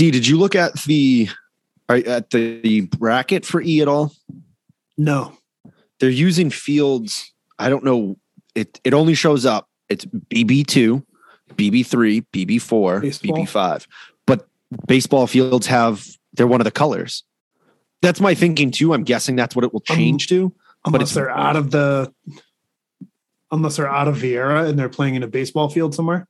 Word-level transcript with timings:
D, 0.00 0.10
did 0.10 0.26
you 0.26 0.38
look 0.38 0.54
at 0.54 0.72
the 0.84 1.28
at 1.90 2.30
the 2.30 2.88
bracket 2.96 3.44
for 3.44 3.60
E 3.60 3.82
at 3.82 3.86
all? 3.86 4.14
No. 4.96 5.36
They're 5.98 6.08
using 6.08 6.48
fields. 6.48 7.34
I 7.58 7.68
don't 7.68 7.84
know. 7.84 8.16
It 8.54 8.80
it 8.82 8.94
only 8.94 9.12
shows 9.12 9.44
up. 9.44 9.68
It's 9.90 10.06
BB 10.06 10.66
two, 10.66 11.04
BB 11.54 11.84
three, 11.84 12.22
BB 12.32 12.62
four, 12.62 13.02
BB 13.02 13.46
five. 13.46 13.86
But 14.26 14.48
baseball 14.86 15.26
fields 15.26 15.66
have 15.66 16.06
they're 16.32 16.46
one 16.46 16.62
of 16.62 16.64
the 16.64 16.70
colors. 16.70 17.22
That's 18.00 18.22
my 18.22 18.34
thinking 18.34 18.70
too. 18.70 18.94
I'm 18.94 19.04
guessing 19.04 19.36
that's 19.36 19.54
what 19.54 19.66
it 19.66 19.74
will 19.74 19.82
Um, 19.90 19.96
change 19.96 20.28
to. 20.28 20.50
Unless 20.86 21.02
it's- 21.02 21.14
they're 21.14 21.28
out 21.30 21.56
of 21.56 21.72
the 21.72 22.10
unless 23.50 23.76
they're 23.76 23.86
out 23.86 24.08
of 24.08 24.16
Viera 24.16 24.66
and 24.66 24.78
they're 24.78 24.88
playing 24.88 25.16
in 25.16 25.22
a 25.22 25.28
baseball 25.28 25.68
field 25.68 25.94
somewhere. 25.94 26.26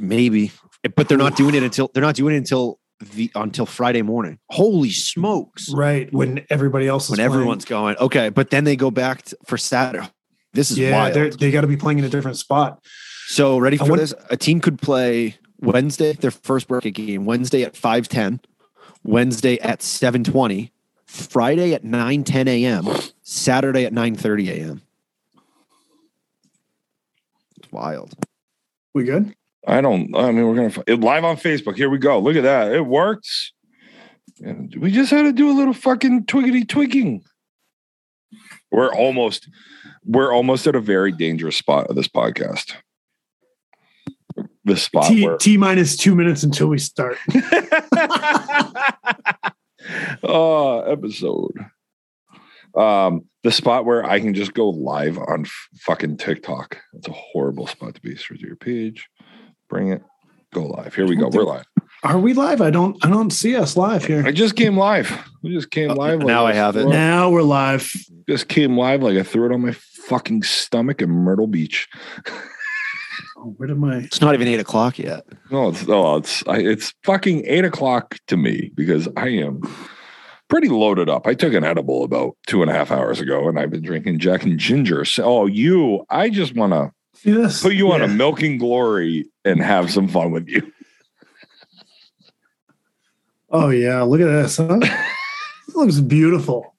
Maybe, 0.00 0.50
but 0.96 1.08
they're 1.08 1.16
not 1.16 1.36
doing 1.36 1.54
it 1.54 1.62
until 1.62 1.92
they're 1.94 2.02
not 2.02 2.16
doing 2.16 2.34
it 2.34 2.38
until 2.38 2.80
the 3.00 3.30
until 3.34 3.66
Friday 3.66 4.02
morning. 4.02 4.38
Holy 4.50 4.90
smokes! 4.90 5.68
Right. 5.72 6.12
When 6.12 6.44
everybody 6.50 6.86
else 6.86 7.04
is 7.04 7.10
When 7.10 7.16
playing. 7.18 7.32
everyone's 7.32 7.64
going, 7.64 7.96
okay, 7.98 8.28
but 8.28 8.50
then 8.50 8.64
they 8.64 8.76
go 8.76 8.90
back 8.90 9.22
to, 9.22 9.36
for 9.46 9.58
Saturday. 9.58 10.06
This 10.52 10.70
is 10.70 10.78
yeah, 10.78 11.10
they 11.10 11.50
gotta 11.50 11.66
be 11.66 11.76
playing 11.76 11.98
in 11.98 12.04
a 12.04 12.08
different 12.08 12.36
spot. 12.36 12.84
So 13.26 13.58
ready 13.58 13.76
for 13.76 13.86
want- 13.86 14.00
this? 14.00 14.14
A 14.30 14.36
team 14.36 14.60
could 14.60 14.80
play 14.80 15.36
Wednesday, 15.60 16.12
their 16.12 16.30
first 16.30 16.68
bracket 16.68 16.94
game, 16.94 17.24
Wednesday 17.24 17.62
at 17.64 17.76
five 17.76 18.06
ten, 18.08 18.40
Wednesday 19.02 19.58
at 19.60 19.82
seven 19.82 20.22
twenty, 20.22 20.72
Friday 21.06 21.74
at 21.74 21.82
nine 21.84 22.22
ten 22.22 22.46
a.m., 22.46 22.86
Saturday 23.22 23.84
at 23.84 23.92
nine 23.92 24.14
thirty 24.14 24.48
a.m. 24.50 24.82
It's 27.56 27.72
wild. 27.72 28.14
We 28.94 29.04
good? 29.04 29.34
I 29.66 29.80
don't. 29.80 30.14
I 30.14 30.30
mean, 30.30 30.46
we're 30.46 30.54
gonna 30.54 30.84
it 30.86 31.00
live 31.00 31.24
on 31.24 31.36
Facebook. 31.36 31.76
Here 31.76 31.90
we 31.90 31.98
go. 31.98 32.18
Look 32.18 32.36
at 32.36 32.42
that. 32.42 32.72
It 32.72 32.86
works. 32.86 33.52
And 34.40 34.74
we 34.78 34.90
just 34.90 35.10
had 35.10 35.22
to 35.22 35.32
do 35.32 35.50
a 35.50 35.56
little 35.56 35.72
fucking 35.72 36.26
twiggity 36.26 36.68
twigging. 36.68 37.22
We're 38.70 38.92
almost, 38.92 39.48
we're 40.04 40.34
almost 40.34 40.66
at 40.66 40.74
a 40.74 40.80
very 40.80 41.12
dangerous 41.12 41.56
spot 41.56 41.86
of 41.86 41.94
this 41.94 42.08
podcast. 42.08 42.74
The 44.64 44.76
spot 44.76 45.06
T 45.06 45.26
where 45.26 45.36
T 45.36 45.56
minus 45.56 45.96
two 45.96 46.16
minutes 46.16 46.42
until 46.42 46.66
we 46.66 46.78
start. 46.78 47.16
oh, 50.24 50.80
episode. 50.80 51.52
Um, 52.76 53.26
the 53.44 53.52
spot 53.52 53.84
where 53.84 54.04
I 54.04 54.18
can 54.18 54.34
just 54.34 54.54
go 54.54 54.70
live 54.70 55.18
on 55.18 55.42
f- 55.42 55.68
fucking 55.82 56.16
TikTok. 56.16 56.78
It's 56.94 57.06
a 57.06 57.12
horrible 57.12 57.68
spot 57.68 57.94
to 57.94 58.00
be. 58.00 58.16
Search 58.16 58.40
your 58.40 58.56
page, 58.56 59.08
bring 59.68 59.88
it, 59.88 60.02
go 60.52 60.66
live. 60.66 60.94
Here 60.94 61.06
we 61.06 61.16
go. 61.16 61.28
We're 61.28 61.44
live. 61.44 61.66
Are 62.02 62.18
we 62.18 62.34
live? 62.34 62.60
I 62.60 62.70
don't 62.70 63.02
I 63.04 63.08
don't 63.08 63.30
see 63.30 63.56
us 63.56 63.76
live 63.76 64.04
here. 64.04 64.22
I 64.26 64.30
just 64.30 64.56
came 64.56 64.76
live. 64.76 65.10
We 65.42 65.54
just 65.54 65.70
came 65.70 65.88
live. 65.88 66.20
Uh, 66.20 66.24
now 66.24 66.46
I 66.46 66.52
have 66.52 66.76
it. 66.76 66.86
Now 66.86 67.30
we're 67.30 67.42
live. 67.42 67.90
Just 68.28 68.48
came 68.48 68.76
live 68.76 69.02
like 69.02 69.16
I 69.16 69.22
threw 69.22 69.46
it 69.46 69.52
on 69.52 69.62
my 69.62 69.72
fucking 69.72 70.42
stomach 70.42 71.00
in 71.00 71.10
Myrtle 71.10 71.46
Beach. 71.46 71.88
Oh, 73.36 73.54
where 73.56 73.68
did 73.68 73.78
my 73.78 73.96
It's 73.98 74.20
not 74.20 74.34
even 74.34 74.48
eight 74.48 74.60
o'clock 74.60 74.98
yet. 74.98 75.24
No, 75.50 75.68
it's 75.68 75.86
oh, 75.88 76.16
it's 76.16 76.46
I, 76.46 76.58
it's 76.58 76.92
fucking 77.04 77.44
eight 77.46 77.64
o'clock 77.64 78.18
to 78.28 78.36
me 78.36 78.70
because 78.74 79.08
I 79.16 79.28
am 79.28 79.62
pretty 80.48 80.68
loaded 80.68 81.08
up. 81.08 81.26
I 81.26 81.34
took 81.34 81.54
an 81.54 81.64
edible 81.64 82.04
about 82.04 82.36
two 82.46 82.62
and 82.62 82.70
a 82.70 82.74
half 82.74 82.90
hours 82.90 83.20
ago, 83.20 83.48
and 83.48 83.58
I've 83.58 83.70
been 83.70 83.82
drinking 83.82 84.18
Jack 84.18 84.44
and 84.44 84.58
Ginger. 84.58 85.04
So, 85.04 85.24
oh, 85.24 85.46
you! 85.46 86.04
I 86.10 86.30
just 86.30 86.54
want 86.54 86.72
to 86.72 86.92
see 87.14 87.32
this? 87.32 87.62
put 87.62 87.74
you 87.74 87.90
on 87.92 88.02
a 88.02 88.08
milking 88.08 88.58
glory 88.58 89.26
and 89.44 89.60
have 89.60 89.90
some 89.90 90.08
fun 90.08 90.30
with 90.30 90.48
you. 90.48 90.70
Oh 93.50 93.70
yeah, 93.70 94.02
look 94.02 94.20
at 94.20 94.26
this. 94.26 94.56
Huh? 94.56 94.78
it 94.82 95.76
looks 95.76 96.00
beautiful. 96.00 96.74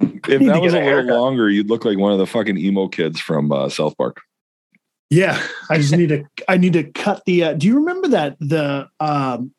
If 0.00 0.40
that 0.46 0.60
was 0.62 0.72
a 0.72 0.80
get 0.80 0.92
a 0.92 0.96
little 1.02 1.20
longer, 1.20 1.50
you'd 1.50 1.68
look 1.68 1.84
like 1.84 1.98
one 1.98 2.12
of 2.12 2.18
the 2.18 2.26
fucking 2.26 2.56
emo 2.56 2.88
kids 2.88 3.20
from 3.20 3.50
uh, 3.52 3.68
South 3.68 3.96
Park. 3.96 4.20
Yeah, 5.10 5.40
I 5.68 5.76
just 5.76 5.94
need 5.94 6.08
to. 6.08 6.24
I 6.48 6.56
need 6.56 6.72
to 6.74 6.84
cut 6.84 7.22
the. 7.26 7.44
Uh, 7.44 7.52
do 7.54 7.66
you 7.66 7.74
remember 7.76 8.08
that 8.08 8.36
the 8.40 8.88
um, 9.00 9.52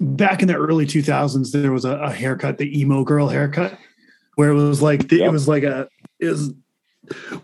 back 0.00 0.42
in 0.42 0.48
the 0.48 0.56
early 0.56 0.86
two 0.86 1.02
thousands 1.02 1.52
there 1.52 1.72
was 1.72 1.84
a, 1.84 1.92
a 1.92 2.10
haircut, 2.12 2.58
the 2.58 2.78
emo 2.78 3.04
girl 3.04 3.28
haircut, 3.28 3.78
where 4.34 4.50
it 4.50 4.54
was 4.54 4.82
like 4.82 5.08
the, 5.08 5.16
Yep. 5.18 5.28
it 5.28 5.32
was 5.32 5.48
like 5.48 5.62
a 5.62 5.88
is. 6.20 6.52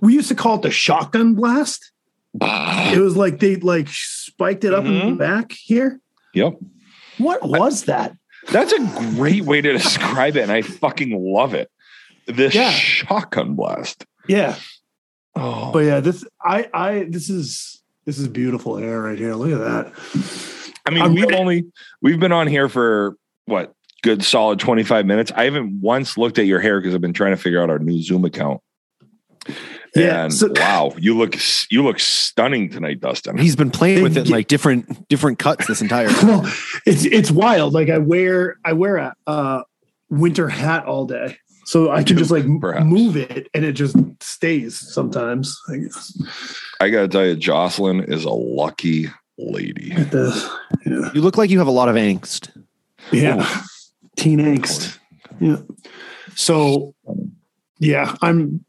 We 0.01 0.15
used 0.15 0.29
to 0.29 0.35
call 0.35 0.57
it 0.57 0.63
the 0.63 0.71
shotgun 0.71 1.35
blast. 1.35 1.93
It 2.41 2.99
was 2.99 3.17
like 3.17 3.39
they 3.41 3.57
like 3.57 3.89
spiked 3.89 4.65
it 4.65 4.73
up 4.73 4.85
in 4.85 4.95
the 4.95 5.05
Mhm. 5.05 5.19
back 5.19 5.53
here. 5.53 6.01
Yep. 6.35 6.55
What 7.19 7.43
was 7.47 7.85
that? 7.85 8.17
That's 8.51 8.73
a 8.73 8.79
great 9.17 9.45
way 9.45 9.61
to 9.61 9.73
describe 9.73 10.37
it, 10.37 10.43
and 10.43 10.51
I 10.53 10.63
fucking 10.63 11.11
love 11.17 11.55
it. 11.55 11.71
This 12.27 12.55
Yeah. 12.55 12.71
shotgun 12.71 13.55
blast. 13.55 14.07
Yeah, 14.29 14.57
Oh, 15.35 15.71
but 15.73 15.81
yeah, 15.81 16.01
this 16.01 16.25
I 16.45 16.69
I 16.73 17.07
this 17.09 17.29
is 17.31 17.83
this 18.07 18.19
is 18.19 18.29
beautiful 18.29 18.77
hair 18.77 19.03
right 19.03 19.19
here. 19.19 19.35
Look 19.35 19.53
at 19.53 19.59
that. 19.59 20.73
I 20.87 20.91
mean, 20.91 21.03
I'm 21.03 21.15
we've 21.15 21.33
only 21.33 21.67
we've 22.01 22.19
been 22.21 22.33
on 22.33 22.47
here 22.47 22.69
for 22.69 23.17
what 23.47 23.75
good 24.03 24.23
solid 24.25 24.59
twenty 24.59 24.83
five 24.83 25.07
minutes. 25.07 25.33
I 25.35 25.45
haven't 25.45 25.81
once 25.81 26.17
looked 26.19 26.39
at 26.39 26.47
your 26.47 26.61
hair 26.61 26.81
because 26.81 26.95
I've 26.95 27.01
been 27.01 27.13
trying 27.13 27.33
to 27.33 27.37
figure 27.37 27.63
out 27.63 27.71
our 27.71 27.79
new 27.79 28.01
Zoom 28.03 28.25
account. 28.25 28.61
Yeah, 29.95 30.25
and 30.25 30.33
so- 30.33 30.53
wow, 30.57 30.95
you 30.99 31.17
look 31.17 31.37
you 31.71 31.83
look 31.85 32.01
stunning 32.01 32.71
tonight, 32.71 33.01
Dustin. 33.01 33.37
He's 33.37 33.57
been 33.57 33.71
playing 33.71 34.03
with 34.03 34.17
it 34.17 34.29
like 34.29 34.49
different 34.49 35.09
different 35.09 35.39
cuts 35.39 35.67
this 35.67 35.83
entire 35.83 36.09
time. 36.09 36.27
well, 36.43 36.53
it's 36.87 37.05
it's 37.05 37.31
wild. 37.31 37.75
Like 37.75 37.91
I 37.91 37.99
wear 37.99 38.57
I 38.65 38.73
wear 38.73 38.97
a 38.97 39.15
uh, 39.27 39.63
winter 40.09 40.49
hat 40.49 40.87
all 40.87 41.05
day, 41.07 41.37
so 41.67 41.91
I 41.91 42.03
can 42.05 42.17
just 42.17 42.31
like 42.31 42.45
Perhaps. 42.61 42.87
move 42.87 43.17
it, 43.19 43.49
and 43.53 43.65
it 43.67 43.73
just 43.75 43.97
stays. 44.21 44.79
Sometimes 44.79 45.61
I 45.71 45.77
guess. 45.77 46.19
I 46.81 46.89
gotta 46.89 47.09
tell 47.09 47.27
you, 47.27 47.37
Jocelyn 47.37 48.01
is 48.05 48.25
a 48.25 48.31
lucky 48.31 49.09
lady. 49.39 49.93
At 49.93 50.11
the, 50.11 50.51
yeah, 50.87 51.11
You 51.15 51.21
look 51.21 51.37
like 51.37 51.51
you 51.51 51.59
have 51.59 51.69
a 51.69 51.71
lot 51.73 51.89
of 51.91 51.97
angst. 51.97 52.51
yeah, 53.13 53.47
teen 54.17 54.39
angst. 54.39 54.99
Yeah. 55.39 55.59
So, 56.35 56.95
yeah, 57.79 58.17
I'm 58.23 58.65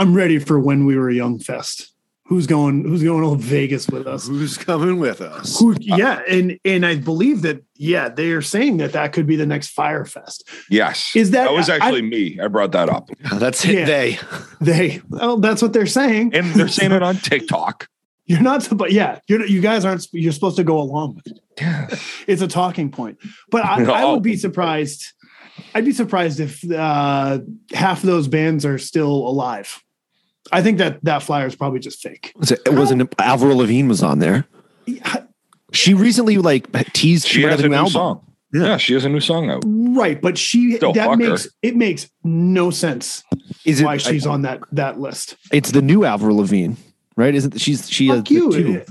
I'm 0.00 0.14
ready 0.14 0.38
for 0.38 0.58
when 0.58 0.86
we 0.86 0.96
were 0.96 1.10
young 1.10 1.38
fest. 1.38 1.92
Who's 2.24 2.46
going? 2.46 2.84
Who's 2.84 3.02
going 3.02 3.22
to 3.28 3.36
Vegas 3.44 3.88
with 3.88 4.06
us? 4.06 4.28
Who's 4.28 4.56
coming 4.56 5.00
with 5.00 5.20
us? 5.20 5.58
Who, 5.58 5.74
yeah, 5.80 6.20
and 6.28 6.58
and 6.64 6.86
I 6.86 6.94
believe 6.96 7.42
that 7.42 7.64
yeah, 7.74 8.08
they 8.08 8.30
are 8.30 8.40
saying 8.42 8.76
that 8.76 8.92
that 8.92 9.12
could 9.12 9.26
be 9.26 9.34
the 9.34 9.46
next 9.46 9.70
Fire 9.70 10.04
Fest. 10.04 10.48
Yes, 10.70 11.10
Is 11.16 11.32
that- 11.32 11.44
that 11.46 11.52
was 11.52 11.68
I- 11.68 11.76
actually 11.76 12.02
me? 12.02 12.38
I 12.40 12.46
brought 12.46 12.70
that 12.72 12.88
up, 12.88 13.10
That's 13.34 13.64
it. 13.64 13.74
Yeah. 13.80 13.84
They. 13.84 14.18
They 14.60 15.02
well, 15.08 15.38
that's 15.38 15.60
what 15.60 15.72
they're 15.72 15.86
saying. 15.86 16.32
and 16.34 16.54
they're 16.54 16.68
saying 16.68 16.92
it 16.92 17.02
on 17.02 17.16
TikTok. 17.16 17.88
You're 18.26 18.42
not, 18.42 18.68
but 18.76 18.92
yeah, 18.92 19.18
you're, 19.26 19.44
you 19.44 19.60
guys 19.60 19.84
aren't. 19.84 20.06
You're 20.12 20.32
supposed 20.32 20.56
to 20.58 20.64
go 20.64 20.80
along 20.80 21.16
with 21.16 21.26
it. 21.26 21.40
Yeah, 21.60 21.88
It's 22.28 22.42
a 22.42 22.46
talking 22.48 22.90
point. 22.92 23.18
But 23.50 23.64
I, 23.64 23.82
I 23.82 24.02
Oh. 24.04 24.14
would 24.14 24.22
be 24.22 24.36
surprised. 24.36 25.04
I'd 25.74 25.84
be 25.84 25.92
surprised 25.92 26.38
if 26.38 26.62
uh, 26.70 27.40
half 27.74 27.98
of 28.04 28.06
those 28.06 28.28
bands 28.28 28.64
are 28.64 28.78
still 28.78 29.10
alive. 29.10 29.82
I 30.52 30.62
think 30.62 30.78
that 30.78 31.02
that 31.04 31.22
flyer 31.22 31.46
is 31.46 31.54
probably 31.56 31.80
just 31.80 32.00
fake. 32.00 32.32
Was 32.36 32.50
it, 32.50 32.60
it 32.66 32.74
wasn't 32.74 33.14
Avril 33.20 33.56
Lavigne 33.58 33.88
was 33.88 34.02
on 34.02 34.18
there. 34.18 34.46
Yeah, 34.86 35.24
She 35.72 35.94
recently 35.94 36.38
like 36.38 36.70
teased 36.92 37.26
she 37.28 37.42
has 37.42 37.60
a 37.60 37.68
new 37.68 37.74
album. 37.74 37.92
song. 37.92 38.26
Yeah. 38.52 38.62
Yeah. 38.62 38.76
she 38.78 38.94
has 38.94 39.04
a 39.04 39.08
new 39.08 39.20
song 39.20 39.48
out. 39.50 39.62
Right, 39.64 40.20
but 40.20 40.36
she 40.36 40.76
Still 40.76 40.92
that 40.94 41.06
fuck 41.06 41.20
her. 41.20 41.28
makes 41.30 41.48
it 41.62 41.76
makes 41.76 42.10
no 42.24 42.70
sense 42.70 43.22
Is 43.64 43.80
it? 43.80 43.84
why 43.84 43.96
she's 43.98 44.26
on 44.26 44.42
that 44.42 44.60
that 44.72 44.98
list. 44.98 45.36
it's 45.52 45.70
the 45.70 45.82
new 45.82 46.04
Avril 46.04 46.38
Lavigne, 46.38 46.74
right? 47.16 47.32
Isn't 47.34 47.60
she's 47.60 47.88
she 47.88 48.08
has 48.08 48.18
Fuck 48.18 48.28
the 48.28 48.34
you. 48.34 48.52
two. 48.52 48.82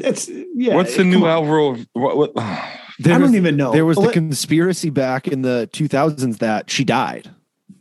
It's 0.00 0.28
yeah. 0.28 0.74
What's 0.74 0.92
the 0.96 0.98
come 1.02 1.10
new 1.10 1.24
on. 1.24 1.30
Alvaro? 1.30 1.76
What, 1.92 2.16
what, 2.16 2.34
There 2.34 3.14
I 3.14 3.18
don't 3.18 3.22
was- 3.22 3.34
even 3.36 3.56
know. 3.56 3.72
There 3.72 3.86
was 3.86 3.96
the 3.98 4.10
conspiracy 4.12 4.90
back 4.90 5.28
in 5.28 5.42
the 5.42 5.70
2000s 5.72 6.38
that 6.38 6.68
she 6.70 6.84
died, 6.84 7.30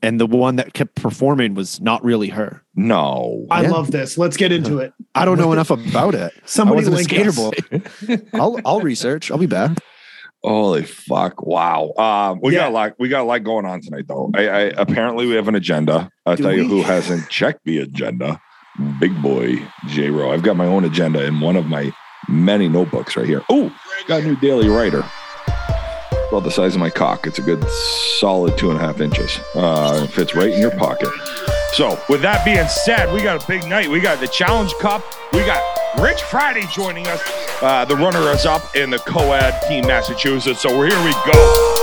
and 0.06 0.20
the 0.20 0.26
one 0.28 0.56
that 0.58 0.74
kept 0.74 0.96
performing 0.96 1.54
was 1.56 1.82
not 1.82 2.04
really 2.04 2.30
her. 2.30 2.62
no. 2.76 3.46
I 3.50 3.64
Yeah. 3.64 3.72
love 3.72 3.92
this. 3.92 4.18
Let's 4.18 4.38
get 4.38 4.52
into 4.52 4.78
it. 4.80 4.94
I 5.16 5.26
don't 5.26 5.38
know 5.38 5.52
enough 5.52 5.70
about 5.72 6.14
it. 6.16 6.32
Somebody 6.46 6.86
I 6.86 6.90
wasn't 6.90 6.94
a 6.94 6.98
link 6.98 7.10
skater 7.10 7.30
us. 7.30 7.36
boy. 7.36 8.22
I'll 8.40 8.60
I'll 8.66 8.82
research. 8.82 9.32
I'll 9.32 9.38
be 9.38 9.46
back. 9.48 9.72
Holy 10.44 10.84
fuck! 10.84 11.42
Wow. 11.44 11.94
Um, 11.98 12.40
we 12.44 12.54
Yeah. 12.54 12.60
got 12.60 12.70
a 12.70 12.74
lot. 12.74 12.94
We 13.00 13.10
got 13.10 13.22
a 13.22 13.24
lot 13.24 13.44
going 13.44 13.66
on 13.66 13.82
tonight, 13.82 14.06
though. 14.08 14.30
I, 14.36 14.48
I 14.48 14.60
apparently 14.78 15.26
we 15.26 15.34
have 15.36 15.48
an 15.48 15.56
agenda. 15.56 16.10
I'll 16.26 16.36
Do 16.36 16.44
tell 16.44 16.54
you 16.54 16.68
who 16.68 16.84
hasn't 16.84 17.30
checked 17.30 17.62
the 17.66 17.80
agenda. 17.80 18.40
Big 19.00 19.20
boy 19.24 19.56
J 19.88 20.12
Ro. 20.12 20.32
I've 20.32 20.44
got 20.44 20.56
my 20.56 20.66
own 20.68 20.84
agenda 20.86 21.24
in 21.26 21.40
one 21.40 21.56
of 21.56 21.66
my 21.66 21.92
many 22.30 22.68
notebooks 22.68 23.16
right 23.18 23.26
here. 23.26 23.42
Oh, 23.50 23.74
got 24.08 24.22
a 24.22 24.26
new 24.26 24.36
daily 24.36 24.70
writer. 24.70 25.04
About 26.36 26.44
the 26.44 26.52
size 26.52 26.76
of 26.76 26.82
my 26.82 26.90
cock. 26.90 27.28
It's 27.28 27.40
a 27.40 27.42
good 27.42 27.64
solid 28.20 28.58
two 28.58 28.70
and 28.70 28.78
a 28.78 28.82
half 28.82 29.00
inches. 29.00 29.40
Uh, 29.56 30.02
it 30.04 30.12
fits 30.12 30.36
right 30.36 30.52
in 30.52 30.60
your 30.60 30.72
pocket. 30.72 31.08
So, 31.72 31.98
with 32.10 32.22
that 32.24 32.44
being 32.44 32.68
said, 32.68 33.14
we 33.14 33.22
got 33.24 33.42
a 33.42 33.48
big 33.48 33.66
night. 33.70 33.88
We 33.88 34.02
got 34.02 34.20
the 34.20 34.28
Challenge 34.28 34.74
Cup. 34.82 35.02
We 35.32 35.46
got 35.46 35.62
Rich 35.98 36.24
Friday 36.24 36.64
joining 36.74 37.08
us, 37.08 37.22
uh, 37.62 37.86
the 37.86 37.96
runner 37.96 38.20
is 38.32 38.46
up 38.46 38.76
in 38.76 38.90
the 38.90 39.00
co-ed 39.00 39.62
team 39.70 39.88
Massachusetts. 39.88 40.62
So 40.62 40.70
here 40.82 41.06
we 41.06 41.14
go. 41.32 41.75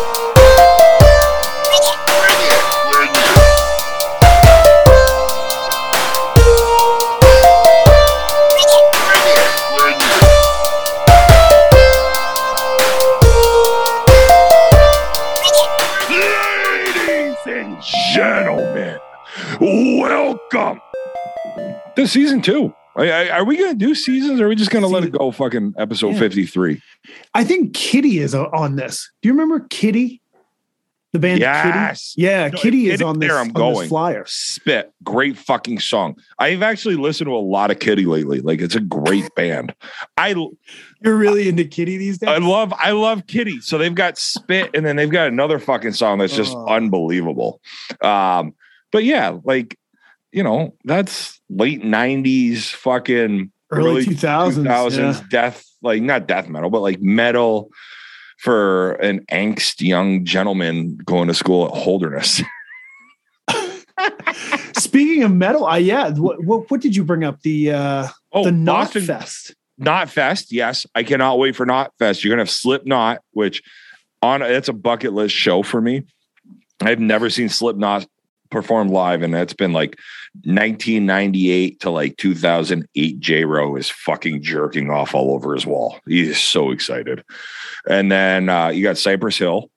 Welcome 20.53 20.81
to 21.97 22.07
season 22.07 22.43
two. 22.43 22.75
Are, 22.95 23.45
we 23.45 23.57
going 23.57 23.71
to 23.73 23.77
do 23.79 23.95
seasons 23.95 24.39
or 24.41 24.47
are 24.47 24.49
we 24.49 24.55
just 24.55 24.71
going 24.71 24.83
to 24.83 24.89
let 24.89 25.03
it 25.05 25.13
go 25.13 25.31
fucking 25.31 25.75
episode 25.79 26.13
Yeah. 26.13 26.19
53? 26.19 26.81
I 27.33 27.43
think 27.45 27.75
Kitty 27.75 28.19
is 28.19 28.35
on 28.35 28.77
this. 28.77 29.11
Do 29.23 29.29
you 29.29 29.33
remember 29.33 29.61
Kitty? 29.71 30.21
The 31.13 31.19
band 31.19 31.41
Yes. 31.41 32.15
Kitty? 32.15 32.23
Yeah, 32.27 32.49
No, 32.49 32.59
Kitty 32.59 32.91
is 32.91 33.03
on 33.03 33.19
this, 33.19 33.29
there, 33.29 33.39
I'm 33.39 33.49
on 33.49 33.53
going. 33.53 33.89
flyer. 33.89 34.25
Spit. 34.27 34.93
Great 35.03 35.37
fucking 35.39 35.81
song. 35.81 36.17
I've 36.39 36.63
actually 36.63 36.97
listened 36.97 37.29
to 37.29 37.35
a 37.35 37.37
lot 37.37 37.71
of 37.71 37.79
Kitty 37.79 38.05
lately. 38.07 38.41
Like 38.41 38.61
it's 38.61 38.75
a 38.75 38.81
great 38.81 39.35
band. 39.37 39.75
I 40.19 40.29
You're 41.03 41.17
really 41.17 41.49
into 41.49 41.65
Kitty 41.65 41.97
these 41.99 42.19
days? 42.19 42.29
I 42.31 42.39
love 42.39 42.73
I 42.79 42.93
love 42.93 43.27
Kitty. 43.27 43.61
So 43.61 43.77
they've 43.79 43.95
got 43.95 44.17
Spit 44.19 44.71
and 44.75 44.85
then 44.87 44.97
they've 44.97 45.11
got 45.11 45.29
another 45.29 45.59
fucking 45.59 45.93
song 45.93 46.19
that's 46.19 46.35
just 46.37 46.55
Oh. 46.55 46.67
unbelievable. 46.67 47.61
Um 48.03 48.55
but 48.91 49.05
yeah, 49.05 49.39
like 49.45 49.79
you 50.33 50.43
know, 50.43 50.75
that's 50.85 51.41
late 51.49 51.83
90s 51.83 52.71
fucking 52.73 53.53
Early 53.71 54.05
2000s. 54.05 54.65
2000s 54.65 54.97
yeah. 54.97 55.27
death 55.31 55.65
like 55.81 56.03
not 56.03 56.27
death 56.27 56.49
metal 56.49 56.69
but 56.69 56.81
like 56.81 57.01
metal 57.01 57.71
for 58.39 58.93
an 58.95 59.25
angst 59.31 59.81
young 59.81 60.25
gentleman 60.25 60.99
going 61.05 61.29
to 61.29 61.35
school 61.35 61.67
at 61.67 61.73
Holderness. 61.73 62.43
Speaking 64.77 65.23
of 65.23 65.33
metal, 65.33 65.65
I 65.65 65.79
yeah, 65.79 66.11
what, 66.11 66.43
what 66.45 66.71
what 66.71 66.81
did 66.81 66.97
you 66.97 67.05
bring 67.05 67.25
up? 67.25 67.41
The 67.43 67.73
uh 67.73 68.09
Oh, 68.33 68.45
the 68.45 68.53
Knot 68.53 68.87
Boston 68.87 69.03
Fest. 69.05 69.55
Knot 69.79 70.11
Fest. 70.11 70.53
Yes, 70.53 70.87
I 70.95 71.03
cannot 71.03 71.39
wait 71.39 71.55
for 71.55 71.67
Knot 71.67 71.93
Fest. 71.99 72.25
You're 72.25 72.33
gonna 72.33 72.43
have 72.43 72.51
Slipknot, 72.51 73.21
which 73.33 73.63
on 74.23 74.43
it's 74.43 74.69
a 74.69 74.73
bucket 74.73 75.13
list 75.13 75.35
show 75.35 75.63
for 75.63 75.81
me. 75.81 76.05
I've 76.81 77.01
never 77.01 77.31
seen 77.31 77.49
Slipknot 77.49 78.07
perform 78.53 78.89
live, 78.89 79.23
and 79.23 79.35
that's 79.35 79.55
been 79.55 79.73
like 79.73 79.99
1998 80.45 81.81
to 81.81 81.91
like 81.91 82.17
2008. 82.17 83.21
J 83.21 83.45
Ro 83.45 83.77
is 83.77 83.91
fucking 83.91 84.43
jerking 84.43 84.91
off 84.91 85.15
all 85.15 85.35
over 85.35 85.55
his 85.55 85.67
wall. 85.67 85.99
He 86.07 86.29
is 86.31 86.39
so 86.39 86.71
excited. 86.71 87.25
And 87.89 88.13
then 88.13 88.49
uh, 88.49 88.69
you 88.69 88.83
got 88.83 88.99
Cypress 88.99 89.39
Hill, 89.39 89.71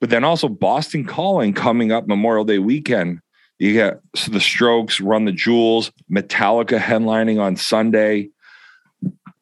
but 0.00 0.10
then 0.10 0.24
also 0.24 0.48
Boston 0.48 1.04
Calling 1.04 1.54
coming 1.54 1.92
up 1.92 2.06
Memorial 2.06 2.44
Day 2.44 2.58
weekend. 2.58 3.20
You 3.58 3.74
got 3.74 4.00
so 4.14 4.30
the 4.30 4.40
Strokes, 4.40 5.00
Run 5.00 5.24
the 5.24 5.32
Jewels, 5.32 5.90
Metallica 6.10 6.78
headlining 6.78 7.40
on 7.40 7.56
Sunday. 7.56 8.28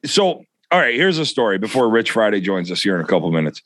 So, 0.04 0.44
all 0.70 0.78
right, 0.80 0.94
here's 0.94 1.18
a 1.18 1.26
story 1.26 1.58
before 1.58 1.88
Rich 1.88 2.12
Friday 2.12 2.40
joins 2.40 2.70
us 2.70 2.82
here 2.82 2.94
in 2.94 3.00
a 3.00 3.08
couple 3.08 3.30
minutes. 3.32 3.60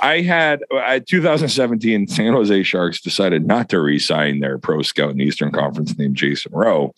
I 0.00 0.20
had 0.20 0.62
uh, 0.74 1.00
2017 1.06 2.06
San 2.08 2.32
Jose 2.32 2.62
Sharks 2.62 3.00
decided 3.00 3.46
not 3.46 3.68
to 3.70 3.80
re-sign 3.80 4.40
their 4.40 4.58
pro 4.58 4.82
scout 4.82 5.10
in 5.10 5.18
the 5.18 5.24
Eastern 5.24 5.52
Conference 5.52 5.96
named 5.98 6.16
Jason 6.16 6.52
Rowe, 6.54 6.94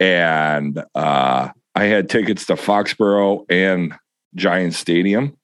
and 0.00 0.82
uh, 0.94 1.50
I 1.74 1.84
had 1.84 2.08
tickets 2.08 2.46
to 2.46 2.54
Foxborough 2.54 3.44
and 3.50 3.94
Giant 4.34 4.74
Stadium. 4.74 5.36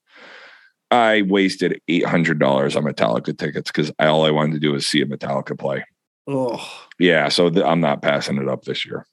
I 0.90 1.22
wasted 1.22 1.80
eight 1.88 2.04
hundred 2.06 2.38
dollars 2.38 2.76
on 2.76 2.84
Metallica 2.84 3.36
tickets 3.36 3.70
because 3.70 3.90
all 3.98 4.26
I 4.26 4.30
wanted 4.30 4.52
to 4.54 4.60
do 4.60 4.72
was 4.72 4.86
see 4.86 5.00
a 5.00 5.06
Metallica 5.06 5.58
play. 5.58 5.84
Oh, 6.26 6.86
Yeah, 6.98 7.28
so 7.28 7.50
th- 7.50 7.64
I'm 7.64 7.80
not 7.80 8.02
passing 8.02 8.36
it 8.38 8.48
up 8.48 8.62
this 8.62 8.86
year. 8.86 9.06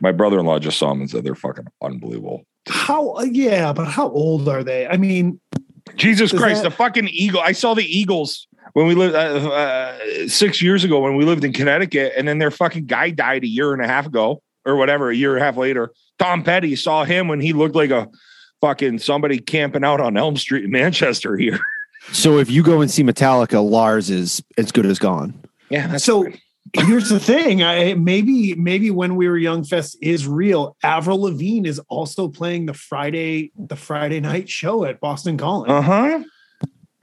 My 0.00 0.12
brother-in-law 0.12 0.58
just 0.58 0.78
saw 0.78 0.90
them 0.90 1.00
and 1.00 1.10
said 1.10 1.24
they're 1.24 1.34
fucking 1.34 1.66
unbelievable. 1.82 2.44
How? 2.68 3.18
Yeah, 3.20 3.72
but 3.72 3.86
how 3.88 4.08
old 4.10 4.48
are 4.48 4.62
they? 4.62 4.86
I 4.86 4.96
mean, 4.96 5.40
Jesus 5.96 6.32
Christ, 6.32 6.62
that- 6.62 6.70
the 6.70 6.74
fucking 6.74 7.08
eagle! 7.08 7.40
I 7.40 7.52
saw 7.52 7.74
the 7.74 7.84
Eagles 7.84 8.46
when 8.72 8.86
we 8.86 8.94
lived 8.94 9.14
uh, 9.14 9.18
uh, 9.18 9.98
six 10.28 10.62
years 10.62 10.84
ago 10.84 11.00
when 11.00 11.16
we 11.16 11.24
lived 11.24 11.44
in 11.44 11.52
Connecticut, 11.52 12.12
and 12.16 12.26
then 12.26 12.38
their 12.38 12.50
fucking 12.50 12.86
guy 12.86 13.10
died 13.10 13.44
a 13.44 13.48
year 13.48 13.72
and 13.72 13.82
a 13.82 13.86
half 13.86 14.06
ago 14.06 14.42
or 14.64 14.76
whatever, 14.76 15.10
a 15.10 15.14
year 15.16 15.34
and 15.34 15.42
a 15.42 15.44
half 15.44 15.56
later. 15.56 15.92
Tom 16.18 16.42
Petty 16.44 16.76
saw 16.76 17.04
him 17.04 17.28
when 17.28 17.40
he 17.40 17.52
looked 17.52 17.74
like 17.74 17.90
a 17.90 18.08
fucking 18.60 18.98
somebody 19.00 19.38
camping 19.38 19.82
out 19.84 20.00
on 20.00 20.16
Elm 20.16 20.36
Street 20.36 20.64
in 20.64 20.70
Manchester 20.70 21.36
here. 21.36 21.58
So 22.12 22.38
if 22.38 22.50
you 22.50 22.62
go 22.62 22.80
and 22.80 22.90
see 22.90 23.02
Metallica, 23.02 23.68
Lars 23.68 24.08
is 24.10 24.42
as 24.56 24.72
good 24.72 24.86
as 24.86 24.98
gone. 24.98 25.34
Yeah, 25.68 25.96
so 25.96 26.26
here's 26.74 27.08
the 27.08 27.20
thing. 27.20 27.62
I 27.62 27.94
maybe 27.94 28.54
maybe 28.54 28.90
when 28.90 29.16
we 29.16 29.28
were 29.28 29.36
young 29.36 29.64
fest 29.64 29.96
is 30.02 30.26
real. 30.26 30.76
Avril 30.82 31.20
Lavigne 31.22 31.68
is 31.68 31.78
also 31.88 32.28
playing 32.28 32.66
the 32.66 32.74
Friday 32.74 33.52
the 33.56 33.76
Friday 33.76 34.20
night 34.20 34.48
show 34.48 34.84
at 34.84 35.00
Boston 35.00 35.36
college 35.36 35.70
uh 35.70 35.82
huh. 35.82 36.24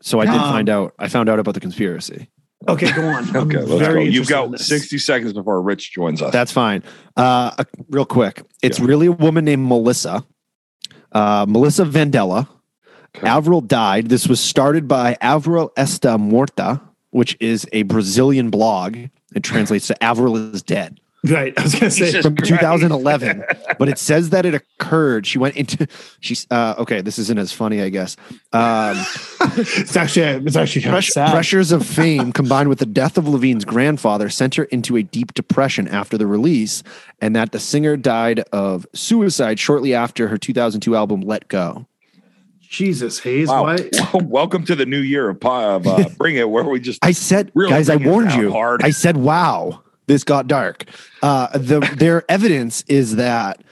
So 0.01 0.19
I 0.21 0.25
did 0.25 0.33
Um, 0.35 0.51
find 0.51 0.69
out. 0.69 0.93
I 0.97 1.07
found 1.09 1.27
out 1.29 1.39
about 1.39 1.53
the 1.55 1.59
conspiracy. 1.59 2.29
okay, 2.67 2.91
go 2.93 3.05
on. 3.09 3.29
I'm 3.35 3.47
Okay, 3.47 3.57
let's 3.57 3.69
go. 3.69 3.77
very 3.77 4.07
You've 4.09 4.27
got 4.29 4.57
60 4.59 4.97
seconds 4.97 5.33
before 5.33 5.61
Rich 5.61 5.91
joins 5.93 6.21
us. 6.21 6.31
That's 6.31 6.51
fine. 6.53 6.83
Uh, 7.17 7.51
uh, 7.57 7.63
real 7.89 8.05
quick, 8.05 8.43
it's 8.63 8.79
Yeah. 8.79 8.85
really 8.85 9.07
a 9.07 9.11
woman 9.11 9.43
named 9.45 9.67
Melissa. 9.67 10.23
Uh, 11.11 11.45
Melissa 11.49 11.83
Vandella. 11.85 12.47
Okay. 13.17 13.27
Avril 13.27 13.59
died. 13.61 14.07
This 14.09 14.27
was 14.27 14.39
started 14.39 14.87
by 14.87 15.17
Avril 15.19 15.71
Esta 15.75 16.17
Morta, 16.17 16.79
which 17.11 17.37
is 17.39 17.67
a 17.71 17.83
Brazilian 17.83 18.49
blog. 18.49 18.97
It 19.35 19.43
translates 19.43 19.87
to 19.87 20.03
Avril 20.03 20.35
is 20.35 20.63
dead 20.63 20.99
Right, 21.27 21.53
I 21.57 21.63
was 21.63 21.73
gonna 21.75 21.91
say 21.91 22.05
Jesus 22.05 22.25
from 22.25 22.37
Christ. 22.37 22.49
2011. 22.49 23.43
but 23.77 23.89
it 23.89 23.97
says 23.97 24.29
that 24.29 24.45
it 24.45 24.53
occurred. 24.55 25.27
She 25.27 25.37
went 25.37 25.57
into. 25.57 25.85
She's 26.21 26.47
uh, 26.49 26.75
okay. 26.77 27.01
This 27.01 27.19
isn't 27.19 27.37
as 27.37 27.51
funny, 27.51 27.81
I 27.81 27.89
guess. 27.89 28.15
Um, 28.53 28.95
it's 29.57 29.97
actually 29.97 30.45
it's 30.45 30.55
actually 30.55 30.83
kind 30.83 30.93
Press- 30.93 31.13
sad. 31.13 31.31
pressures 31.31 31.73
of 31.73 31.85
fame 31.85 32.31
combined 32.31 32.69
with 32.69 32.79
the 32.79 32.85
death 32.85 33.17
of 33.17 33.27
Lavigne's 33.27 33.65
grandfather 33.65 34.29
sent 34.29 34.55
her 34.55 34.63
into 34.65 34.95
a 34.95 35.03
deep 35.03 35.33
depression 35.33 35.89
after 35.89 36.17
the 36.17 36.25
release, 36.25 36.83
and 37.19 37.35
that 37.35 37.51
the 37.51 37.59
singer 37.59 37.97
died 37.97 38.39
of 38.53 38.87
suicide 38.93 39.59
shortly 39.59 39.93
after 39.93 40.29
her 40.29 40.37
2002 40.37 40.95
album 40.95 41.19
Let 41.19 41.49
Go. 41.49 41.85
Jesus, 42.69 43.19
Hayes, 43.21 43.47
Wow. 43.47 43.63
why? 43.63 43.77
Well, 44.13 44.23
welcome 44.25 44.63
to 44.65 44.75
the 44.75 44.85
new 44.85 44.99
year 44.99 45.27
of, 45.29 45.39
po- 45.39 45.75
of 45.77 45.87
uh, 45.87 46.07
Bring 46.17 46.35
It, 46.35 46.49
where 46.49 46.63
we 46.63 46.79
just 46.79 47.03
I 47.03 47.11
said, 47.11 47.51
Really 47.55 47.71
guys, 47.71 47.89
I 47.89 47.95
warned 47.95 48.31
you. 48.33 48.51
hard. 48.51 48.83
I 48.83 48.91
said, 48.91 49.17
wow, 49.17 49.81
this 50.05 50.23
got 50.23 50.47
dark. 50.47 50.85
Uh, 51.23 51.47
the 51.57 51.79
their 51.97 52.23
evidence 52.31 52.83
is 52.87 53.15
that 53.15 53.63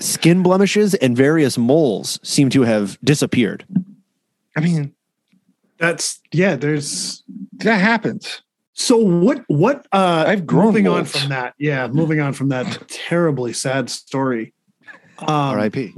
skin 0.00 0.42
blemishes 0.42 0.92
and 0.94 1.16
various 1.16 1.56
moles 1.56 2.20
seem 2.22 2.50
to 2.50 2.62
have 2.62 2.98
disappeared. 3.02 3.64
I 4.54 4.60
mean, 4.60 4.92
That's 5.78 6.20
yeah. 6.30 6.56
There's 6.56 7.22
that 7.54 7.80
happens. 7.80 8.42
so 8.74 8.98
what? 8.98 9.44
What? 9.48 9.86
Uh, 9.92 10.24
I've 10.26 10.46
grown 10.46 10.66
moving 10.66 10.88
on 10.88 11.06
from 11.06 11.30
that. 11.30 11.54
Yeah, 11.58 11.86
moving 11.88 12.20
on 12.20 12.34
from 12.34 12.50
that 12.50 12.86
terribly 12.88 13.54
sad 13.54 13.88
story. 13.88 14.52
Um, 15.20 15.28
R.I.P. 15.28 15.94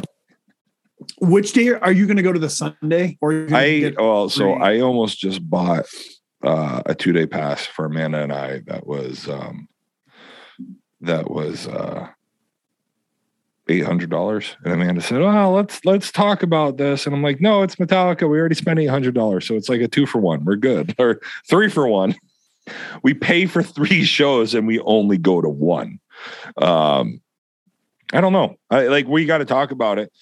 which 1.21 1.53
day 1.53 1.69
are 1.71 1.93
you 1.93 2.07
going 2.07 2.17
to 2.17 2.23
go 2.23 2.33
to 2.33 2.39
the 2.39 2.51
Sunday? 2.51 3.19
Or 3.21 3.33
I 3.53 3.79
get- 3.81 4.01
well, 4.01 4.29
so. 4.29 4.55
I 4.55 4.81
almost 4.81 5.19
just 5.19 5.49
bought 5.49 5.87
uh, 6.43 6.83
a 6.87 6.95
two 6.95 7.13
day 7.13 7.27
pass 7.27 7.67
for 7.67 7.87
Amanda 7.87 8.23
and 8.23 8.33
I. 8.33 8.61
That 8.67 8.87
was 8.87 9.29
um, 9.29 9.69
that 11.01 11.31
was 11.31 11.67
uh, 11.67 12.09
eight 13.69 13.85
hundred 13.85 14.11
dollars. 14.11 14.57
And 14.65 14.75
Amanda 14.75 15.01
said, 15.01 15.21
"Well, 15.21 15.53
let's 15.53 15.85
let's 15.85 16.13
talk 16.13 16.43
about 16.43 16.77
this." 16.77 17.07
And 17.07 17.15
I'm 17.15 17.23
like, 17.23 17.41
"No, 17.41 17.63
it's 17.63 17.77
Metallica. 17.77 18.29
We 18.29 18.39
already 18.39 18.55
spent 18.55 18.79
eight 18.79 18.87
hundred 18.87 19.15
dollars, 19.15 19.47
so 19.47 19.55
it's 19.55 19.69
like 19.69 19.81
a 19.81 19.89
two 19.89 20.07
for 20.07 20.19
one. 20.19 20.45
We're 20.45 20.57
good, 20.57 20.95
or 20.99 21.21
three 21.49 21.71
for 21.71 21.87
one. 21.89 22.15
We 23.03 23.13
pay 23.13 23.47
for 23.47 23.63
three 23.63 24.05
shows 24.05 24.55
and 24.55 24.67
we 24.67 24.81
only 24.81 25.19
go 25.19 25.41
to 25.41 25.49
one." 25.49 26.01
Um, 26.57 27.21
I 28.13 28.21
don't 28.21 28.33
know. 28.33 28.57
I 28.71 28.87
like 28.87 29.07
we 29.07 29.25
got 29.25 29.39
to 29.39 29.45
talk 29.45 29.71
about 29.71 29.99
it. 29.99 30.13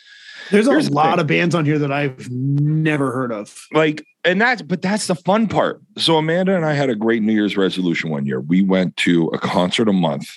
There's 0.50 0.66
a 0.66 0.92
lot 0.92 1.12
thing. 1.12 1.20
of 1.20 1.26
bands 1.26 1.54
on 1.54 1.64
here 1.64 1.78
that 1.78 1.92
I've 1.92 2.30
never 2.30 3.12
heard 3.12 3.32
of. 3.32 3.66
like 3.72 4.04
and 4.25 4.40
that's 4.40 4.62
but 4.62 4.82
that's 4.82 5.06
the 5.06 5.14
fun 5.14 5.49
part. 5.49 5.80
So 5.99 6.16
amanda 6.16 6.56
and 6.56 6.64
i 6.64 6.72
had 6.72 6.90
a 6.90 6.94
great 6.94 7.22
new 7.22 7.32
year's 7.32 7.56
resolution 7.56 8.11
one 8.11 8.26
year. 8.26 8.40
We 8.40 8.62
went 8.62 8.96
to 8.99 9.26
a 9.28 9.38
concert 9.38 9.88
a 9.88 9.92
month 9.92 10.28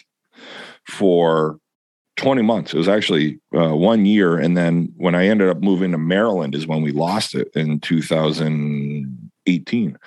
for 0.89 1.59
20 2.17 2.41
months. 2.43 2.74
It 2.74 2.77
was 2.77 2.88
actually 2.88 3.39
uh, 3.55 3.75
one 3.75 4.05
year. 4.05 4.38
And 4.38 4.55
then 4.57 4.93
when 4.97 5.15
i 5.15 5.27
ended 5.27 5.50
up 5.50 5.62
moving 5.62 5.91
to 5.91 5.97
maryland 5.97 6.55
is 6.55 6.67
when 6.67 6.81
we 6.81 6.91
lost 6.91 7.35
it 7.35 7.50
in 7.55 7.79
2018 7.79 9.97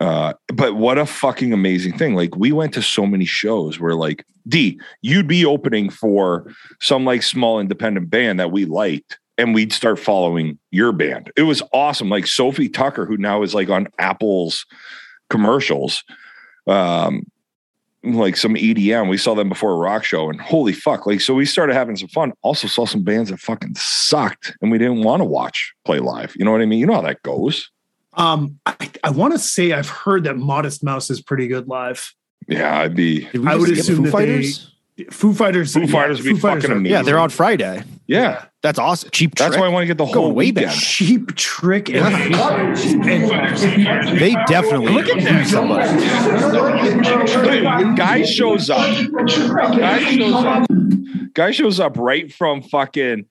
Uh, 0.00 0.32
but 0.48 0.76
what 0.76 0.96
a 0.96 1.04
fucking 1.04 1.52
amazing 1.52 1.96
thing. 1.96 2.14
Like 2.14 2.34
we 2.34 2.52
went 2.52 2.72
to 2.74 2.82
so 2.82 3.06
many 3.06 3.26
shows 3.26 3.78
where 3.78 3.94
like 3.94 4.24
D, 4.48 4.80
you'd 5.02 5.28
be 5.28 5.44
opening 5.44 5.90
for 5.90 6.50
some 6.80 7.04
like 7.04 7.22
small 7.22 7.60
independent 7.60 8.08
band 8.08 8.40
that 8.40 8.50
we 8.50 8.64
liked 8.64 9.18
and 9.40 9.54
we'd 9.54 9.72
start 9.72 9.98
following 9.98 10.58
your 10.70 10.92
band. 10.92 11.30
It 11.36 11.42
was 11.42 11.62
awesome. 11.72 12.08
Like 12.08 12.26
Sofi 12.26 12.68
Tukker, 12.68 13.06
who 13.06 13.16
now 13.16 13.42
is 13.42 13.54
like 13.54 13.70
on 13.70 13.88
Apple's 13.98 14.66
commercials, 15.30 16.04
um, 16.66 17.22
like 18.02 18.36
some 18.36 18.54
EDM. 18.54 19.08
We 19.08 19.16
saw 19.16 19.34
them 19.34 19.48
before 19.48 19.72
a 19.72 19.76
rock 19.76 20.04
show, 20.04 20.28
and 20.28 20.40
holy 20.40 20.72
fuck! 20.72 21.06
Like, 21.06 21.20
so 21.20 21.34
we 21.34 21.46
started 21.46 21.74
having 21.74 21.96
some 21.96 22.08
fun. 22.08 22.32
Also 22.42 22.68
saw 22.68 22.84
some 22.84 23.02
bands 23.02 23.30
that 23.30 23.40
fucking 23.40 23.74
sucked, 23.76 24.56
and 24.60 24.70
we 24.70 24.78
didn't 24.78 25.02
want 25.02 25.20
to 25.20 25.24
watch 25.24 25.72
play 25.84 26.00
live. 26.00 26.34
You 26.36 26.44
know 26.44 26.52
what 26.52 26.60
I 26.60 26.66
mean? 26.66 26.78
You 26.78 26.86
know 26.86 26.94
how 26.94 27.02
that 27.02 27.22
goes. 27.22 27.70
Um, 28.14 28.58
I, 28.66 28.90
I 29.04 29.10
want 29.10 29.32
to 29.34 29.38
say 29.38 29.72
I've 29.72 29.88
heard 29.88 30.24
that 30.24 30.36
Modest 30.36 30.82
Mouse 30.84 31.08
is 31.10 31.20
pretty 31.22 31.46
good 31.48 31.68
live. 31.68 32.12
Yeah, 32.48 32.80
I'd 32.80 32.94
be. 32.96 33.28
I 33.46 33.54
would 33.56 33.66
skip 33.68 33.78
assume 33.78 33.96
Foo 33.96 34.02
that 34.04 34.10
Fighters? 34.12 34.66
Foo 35.10 35.32
Fighters. 35.32 35.72
Foo 35.74 35.86
Fighters 35.86 36.22
would 36.22 36.34
be 36.34 36.38
fucking 36.40 36.70
are- 36.70 36.74
amazing. 36.74 36.92
yeah, 36.92 37.02
they're 37.02 37.18
on 37.18 37.30
Friday. 37.30 37.82
Yeah, 38.06 38.46
That's 38.62 38.78
awesome. 38.80 39.10
Cheap 39.10 39.36
that's 39.36 39.50
Trick. 39.54 39.60
why 39.60 39.66
I 39.66 39.68
want 39.70 39.84
to 39.84 39.86
get 39.86 39.96
the 39.98 40.04
Going 40.04 40.16
whole 40.16 40.32
way 40.32 40.50
back. 40.50 40.74
Cheap 40.74 41.36
Trick 41.36 41.88
and, 41.88 41.98
and 42.04 42.34
They 44.18 44.34
definitely 44.48 44.92
Look 44.92 45.08
at 45.08 45.22
that. 45.22 45.46
somebody. 45.46 45.86
Guy 47.96 48.24
shows 48.24 48.68
up. 48.70 48.78
Guy 48.80 50.16
shows 50.16 50.44
up. 50.44 50.66
Guy 51.34 51.50
shows 51.52 51.80
up 51.80 51.96
right 51.96 52.32
from 52.32 52.62
fucking 52.62 53.26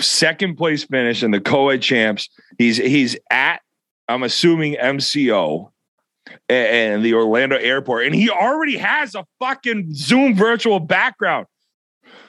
second 0.00 0.56
place 0.56 0.84
finish 0.84 1.22
in 1.22 1.30
the 1.30 1.40
co-ed 1.40 1.82
champs. 1.82 2.28
He's 2.58 2.76
he's 2.78 3.16
at 3.30 3.61
I'm 4.12 4.22
assuming 4.22 4.74
MCO 4.74 5.70
and 6.48 7.02
the 7.02 7.14
Orlando 7.14 7.56
airport, 7.56 8.04
and 8.04 8.14
he 8.14 8.28
already 8.28 8.76
has 8.76 9.14
a 9.14 9.24
fucking 9.40 9.94
Zoom 9.94 10.34
virtual 10.34 10.80
background. 10.80 11.46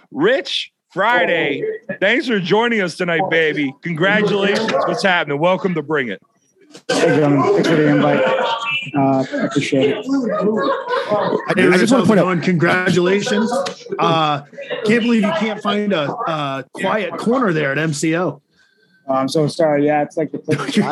Rich 0.09 0.71
Friday, 0.93 1.61
thanks 1.99 2.27
for 2.27 2.39
joining 2.39 2.79
us 2.81 2.95
tonight, 2.95 3.23
baby. 3.29 3.73
Congratulations. 3.81 4.71
What's 4.71 5.03
happening? 5.03 5.39
Welcome 5.39 5.73
to 5.73 5.81
Bring 5.81 6.07
It. 6.07 6.21
Hey, 6.87 7.17
gentlemen. 7.17 7.53
Thanks 7.53 7.67
for 7.67 7.75
the 7.75 7.87
invite. 7.87 8.23
Uh, 8.95 9.25
I 9.33 9.45
appreciate 9.45 9.89
it. 9.97 10.05
I, 10.05 11.53
Hey, 11.55 11.67
I 11.67 11.77
just 11.77 11.91
want 11.91 12.05
to 12.05 12.07
point 12.07 12.19
out. 12.19 12.43
congratulations. 12.43 13.51
Uh, 13.99 14.41
can't 14.85 15.03
believe 15.03 15.23
you 15.23 15.33
can't 15.33 15.61
find 15.61 15.91
a, 15.91 16.11
a 16.13 16.65
quiet 16.73 17.17
corner 17.17 17.51
there 17.51 17.73
at 17.73 17.77
MCO. 17.77 18.41
Oh, 19.07 19.13
I'm 19.15 19.27
so 19.27 19.47
sorry. 19.47 19.85
Yeah, 19.85 20.01
it's 20.03 20.15
like 20.17 20.31
the 20.31 20.39
place. 20.39 20.77
You're 20.77 20.85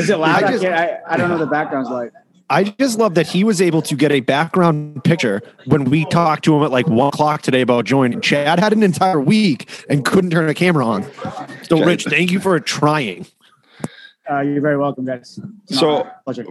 Is 0.00 0.08
it 0.10 0.18
loud? 0.18 0.42
I 0.42 0.46
I, 0.46 0.50
just- 0.50 0.62
can't, 0.62 0.74
I, 0.74 1.00
I 1.14 1.16
don't 1.16 1.28
know 1.28 1.36
what 1.36 1.44
the 1.44 1.50
background's 1.50 1.90
like. 1.90 2.12
I 2.50 2.64
just 2.64 2.98
love 2.98 3.14
that 3.16 3.26
he 3.26 3.44
was 3.44 3.60
able 3.60 3.82
to 3.82 3.94
get 3.94 4.10
a 4.10 4.20
background 4.20 5.04
picture 5.04 5.42
when 5.66 5.84
we 5.84 6.06
talked 6.06 6.44
to 6.44 6.56
him 6.56 6.62
at 6.62 6.70
like 6.70 6.86
one 6.88 7.08
o'clock 7.08 7.42
today 7.42 7.60
about 7.60 7.84
joining. 7.84 8.22
Chad 8.22 8.58
had 8.58 8.72
an 8.72 8.82
entire 8.82 9.20
week 9.20 9.68
and 9.90 10.02
couldn't 10.02 10.30
turn 10.30 10.48
a 10.48 10.54
camera 10.54 10.86
on. 10.86 11.04
So, 11.64 11.84
Rich, 11.84 12.04
thank 12.06 12.30
you 12.30 12.40
for 12.40 12.58
trying. 12.58 13.26
Uh, 14.30 14.40
you're 14.40 14.62
very 14.62 14.78
welcome, 14.78 15.04
guys. 15.04 15.38
So- 15.66 16.08
pleasure. 16.24 16.46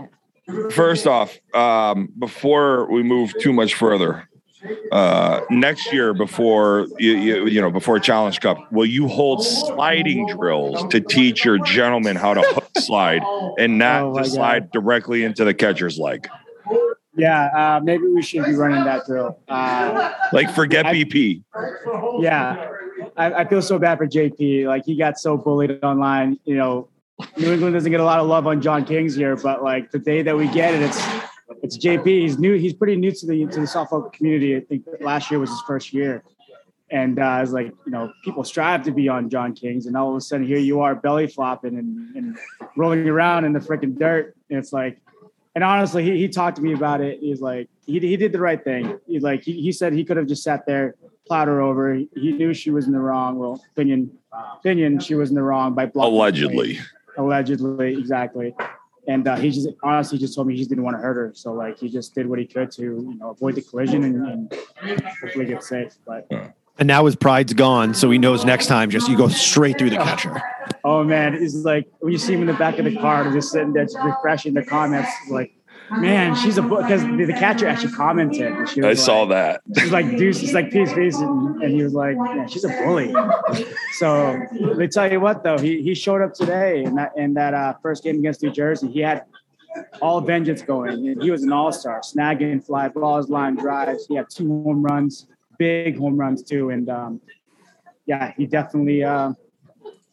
First 0.72 1.08
off, 1.08 1.38
um, 1.56 2.10
before 2.20 2.90
we 2.92 3.02
move 3.04 3.34
too 3.42 3.52
much 3.52 3.74
further, 3.74 4.30
uh, 4.92 5.42
next 5.50 5.92
year 5.94 6.14
before 6.14 6.88
you, 7.00 7.12
you 7.12 7.48
you 7.48 7.62
know 7.62 7.70
before 7.72 8.00
Challenge 8.00 8.40
Cup, 8.40 8.72
will 8.72 8.86
you 8.86 9.08
hold 9.08 9.44
sliding 9.44 10.28
drills 10.28 10.84
to 10.92 11.00
teach 11.02 11.46
your 11.46 11.58
gentlemen 11.60 12.16
how 12.16 12.34
to 12.34 12.42
hook 12.42 12.70
slide 12.78 13.22
and 13.60 13.78
not 13.78 14.02
Oh 14.04 14.18
to 14.18 14.26
slide 14.26 14.72
directly 14.72 15.24
into 15.24 15.44
the 15.44 15.54
catcher's 15.54 15.98
leg? 16.00 16.28
Yeah, 17.16 17.46
uh, 17.46 17.80
maybe 17.84 18.06
we 18.08 18.22
should 18.22 18.46
be 18.46 18.54
running 18.54 18.84
that 18.84 19.06
drill. 19.08 19.40
Uh, 19.48 20.14
Like 20.34 20.52
forget 20.54 20.86
I- 20.86 20.94
BP. 20.94 21.42
yeah, 22.20 22.70
I, 23.16 23.34
I 23.34 23.48
feel 23.48 23.62
so 23.62 23.80
bad 23.80 23.98
for 23.98 24.06
JP. 24.08 24.68
Like 24.68 24.86
he 24.86 24.96
got 24.96 25.18
so 25.20 25.36
bullied 25.38 25.84
online. 25.84 26.40
You 26.46 26.56
know, 26.58 26.90
New 27.38 27.52
England 27.54 27.74
doesn't 27.74 27.90
get 27.90 28.00
a 28.00 28.04
lot 28.06 28.20
of 28.20 28.28
love 28.28 28.46
on 28.46 28.62
John 28.62 28.86
Kings 28.86 29.16
here, 29.16 29.36
but 29.36 29.64
like 29.64 29.90
the 29.90 29.98
day 30.00 30.22
that 30.22 30.38
we 30.38 30.48
get 30.50 30.76
it, 30.76 30.82
it's 30.84 31.02
it's 31.64 31.78
JP. 31.78 32.06
He's 32.06 32.38
new. 32.38 32.56
He's 32.56 32.74
pretty 32.74 32.96
new 32.96 33.12
to 33.12 33.26
the 33.26 33.46
to 33.46 33.60
the 33.60 33.66
softball 33.66 34.12
community. 34.12 34.56
I 34.56 34.62
think 34.62 34.86
last 35.00 35.32
year 35.32 35.40
was 35.40 35.50
his 35.50 35.62
first 35.62 35.94
year, 35.94 36.24
and 36.92 37.20
uh, 37.20 37.40
it's 37.42 37.52
like 37.52 37.68
you 37.86 37.92
know 37.92 38.12
people 38.24 38.44
strive 38.44 38.84
to 38.84 38.92
be 38.92 39.08
on 39.10 39.30
John 39.30 39.54
Kings, 39.54 39.86
and 39.86 39.96
all 39.96 40.10
of 40.10 40.16
a 40.16 40.22
sudden 40.22 40.46
here 40.46 40.58
you 40.58 40.82
are 40.82 40.96
belly 40.96 41.28
flopping 41.28 41.78
and, 41.78 42.16
and 42.16 42.38
rolling 42.76 43.08
around 43.08 43.46
in 43.46 43.54
the 43.54 43.60
freaking 43.60 43.98
dirt. 43.98 44.36
And 44.50 44.60
it's 44.60 44.74
like, 44.74 45.00
and 45.56 45.64
honestly, 45.64 46.04
he, 46.04 46.18
he 46.18 46.28
talked 46.28 46.58
to 46.58 46.62
me 46.62 46.74
about 46.74 47.02
it. 47.02 47.20
He's 47.20 47.42
like, 47.42 47.70
he, 47.86 48.00
he 48.00 48.18
did 48.18 48.32
the 48.32 48.40
right 48.40 48.62
thing. 48.62 49.00
He's 49.08 49.24
like, 49.24 49.42
he, 49.42 49.62
he 49.62 49.72
said 49.72 49.94
he 49.94 50.04
could 50.04 50.18
have 50.18 50.28
just 50.28 50.44
sat 50.44 50.66
there, 50.66 50.96
plowed 51.26 51.48
her 51.48 51.62
over. 51.62 51.94
He, 51.94 52.10
he 52.14 52.32
knew 52.34 52.54
she 52.54 52.72
was 52.72 52.88
in 52.88 52.94
the 52.94 53.00
wrong. 53.00 53.38
Well, 53.38 53.64
opinion, 53.72 54.18
opinion, 54.58 55.00
she 55.00 55.16
was 55.16 55.30
in 55.30 55.36
the 55.36 55.44
wrong 55.44 55.74
by 55.74 55.86
blocking. 55.86 56.14
Allegedly. 56.14 56.80
Allegedly, 57.18 57.98
exactly. 57.98 58.54
And 59.08 59.28
uh, 59.28 59.38
he 59.38 59.52
just 59.52 59.70
honestly 59.82 60.18
just 60.18 60.36
told 60.36 60.48
me 60.48 60.54
he 60.54 60.60
just 60.60 60.70
didn't 60.70 60.84
want 60.84 60.98
to 60.98 61.02
hurt 61.02 61.16
her. 61.16 61.32
So 61.34 61.54
like 61.54 61.80
he 61.80 61.90
just 61.90 62.14
did 62.14 62.28
what 62.28 62.40
he 62.40 62.46
could 62.46 62.72
to 62.72 62.82
you 62.82 63.18
know 63.18 63.32
avoid 63.32 63.56
the 63.56 63.62
collision 63.62 64.04
and, 64.04 64.54
and 64.82 65.02
hopefully 65.22 65.46
get 65.46 65.64
safe. 65.64 65.94
But 66.06 66.28
And 66.78 66.88
now 66.88 67.06
his 67.06 67.16
pride's 67.16 67.54
gone, 67.54 67.94
so 67.94 68.12
he 68.12 68.18
knows 68.18 68.46
next 68.46 68.68
time 68.68 68.90
just 68.90 69.10
you 69.10 69.18
go 69.18 69.30
straight 69.30 69.80
through 69.80 69.92
the 69.92 69.98
catcher. 69.98 70.42
oh 70.84 71.04
man, 71.04 71.34
it's 71.34 71.56
like 71.56 71.88
when 72.00 72.12
you 72.12 72.20
see 72.20 72.34
him 72.34 72.42
in 72.42 72.48
the 72.48 72.54
back 72.54 72.78
of 72.80 72.86
the 72.86 72.96
car, 72.98 73.32
just 73.32 73.52
sitting 73.52 73.74
there 73.74 73.86
just 73.86 73.98
refreshing 74.04 74.54
the 74.54 74.64
comments, 74.64 75.10
like, 75.30 75.54
man, 75.92 76.36
she's 76.36 76.58
a 76.58 76.62
book 76.62 76.82
because 76.82 77.02
the, 77.02 77.26
the 77.26 77.34
catcher 77.34 77.68
actually 77.68 77.94
commented. 77.94 78.48
and 78.48 78.70
she 78.70 78.82
I 78.82 78.90
was 78.90 79.04
saw 79.04 79.26
that. 79.26 79.62
She's 79.78 79.92
like, 79.92 80.18
Deuce, 80.18 80.42
it's 80.44 80.54
like 80.54 80.72
peace, 80.72 80.94
peace. 80.94 81.18
And, 81.18 81.62
and 81.64 81.74
he 81.74 81.84
was 81.84 81.94
like, 81.94 82.16
yeah, 82.18 82.46
she's 82.46 82.64
a 82.64 82.70
bully. 82.70 83.14
so 83.94 84.40
let 84.60 84.78
me 84.78 84.88
tell 84.88 85.12
you 85.12 85.20
what, 85.20 85.44
though, 85.44 85.58
he, 85.58 85.82
he 85.82 85.94
showed 85.96 86.22
up 86.22 86.34
today 86.34 86.84
in 86.84 86.96
that, 86.96 87.14
in 87.18 87.34
that 87.36 87.54
uh, 87.54 87.74
first 87.82 88.04
game 88.04 88.20
against 88.20 88.44
New 88.44 88.52
Jersey. 88.52 88.92
He 88.92 89.00
had 89.00 89.26
all 90.02 90.22
vengeance 90.22 90.62
going. 90.62 91.08
And 91.08 91.22
He 91.22 91.32
was 91.32 91.44
an 91.44 91.52
all 91.52 91.72
star, 91.72 92.02
snagging 92.02 92.66
fly 92.66 92.90
balls, 92.90 93.30
line 93.30 93.56
drives. 93.56 94.08
He 94.08 94.16
had 94.16 94.30
two 94.30 94.64
home 94.64 94.84
runs, 94.84 95.28
big 95.58 95.98
home 95.98 96.18
runs, 96.18 96.44
too. 96.44 96.72
And 96.72 96.90
um, 96.90 97.22
yeah, 98.06 98.34
he 98.38 98.46
definitely. 98.46 99.04
Uh, 99.04 99.34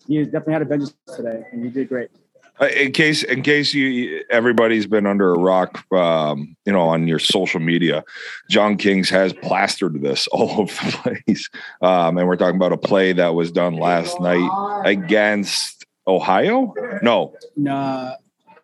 he 0.06 0.22
definitely 0.24 0.52
had 0.52 0.62
a 0.62 0.66
vengeance 0.66 0.94
today, 1.16 1.44
and 1.50 1.64
he 1.64 1.70
did 1.70 1.88
great. 1.88 2.10
Uh, 2.60 2.66
in 2.66 2.92
case 2.92 3.24
in 3.24 3.42
case 3.42 3.74
you 3.74 4.22
everybody's 4.30 4.86
been 4.86 5.06
under 5.06 5.34
a 5.34 5.38
rock 5.38 5.84
um 5.92 6.56
you 6.64 6.72
know 6.72 6.82
on 6.82 7.08
your 7.08 7.18
social 7.18 7.58
media 7.58 8.04
john 8.48 8.76
kings 8.76 9.10
has 9.10 9.32
plastered 9.32 10.00
this 10.00 10.26
all 10.32 10.60
over 10.60 10.72
the 10.72 11.14
place. 11.26 11.50
Um 11.82 12.16
and 12.16 12.28
we're 12.28 12.36
talking 12.36 12.54
about 12.54 12.72
a 12.72 12.76
play 12.76 13.12
that 13.12 13.34
was 13.34 13.50
done 13.50 13.74
last 13.74 14.20
night 14.20 14.82
against 14.84 15.84
ohio? 16.06 16.72
No. 17.02 17.34
Uh, 17.68 18.12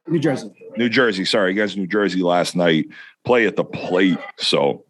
New 0.06 0.20
Jersey. 0.20 0.52
new 0.76 0.88
jersey 0.88 1.24
sorry 1.24 1.50
against 1.50 1.76
new 1.76 1.86
jersey 1.86 2.22
last 2.22 2.54
night. 2.54 2.86
Play 3.24 3.46
at 3.46 3.56
the 3.56 3.64
plate 3.64 4.18
so. 4.38 4.84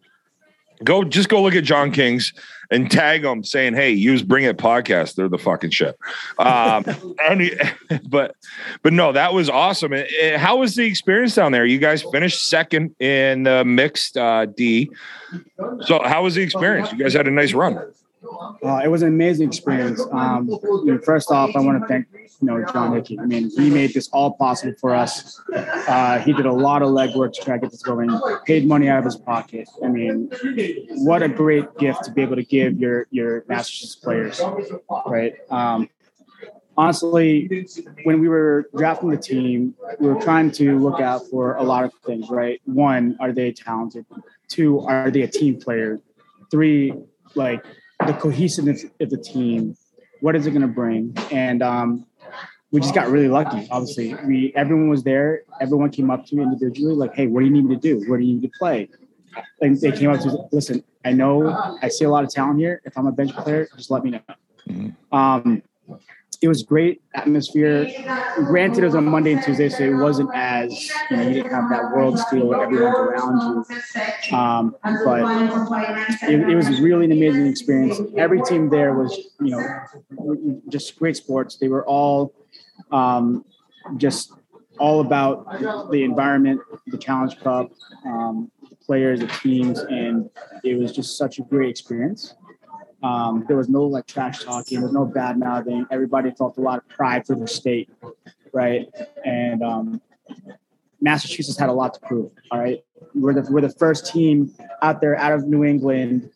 Go 0.83 1.03
just 1.03 1.27
go 1.27 1.41
look 1.41 1.55
at 1.55 1.63
john 1.63 1.91
kings 1.91 2.33
and 2.71 2.89
tag 2.89 3.21
them 3.21 3.43
saying 3.43 3.73
hey 3.73 3.91
use 3.91 4.23
bring 4.23 4.45
it 4.45 4.57
podcast. 4.57 5.15
They're 5.15 5.29
the 5.29 5.37
fucking 5.37 5.71
shit. 5.71 5.97
Um 6.39 6.85
but 8.09 8.35
but 8.81 8.93
no 8.93 9.11
that 9.11 9.33
was 9.33 9.49
awesome. 9.49 9.93
Eh, 9.93 10.05
eh, 10.19 10.37
how 10.37 10.57
was 10.57 10.75
the 10.75 10.85
experience 10.85 11.35
down 11.35 11.51
there? 11.51 11.65
You 11.65 11.77
guys 11.77 12.03
finished 12.11 12.47
second 12.47 12.95
in 12.99 13.43
the 13.43 13.63
mixed 13.63 14.17
uh 14.17 14.45
d. 14.45 14.89
So 15.81 16.01
how 16.03 16.23
was 16.23 16.35
the 16.35 16.41
experience? 16.41 16.91
You 16.91 16.97
guys 16.97 17.13
had 17.13 17.27
a 17.27 17.31
nice 17.31 17.53
run 17.53 17.79
Uh, 18.63 18.81
it 18.83 18.87
was 18.87 19.01
an 19.01 19.07
amazing 19.07 19.47
experience. 19.47 20.01
Um, 20.11 20.47
you 20.47 20.85
know, 20.85 20.99
first 20.99 21.31
off, 21.31 21.55
I 21.55 21.59
want 21.59 21.81
to 21.81 21.87
thank 21.87 22.07
you 22.13 22.47
know 22.47 22.63
John 22.71 22.93
Hickey. 22.93 23.19
I 23.19 23.25
mean, 23.25 23.49
he 23.49 23.69
made 23.69 23.93
this 23.93 24.09
all 24.09 24.33
possible 24.33 24.73
for 24.79 24.93
us. 24.93 25.41
Uh, 25.53 26.19
he 26.19 26.31
did 26.33 26.45
a 26.45 26.51
lot 26.51 26.81
of 26.81 26.89
legwork 26.89 27.33
to 27.33 27.41
try 27.41 27.55
to 27.55 27.61
get 27.61 27.71
this 27.71 27.81
going. 27.81 28.09
Paid 28.45 28.67
money 28.67 28.89
out 28.89 28.99
of 28.99 29.05
his 29.05 29.15
pocket. 29.15 29.67
I 29.83 29.87
mean, 29.87 30.31
what 30.89 31.23
a 31.23 31.29
great 31.29 31.77
gift 31.77 32.03
to 32.05 32.11
be 32.11 32.21
able 32.21 32.35
to 32.35 32.43
give 32.43 32.79
your 32.79 33.07
your 33.09 33.43
Massachusetts 33.47 33.95
players, 33.95 34.41
right? 35.07 35.33
Um, 35.49 35.89
honestly, 36.77 37.67
when 38.03 38.19
we 38.19 38.27
were 38.27 38.69
drafting 38.75 39.09
the 39.09 39.17
team, 39.17 39.75
we 39.99 40.07
were 40.07 40.21
trying 40.21 40.51
to 40.51 40.77
look 40.77 40.99
out 40.99 41.27
for 41.29 41.55
a 41.55 41.63
lot 41.63 41.83
of 41.83 41.93
things, 42.05 42.29
right? 42.29 42.61
One, 42.65 43.17
are 43.19 43.31
they 43.31 43.51
talented? 43.51 44.05
Two, 44.47 44.79
are 44.81 45.09
they 45.09 45.21
a 45.23 45.27
team 45.27 45.59
player? 45.59 45.99
Three, 46.49 46.93
like 47.35 47.63
the 48.07 48.13
cohesiveness 48.13 48.85
of 48.99 49.09
the 49.09 49.17
team. 49.17 49.75
What 50.21 50.35
is 50.35 50.45
it 50.45 50.51
going 50.51 50.61
to 50.61 50.67
bring? 50.67 51.15
And 51.31 51.63
um, 51.63 52.05
we 52.71 52.79
just 52.79 52.95
got 52.95 53.09
really 53.09 53.27
lucky. 53.27 53.67
Obviously, 53.69 54.15
we 54.25 54.53
everyone 54.55 54.89
was 54.89 55.03
there. 55.03 55.43
Everyone 55.59 55.89
came 55.89 56.09
up 56.09 56.25
to 56.27 56.35
me 56.35 56.43
individually, 56.43 56.93
like, 56.93 57.13
"Hey, 57.15 57.27
what 57.27 57.41
do 57.41 57.45
you 57.45 57.51
need 57.51 57.65
me 57.65 57.75
to 57.75 57.81
do? 57.81 58.09
Where 58.09 58.19
do 58.19 58.25
you 58.25 58.35
need 58.35 58.43
to 58.43 58.51
play?" 58.57 58.89
And 59.61 59.79
they 59.79 59.91
came 59.91 60.09
up 60.09 60.19
to 60.21 60.27
me, 60.27 60.37
listen. 60.51 60.83
I 61.03 61.11
know 61.13 61.49
I 61.81 61.87
see 61.87 62.05
a 62.05 62.09
lot 62.09 62.23
of 62.23 62.29
talent 62.29 62.59
here. 62.59 62.81
If 62.85 62.97
I'm 62.97 63.07
a 63.07 63.11
bench 63.11 63.33
player, 63.33 63.67
just 63.75 63.89
let 63.89 64.03
me 64.03 64.11
know. 64.11 64.91
Um, 65.11 65.63
it 66.41 66.47
was 66.47 66.63
great 66.63 67.01
atmosphere. 67.13 67.87
Granted, 68.35 68.79
it 68.81 68.85
was 68.85 68.95
on 68.95 69.05
Monday 69.05 69.33
and 69.33 69.43
Tuesday, 69.43 69.69
so 69.69 69.83
it 69.83 69.93
wasn't 69.93 70.29
as 70.33 70.89
you 71.09 71.17
know 71.17 71.23
you 71.23 71.33
didn't 71.35 71.51
have 71.51 71.69
that 71.69 71.91
world 71.95 72.19
feel 72.29 72.47
where 72.47 72.63
everyone's 72.63 72.95
around 72.97 73.65
you. 74.29 74.35
Um, 74.35 74.75
but 74.83 75.21
it, 76.23 76.49
it, 76.49 76.55
was 76.55 76.81
really 76.81 77.05
an 77.05 77.11
amazing 77.11 77.45
experience. 77.45 77.99
Every 78.17 78.41
team 78.41 78.69
there 78.69 78.95
was 78.95 79.15
you 79.39 79.51
know 79.51 80.61
just 80.67 80.97
great 80.97 81.15
sports. 81.15 81.57
They 81.57 81.67
were 81.67 81.85
all 81.85 82.33
um, 82.91 83.45
just 83.97 84.33
all 84.79 85.01
about 85.01 85.91
the 85.91 86.03
environment, 86.03 86.59
the 86.87 86.97
Challenge 86.97 87.39
Cup, 87.39 87.71
um, 88.03 88.49
the 88.67 88.75
players, 88.77 89.19
the 89.19 89.27
teams, 89.27 89.77
and 89.77 90.27
it 90.63 90.79
was 90.79 90.91
just 90.91 91.17
such 91.17 91.37
a 91.37 91.43
great 91.43 91.69
experience. 91.69 92.33
Um, 93.03 93.45
there 93.47 93.57
was 93.57 93.69
no 93.69 93.83
like 93.83 94.05
trash 94.05 94.43
talking, 94.43 94.79
there 94.79 94.87
was 94.87 94.93
no 94.93 95.05
bad 95.05 95.37
mouthing. 95.37 95.85
Everybody 95.91 96.31
felt 96.31 96.57
a 96.57 96.61
lot 96.61 96.79
of 96.79 96.87
pride 96.87 97.25
for 97.25 97.35
their 97.35 97.47
state, 97.47 97.89
right? 98.53 98.87
And 99.25 99.63
um, 99.63 100.01
Massachusetts 101.01 101.57
had 101.57 101.69
a 101.69 101.73
lot 101.73 101.93
to 101.95 101.99
prove. 102.01 102.31
All 102.51 102.59
right, 102.59 102.83
we're 103.15 103.33
the 103.33 103.51
we're 103.51 103.61
the 103.61 103.73
first 103.73 104.05
team 104.05 104.53
out 104.81 105.01
there 105.01 105.17
out 105.17 105.33
of 105.33 105.47
New 105.47 105.63
England 105.63 106.29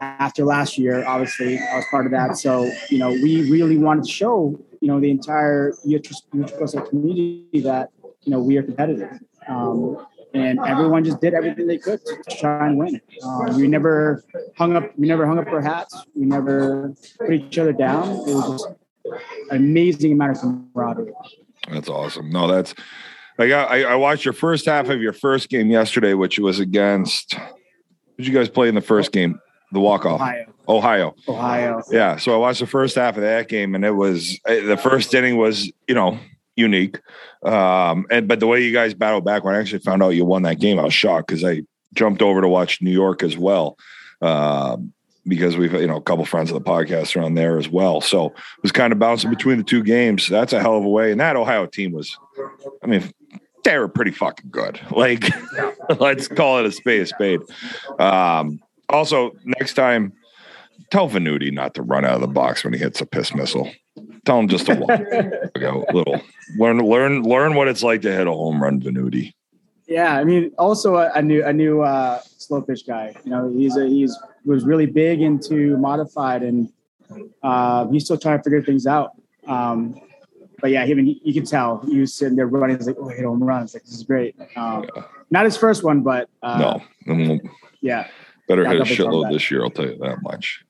after 0.00 0.44
last 0.44 0.78
year. 0.78 1.04
Obviously, 1.06 1.58
I 1.58 1.76
was 1.76 1.84
part 1.90 2.06
of 2.06 2.12
that, 2.12 2.36
so 2.36 2.70
you 2.90 2.98
know 2.98 3.10
we 3.10 3.50
really 3.50 3.76
wanted 3.76 4.04
to 4.04 4.10
show 4.10 4.58
you 4.80 4.88
know 4.88 5.00
the 5.00 5.10
entire 5.10 5.72
UTRGV 5.86 6.88
community 6.88 7.60
that 7.60 7.90
you 8.22 8.30
know 8.30 8.38
we 8.38 8.56
are 8.56 8.62
competitive. 8.62 9.18
Um, 9.48 10.06
and 10.34 10.58
everyone 10.66 11.04
just 11.04 11.20
did 11.20 11.32
everything 11.32 11.66
they 11.66 11.78
could 11.78 12.04
to 12.04 12.36
try 12.38 12.66
and 12.66 12.76
win. 12.76 13.00
Um, 13.22 13.56
we 13.56 13.68
never 13.68 14.22
hung 14.56 14.76
up. 14.76 14.90
We 14.98 15.06
never 15.06 15.26
hung 15.26 15.38
up 15.38 15.46
our 15.46 15.60
hats. 15.60 16.04
We 16.14 16.26
never 16.26 16.94
put 17.18 17.32
each 17.32 17.58
other 17.58 17.72
down. 17.72 18.08
It 18.08 18.34
was 18.34 18.50
just 18.50 18.68
an 19.50 19.56
amazing 19.56 20.12
amount 20.12 20.32
of 20.32 20.40
camaraderie. 20.40 21.12
That's 21.70 21.88
awesome. 21.88 22.30
No, 22.30 22.48
that's 22.48 22.74
like 23.38 23.52
I, 23.52 23.84
I 23.84 23.94
watched 23.94 24.24
your 24.24 24.34
first 24.34 24.66
half 24.66 24.88
of 24.88 25.00
your 25.00 25.12
first 25.12 25.48
game 25.48 25.70
yesterday, 25.70 26.14
which 26.14 26.38
was 26.38 26.58
against. 26.58 27.36
Did 28.16 28.26
you 28.26 28.32
guys 28.32 28.48
play 28.48 28.68
in 28.68 28.74
the 28.74 28.80
first 28.80 29.12
game? 29.12 29.40
The 29.72 29.80
walk 29.80 30.04
off. 30.06 30.20
Ohio. 30.20 30.46
Ohio. 30.68 31.14
Ohio. 31.28 31.82
Yeah. 31.90 32.16
So 32.16 32.32
I 32.32 32.36
watched 32.36 32.60
the 32.60 32.66
first 32.66 32.94
half 32.96 33.16
of 33.16 33.22
that 33.22 33.48
game, 33.48 33.74
and 33.74 33.84
it 33.84 33.92
was 33.92 34.38
eh, 34.46 34.64
the 34.64 34.76
first 34.76 35.12
inning 35.14 35.36
was 35.36 35.70
you 35.88 35.94
know 35.94 36.18
unique. 36.56 37.00
Um, 37.44 38.06
and 38.10 38.28
but 38.28 38.40
the 38.40 38.46
way 38.46 38.62
you 38.62 38.72
guys 38.72 38.94
battled 38.94 39.24
back 39.24 39.44
when 39.44 39.54
I 39.54 39.60
actually 39.60 39.80
found 39.80 40.02
out 40.02 40.10
you 40.10 40.24
won 40.24 40.42
that 40.42 40.60
game, 40.60 40.78
I 40.78 40.84
was 40.84 40.94
shocked 40.94 41.28
because 41.28 41.44
I 41.44 41.62
jumped 41.94 42.22
over 42.22 42.40
to 42.40 42.48
watch 42.48 42.82
New 42.82 42.90
York 42.90 43.22
as 43.22 43.36
well. 43.36 43.76
Um, 44.20 44.92
because 45.26 45.56
we've 45.56 45.72
you 45.72 45.86
know 45.86 45.96
a 45.96 46.02
couple 46.02 46.24
friends 46.24 46.50
of 46.50 46.54
the 46.54 46.70
podcast 46.70 47.16
are 47.16 47.24
on 47.24 47.34
there 47.34 47.58
as 47.58 47.68
well. 47.68 48.00
So 48.00 48.26
it 48.26 48.62
was 48.62 48.72
kind 48.72 48.92
of 48.92 48.98
bouncing 48.98 49.30
between 49.30 49.58
the 49.58 49.64
two 49.64 49.82
games. 49.82 50.28
That's 50.28 50.52
a 50.52 50.60
hell 50.60 50.76
of 50.76 50.84
a 50.84 50.88
way. 50.88 51.10
And 51.10 51.20
that 51.20 51.36
Ohio 51.36 51.66
team 51.66 51.92
was, 51.92 52.16
I 52.82 52.86
mean, 52.86 53.10
they 53.64 53.78
were 53.78 53.88
pretty 53.88 54.10
fucking 54.10 54.50
good. 54.50 54.80
Like, 54.90 55.24
let's 55.98 56.28
call 56.28 56.58
it 56.58 56.66
a 56.66 56.72
spade 56.72 57.02
a 57.02 57.06
spade. 57.06 57.40
Um, 57.98 58.60
also, 58.88 59.32
next 59.44 59.74
time, 59.74 60.12
tell 60.90 61.08
Venuti 61.08 61.52
not 61.52 61.74
to 61.74 61.82
run 61.82 62.04
out 62.04 62.14
of 62.14 62.20
the 62.20 62.28
box 62.28 62.62
when 62.62 62.72
he 62.72 62.78
hits 62.78 63.00
a 63.00 63.06
piss 63.06 63.34
missile. 63.34 63.70
Tell 64.24 64.38
him 64.38 64.48
just 64.48 64.66
go 64.66 64.74
little 65.92 66.20
learn 66.56 66.78
learn 66.78 67.22
learn 67.22 67.54
what 67.54 67.68
it's 67.68 67.82
like 67.82 68.02
to 68.02 68.12
hit 68.12 68.26
a 68.26 68.32
home 68.32 68.62
run, 68.62 68.80
Venuti. 68.80 69.34
Yeah, 69.86 70.16
I 70.16 70.24
mean, 70.24 70.50
also 70.58 70.96
a, 70.96 71.10
a 71.14 71.22
new 71.22 71.44
a 71.44 71.52
new 71.52 71.82
uh, 71.82 72.20
slow 72.38 72.62
pitch 72.62 72.86
guy. 72.86 73.14
You 73.24 73.30
know, 73.30 73.50
he's 73.50 73.76
a, 73.76 73.86
he's 73.86 74.16
was 74.44 74.64
really 74.64 74.86
big 74.86 75.20
into 75.20 75.76
modified, 75.76 76.42
and 76.42 76.72
uh, 77.42 77.86
he's 77.88 78.04
still 78.04 78.18
trying 78.18 78.38
to 78.38 78.44
figure 78.44 78.62
things 78.62 78.86
out. 78.86 79.10
Um, 79.46 80.00
but 80.60 80.70
yeah, 80.70 80.82
mean, 80.94 81.20
you 81.22 81.34
can 81.34 81.44
tell 81.44 81.84
he 81.86 82.00
was 82.00 82.14
sitting 82.14 82.36
there 82.36 82.46
running. 82.46 82.76
He's 82.76 82.86
like, 82.86 82.96
"Oh, 82.98 83.08
hit 83.08 83.24
home 83.24 83.44
runs! 83.44 83.74
Like 83.74 83.84
this 83.84 83.92
is 83.92 84.04
great." 84.04 84.36
Um, 84.56 84.88
yeah. 84.96 85.02
Not 85.30 85.44
his 85.44 85.56
first 85.56 85.84
one, 85.84 86.00
but 86.02 86.30
uh, 86.42 86.80
no, 87.06 87.50
yeah, 87.82 88.06
better 88.48 88.66
hit 88.66 88.80
a 88.80 88.84
shitload 88.84 89.32
this 89.32 89.50
year. 89.50 89.62
I'll 89.62 89.70
tell 89.70 89.86
you 89.86 89.98
that 89.98 90.22
much 90.22 90.64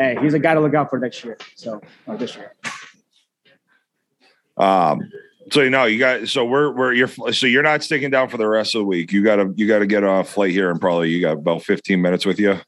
hey, 0.00 0.16
he's 0.20 0.34
a 0.34 0.38
guy 0.38 0.54
to 0.54 0.60
look 0.60 0.74
out 0.74 0.88
for 0.90 0.98
next 0.98 1.22
year. 1.24 1.36
So 1.54 1.80
or 2.06 2.16
this 2.16 2.36
year. 2.36 2.54
Um. 4.56 5.10
So 5.50 5.62
you 5.62 5.70
know 5.70 5.84
you 5.84 5.98
got 5.98 6.28
so 6.28 6.44
we're 6.44 6.70
we're 6.70 6.92
you're 6.92 7.08
so 7.08 7.46
you're 7.46 7.62
not 7.62 7.82
sticking 7.82 8.10
down 8.10 8.28
for 8.28 8.36
the 8.36 8.46
rest 8.46 8.74
of 8.74 8.80
the 8.80 8.84
week. 8.84 9.12
You 9.12 9.22
gotta 9.22 9.52
you 9.56 9.66
gotta 9.66 9.86
get 9.86 10.04
a 10.04 10.24
flight 10.24 10.52
here 10.52 10.70
and 10.70 10.80
probably 10.80 11.10
you 11.10 11.20
got 11.20 11.32
about 11.32 11.62
15 11.62 12.00
minutes 12.00 12.24
with 12.24 12.38
you. 12.38 12.58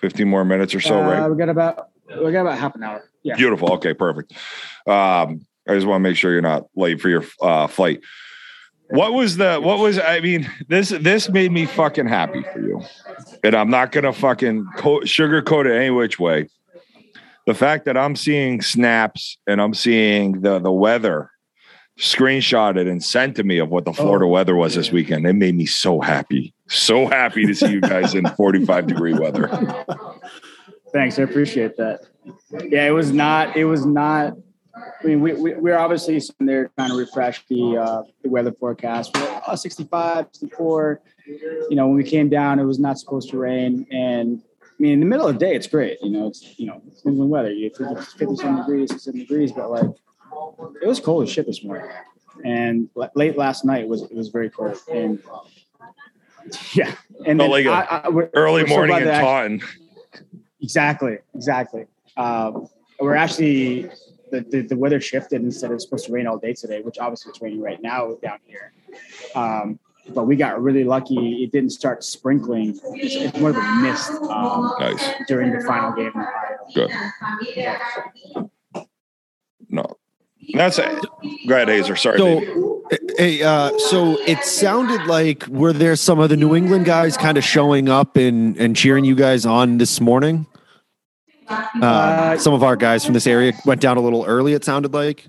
15 0.00 0.28
more 0.28 0.44
minutes 0.44 0.74
or 0.74 0.80
so, 0.80 1.02
uh, 1.02 1.02
right? 1.02 1.28
We 1.28 1.36
got 1.36 1.48
about 1.48 1.88
we 2.08 2.32
got 2.32 2.42
about 2.42 2.58
half 2.58 2.74
an 2.74 2.82
hour. 2.82 3.08
Yeah. 3.22 3.36
Beautiful. 3.36 3.72
Okay, 3.74 3.94
perfect. 3.94 4.32
Um, 4.86 5.46
I 5.66 5.74
just 5.74 5.86
want 5.86 6.02
to 6.02 6.08
make 6.08 6.16
sure 6.16 6.32
you're 6.32 6.42
not 6.42 6.66
late 6.76 7.00
for 7.00 7.08
your 7.08 7.24
uh, 7.40 7.66
flight. 7.66 8.00
What 8.90 9.14
was 9.14 9.36
the 9.36 9.58
what 9.60 9.78
was 9.78 9.98
I 9.98 10.20
mean 10.20 10.48
this 10.68 10.90
this 10.90 11.28
made 11.30 11.52
me 11.52 11.66
fucking 11.66 12.06
happy 12.06 12.42
for 12.52 12.60
you. 12.60 12.82
And 13.42 13.54
I'm 13.54 13.70
not 13.70 13.92
going 13.92 14.04
to 14.04 14.12
fucking 14.12 14.66
co- 14.76 15.00
sugarcoat 15.00 15.66
it 15.66 15.74
any 15.74 15.90
which 15.90 16.18
way 16.18 16.48
the 17.46 17.54
fact 17.54 17.84
that 17.84 17.96
I'm 17.96 18.16
seeing 18.16 18.62
snaps 18.62 19.38
and 19.46 19.60
I'm 19.60 19.74
seeing 19.74 20.40
the 20.40 20.58
the 20.58 20.72
weather 20.72 21.30
screenshotted 21.98 22.90
and 22.90 23.02
sent 23.02 23.36
to 23.36 23.44
me 23.44 23.58
of 23.58 23.70
what 23.70 23.84
the 23.84 23.92
Florida 23.92 24.24
oh, 24.24 24.28
weather 24.28 24.56
was 24.56 24.74
yeah. 24.74 24.80
this 24.80 24.90
weekend, 24.90 25.26
it 25.26 25.34
made 25.34 25.54
me 25.54 25.66
so 25.66 26.00
happy. 26.00 26.52
So 26.68 27.06
happy 27.06 27.46
to 27.46 27.54
see 27.54 27.70
you 27.70 27.80
guys 27.80 28.14
in 28.14 28.26
45 28.36 28.86
degree 28.86 29.14
weather. 29.14 29.48
Thanks. 30.92 31.18
I 31.18 31.22
appreciate 31.22 31.76
that. 31.76 32.00
Yeah, 32.68 32.86
it 32.86 32.92
was 32.92 33.12
not, 33.12 33.56
it 33.56 33.64
was 33.64 33.86
not, 33.86 34.34
I 34.76 35.06
mean, 35.06 35.20
we, 35.20 35.34
we, 35.34 35.54
we're 35.54 35.78
obviously 35.78 36.18
sitting 36.18 36.46
there 36.46 36.70
trying 36.76 36.90
to 36.90 36.96
refresh 36.96 37.44
the, 37.46 37.76
uh, 37.76 38.02
the 38.22 38.28
weather 38.28 38.52
forecast. 38.52 39.16
We're 39.16 39.42
oh, 39.46 39.54
65, 39.54 40.26
64. 40.32 41.00
You 41.26 41.76
know, 41.76 41.86
when 41.86 41.96
we 41.96 42.04
came 42.04 42.28
down, 42.28 42.58
it 42.58 42.64
was 42.64 42.80
not 42.80 42.98
supposed 42.98 43.30
to 43.30 43.38
rain. 43.38 43.86
And 43.92 44.42
I 44.53 44.53
mean, 44.84 44.92
in 44.92 45.00
the 45.00 45.06
middle 45.06 45.26
of 45.26 45.34
the 45.34 45.38
day, 45.38 45.54
it's 45.54 45.66
great. 45.66 45.98
You 46.02 46.10
know, 46.10 46.26
it's 46.28 46.58
you 46.58 46.66
know, 46.66 46.82
it's 46.86 47.04
New 47.04 47.24
weather. 47.24 47.50
You 47.50 47.70
it's 47.72 48.12
57 48.12 48.56
degrees, 48.56 48.90
67 48.90 49.20
degrees, 49.20 49.52
but 49.52 49.70
like 49.70 49.86
it 50.82 50.86
was 50.86 51.00
cold 51.00 51.22
as 51.24 51.30
shit 51.30 51.46
this 51.46 51.64
morning. 51.64 51.88
And 52.44 52.90
late 53.14 53.38
last 53.38 53.64
night 53.64 53.88
was 53.88 54.02
it 54.02 54.14
was 54.14 54.28
very 54.28 54.50
cold. 54.50 54.76
And 54.92 55.22
yeah, 56.74 56.94
and 57.26 57.40
then 57.40 57.50
like 57.50 57.66
I, 57.66 58.02
I, 58.04 58.08
we're, 58.10 58.28
early 58.34 58.64
we're 58.64 58.68
morning 58.68 58.96
so 58.98 59.10
in 59.10 59.20
Taunton. 59.20 59.60
Exactly, 60.60 61.18
exactly. 61.34 61.86
Um, 62.18 62.68
we're 63.00 63.14
actually 63.14 63.90
the, 64.30 64.40
the, 64.50 64.62
the 64.62 64.76
weather 64.76 65.00
shifted 65.00 65.42
instead 65.42 65.70
of 65.72 65.80
supposed 65.80 66.06
to 66.06 66.12
rain 66.12 66.26
all 66.26 66.38
day 66.38 66.52
today, 66.52 66.82
which 66.82 66.98
obviously 66.98 67.30
it's 67.30 67.40
raining 67.40 67.60
right 67.60 67.80
now 67.80 68.16
down 68.22 68.38
here. 68.46 68.72
Um, 69.34 69.78
but 70.12 70.24
we 70.26 70.36
got 70.36 70.60
really 70.62 70.84
lucky. 70.84 71.42
It 71.42 71.52
didn't 71.52 71.70
start 71.70 72.04
sprinkling. 72.04 72.78
It's, 72.94 73.14
it's 73.14 73.38
more 73.38 73.50
of 73.50 73.56
a 73.56 73.74
mist 73.76 74.10
um, 74.30 74.74
nice. 74.80 75.10
during 75.28 75.52
the 75.52 75.64
final 75.64 75.92
game. 75.92 76.12
Good. 76.74 76.90
No, 79.68 79.96
that's 80.52 80.78
it. 80.78 81.04
Go 81.46 81.54
ahead, 81.54 81.68
Hazer. 81.68 81.96
Sorry. 81.96 82.18
So, 82.18 82.82
hey, 83.16 83.42
uh, 83.42 83.76
so 83.78 84.18
it 84.26 84.42
sounded 84.44 85.06
like 85.06 85.46
were 85.48 85.72
there 85.72 85.96
some 85.96 86.18
of 86.18 86.28
the 86.28 86.36
New 86.36 86.54
England 86.54 86.84
guys 86.84 87.16
kind 87.16 87.38
of 87.38 87.44
showing 87.44 87.88
up 87.88 88.16
and 88.16 88.56
and 88.58 88.76
cheering 88.76 89.04
you 89.04 89.14
guys 89.14 89.46
on 89.46 89.78
this 89.78 90.00
morning? 90.00 90.46
Uh, 91.48 91.66
uh, 91.82 92.38
some 92.38 92.54
of 92.54 92.62
our 92.62 92.76
guys 92.76 93.04
from 93.04 93.14
this 93.14 93.26
area 93.26 93.52
went 93.66 93.80
down 93.80 93.96
a 93.96 94.00
little 94.00 94.24
early. 94.24 94.52
It 94.52 94.64
sounded 94.64 94.92
like. 94.92 95.26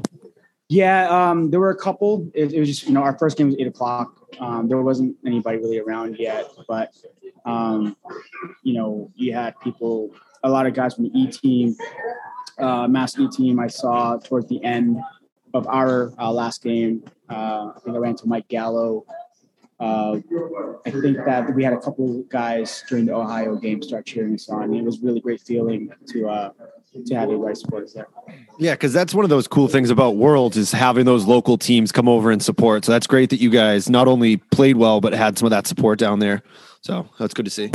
Yeah, 0.68 1.10
um, 1.10 1.52
there 1.52 1.60
were 1.60 1.70
a 1.70 1.78
couple. 1.78 2.30
It, 2.34 2.54
it, 2.54 2.60
was 2.60 2.70
just 2.70 2.88
you 2.88 2.94
know 2.94 3.04
our 3.04 3.18
first 3.18 3.38
game 3.38 3.48
was 3.48 3.56
eight 3.60 3.68
o'clock. 3.68 4.25
Um, 4.40 4.68
there 4.68 4.82
wasn't 4.82 5.16
anybody 5.26 5.58
really 5.58 5.80
around 5.80 6.18
yet, 6.18 6.50
but 6.68 6.94
um, 7.46 7.96
you 8.64 8.74
know 8.74 9.12
you 9.16 9.34
had 9.34 9.60
people, 9.62 10.14
a 10.44 10.50
lot 10.50 10.66
of 10.66 10.74
guys 10.74 10.96
from 10.96 11.06
the 11.06 11.12
E 11.18 11.28
team, 11.28 11.76
uh, 12.60 12.88
Mass 12.88 13.18
E 13.18 13.28
team. 13.30 13.60
I 13.60 13.68
saw 13.68 14.18
towards 14.18 14.48
the 14.48 14.64
end 14.64 14.98
of 15.54 15.68
our 15.68 16.14
uh, 16.20 16.32
last 16.32 16.64
game. 16.64 17.04
Uh, 17.30 17.72
I 17.76 17.80
think 17.84 17.96
I 17.96 18.00
ran 18.00 18.16
to 18.18 18.28
Mike 18.28 18.48
Gallo. 18.48 19.06
Uh, 19.80 20.20
I 20.86 20.90
think 20.90 21.18
that 21.26 21.54
we 21.54 21.64
had 21.64 21.74
a 21.74 21.80
couple 21.80 22.24
guys 22.24 22.84
during 22.88 23.06
the 23.06 23.14
Ohio 23.14 23.56
game 23.56 23.82
start 23.82 24.06
cheering 24.06 24.36
us 24.36 24.50
on. 24.50 24.74
It 24.74 24.84
was 24.84 25.02
really 25.02 25.20
great 25.20 25.42
feeling 25.42 25.92
to 26.08 26.30
uh, 26.30 26.52
to 27.04 27.16
have 27.16 27.24
everybody 27.24 27.56
support 27.56 27.84
us 27.84 27.94
there. 27.94 28.08
Yeah, 28.60 28.74
because 28.74 28.94
that's 28.94 29.14
one 29.14 29.26
of 29.26 29.30
those 29.30 29.48
cool 29.48 29.68
things 29.68 29.90
about 29.90 30.16
Worlds 30.16 30.58
is 30.58 30.72
having 30.72 31.06
those 31.06 31.26
local 31.26 31.58
teams 31.58 31.92
come 31.92 32.08
over 32.08 32.32
and 32.32 32.42
support. 32.42 32.86
So 32.86 32.92
that's 32.92 33.08
great 33.08 33.30
that 33.32 33.40
you 33.40 33.50
guys 33.50 33.90
not 33.90 34.08
only 34.08 34.38
played 34.38 34.78
well 34.78 35.02
but 35.02 35.14
had 35.14 35.38
some 35.38 35.46
of 35.46 35.52
that 35.52 35.68
support 35.68 36.00
down 36.00 36.20
there. 36.20 36.42
So 36.82 37.10
that's 37.20 37.34
good 37.34 37.46
to 37.46 37.52
see. 37.52 37.72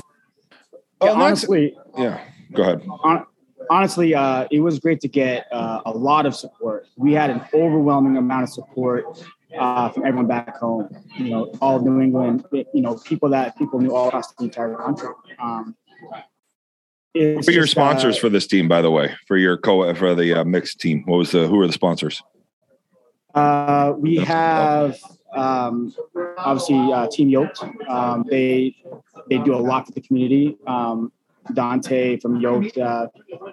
Yeah, 1.02 1.12
honestly, 1.12 1.76
yeah. 1.96 2.20
Go 2.52 2.62
ahead. 2.62 2.86
On, 3.04 3.26
honestly, 3.70 4.14
uh, 4.14 4.46
it 4.50 4.60
was 4.60 4.78
great 4.78 5.00
to 5.00 5.08
get 5.08 5.46
uh, 5.52 5.80
a 5.86 5.90
lot 5.90 6.26
of 6.26 6.34
support. 6.34 6.86
We 6.96 7.12
had 7.12 7.30
an 7.30 7.42
overwhelming 7.54 8.16
amount 8.16 8.42
of 8.44 8.48
support 8.50 9.24
uh, 9.58 9.88
from 9.90 10.04
everyone 10.04 10.26
back 10.26 10.56
home. 10.56 10.88
You 11.16 11.30
know, 11.30 11.52
all 11.60 11.76
of 11.76 11.84
New 11.84 12.00
England. 12.00 12.44
You 12.52 12.82
know, 12.82 12.96
people 12.96 13.30
that 13.30 13.56
people 13.56 13.80
knew 13.80 13.94
all 13.94 14.08
across 14.08 14.32
the 14.34 14.44
entire 14.44 14.74
country. 14.74 15.08
Um, 15.38 15.76
It's 17.14 17.48
are 17.48 17.52
your 17.52 17.66
sponsors 17.66 18.16
uh, 18.16 18.20
for 18.20 18.28
this 18.28 18.46
team, 18.46 18.68
by 18.68 18.82
the 18.82 18.90
way, 18.90 19.14
for 19.26 19.36
your 19.36 19.56
co 19.56 19.92
for 19.94 20.14
the 20.14 20.34
uh, 20.34 20.44
mixed 20.44 20.80
team? 20.80 21.02
What 21.06 21.16
was 21.16 21.32
the 21.32 21.48
who 21.48 21.60
are 21.60 21.66
the 21.66 21.72
sponsors? 21.72 22.22
Uh, 23.34 23.94
we 23.96 24.16
have 24.16 24.96
um, 25.34 25.94
obviously 26.38 26.92
uh, 26.92 27.08
Team 27.08 27.28
Yoked. 27.28 27.64
Um, 27.88 28.24
they 28.28 28.76
they 29.28 29.38
do 29.38 29.54
a 29.54 29.58
lot 29.58 29.86
for 29.86 29.92
the 29.92 30.00
community. 30.00 30.56
Um, 30.66 31.12
Dante 31.52 32.18
from 32.18 32.40
Yoked 32.40 32.78
uh, 32.78 33.08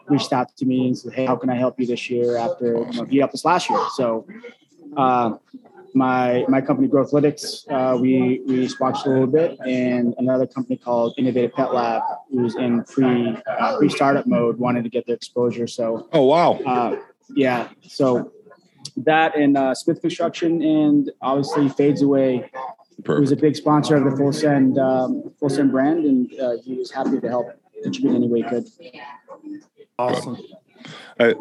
reached 0.08 0.34
out 0.34 0.56
to 0.58 0.66
me 0.66 0.88
and 0.88 0.98
said, 0.98 1.14
"Hey, 1.14 1.26
how 1.26 1.36
can 1.36 1.50
I 1.50 1.56
help 1.56 1.80
you 1.80 1.88
this 1.88 2.10
year?" 2.10 2.38
After 2.38 2.86
you 2.92 2.92
know, 2.94 3.06
he 3.06 3.18
helped 3.18 3.34
us 3.34 3.44
last 3.44 3.70
year. 3.70 3.84
So 3.96 4.28
uh, 4.96 5.38
my 5.98 6.46
my 6.48 6.62
company 6.62 6.88
Growthlytics, 6.88 7.70
uh, 7.72 7.98
we 7.98 8.42
we 8.46 8.68
sponsored 8.68 9.08
a 9.08 9.10
little 9.12 9.28
bit, 9.28 9.60
and 9.66 10.14
another 10.18 10.46
company 10.46 10.78
called 10.78 11.16
Innovative 11.18 11.54
Pet 11.54 11.74
Lab, 11.74 12.04
who's 12.30 12.56
in 12.56 12.84
pre 12.84 13.36
uh, 13.48 13.78
pre 13.78 13.90
startup 13.90 14.28
mode, 14.28 14.58
wanted 14.58 14.84
to 14.84 14.90
get 14.90 15.06
their 15.08 15.16
exposure. 15.16 15.68
So 15.68 16.08
Oh 16.14 16.26
wow, 16.26 16.54
uh, 16.66 16.98
yeah. 17.36 17.70
So 17.82 18.32
that 18.98 19.36
and 19.36 19.58
uh, 19.58 19.74
Smith 19.76 20.02
Construction 20.02 20.62
and 20.62 21.12
obviously 21.22 21.70
Fades 21.70 22.02
Away, 22.02 22.50
who 23.06 23.20
was 23.20 23.32
a 23.32 23.36
big 23.36 23.56
sponsor 23.56 23.96
of 23.96 24.10
the 24.10 24.16
Full 24.16 24.34
Send 24.34 24.78
um, 24.78 25.34
Full 25.40 25.50
Send 25.50 25.72
brand, 25.72 26.06
and 26.06 26.40
uh, 26.40 26.58
he 26.64 26.76
was 26.76 26.92
happy 26.92 27.20
to 27.20 27.28
help 27.28 27.48
contribute 27.84 28.16
any 28.16 28.28
way 28.28 28.42
he 28.42 28.50
could. 28.50 28.68
Awesome. 30.00 30.38
I, 31.20 31.34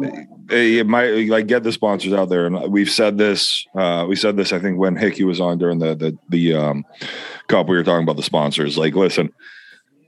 it 0.50 0.86
might 0.86 1.28
like 1.28 1.46
get 1.46 1.62
the 1.62 1.72
sponsors 1.72 2.12
out 2.12 2.28
there, 2.28 2.46
and 2.46 2.72
we've 2.72 2.90
said 2.90 3.18
this. 3.18 3.66
Uh, 3.74 4.06
we 4.08 4.16
said 4.16 4.36
this, 4.36 4.52
I 4.52 4.58
think, 4.58 4.78
when 4.78 4.96
Hickey 4.96 5.24
was 5.24 5.40
on 5.40 5.58
during 5.58 5.78
the 5.78 5.94
the 5.94 6.18
the 6.28 6.54
um, 6.54 6.84
cup. 7.48 7.68
We 7.68 7.76
were 7.76 7.84
talking 7.84 8.04
about 8.04 8.16
the 8.16 8.22
sponsors. 8.22 8.78
Like, 8.78 8.94
listen, 8.94 9.32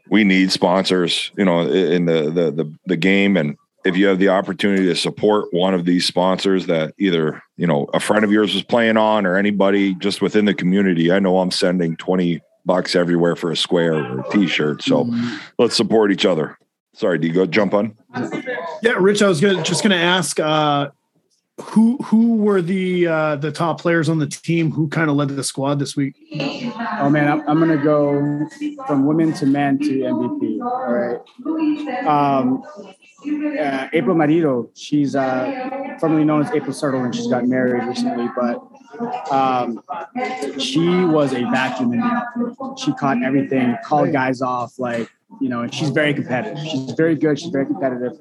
we 0.08 0.24
need 0.24 0.50
sponsors, 0.52 1.32
you 1.36 1.44
know, 1.44 1.60
in 1.60 2.06
the 2.06 2.30
the 2.30 2.50
the, 2.50 2.74
the 2.86 2.96
game, 2.96 3.36
and 3.36 3.56
if 3.84 3.96
you 3.96 4.06
have 4.06 4.18
the 4.18 4.28
opportunity 4.28 4.84
to 4.84 4.96
support 4.96 5.52
one 5.52 5.74
of 5.74 5.84
these 5.84 6.06
sponsors 6.06 6.66
that 6.66 6.94
either 6.98 7.42
you 7.56 7.66
know 7.66 7.88
a 7.94 8.00
friend 8.00 8.24
of 8.24 8.32
yours 8.32 8.54
was 8.54 8.62
playing 8.62 8.96
on 8.96 9.26
or 9.26 9.36
anybody 9.36 9.94
just 9.96 10.22
within 10.22 10.44
the 10.44 10.54
community, 10.54 11.12
I 11.12 11.18
know 11.18 11.38
I'm 11.38 11.50
sending 11.50 11.96
twenty 11.96 12.40
bucks 12.64 12.94
everywhere 12.94 13.34
for 13.34 13.50
a 13.50 13.56
square 13.56 13.94
or 13.94 14.20
a 14.20 14.30
t-shirt. 14.30 14.82
So 14.82 15.10
let's 15.58 15.74
support 15.74 16.12
each 16.12 16.26
other. 16.26 16.58
Sorry, 16.92 17.18
do 17.18 17.26
you 17.26 17.32
go 17.32 17.46
jump 17.46 17.72
on? 17.72 17.96
Yeah, 18.82 18.92
Rich, 18.98 19.22
I 19.22 19.28
was 19.28 19.40
gonna, 19.40 19.62
just 19.62 19.82
going 19.82 19.90
to 19.90 20.02
ask 20.02 20.38
uh, 20.38 20.88
who 21.60 21.96
who 21.98 22.36
were 22.36 22.62
the 22.62 23.06
uh, 23.06 23.36
the 23.36 23.50
top 23.50 23.80
players 23.80 24.08
on 24.08 24.18
the 24.18 24.26
team 24.26 24.70
who 24.70 24.88
kind 24.88 25.10
of 25.10 25.16
led 25.16 25.28
the 25.28 25.42
squad 25.42 25.78
this 25.78 25.96
week. 25.96 26.14
Oh 27.00 27.10
man, 27.10 27.28
I'm, 27.28 27.48
I'm 27.48 27.58
gonna 27.58 27.82
go 27.82 28.46
from 28.86 29.06
women 29.06 29.32
to 29.34 29.46
men 29.46 29.78
to 29.80 29.90
MVP. 29.90 30.60
All 30.60 30.92
right. 30.92 32.06
Um, 32.06 32.62
uh, 33.60 33.88
April 33.92 34.14
Marido, 34.14 34.70
she's 34.74 35.16
uh, 35.16 35.96
formerly 35.98 36.24
known 36.24 36.42
as 36.42 36.50
April 36.52 36.72
Sutherland. 36.72 37.14
She's 37.14 37.26
got 37.26 37.46
married 37.46 37.84
recently, 37.84 38.28
but 38.36 39.32
um, 39.32 39.82
she 40.58 41.04
was 41.04 41.32
a 41.32 41.42
vacuum. 41.50 42.00
She 42.76 42.92
caught 42.94 43.22
everything, 43.24 43.76
called 43.84 44.12
guys 44.12 44.40
off, 44.40 44.78
like 44.78 45.10
you 45.40 45.48
know, 45.48 45.60
and 45.60 45.72
she's 45.72 45.90
very 45.90 46.14
competitive. 46.14 46.58
She's 46.64 46.92
very 46.92 47.14
good. 47.14 47.38
She's 47.38 47.50
very 47.50 47.66
competitive. 47.66 48.18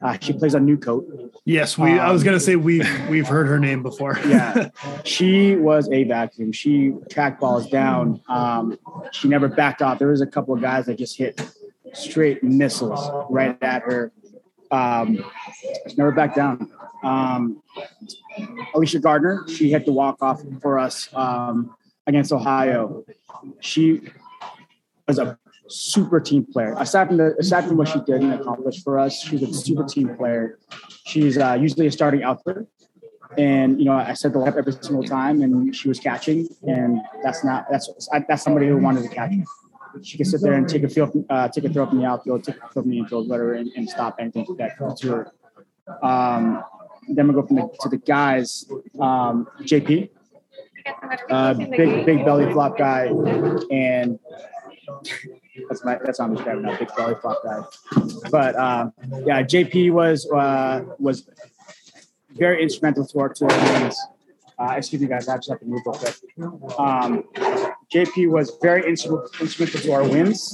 Uh, 0.00 0.16
she 0.20 0.32
plays 0.32 0.54
on 0.54 0.64
New 0.64 0.76
Coat. 0.76 1.06
Yes, 1.44 1.78
we. 1.78 1.98
I 1.98 2.12
was 2.12 2.22
going 2.22 2.36
to 2.36 2.40
say 2.40 2.56
we've 2.56 2.88
we've 3.08 3.26
heard 3.26 3.46
her 3.48 3.58
name 3.58 3.82
before. 3.82 4.18
yeah, 4.26 4.68
she 5.04 5.56
was 5.56 5.88
a 5.90 6.04
vacuum. 6.04 6.52
She 6.52 6.94
tracked 7.10 7.40
balls 7.40 7.68
down. 7.68 8.20
Um, 8.28 8.78
she 9.12 9.28
never 9.28 9.48
backed 9.48 9.82
off. 9.82 9.98
There 9.98 10.08
was 10.08 10.20
a 10.20 10.26
couple 10.26 10.54
of 10.54 10.60
guys 10.60 10.86
that 10.86 10.98
just 10.98 11.16
hit 11.16 11.40
straight 11.92 12.42
missiles 12.42 13.26
right 13.30 13.56
at 13.62 13.82
her. 13.82 14.12
Um, 14.70 15.24
she 15.88 15.96
never 15.96 16.12
backed 16.12 16.36
down. 16.36 16.70
Um, 17.02 17.62
Alicia 18.74 19.00
Gardner, 19.00 19.44
she 19.48 19.70
hit 19.70 19.86
the 19.86 19.92
walk 19.92 20.18
off 20.20 20.42
for 20.60 20.78
us 20.78 21.08
um, 21.14 21.74
against 22.06 22.32
Ohio. 22.32 23.04
She 23.60 24.02
was 25.08 25.18
a 25.18 25.38
super 25.70 26.20
team 26.20 26.44
player. 26.44 26.74
Aside 26.78 27.08
from 27.08 27.16
the 27.16 27.36
aside 27.38 27.64
from 27.66 27.76
what 27.76 27.88
she 27.88 28.00
did 28.00 28.22
and 28.22 28.34
accomplished 28.34 28.84
for 28.84 28.98
us, 28.98 29.20
she's 29.22 29.42
a 29.42 29.52
super 29.52 29.84
team 29.84 30.16
player. 30.16 30.58
She's 31.06 31.38
uh, 31.38 31.56
usually 31.60 31.86
a 31.86 31.92
starting 31.92 32.22
outfielder. 32.22 32.66
And 33.38 33.78
you 33.78 33.84
know, 33.84 33.92
I 33.92 34.14
said 34.14 34.32
the 34.32 34.40
lineup 34.40 34.56
every 34.56 34.72
single 34.72 35.04
time, 35.04 35.42
and 35.42 35.74
she 35.74 35.88
was 35.88 36.00
catching, 36.00 36.48
and 36.66 37.00
that's 37.22 37.44
not 37.44 37.66
that's 37.70 37.88
that's 38.28 38.42
somebody 38.42 38.66
who 38.66 38.76
wanted 38.78 39.02
to 39.02 39.08
catch. 39.08 39.32
She 40.02 40.16
can 40.16 40.26
sit 40.26 40.40
there 40.40 40.54
and 40.54 40.68
take 40.68 40.82
a 40.82 40.88
field, 40.88 41.24
uh, 41.30 41.48
take 41.48 41.64
a 41.64 41.68
throw 41.68 41.86
from 41.86 41.98
the 41.98 42.04
outfield, 42.04 42.44
take 42.44 42.56
a 42.56 42.58
throw 42.72 42.82
from 42.82 42.90
the 42.90 42.98
infield, 42.98 43.28
whatever, 43.28 43.54
and, 43.54 43.70
and 43.76 43.88
stop 43.88 44.16
anything 44.18 44.46
that 44.58 44.76
comes 44.78 45.00
to 45.00 45.08
her. 45.08 45.32
Um, 46.02 46.62
then 47.08 47.28
we 47.28 47.34
go 47.34 47.44
from 47.44 47.56
the, 47.56 47.68
to 47.80 47.88
the 47.88 47.96
guys. 47.98 48.66
Um, 49.00 49.48
JP, 49.62 50.10
uh, 51.30 51.54
big 51.54 52.06
big 52.06 52.24
belly 52.24 52.52
flop 52.52 52.78
guy, 52.78 53.06
and 53.70 54.18
that's 55.68 55.84
my 55.84 55.98
that's 56.04 56.18
how 56.18 56.24
I'm 56.24 56.34
describing 56.34 56.62
that 56.62 56.78
big 56.78 56.88
belly 56.96 57.14
flop 57.20 57.42
guy. 57.44 57.62
But 58.30 58.56
uh, 58.56 58.90
yeah, 59.24 59.42
JP 59.42 59.92
was 59.92 60.30
uh, 60.30 60.84
was 60.98 61.28
very 62.32 62.62
instrumental 62.62 63.06
to 63.06 63.20
our 63.20 63.28
to 63.30 63.44
our 63.46 63.80
wins. 63.80 64.00
Uh, 64.58 64.74
excuse 64.76 65.00
me, 65.00 65.08
guys. 65.08 65.26
I 65.26 65.36
just 65.36 65.48
have 65.48 65.60
to 65.60 65.66
move 65.66 65.80
real 65.86 65.94
quick. 65.94 66.14
Um, 66.78 67.24
JP 67.92 68.30
was 68.30 68.56
very 68.60 68.86
instrumental 68.86 69.80
to 69.80 69.92
our 69.92 70.06
wins. 70.06 70.52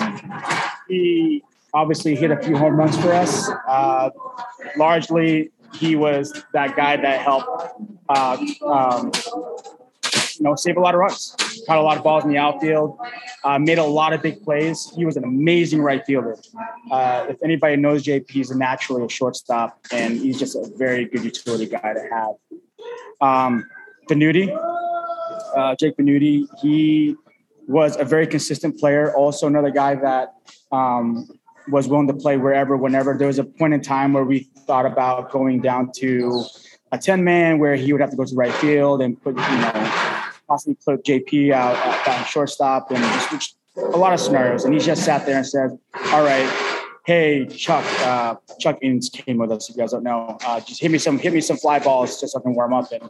He 0.89 1.43
obviously 1.75 2.15
hit 2.15 2.31
a 2.31 2.41
few 2.41 2.57
home 2.57 2.77
runs 2.77 2.97
for 2.99 3.13
us. 3.13 3.51
Uh, 3.69 4.11
largely, 4.77 5.51
he 5.75 5.97
was 5.97 6.45
that 6.53 6.77
guy 6.77 6.97
that 6.97 7.21
helped, 7.21 7.49
uh, 8.09 8.37
um, 8.65 9.13
you 10.37 10.45
know, 10.45 10.55
save 10.55 10.77
a 10.77 10.81
lot 10.81 10.95
of 10.95 11.01
runs. 11.01 11.37
Caught 11.67 11.79
a 11.79 11.83
lot 11.83 11.97
of 11.97 12.05
balls 12.05 12.25
in 12.25 12.31
the 12.31 12.39
outfield. 12.39 12.99
Uh, 13.45 13.59
made 13.59 13.79
a 13.79 13.85
lot 13.85 14.13
of 14.13 14.23
big 14.23 14.43
plays. 14.43 14.93
He 14.95 15.05
was 15.05 15.17
an 15.17 15.25
amazing 15.25 15.83
right 15.83 16.05
fielder. 16.05 16.37
Uh, 16.91 17.27
if 17.29 17.43
anybody 17.43 17.77
knows 17.77 18.05
JP, 18.05 18.31
he's 18.31 18.51
naturally 18.51 19.05
a 19.05 19.09
shortstop, 19.09 19.79
and 19.93 20.17
he's 20.17 20.39
just 20.39 20.55
a 20.55 20.71
very 20.77 21.07
good 21.07 21.25
utility 21.25 21.67
guy 21.67 21.93
to 21.93 22.09
have. 22.13 22.35
Um, 23.21 23.69
Benuti, 24.09 24.49
uh, 25.57 25.75
Jake 25.75 25.97
Benuti, 25.97 26.47
he 26.61 27.17
was 27.67 27.97
a 27.97 28.05
very 28.05 28.27
consistent 28.27 28.79
player. 28.79 29.15
Also, 29.15 29.47
another 29.47 29.71
guy 29.71 29.97
that 29.97 30.35
um, 30.71 31.29
was 31.69 31.89
willing 31.89 32.07
to 32.07 32.15
play 32.15 32.37
wherever, 32.37 32.77
whenever. 32.77 33.17
There 33.17 33.27
was 33.27 33.39
a 33.39 33.45
point 33.45 33.75
in 33.75 33.81
time 33.81 34.13
where 34.13 34.25
we 34.25 34.49
thought 34.67 34.87
about 34.87 35.31
going 35.31 35.61
down 35.61 35.91
to 35.97 36.45
a 36.93 36.99
10 36.99 37.25
man 37.25 37.59
where 37.59 37.75
he 37.75 37.93
would 37.93 38.01
have 38.01 38.11
to 38.11 38.17
go 38.17 38.25
to 38.25 38.35
right 38.35 38.53
field 38.55 39.03
and 39.03 39.21
put, 39.21 39.37
you 39.37 39.43
know, 39.43 40.16
possibly 40.47 40.77
put 40.85 41.05
JP 41.05 41.53
out, 41.53 41.77
out 41.77 42.07
down 42.07 42.25
shortstop 42.27 42.91
and 42.91 43.03
just 43.31 43.57
a 43.77 43.81
lot 43.97 44.13
of 44.13 44.21
scenarios. 44.21 44.65
And 44.65 44.75
he 44.75 44.81
just 44.81 45.05
sat 45.05 45.27
there 45.27 45.37
and 45.37 45.47
said, 45.47 45.79
All 46.13 46.23
right, 46.23 46.77
hey 47.05 47.47
Chuck, 47.47 47.85
uh, 48.03 48.35
Chuck 48.59 48.79
Inns 48.83 49.09
came 49.09 49.39
with 49.39 49.51
us. 49.53 49.69
If 49.69 49.77
you 49.77 49.83
guys 49.83 49.93
don't 49.93 50.03
know, 50.03 50.37
uh, 50.45 50.61
just 50.61 50.81
hit 50.81 50.91
me 50.91 50.99
some, 50.99 51.19
hit 51.19 51.33
me 51.33 51.41
some 51.41 51.57
fly 51.57 51.79
balls 51.79 52.21
just 52.21 52.33
so 52.33 52.41
I 52.41 52.43
can 52.43 52.55
warm 52.55 52.73
up. 52.73 52.91
And 52.93 53.09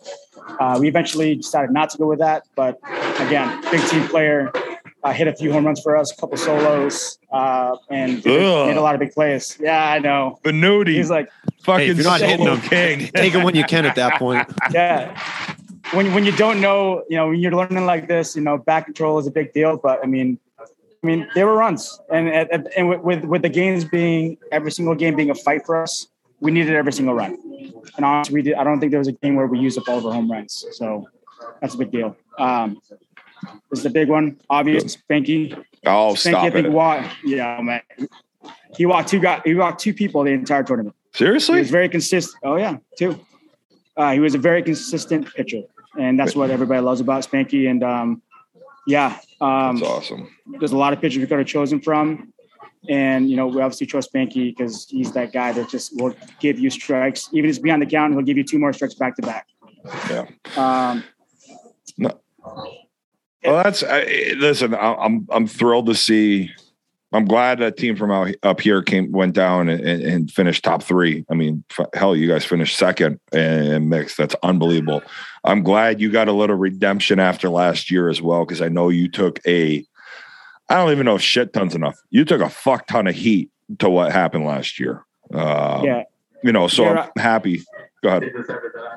uh, 0.61 0.77
we 0.81 0.89
eventually 0.89 1.35
decided 1.37 1.71
not 1.71 1.91
to 1.91 1.99
go 1.99 2.07
with 2.07 2.19
that. 2.19 2.45
But 2.55 2.79
again, 3.21 3.61
big 3.71 3.87
team 3.89 4.07
player, 4.09 4.53
uh, 5.03 5.13
hit 5.13 5.29
a 5.29 5.35
few 5.35 5.53
home 5.53 5.65
runs 5.67 5.81
for 5.81 5.97
us, 5.97 6.13
a 6.13 6.17
couple 6.17 6.37
solos, 6.37 7.19
uh, 7.33 7.77
and 7.91 8.19
Ugh. 8.27 8.67
made 8.69 8.77
a 8.77 8.81
lot 8.81 8.95
of 8.95 9.01
big 9.01 9.13
plays. 9.13 9.57
Yeah, 9.61 9.89
I 9.89 9.99
know. 10.01 10.41
Benuti, 10.45 10.95
He's 10.95 11.11
like, 11.11 11.31
fucking 11.63 11.87
Hey, 11.87 11.91
if 11.93 11.97
you're 11.97 12.05
not 12.05 12.21
hitting 12.21 12.45
them, 12.45 12.61
king. 12.61 13.11
take 13.15 13.35
it 13.35 13.45
when 13.45 13.55
you 13.55 13.65
can 13.65 13.87
at 13.87 13.95
that 13.95 14.19
point. 14.19 14.49
yeah. 14.73 15.17
When 15.93 16.13
when 16.15 16.25
you 16.25 16.33
don't 16.33 16.61
know, 16.61 17.05
you 17.09 17.17
know, 17.17 17.29
when 17.29 17.39
you're 17.39 17.53
learning 17.53 17.87
like 17.87 18.09
this, 18.09 18.35
you 18.37 18.43
know, 18.43 18.59
back 18.59 18.87
control 18.87 19.19
is 19.19 19.27
a 19.27 19.31
big 19.31 19.53
deal. 19.53 19.77
But 19.77 20.01
I 20.03 20.07
mean, 20.07 20.39
I 20.61 21.07
mean, 21.07 21.29
there 21.35 21.47
were 21.47 21.55
runs, 21.55 21.99
and 22.11 22.29
and, 22.29 22.69
and 22.77 22.89
with- 22.89 23.01
with 23.03 23.25
with 23.25 23.43
the 23.43 23.49
games 23.49 23.85
being 23.85 24.37
every 24.51 24.73
single 24.73 24.95
game 24.95 25.15
being 25.15 25.31
a 25.31 25.35
fight 25.35 25.65
for 25.65 25.81
us, 25.81 26.09
we 26.41 26.51
needed 26.51 26.75
every 26.75 26.93
single 26.93 27.15
run. 27.15 27.39
And 27.97 28.05
honestly, 28.05 28.35
we 28.35 28.43
did. 28.43 28.55
I 28.55 28.65
don't 28.65 28.81
think 28.81 28.91
there 28.91 28.99
was 28.99 29.09
a 29.09 29.13
game 29.13 29.37
where 29.37 29.47
we 29.47 29.59
used 29.61 29.79
up 29.79 29.89
all 29.89 29.99
of 29.99 30.07
our 30.07 30.13
home 30.13 30.31
runs. 30.31 30.65
So 30.73 31.07
that's 31.61 31.75
a 31.75 31.79
big 31.79 31.93
deal. 31.93 32.17
Um, 32.39 32.81
this 33.71 33.79
is 33.79 33.83
the 33.85 33.91
big 33.91 34.09
one. 34.09 34.41
Obvious, 34.51 34.97
Spanky. 34.97 35.53
Oh, 35.87 36.15
Spanky, 36.15 36.19
stop 36.19 36.45
I 36.45 36.51
think 36.51 36.67
it! 36.67 36.73
walked. 36.73 37.09
Yeah, 37.25 37.61
man. 37.63 37.83
He 38.77 38.87
walked 38.87 39.09
two 39.09 39.21
guys. 39.21 39.43
He 39.45 39.55
walked 39.55 39.81
two 39.81 39.95
people 39.95 40.25
the 40.25 40.33
entire 40.33 40.65
tournament. 40.65 40.97
Seriously, 41.13 41.57
he 41.57 41.61
was 41.61 41.71
very 41.71 41.89
consistent. 41.89 42.41
Oh 42.43 42.57
yeah, 42.57 42.79
two. 42.99 43.19
Uh, 43.97 44.13
he 44.13 44.21
was 44.21 44.35
a 44.35 44.39
very 44.39 44.63
consistent 44.63 45.33
pitcher, 45.35 45.63
and 45.99 46.19
that's 46.19 46.35
what 46.37 46.51
everybody 46.51 46.81
loves 46.81 47.01
about 47.01 47.23
Spanky. 47.29 47.69
And 47.71 47.83
um, 47.83 48.23
yeah, 48.87 49.19
um, 49.41 49.77
That's 49.77 49.89
awesome. 49.89 50.31
there's 50.59 50.73
a 50.73 50.77
lot 50.77 50.93
of 50.93 51.01
pitchers 51.01 51.19
we 51.19 51.27
could 51.27 51.39
have 51.39 51.47
chosen 51.47 51.81
from, 51.81 52.33
and 52.89 53.29
you 53.31 53.37
know 53.37 53.47
we 53.49 53.61
obviously 53.61 53.87
chose 53.87 54.09
Spanky 54.09 54.57
because 54.57 54.87
he's 54.89 55.13
that 55.13 55.33
guy 55.33 55.53
that 55.53 55.69
just 55.69 55.97
will 56.01 56.15
give 56.41 56.59
you 56.59 56.71
strikes, 56.71 57.29
even 57.33 57.51
if 57.51 57.57
it's 57.57 57.59
beyond 57.63 57.83
the 57.83 57.87
count. 57.87 58.13
He'll 58.15 58.23
give 58.23 58.37
you 58.37 58.45
two 58.45 58.59
more 58.59 58.73
strikes 58.73 58.95
back 58.95 59.17
to 59.17 59.23
back. 59.23 59.47
Yeah. 60.11 60.27
Um, 60.57 61.05
Well, 63.45 63.63
that's 63.63 63.83
I, 63.85 64.33
listen. 64.37 64.75
I- 64.75 64.95
I'm 64.95 65.27
I'm 65.31 65.47
thrilled 65.47 65.87
to 65.87 65.95
see 65.95 66.51
I'm 67.13 67.25
glad 67.25 67.61
that 67.61 67.77
team 67.77 67.97
from 67.97 68.11
out 68.11 68.35
up 68.43 68.61
here 68.61 68.83
came 68.83 69.13
went 69.13 69.35
down 69.35 69.69
and, 69.69 69.81
and, 70.03 70.31
finished 70.31 70.65
top 70.65 70.83
three. 70.83 71.25
I 71.31 71.35
mean, 71.35 71.63
f- 71.71 71.87
hell, 71.95 72.17
you 72.17 72.27
guys 72.27 72.45
finished 72.45 72.77
second 72.77 73.21
and 73.33 73.89
mixed. 73.89 74.17
That's 74.17 74.35
unbelievable. 74.43 75.03
I'm 75.45 75.63
glad 75.63 76.01
you 76.01 76.11
got 76.11 76.27
a 76.29 76.33
little 76.33 76.57
redemption 76.57 77.21
after 77.21 77.49
last 77.49 77.91
year 77.91 78.09
as 78.09 78.21
well 78.21 78.45
because 78.45 78.61
I 78.61 78.69
know 78.69 78.89
you 78.89 79.09
took 79.09 79.39
a. 79.47 79.87
I 80.69 80.75
don't 80.75 80.91
even 80.91 81.07
know 81.07 81.15
if 81.15 81.23
shit 81.23 81.53
tons 81.53 81.77
enough. 81.77 81.97
You 82.11 82.25
took 82.25 82.41
a 82.41 82.51
fuck 82.51 82.89
ton 82.89 83.07
of 83.07 83.15
heat 83.15 83.51
to 83.79 83.89
what 83.89 84.11
happened 84.11 84.45
last 84.45 84.81
year. 84.81 85.05
Uh, 85.33 85.83
Yeah. 85.85 86.03
You 86.43 86.53
know, 86.53 86.67
so 86.67 86.85
Yeah. 86.85 87.09
I'm 87.17 87.23
happy. 87.23 87.63
Go 88.03 88.09
ahead. 88.09 88.25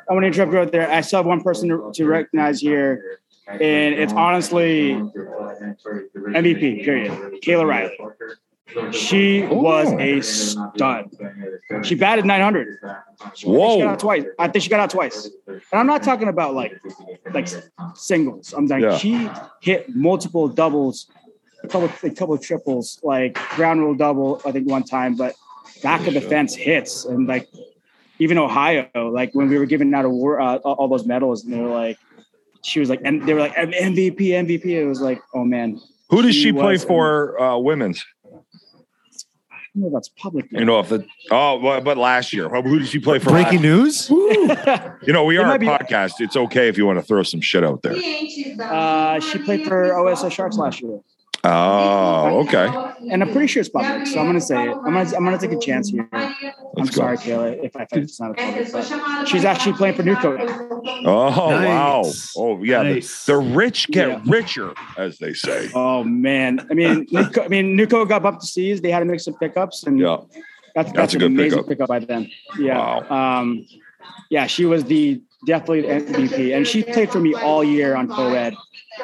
I 0.09 0.13
want 0.13 0.23
to 0.23 0.27
interrupt 0.27 0.51
you 0.51 0.57
right 0.57 0.71
there. 0.71 0.91
I 0.91 1.01
still 1.01 1.19
have 1.19 1.25
one 1.25 1.41
person 1.41 1.69
to, 1.69 1.91
to 1.93 2.05
recognize 2.05 2.59
here, 2.59 3.21
and 3.49 3.95
it's 3.95 4.13
honestly 4.13 4.93
MVP. 4.93 6.83
Period. 6.83 7.11
Kayla 7.43 7.65
Riley. 7.67 7.97
She 8.91 9.41
was 9.47 9.91
a 9.93 10.21
stud. 10.21 11.09
She 11.83 11.95
batted 11.95 12.25
900. 12.25 12.77
She 13.33 13.47
got 13.47 13.51
Whoa. 13.51 13.87
out 13.87 13.99
twice. 13.99 14.25
I 14.37 14.47
think 14.47 14.63
she 14.63 14.69
got 14.69 14.79
out 14.79 14.91
twice. 14.91 15.27
And 15.47 15.61
I'm 15.73 15.87
not 15.87 16.03
talking 16.03 16.27
about 16.27 16.53
like 16.53 16.79
like 17.33 17.47
singles. 17.95 18.53
I'm 18.53 18.67
like 18.67 18.83
Yeah. 18.83 18.97
she 18.97 19.27
hit 19.61 19.89
multiple 19.95 20.47
doubles, 20.47 21.07
a 21.63 21.67
couple 21.67 21.89
a 22.07 22.13
couple 22.13 22.35
of 22.35 22.41
triples, 22.41 22.99
like 23.01 23.33
ground 23.55 23.79
rule 23.81 23.95
double. 23.95 24.39
I 24.45 24.51
think 24.51 24.69
one 24.69 24.83
time, 24.83 25.15
but 25.15 25.33
back 25.81 26.05
of 26.07 26.13
the 26.13 26.21
fence 26.21 26.53
hits 26.55 27.05
and 27.05 27.25
like 27.27 27.47
even 28.19 28.37
Ohio, 28.37 28.87
like 29.11 29.33
when 29.33 29.49
we 29.49 29.57
were 29.57 29.65
giving 29.65 29.91
out 29.95 30.05
award, 30.05 30.41
uh, 30.41 30.57
all 30.57 30.73
all 30.75 30.87
those 30.87 31.05
medals, 31.07 31.43
and 31.43 31.53
they 31.53 31.59
were 31.59 31.69
like, 31.69 31.97
she 32.63 32.79
was 32.79 32.89
like, 32.89 33.01
and 33.05 33.27
they 33.27 33.33
were 33.33 33.39
like 33.39 33.55
MVP, 33.55 34.19
MVP. 34.19 34.65
It 34.65 34.85
was 34.85 35.01
like, 35.01 35.21
oh 35.33 35.43
man, 35.43 35.79
Who 36.09 36.21
does 36.21 36.35
She 36.35 36.43
she 36.43 36.51
play 36.53 36.77
for? 36.77 37.39
Uh, 37.41 37.57
women's. 37.57 38.03
I 39.51 39.57
don't 39.75 39.83
know 39.83 39.87
if 39.87 39.93
that's 39.93 40.09
public. 40.09 40.45
You 40.51 40.65
know, 40.65 40.79
if 40.79 40.89
the 40.89 41.05
oh, 41.31 41.59
but, 41.61 41.83
but 41.83 41.97
last 41.97 42.33
year, 42.33 42.49
who 42.49 42.79
did 42.79 42.87
she 42.87 42.99
play 42.99 43.19
for? 43.19 43.29
Breaking 43.29 43.61
news. 43.61 44.09
You 44.09 45.13
know, 45.13 45.23
we 45.23 45.37
are 45.37 45.45
a 45.45 45.47
might 45.47 45.59
be- 45.59 45.67
podcast. 45.67 46.13
It's 46.19 46.35
okay 46.35 46.67
if 46.67 46.77
you 46.77 46.85
want 46.85 46.99
to 46.99 47.05
throw 47.05 47.23
some 47.23 47.39
shit 47.41 47.63
out 47.63 47.81
there. 47.83 47.93
uh, 48.61 49.19
she 49.19 49.37
played 49.39 49.65
for 49.67 49.95
OSS 49.97 50.33
Sharks 50.33 50.57
last 50.57 50.81
year, 50.81 50.99
Oh, 51.43 52.39
okay. 52.45 52.67
and 53.11 53.23
I'm 53.23 53.31
pretty 53.31 53.47
sure 53.47 53.61
it's 53.61 53.69
public. 53.69 54.07
So 54.07 54.19
I'm 54.19 54.25
gonna 54.25 54.41
say 54.41 54.61
it. 54.67 54.75
I'm 54.75 54.93
gonna 54.93 55.15
I'm 55.15 55.23
gonna 55.23 55.37
take 55.37 55.51
a 55.53 55.59
chance 55.59 55.89
here. 55.89 56.07
I'm 56.11 56.85
go. 56.85 56.91
sorry, 56.91 57.17
Kayla, 57.17 57.63
if 57.63 57.75
I 57.75 57.85
think 57.85 58.03
it's 58.03 58.19
not 58.19 58.31
a 58.31 58.33
public, 58.33 58.71
but 58.71 59.25
she's 59.27 59.45
actually 59.45 59.73
playing 59.73 59.95
for 59.95 60.03
Newcoat. 60.03 60.39
Oh 61.05 61.29
wow. 61.49 62.03
Oh 62.35 62.61
yeah. 62.63 62.83
the- 62.83 62.89
Nice. 62.95 63.25
The, 63.25 63.37
rich 63.37 63.87
get 63.89 64.07
Yeah. 64.09 64.21
richer, 64.25 64.73
as 64.97 65.17
they 65.19 65.33
say. 65.33 65.69
Oh 65.73 66.03
man, 66.03 66.65
I 66.69 66.73
mean, 66.73 67.05
Newco, 67.07 67.45
I 67.45 67.47
mean, 67.47 67.77
Newcoat 67.77 68.09
got 68.09 68.21
bumped 68.23 68.41
to 68.41 68.47
C's. 68.47 68.81
They 68.81 68.91
had 68.91 68.99
to 68.99 69.05
make 69.05 69.19
some 69.21 69.35
pickups, 69.35 69.83
and 69.83 69.97
Yeah. 69.99 70.17
that's, 70.75 70.91
that's, 70.91 70.91
That's 70.93 71.13
a 71.13 71.17
an 71.17 71.19
good 71.19 71.31
amazing 71.31 71.63
pickup. 71.63 71.67
pickup. 71.69 71.87
by 71.87 71.99
them. 71.99 72.27
Yeah. 72.57 72.97
Um, 73.09 73.65
yeah, 74.29 74.45
she 74.47 74.65
was 74.65 74.83
the 74.83 75.21
definitely 75.45 75.81
the 75.81 75.87
MVP, 75.87 76.55
and 76.55 76.67
she 76.67 76.83
played 76.83 77.09
for 77.11 77.19
me 77.19 77.33
all 77.33 77.63
year 77.63 77.95
on 77.95 78.07
co-ed. 78.09 78.53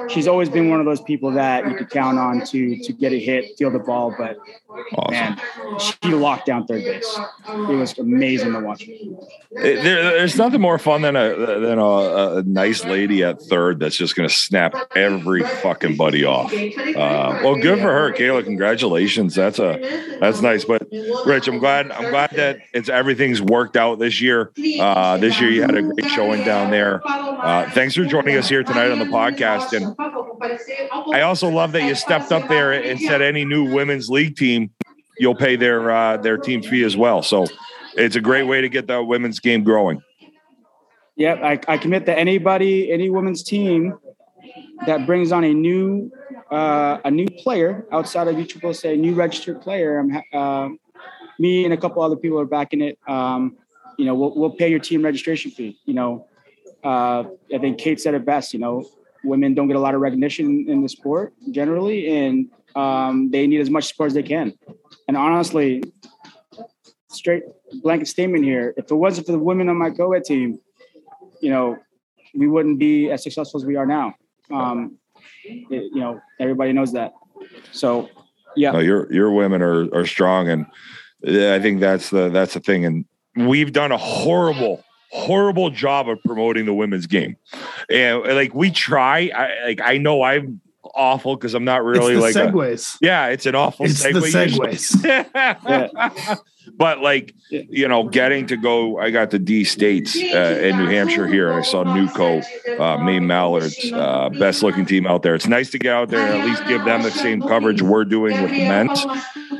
She's 0.10 0.27
always 0.27 0.49
been 0.49 0.69
one 0.69 0.79
of 0.79 0.86
those 0.86 1.01
people 1.01 1.31
that 1.31 1.67
you 1.69 1.75
could 1.75 1.89
count 1.89 2.17
on 2.19 2.45
to 2.47 2.77
to 2.77 2.93
get 2.93 3.12
a 3.13 3.19
hit, 3.19 3.58
feel 3.58 3.71
the 3.71 3.79
ball, 3.79 4.13
but 4.17 4.38
Awesome. 4.97 5.12
man, 5.12 5.41
she 5.79 6.10
locked 6.10 6.45
down 6.47 6.67
third 6.67 6.84
base. 6.84 7.19
It 7.47 7.75
was 7.75 7.97
amazing 7.97 8.51
to 8.53 8.60
watch. 8.60 8.84
It- 8.88 9.81
there, 9.84 10.03
there's 10.03 10.36
nothing 10.38 10.60
more 10.60 10.77
fun 10.77 11.01
than 11.01 11.15
a 11.15 11.34
than 11.62 11.79
a, 11.79 12.38
a 12.38 12.43
nice 12.43 12.84
lady 12.84 13.23
at 13.23 13.41
third 13.41 13.79
that's 13.79 13.95
just 13.95 14.13
going 14.15 14.27
to 14.27 14.36
snap 14.36 14.75
every 14.97 15.43
fucking 15.43 15.95
buddy 15.95 16.25
off. 16.25 16.51
Uh, 16.53 17.39
well, 17.41 17.55
good 17.55 17.79
for 17.79 17.91
her, 17.91 18.12
Kayla. 18.12 18.43
Congratulations. 18.43 19.34
That's 19.36 19.60
a 19.60 19.79
that's 20.19 20.41
nice. 20.41 20.65
But 20.65 20.88
Rich, 21.25 21.47
I'm 21.47 21.60
glad 21.60 21.91
I'm 21.91 22.10
glad 22.10 22.31
that 22.31 22.60
it's 22.73 22.89
everything's 22.89 23.41
worked 23.41 23.77
out 23.77 23.97
this 23.99 24.19
year. 24.19 24.51
Uh, 24.79 25.17
this 25.17 25.39
year 25.39 25.49
you 25.49 25.62
had 25.62 25.75
a 25.75 25.81
great 25.84 26.10
showing 26.12 26.43
down 26.43 26.69
there. 26.71 27.01
Uh, 27.05 27.69
thanks 27.71 27.95
for 27.95 28.03
joining 28.05 28.36
us 28.38 28.49
here 28.49 28.63
tonight 28.63 28.91
on 28.91 28.99
the 28.99 29.05
podcast. 29.05 29.71
And 29.71 29.84
I 31.13 31.21
also 31.21 31.49
love 31.49 31.71
that 31.73 31.83
you 31.83 31.95
stepped 31.95 32.31
up 32.31 32.47
there 32.47 32.71
and 32.71 32.99
said 32.99 33.21
any 33.21 33.45
new 33.45 33.73
women's 33.73 34.09
league 34.09 34.35
team, 34.35 34.71
you'll 35.17 35.35
pay 35.35 35.55
their 35.55 35.91
uh, 35.91 36.17
their 36.17 36.37
team 36.37 36.61
fee 36.61 36.83
as 36.83 36.95
well. 36.95 37.21
So 37.21 37.45
it's 37.95 38.15
a 38.15 38.21
great 38.21 38.43
way 38.43 38.61
to 38.61 38.69
get 38.69 38.87
the 38.87 39.03
women's 39.03 39.39
game 39.39 39.63
growing. 39.63 40.01
Yep, 41.17 41.39
I, 41.43 41.59
I 41.67 41.77
commit 41.77 42.05
that 42.07 42.17
anybody, 42.17 42.91
any 42.91 43.09
women's 43.09 43.41
team 43.41 43.97
that 44.85 45.05
brings 45.05 45.31
on 45.31 45.43
a 45.43 45.53
new 45.53 46.11
uh, 46.51 46.99
a 47.05 47.11
new 47.11 47.27
player 47.27 47.85
outside 47.91 48.27
of 48.27 48.37
each 48.37 48.57
say 48.73 48.93
a 48.93 48.97
new 48.97 49.15
registered 49.15 49.61
player. 49.61 49.99
I'm 49.99 50.21
uh, 50.33 50.69
me 51.39 51.65
and 51.65 51.73
a 51.73 51.77
couple 51.77 52.01
other 52.01 52.15
people 52.15 52.39
are 52.39 52.45
backing 52.45 52.81
it. 52.81 52.99
Um, 53.07 53.57
you 53.97 54.05
know, 54.05 54.15
we'll, 54.15 54.35
we'll 54.35 54.51
pay 54.51 54.69
your 54.69 54.79
team 54.79 55.03
registration 55.03 55.51
fee. 55.51 55.77
You 55.85 55.93
know, 55.93 56.27
uh, 56.83 57.23
I 57.53 57.57
think 57.59 57.77
Kate 57.77 57.99
said 57.99 58.13
it 58.13 58.25
best. 58.25 58.53
You 58.53 58.59
know, 58.59 58.85
women 59.25 59.53
don't 59.53 59.67
get 59.67 59.75
a 59.75 59.79
lot 59.79 59.95
of 59.95 60.01
recognition 60.01 60.65
in 60.69 60.81
the 60.81 60.89
sport 60.89 61.33
generally, 61.51 62.07
and 62.17 62.49
um, 62.75 63.31
they 63.31 63.47
need 63.47 63.59
as 63.61 63.69
much 63.69 63.85
support 63.85 64.07
as 64.07 64.13
they 64.13 64.23
can. 64.23 64.53
And 65.07 65.17
honestly, 65.17 65.83
straight 67.09 67.43
blanket 67.81 68.07
statement 68.07 68.43
here: 68.43 68.73
if 68.77 68.89
it 68.91 68.95
wasn't 68.95 69.27
for 69.27 69.33
the 69.33 69.39
women 69.39 69.69
on 69.69 69.77
my 69.77 69.89
co-ed 69.89 70.23
team, 70.23 70.59
you 71.41 71.49
know, 71.49 71.77
we 72.33 72.47
wouldn't 72.47 72.79
be 72.79 73.09
as 73.11 73.23
successful 73.23 73.59
as 73.59 73.65
we 73.65 73.75
are 73.75 73.85
now. 73.85 74.13
Um, 74.51 74.97
it- 75.43 75.91
you 75.93 75.99
know, 75.99 76.19
everybody 76.39 76.73
knows 76.73 76.91
that. 76.93 77.13
So, 77.71 78.09
yeah, 78.55 78.71
No, 78.71 78.79
your 78.79 79.11
your 79.11 79.31
women 79.31 79.61
are 79.61 79.93
are 79.93 80.05
strong, 80.05 80.49
and 80.49 80.65
I 81.25 81.59
think 81.59 81.79
that's 81.79 82.09
the 82.09 82.29
that's 82.29 82.53
the 82.53 82.59
thing. 82.59 82.85
And 82.85 83.05
we've 83.35 83.71
done 83.71 83.91
a 83.91 83.97
horrible 83.97 84.83
horrible 85.15 85.69
job 85.69 86.10
of 86.10 86.21
promoting 86.23 86.65
the 86.65 86.73
women's 86.73 87.08
game, 87.08 87.36
and 87.89 88.21
like 88.23 88.54
we 88.54 88.71
try. 88.71 89.32
I 89.36 89.65
like 89.65 89.82
I 89.84 89.97
know 89.97 90.21
I'm 90.23 90.62
awful 90.93 91.36
because 91.36 91.54
I'm 91.54 91.65
not 91.65 91.84
really 91.84 92.15
like 92.15 92.34
the 92.36 92.47
a- 92.47 93.06
yeah, 93.06 93.28
it's 93.28 93.45
an 93.45 93.56
awful 93.56 93.86
It's 93.86 94.01
segue. 94.04 94.32
segues. 94.32 96.39
but 96.78 97.01
like 97.01 97.34
Yeah. 97.49 97.62
you 97.69 97.88
know, 97.88 98.08
getting 98.08 98.47
to 98.47 98.58
go, 98.58 98.97
I 98.99 99.12
got 99.12 99.32
the 99.32 99.39
D 99.39 99.63
states 99.63 100.15
uh, 100.15 100.60
in 100.63 100.78
New 100.78 100.88
Hampshire 100.88 101.28
here. 101.28 101.54
I 101.54 101.62
saw 101.62 101.84
Newco, 101.84 102.43
uh, 102.80 103.04
Maine 103.04 103.28
Mallards, 103.28 103.91
uh, 103.93 104.30
best 104.30 104.63
looking 104.63 104.86
team 104.86 105.06
out 105.08 105.23
there. 105.23 105.36
It's 105.36 105.47
nice 105.47 105.69
to 105.71 105.80
get 105.80 105.93
out 105.93 106.10
there 106.10 106.25
and 106.25 106.41
at 106.41 106.45
least 106.45 106.65
give 106.67 106.84
them 106.86 107.04
the 107.04 107.12
same 107.12 107.41
coverage 107.41 107.82
we're 107.82 108.06
doing 108.06 108.41
with 108.41 108.51
the 108.51 108.67
men's. 108.67 109.06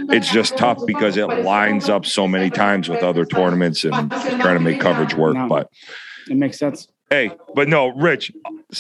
It's 0.10 0.32
just 0.32 0.58
tough 0.58 0.80
because 0.86 1.18
it 1.18 1.28
lines 1.28 1.90
up 1.90 2.06
so 2.06 2.28
many 2.28 2.50
times 2.50 2.90
with 2.90 3.04
other 3.04 3.26
tournaments 3.26 3.84
and 3.84 4.10
trying 4.12 4.56
to 4.58 4.60
make 4.60 4.80
coverage 4.80 5.14
work. 5.16 5.36
No. 5.36 5.48
But 5.48 5.70
it 6.30 6.38
makes 6.38 6.58
sense. 6.58 6.88
hey, 7.10 7.32
but 7.54 7.68
no, 7.68 7.90
Rich, 7.90 8.32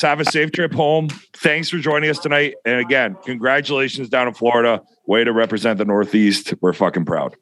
have 0.01 0.19
a 0.19 0.25
safe 0.25 0.51
trip 0.51 0.73
home. 0.73 1.09
Thanks 1.33 1.69
for 1.69 1.77
joining 1.77 2.09
us 2.09 2.19
tonight. 2.19 2.55
And 2.65 2.79
again, 2.79 3.15
congratulations 3.23 4.09
down 4.09 4.27
in 4.27 4.33
Florida. 4.33 4.81
Way 5.07 5.23
to 5.23 5.31
represent 5.33 5.77
the 5.77 5.85
Northeast. 5.85 6.53
We're 6.61 6.73
fucking 6.73 7.05
proud. 7.05 7.35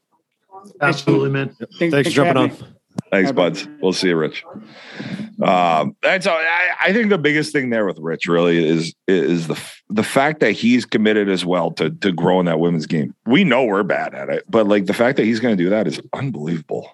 Absolutely, 0.81 1.29
man. 1.29 1.55
Thank- 1.79 1.91
Thanks 1.93 2.09
for 2.09 2.15
jumping 2.15 2.41
having 2.49 2.63
on. 2.63 2.75
Thanks, 3.13 3.31
buds. 3.31 3.67
We'll 3.79 3.93
see 3.93 4.07
you, 4.07 4.15
Rich. 4.15 4.43
Um, 5.41 5.95
that's 6.01 6.25
all. 6.25 6.35
I, 6.35 6.69
I 6.85 6.93
think 6.93 7.09
the 7.09 7.17
biggest 7.19 7.51
thing 7.51 7.69
there 7.69 7.85
with 7.85 7.99
Rich 7.99 8.27
really 8.27 8.65
is 8.67 8.95
is 9.07 9.47
the 9.47 9.59
the 9.89 10.03
fact 10.03 10.39
that 10.39 10.53
he's 10.53 10.83
committed 10.85 11.29
as 11.29 11.45
well 11.45 11.69
to 11.73 11.91
to 11.91 12.11
growing 12.11 12.45
that 12.45 12.59
women's 12.59 12.87
game. 12.87 13.13
We 13.27 13.43
know 13.43 13.65
we're 13.65 13.83
bad 13.83 14.15
at 14.15 14.29
it, 14.29 14.45
but 14.49 14.67
like 14.67 14.87
the 14.87 14.93
fact 14.95 15.17
that 15.17 15.25
he's 15.25 15.39
going 15.39 15.55
to 15.55 15.63
do 15.63 15.69
that 15.69 15.85
is 15.85 16.01
unbelievable. 16.13 16.89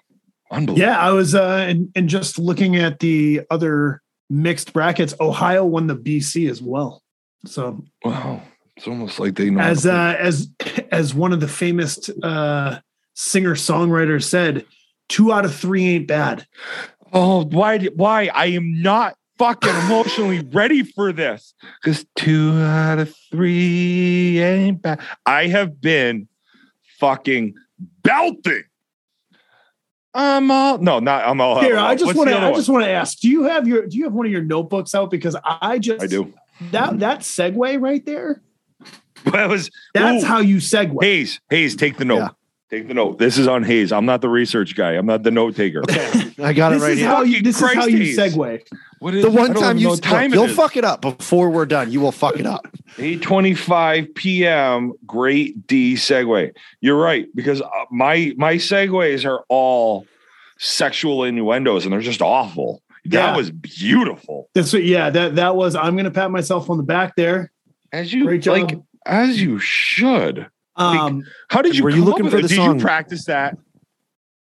Unbelievable. 0.50 0.86
Yeah, 0.86 0.98
I 0.98 1.10
was 1.12 1.34
uh 1.34 1.64
and, 1.68 1.90
and 1.94 2.06
just 2.08 2.38
looking 2.38 2.76
at 2.76 2.98
the 2.98 3.42
other 3.50 4.02
mixed 4.28 4.74
brackets, 4.74 5.14
Ohio 5.20 5.64
won 5.64 5.86
the 5.86 5.96
BC 5.96 6.50
as 6.50 6.60
well. 6.60 7.02
So 7.46 7.82
Wow. 8.04 8.42
It's 8.76 8.86
almost 8.86 9.18
like 9.20 9.36
they 9.36 9.48
know. 9.48 9.60
as 9.60 9.86
uh 9.86 10.16
as 10.18 10.48
as 10.90 11.14
one 11.14 11.32
of 11.32 11.40
the 11.40 11.48
famous 11.48 12.10
uh 12.22 12.78
singer 13.14 13.54
songwriters 13.54 14.24
said, 14.24 14.66
two 15.10 15.32
out 15.32 15.44
of 15.44 15.54
three 15.54 15.86
ain't 15.96 16.06
bad. 16.06 16.46
Oh, 17.12 17.44
why? 17.44 17.78
Why? 17.78 18.30
I 18.32 18.46
am 18.46 18.80
not 18.80 19.16
fucking 19.36 19.74
emotionally 19.84 20.40
ready 20.52 20.82
for 20.82 21.12
this. 21.12 21.54
Because 21.82 22.06
two 22.16 22.52
out 22.58 22.98
of 22.98 23.14
three 23.30 24.38
ain't 24.38 24.80
bad. 24.80 25.00
I 25.26 25.48
have 25.48 25.80
been 25.80 26.28
fucking 26.98 27.54
belting. 28.02 28.64
I'm 30.12 30.50
all 30.50 30.78
no, 30.78 30.98
not 30.98 31.24
I'm 31.24 31.40
all. 31.40 31.60
Here. 31.60 31.78
I 31.78 31.94
just 31.94 32.16
want 32.16 32.30
to 32.30 32.36
I 32.36 32.52
just 32.52 32.68
want 32.68 32.84
to 32.84 32.90
ask, 32.90 33.18
do 33.20 33.28
you 33.28 33.44
have 33.44 33.68
your 33.68 33.86
do 33.86 33.96
you 33.96 34.04
have 34.04 34.12
one 34.12 34.26
of 34.26 34.32
your 34.32 34.42
notebooks 34.42 34.92
out? 34.94 35.10
Because 35.10 35.36
I 35.44 35.78
just 35.78 36.02
I 36.02 36.08
do. 36.08 36.34
that 36.72 36.98
that 36.98 37.20
segue 37.20 37.80
right 37.80 38.04
there, 38.04 38.42
That 39.24 39.48
was 39.48 39.70
that's 39.94 40.24
Ooh. 40.24 40.26
how 40.26 40.38
you 40.38 40.56
segue. 40.56 40.96
Hayes. 41.02 41.40
Hayes, 41.50 41.76
take 41.76 41.96
the 41.98 42.04
note. 42.04 42.18
Yeah. 42.18 42.28
Take 42.70 42.86
the 42.86 42.94
note. 42.94 43.18
This 43.18 43.36
is 43.36 43.48
on 43.48 43.64
Hayes. 43.64 43.90
I'm 43.92 44.06
not 44.06 44.20
the 44.20 44.28
research 44.28 44.76
guy. 44.76 44.92
I'm 44.92 45.06
not 45.06 45.24
the 45.24 45.32
note 45.32 45.56
taker. 45.56 45.80
Okay. 45.82 46.32
I 46.42 46.52
got 46.52 46.70
this 46.70 46.80
it 46.82 46.84
right 46.84 46.92
is 46.92 46.98
here. 47.00 47.08
how 47.08 47.22
you 47.22 47.32
Fucking 47.38 47.42
this 47.44 47.56
is 47.62 47.74
how 47.74 47.86
you 47.86 48.16
segue. 48.16 48.62
What 49.00 49.14
is 49.14 49.24
The 49.24 49.30
one 49.30 49.54
time 49.54 49.76
you 49.78 49.96
time 49.96 50.32
it 50.32 50.36
you'll 50.36 50.44
is. 50.44 50.54
fuck 50.54 50.76
it 50.76 50.84
up 50.84 51.00
before 51.00 51.50
we're 51.50 51.66
done. 51.66 51.90
You 51.90 52.00
will 52.00 52.12
fuck 52.12 52.38
it 52.38 52.46
up. 52.46 52.68
8:25 52.96 54.14
p.m. 54.14 54.92
Great 55.06 55.66
D 55.66 55.94
segue. 55.94 56.52
You're 56.80 56.96
right 57.00 57.26
because 57.34 57.60
uh, 57.60 57.68
my 57.90 58.32
my 58.36 58.54
segues 58.54 59.24
are 59.24 59.44
all 59.48 60.06
sexual 60.58 61.24
innuendos 61.24 61.84
and 61.84 61.92
they're 61.92 62.00
just 62.00 62.22
awful. 62.22 62.82
That 63.06 63.30
Yeah. 63.32 63.36
was 63.36 63.50
beautiful. 63.50 64.48
That's 64.54 64.72
what, 64.72 64.84
yeah, 64.84 65.10
that 65.10 65.36
that 65.36 65.56
was. 65.56 65.74
I'm 65.74 65.96
gonna 65.96 66.10
pat 66.10 66.30
myself 66.30 66.70
on 66.70 66.76
the 66.76 66.82
back 66.84 67.16
there. 67.16 67.50
As 67.92 68.12
you 68.12 68.24
Great 68.26 68.42
job. 68.42 68.52
like 68.70 68.78
as 69.06 69.40
you 69.42 69.58
should. 69.58 70.46
Um, 70.76 71.24
How 71.48 71.62
did 71.62 71.76
you 71.76 71.84
Were 71.84 71.90
you 71.90 71.96
come 71.96 72.04
looking 72.04 72.30
for 72.30 72.38
it? 72.38 72.42
the 72.42 72.48
Did 72.48 72.56
song? 72.56 72.78
you 72.78 72.82
practice 72.84 73.24
that? 73.26 73.56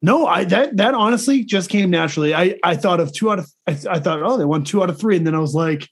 no, 0.01 0.27
I 0.27 0.43
that 0.45 0.77
that 0.77 0.93
honestly 0.93 1.43
just 1.43 1.69
came 1.69 1.89
naturally. 1.89 2.33
I 2.33 2.57
I 2.63 2.75
thought 2.75 2.99
of 2.99 3.13
two 3.13 3.31
out 3.31 3.39
of 3.39 3.49
I, 3.67 3.71
I 3.89 3.99
thought 3.99 4.21
oh 4.23 4.37
they 4.37 4.45
won 4.45 4.63
two 4.63 4.81
out 4.83 4.89
of 4.89 4.99
three, 4.99 5.17
and 5.17 5.25
then 5.25 5.33
I 5.35 5.39
was 5.39 5.55
like, 5.55 5.87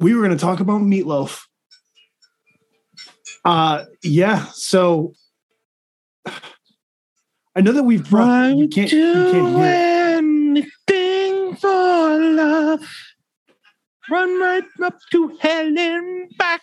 we 0.00 0.14
were 0.14 0.22
gonna 0.22 0.36
talk 0.38 0.60
about 0.60 0.78
Meat 0.82 1.06
Loaf. 1.06 1.46
Uh, 3.44 3.84
yeah. 4.02 4.46
So 4.52 5.12
I 7.54 7.60
know 7.60 7.72
that 7.72 7.84
we've 7.84 8.08
brought 8.08 8.56
you 8.56 8.68
can't 8.68 8.90
you 8.90 9.12
can't 9.30 9.56
hear. 9.56 9.64
it. 9.64 10.18
anything 10.18 11.56
for 11.56 12.18
love. 12.18 12.88
Run 14.10 14.40
right 14.40 14.64
up 14.82 14.98
to 15.12 15.36
hell 15.40 15.78
and 15.78 16.36
back. 16.38 16.60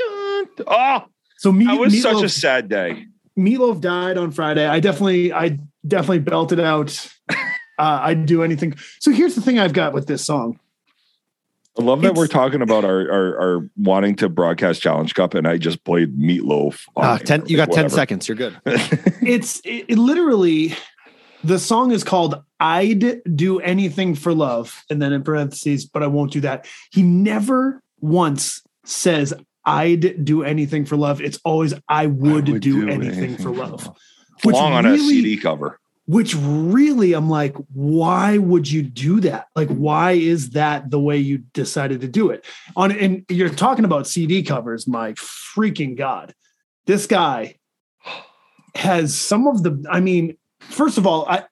Oh, 0.00 1.04
So 1.38 1.50
meat, 1.52 1.66
that 1.66 1.78
was 1.78 1.94
meatloaf, 1.94 2.02
such 2.02 2.22
a 2.24 2.28
sad 2.28 2.68
day. 2.68 3.06
meatloaf 3.38 3.80
died 3.80 4.18
on 4.18 4.30
Friday. 4.32 4.66
I 4.66 4.80
definitely, 4.80 5.32
I 5.32 5.58
definitely 5.86 6.20
belted 6.20 6.60
out. 6.60 7.08
Uh, 7.80 8.00
I'd 8.02 8.26
do 8.26 8.42
anything. 8.42 8.74
So 8.98 9.12
here's 9.12 9.36
the 9.36 9.40
thing 9.40 9.60
I've 9.60 9.72
got 9.72 9.92
with 9.92 10.08
this 10.08 10.24
song. 10.26 10.58
I 11.78 11.82
love 11.84 12.00
that 12.00 12.08
It's- 12.08 12.18
we're 12.18 12.26
talking 12.26 12.60
about 12.60 12.84
our, 12.84 13.08
our 13.08 13.38
our 13.40 13.70
wanting 13.76 14.16
to 14.16 14.28
broadcast 14.28 14.82
Challenge 14.82 15.14
Cup, 15.14 15.34
and 15.34 15.46
I 15.46 15.58
just 15.58 15.84
played 15.84 16.18
Meatloaf. 16.18 16.80
on 16.96 17.04
Ah, 17.04 17.18
10, 17.18 17.44
you 17.46 17.56
got 17.56 17.70
10 17.70 17.88
seconds. 17.88 18.26
You're 18.26 18.36
good. 18.36 18.60
It's 19.22 19.60
it, 19.60 19.84
it 19.90 19.96
literally, 19.96 20.74
the 21.44 21.60
song 21.60 21.92
is 21.92 22.02
called 22.02 22.42
"I'd 22.58 23.22
Do 23.36 23.60
Anything 23.60 24.16
for 24.16 24.34
Love," 24.34 24.82
and 24.90 25.00
then 25.00 25.12
in 25.12 25.22
parentheses, 25.22 25.86
but 25.86 26.02
I 26.02 26.08
won't 26.08 26.32
do 26.32 26.40
that. 26.40 26.66
He 26.90 27.04
never 27.04 27.80
once 28.00 28.60
says 28.84 29.32
"I'd 29.68 30.24
do 30.24 30.42
anything 30.42 30.84
for 30.84 30.96
love." 30.96 31.20
It's 31.20 31.38
always 31.44 31.74
"I 31.88 32.06
would, 32.06 32.48
would 32.48 32.60
do, 32.62 32.82
do 32.82 32.88
anything, 32.88 33.18
anything 33.18 33.36
for 33.36 33.42
for 33.44 33.50
love." 33.50 33.96
Which 34.44 34.54
Long 34.54 34.72
on 34.72 34.86
a 34.86 34.90
really- 34.92 35.08
CD 35.08 35.36
cover. 35.36 35.78
which 36.06 36.34
really 36.36 37.12
I'm 37.12 37.28
like, 37.28 37.54
why 37.74 38.38
would 38.38 38.70
you 38.70 38.82
do 38.82 39.20
that? 39.20 39.48
Like, 39.54 39.68
why 39.68 40.12
is 40.12 40.50
that 40.50 40.90
the 40.90 40.98
way 40.98 41.18
you 41.18 41.38
decided 41.52 42.00
to 42.00 42.08
do 42.08 42.30
it? 42.30 42.46
On 42.76 42.90
and 42.90 43.24
you're 43.28 43.50
talking 43.50 43.84
about 43.84 44.06
CD 44.06 44.42
covers, 44.42 44.88
my 44.88 45.12
freaking 45.12 45.96
god. 45.96 46.34
This 46.86 47.06
guy 47.06 47.56
has 48.74 49.14
some 49.14 49.46
of 49.46 49.62
the, 49.62 49.84
I 49.90 50.00
mean, 50.00 50.38
first 50.60 50.96
of 50.96 51.06
all, 51.06 51.26
I 51.28 51.44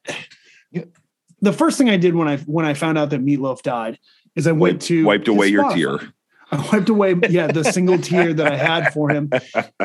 the 1.42 1.52
first 1.52 1.76
thing 1.76 1.90
I 1.90 1.96
did 1.98 2.14
when 2.14 2.28
I 2.28 2.38
when 2.38 2.64
I 2.64 2.72
found 2.74 2.96
out 2.96 3.10
that 3.10 3.22
Meatloaf 3.24 3.60
died 3.62 3.98
is 4.36 4.46
I 4.46 4.52
went 4.52 4.80
to 4.82 5.04
Wiped 5.04 5.28
away 5.28 5.46
his 5.46 5.52
your 5.52 5.74
tear. 5.74 6.12
I 6.52 6.68
wiped 6.72 6.88
away, 6.88 7.14
yeah, 7.28 7.48
the 7.48 7.64
single 7.64 7.98
tear 7.98 8.32
that 8.32 8.52
I 8.52 8.56
had 8.56 8.92
for 8.92 9.10
him. 9.10 9.30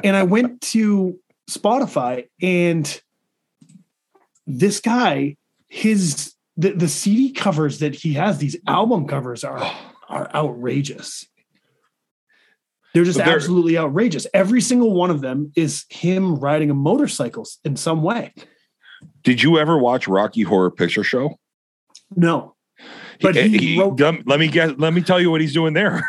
And 0.04 0.16
I 0.16 0.24
went 0.24 0.62
to 0.62 1.20
Spotify 1.50 2.28
and 2.42 3.02
this 4.48 4.80
guy, 4.80 5.38
his 5.68 6.34
the, 6.58 6.72
the 6.72 6.88
CD 6.88 7.32
covers 7.32 7.80
that 7.80 7.96
he 7.96 8.14
has, 8.14 8.38
these 8.38 8.58
album 8.68 9.08
covers 9.08 9.44
are 9.44 9.60
are 10.10 10.30
outrageous. 10.36 11.26
They're 12.94 13.06
just 13.06 13.18
they're- 13.18 13.34
absolutely 13.34 13.78
outrageous. 13.78 14.28
Every 14.34 14.62
single 14.62 14.94
one 14.94 15.10
of 15.10 15.22
them 15.22 15.52
is 15.56 15.86
him 15.90 16.36
riding 16.36 16.70
a 16.70 16.74
motorcycle 16.74 17.48
in 17.64 17.76
some 17.76 18.04
way. 18.04 18.34
Did 19.24 19.42
you 19.42 19.58
ever 19.58 19.78
watch 19.78 20.08
Rocky 20.08 20.42
Horror 20.42 20.72
Picture 20.72 21.04
Show? 21.04 21.40
No. 22.16 22.56
But 23.22 23.36
he 23.36 23.80
wrote- 23.80 24.00
let 24.26 24.40
me 24.40 24.48
guess. 24.48 24.74
Let 24.78 24.94
me 24.94 25.02
tell 25.02 25.20
you 25.22 25.32
what 25.32 25.42
he's 25.42 25.54
doing 25.54 25.74
there. 25.74 26.02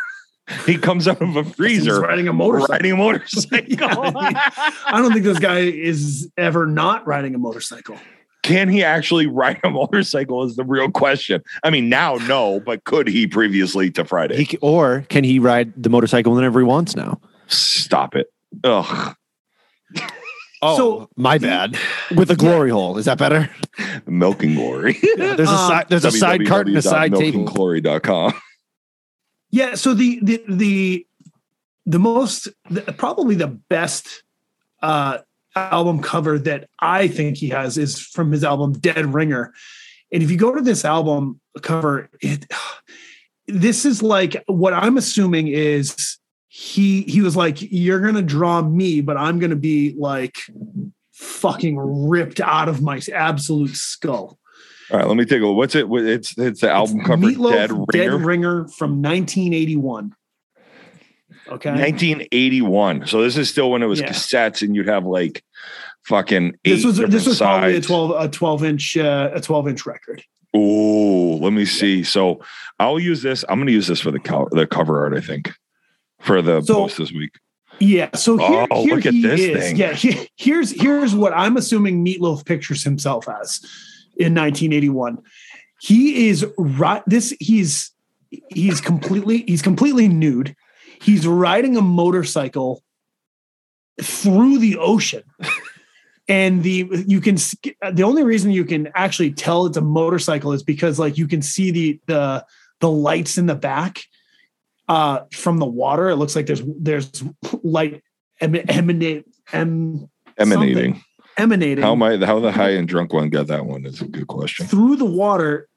He 0.66 0.76
comes 0.78 1.06
out 1.08 1.20
of 1.20 1.36
a 1.36 1.42
He's 1.42 1.54
freezer 1.54 2.00
riding 2.00 2.28
a 2.28 2.32
motorcycle. 2.32 2.72
riding 2.74 2.92
a 2.92 2.96
motorcycle. 2.96 3.66
Yeah, 3.68 4.50
I 4.86 4.98
don't 5.00 5.12
think 5.12 5.24
this 5.24 5.38
guy 5.38 5.60
is 5.60 6.30
ever 6.36 6.66
not 6.66 7.06
riding 7.06 7.34
a 7.34 7.38
motorcycle. 7.38 7.96
Can 8.42 8.68
he 8.68 8.82
actually 8.82 9.26
ride 9.28 9.60
a 9.62 9.70
motorcycle? 9.70 10.42
Is 10.44 10.56
the 10.56 10.64
real 10.64 10.90
question. 10.90 11.42
I 11.62 11.70
mean, 11.70 11.88
now 11.88 12.16
no, 12.16 12.58
but 12.60 12.82
could 12.84 13.06
he 13.08 13.26
previously 13.28 13.90
to 13.92 14.04
Friday? 14.04 14.44
He, 14.44 14.56
or 14.58 15.04
can 15.08 15.22
he 15.24 15.38
ride 15.38 15.72
the 15.80 15.88
motorcycle 15.88 16.32
whenever 16.34 16.58
he 16.58 16.64
wants 16.64 16.96
now? 16.96 17.20
Stop 17.46 18.16
it. 18.16 18.32
Ugh. 18.64 19.16
Oh, 20.64 20.76
So- 20.76 21.08
my 21.16 21.38
bad. 21.38 21.76
With 22.14 22.30
a 22.30 22.36
glory 22.36 22.70
hole. 22.70 22.96
Is 22.96 23.06
that 23.06 23.18
better? 23.18 23.50
Milking 24.06 24.54
glory. 24.54 24.96
Yeah, 25.02 25.34
there's 25.34 25.48
a 25.48 25.52
Um, 25.52 25.68
side 25.68 25.86
there's 25.88 26.04
a 26.04 26.12
side 26.12 26.46
cart 26.46 26.68
and 26.68 26.76
a 26.76 26.82
side 26.82 27.12
table. 27.16 27.46
www.milkandglory.com. 27.46 28.32
Yeah, 29.52 29.74
so 29.74 29.94
the 29.94 30.18
the 30.22 30.42
the 30.48 31.06
the 31.84 31.98
most 31.98 32.48
the, 32.70 32.80
probably 32.96 33.34
the 33.34 33.48
best 33.48 34.24
uh 34.80 35.18
album 35.54 36.00
cover 36.00 36.38
that 36.38 36.68
I 36.80 37.08
think 37.08 37.36
he 37.36 37.50
has 37.50 37.76
is 37.76 38.00
from 38.00 38.32
his 38.32 38.42
album 38.42 38.72
Dead 38.72 39.12
Ringer. 39.12 39.52
And 40.10 40.22
if 40.22 40.30
you 40.30 40.38
go 40.38 40.54
to 40.54 40.62
this 40.62 40.84
album 40.84 41.40
cover, 41.60 42.08
it 42.20 42.46
this 43.46 43.84
is 43.84 44.02
like 44.02 44.42
what 44.46 44.72
I'm 44.72 44.96
assuming 44.96 45.48
is 45.48 46.16
he 46.48 47.02
he 47.02 47.20
was 47.20 47.36
like 47.36 47.58
you're 47.60 48.00
to 48.14 48.22
draw 48.22 48.62
me 48.62 49.00
but 49.00 49.16
I'm 49.16 49.38
to 49.50 49.56
be 49.56 49.94
like 49.98 50.38
fucking 51.12 51.76
ripped 51.78 52.40
out 52.40 52.68
of 52.68 52.80
my 52.80 53.00
absolute 53.12 53.76
skull. 53.76 54.38
All 54.92 54.98
right, 54.98 55.08
let 55.08 55.16
me 55.16 55.24
take 55.24 55.40
a 55.40 55.46
look. 55.46 55.56
What's 55.56 55.74
it? 55.74 55.86
It's 55.90 56.36
it's 56.36 56.60
the 56.60 56.70
album 56.70 56.98
It's 56.98 57.06
cover 57.06 57.22
Meatloaf, 57.26 57.52
Dead 57.52 57.70
Ringer. 57.72 57.86
Dead 57.92 58.12
Ringer 58.26 58.68
from 58.68 59.00
1981. 59.02 60.14
Okay. 61.48 61.70
1981. 61.70 63.06
So 63.06 63.22
this 63.22 63.36
is 63.36 63.48
still 63.48 63.70
when 63.70 63.82
it 63.82 63.86
was 63.86 64.00
Yeah. 64.00 64.08
cassettes 64.10 64.62
and 64.62 64.76
you'd 64.76 64.88
have 64.88 65.04
like 65.06 65.42
fucking 66.04 66.54
eight 66.64 66.70
this 66.74 66.84
was 66.84 66.98
this 66.98 67.26
was 67.26 67.38
probably 67.38 67.76
a 67.76 67.80
12 67.80 68.10
a 68.24 68.28
12 68.28 68.64
inch 68.64 68.96
uh, 68.96 69.30
a 69.32 69.40
12 69.40 69.68
inch 69.68 69.86
record 69.86 70.22
Oh, 70.54 71.38
let 71.40 71.54
me 71.54 71.64
see. 71.64 72.02
So 72.04 72.40
I'll 72.78 72.98
use 73.00 73.22
this. 73.22 73.42
I'm 73.48 73.56
going 73.58 73.68
to 73.68 73.72
use 73.72 73.86
this 73.86 74.00
for 74.00 74.10
the 74.10 74.18
co- 74.20 74.48
the 74.52 74.66
cover 74.66 75.00
art. 75.02 75.14
I 75.14 75.20
think 75.22 75.50
for 76.20 76.42
the 76.42 76.60
So- 76.60 76.74
post 76.74 76.98
this 76.98 77.10
week. 77.12 77.30
yeah 77.80 78.10
so 78.14 78.36
here, 78.36 78.66
Oh, 78.70 78.84
here 78.84 78.96
look 78.96 79.06
at 79.06 79.14
this 79.22 79.40
is 79.40 79.56
thing. 79.58 79.76
yeah 79.76 79.94
he- 79.94 80.28
here's 80.36 80.70
here's 80.70 81.14
what 81.14 81.32
i'm 81.34 81.56
assuming 81.56 82.04
meatloaf 82.04 82.44
pictures 82.44 82.84
himself 82.84 83.26
as 83.30 83.60
in 84.16 84.34
1981 84.34 85.18
he 85.82 86.28
is 86.28 86.46
right 86.56 87.02
this 87.06 87.34
he's 87.40 87.92
he's 88.50 88.80
completely 88.80 89.44
he's 89.46 89.62
completely 89.62 90.08
nude. 90.08 90.54
He's 91.00 91.26
riding 91.26 91.76
a 91.76 91.82
motorcycle 91.82 92.82
through 94.00 94.58
the 94.58 94.76
ocean. 94.78 95.24
And 96.28 96.62
the 96.62 96.88
you 97.08 97.20
can 97.20 97.34
the 97.34 98.04
only 98.04 98.22
reason 98.22 98.52
you 98.52 98.64
can 98.64 98.90
actually 98.94 99.32
tell 99.32 99.66
it's 99.66 99.76
a 99.76 99.82
motorcycle 99.82 100.52
is 100.52 100.62
because 100.62 100.96
like 100.96 101.18
you 101.18 101.26
can 101.26 101.42
see 101.42 101.72
the 101.72 102.00
the 102.06 102.46
the 102.78 102.88
lights 102.88 103.38
in 103.38 103.46
the 103.46 103.56
back 103.56 104.04
uh 104.88 105.24
from 105.32 105.58
the 105.58 105.66
water. 105.66 106.08
It 106.08 106.16
looks 106.16 106.36
like 106.36 106.46
there's 106.46 106.62
there's 106.78 107.24
light 107.64 108.04
em- 108.40 108.54
emanate 108.54 109.24
em, 109.52 110.08
Emanating. 110.38 111.02
Emanating 111.36 111.82
How 111.82 111.92
am 111.92 112.02
I? 112.02 112.16
How 112.16 112.40
the 112.40 112.52
high 112.52 112.70
and 112.70 112.88
drunk 112.88 113.12
one 113.12 113.30
got 113.30 113.46
that 113.48 113.66
one? 113.66 113.84
Is 113.86 114.00
a 114.00 114.06
good 114.06 114.26
question. 114.26 114.66
through 114.66 114.96
the 114.96 115.04
water 115.04 115.68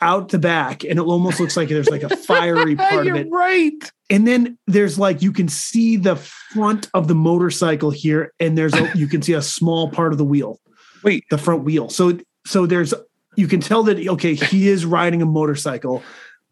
out 0.00 0.28
the 0.28 0.38
back 0.38 0.84
and 0.84 0.98
it 0.98 1.02
almost 1.02 1.40
looks 1.40 1.56
like 1.56 1.68
there's 1.68 1.88
like 1.88 2.02
a 2.02 2.16
fiery 2.16 2.76
part 2.76 3.06
of 3.06 3.16
it 3.16 3.28
right. 3.30 3.90
and 4.10 4.26
then 4.26 4.58
there's 4.66 4.98
like 4.98 5.22
you 5.22 5.32
can 5.32 5.48
see 5.48 5.96
the 5.96 6.16
front 6.16 6.90
of 6.92 7.08
the 7.08 7.14
motorcycle 7.14 7.90
here 7.90 8.32
and 8.38 8.58
there's 8.58 8.74
a, 8.74 8.90
you 8.94 9.06
can 9.06 9.22
see 9.22 9.32
a 9.32 9.40
small 9.40 9.90
part 9.90 10.12
of 10.12 10.18
the 10.18 10.24
wheel 10.24 10.60
Wait. 11.02 11.24
the 11.30 11.38
front 11.38 11.64
wheel 11.64 11.88
so 11.88 12.18
so 12.44 12.66
there's 12.66 12.92
you 13.36 13.48
can 13.48 13.60
tell 13.60 13.82
that 13.84 14.06
okay 14.06 14.34
he 14.34 14.68
is 14.68 14.84
riding 14.84 15.22
a 15.22 15.26
motorcycle 15.26 16.02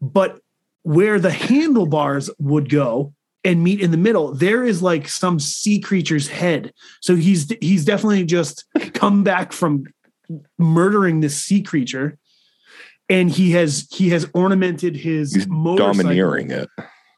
but 0.01 0.39
where 0.81 1.19
the 1.19 1.31
handlebars 1.31 2.29
would 2.39 2.69
go 2.69 3.13
and 3.45 3.63
meet 3.63 3.79
in 3.79 3.91
the 3.91 3.97
middle 3.97 4.33
there 4.33 4.63
is 4.65 4.81
like 4.81 5.07
some 5.07 5.39
sea 5.39 5.79
creature's 5.79 6.27
head 6.27 6.73
so 7.01 7.15
he's 7.15 7.49
he's 7.61 7.85
definitely 7.85 8.25
just 8.25 8.65
come 8.93 9.23
back 9.23 9.53
from 9.53 9.85
murdering 10.57 11.19
this 11.21 11.41
sea 11.41 11.61
creature 11.61 12.17
and 13.09 13.29
he 13.29 13.51
has 13.51 13.87
he 13.91 14.09
has 14.09 14.27
ornamented 14.33 14.95
his 14.95 15.33
He's 15.33 15.45
domineering 15.45 16.51
it. 16.51 16.69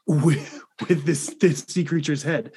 with, 0.06 0.62
with 0.88 1.04
this 1.04 1.34
this 1.40 1.64
sea 1.68 1.84
creature's 1.84 2.22
head. 2.22 2.52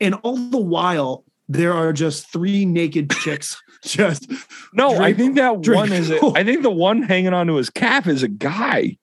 And 0.00 0.14
all 0.22 0.36
the 0.36 0.58
while, 0.58 1.24
there 1.48 1.72
are 1.72 1.92
just 1.92 2.30
three 2.30 2.64
naked 2.64 3.10
chicks 3.10 3.60
just 3.84 4.30
No, 4.72 4.98
I 5.00 5.12
think 5.12 5.36
that 5.36 5.60
drink. 5.62 5.80
one 5.80 5.92
is. 5.92 6.10
A, 6.10 6.20
I 6.36 6.44
think 6.44 6.62
the 6.62 6.70
one 6.70 7.02
hanging 7.02 7.32
onto 7.32 7.54
his 7.54 7.70
calf 7.70 8.06
is 8.06 8.22
a 8.22 8.28
guy. 8.28 8.98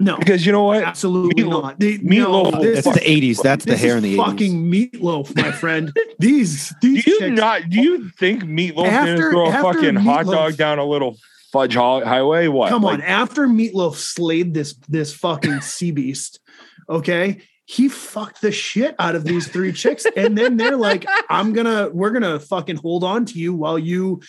No, 0.00 0.16
Because 0.16 0.44
you 0.44 0.52
know 0.52 0.64
what? 0.64 0.82
absolutely 0.82 1.44
Meatloaf- 1.44 1.62
not. 1.62 1.80
They, 1.80 1.98
Meatloaf 1.98 2.52
no, 2.52 2.60
this, 2.62 2.84
That's 2.84 2.98
the 2.98 3.04
'80s. 3.04 3.42
That's 3.42 3.64
the 3.64 3.76
hair 3.76 3.96
is 3.96 4.04
in 4.04 4.10
the 4.10 4.16
fucking 4.16 4.64
'80s. 4.72 4.90
meatloaf, 4.92 5.36
my 5.36 5.52
friend. 5.60 5.96
these 6.18 6.74
these. 6.80 7.04
Do 7.04 7.10
you 7.12 7.18
chicks, 7.20 7.36
not? 7.36 7.68
Do 7.68 7.80
you 7.80 8.08
think 8.10 8.42
Meatloaf 8.44 8.86
After- 8.88 9.14
didn't 9.16 9.30
throw 9.30 9.46
a 9.46 9.50
after 9.50 9.72
fucking 9.74 9.94
hot 9.96 10.26
dog 10.26 10.56
down 10.56 10.78
a 10.78 10.84
little 10.84 11.16
fudge 11.52 11.74
hi- 11.74 12.02
highway? 12.04 12.48
What? 12.48 12.70
Come 12.70 12.84
on, 12.84 12.98
Like, 13.00 13.08
after 13.08 13.46
Meatloaf 13.46 13.94
slayed 13.94 14.52
this 14.52 14.74
this 14.88 15.14
fucking 15.14 15.60
sea 15.72 15.92
beast, 15.92 16.40
okay, 16.88 17.40
he 17.66 17.88
fucked 17.88 18.40
the 18.42 18.50
shit 18.52 18.94
out 18.98 19.14
of 19.14 19.24
these 19.24 19.46
three 19.48 19.72
chicks, 19.72 20.06
and 20.16 20.36
then 20.36 20.56
they're 20.56 20.76
like, 20.76 21.06
"I'm 21.30 21.52
gonna, 21.52 21.88
we're 21.92 22.10
gonna 22.10 22.40
fucking 22.40 22.76
hold 22.76 23.04
on 23.04 23.26
to 23.26 23.38
you 23.38 23.54
while 23.54 23.78
you." 23.78 24.22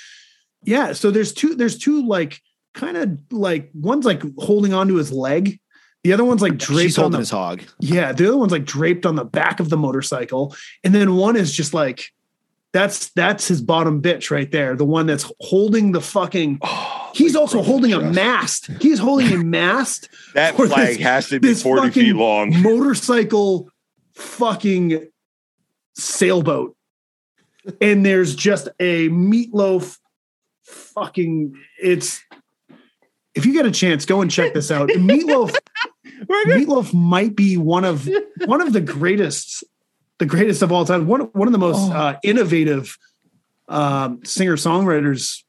Yeah, 0.63 0.93
so 0.93 1.11
there's 1.11 1.33
two, 1.33 1.53
there's 1.55 1.77
two 1.77 2.05
like 2.07 2.41
kind 2.75 2.95
of 2.97 3.17
like 3.31 3.71
one's 3.73 4.05
like 4.05 4.21
holding 4.37 4.73
onto 4.73 4.93
his 4.95 5.11
leg, 5.11 5.59
the 6.03 6.13
other 6.13 6.23
one's 6.23 6.43
like 6.43 6.57
draped 6.57 6.81
She's 6.83 6.97
on 6.99 7.11
the 7.11 7.17
his 7.17 7.31
hog. 7.31 7.63
yeah, 7.79 8.11
the 8.11 8.27
other 8.27 8.37
one's 8.37 8.51
like 8.51 8.65
draped 8.65 9.05
on 9.07 9.15
the 9.15 9.25
back 9.25 9.59
of 9.59 9.69
the 9.69 9.77
motorcycle, 9.77 10.55
and 10.83 10.93
then 10.93 11.15
one 11.15 11.35
is 11.35 11.51
just 11.51 11.73
like. 11.73 12.11
That's 12.73 13.11
that's 13.11 13.47
his 13.47 13.61
bottom 13.61 14.01
bitch 14.01 14.29
right 14.29 14.51
there. 14.51 14.75
The 14.75 14.83
one 14.83 15.05
that's 15.05 15.31
holding 15.39 15.93
the 15.93 16.01
fucking 16.01 16.59
oh, 16.61 17.09
He's 17.15 17.33
also 17.33 17.63
holding 17.63 17.93
a 17.93 18.01
mast. 18.01 18.69
He's 18.81 18.99
holding 18.99 19.31
a 19.31 19.37
mast 19.37 20.09
That 20.33 20.57
flag 20.57 20.69
this- 20.69 20.97
has 20.97 21.29
to 21.29 21.39
be 21.39 21.53
40 21.53 21.91
feet 21.91 22.13
long. 22.17 22.51
motorcycle 22.61 23.69
fucking 24.15 25.07
sailboat. 25.97 26.75
And 27.79 28.05
there's 28.05 28.35
just 28.35 28.67
a 28.81 29.07
meatloaf 29.07 29.97
fucking 30.65 31.53
it's 31.81 32.21
if 33.35 33.45
you 33.45 33.53
get 33.53 33.65
a 33.65 33.71
chance, 33.71 34.05
go 34.05 34.21
and 34.21 34.31
check 34.31 34.53
this 34.53 34.71
out. 34.71 34.89
Meatloaf 34.89 35.55
Meatloaf 36.47 36.93
might 36.93 37.35
be 37.35 37.57
one 37.57 37.83
of 37.85 38.09
one 38.45 38.61
of 38.61 38.73
the 38.73 38.81
greatest 38.81 39.63
the 40.19 40.25
greatest 40.25 40.61
of 40.61 40.71
all 40.71 40.85
time. 40.85 41.07
One 41.07 41.21
one 41.33 41.47
of 41.47 41.51
the 41.51 41.57
most 41.59 41.91
Oh. 41.91 41.93
uh, 41.93 42.17
innovative 42.23 42.97
um, 43.67 44.23
singer 44.23 44.55
songwriters 44.55 45.43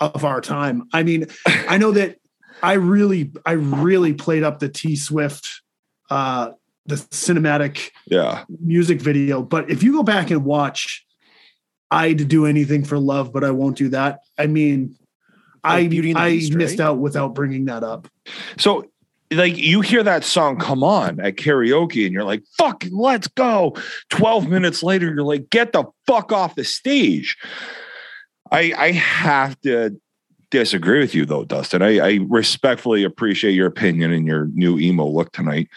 of 0.00 0.24
our 0.24 0.40
time. 0.40 0.88
I 0.92 1.02
mean, 1.02 1.26
I 1.46 1.78
know 1.78 1.92
that 1.92 2.18
I 2.62 2.74
really 2.74 3.30
I 3.46 3.52
really 3.52 4.12
played 4.14 4.42
up 4.42 4.58
the 4.58 4.68
T 4.68 4.96
Swift 4.96 5.62
uh, 6.10 6.50
the 6.86 6.96
cinematic 6.96 7.90
Yeah. 8.06 8.44
music 8.60 9.00
video, 9.00 9.42
but 9.42 9.70
if 9.70 9.82
you 9.82 9.92
go 9.92 10.02
back 10.02 10.30
and 10.30 10.44
watch 10.44 11.06
I'd 11.90 12.26
do 12.26 12.46
anything 12.46 12.84
for 12.84 12.98
love, 12.98 13.34
but 13.34 13.44
I 13.44 13.50
won't 13.50 13.76
do 13.76 13.90
that. 13.90 14.20
I 14.38 14.46
mean, 14.46 14.96
I 15.64 15.86
Beauty 15.86 16.10
and 16.10 16.16
the 16.16 16.22
I 16.22 16.30
Beast, 16.30 16.54
missed 16.54 16.78
right? 16.78 16.86
out 16.86 16.98
without 16.98 17.34
bringing 17.34 17.66
that 17.66 17.84
up. 17.84 18.08
So, 18.58 18.84
like, 19.30 19.56
you 19.56 19.80
hear 19.80 20.02
that 20.02 20.24
song, 20.24 20.58
Come 20.58 20.82
On, 20.82 21.20
at 21.20 21.36
karaoke, 21.36 22.04
and 22.04 22.12
you're 22.12 22.24
like, 22.24 22.42
fuck, 22.58 22.84
let's 22.90 23.28
go. 23.28 23.76
12 24.10 24.48
minutes 24.48 24.82
later, 24.82 25.12
you're 25.12 25.24
like, 25.24 25.48
get 25.50 25.72
the 25.72 25.84
fuck 26.06 26.32
off 26.32 26.54
the 26.54 26.64
stage. 26.64 27.36
I, 28.50 28.74
I 28.76 28.92
have 28.92 29.58
to 29.62 29.98
disagree 30.50 31.00
with 31.00 31.14
you, 31.14 31.24
though, 31.24 31.44
Dustin. 31.44 31.80
I, 31.82 31.98
I 31.98 32.18
respectfully 32.28 33.04
appreciate 33.04 33.52
your 33.52 33.66
opinion 33.66 34.12
and 34.12 34.26
your 34.26 34.48
new 34.52 34.78
emo 34.78 35.06
look 35.06 35.32
tonight. 35.32 35.68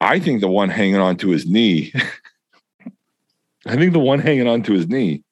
I 0.00 0.18
think 0.18 0.40
the 0.40 0.48
one 0.48 0.70
hanging 0.70 0.96
onto 0.96 1.28
his 1.28 1.46
knee, 1.46 1.92
I 3.66 3.76
think 3.76 3.92
the 3.92 3.98
one 3.98 4.18
hanging 4.18 4.48
onto 4.48 4.72
his 4.72 4.88
knee, 4.88 5.22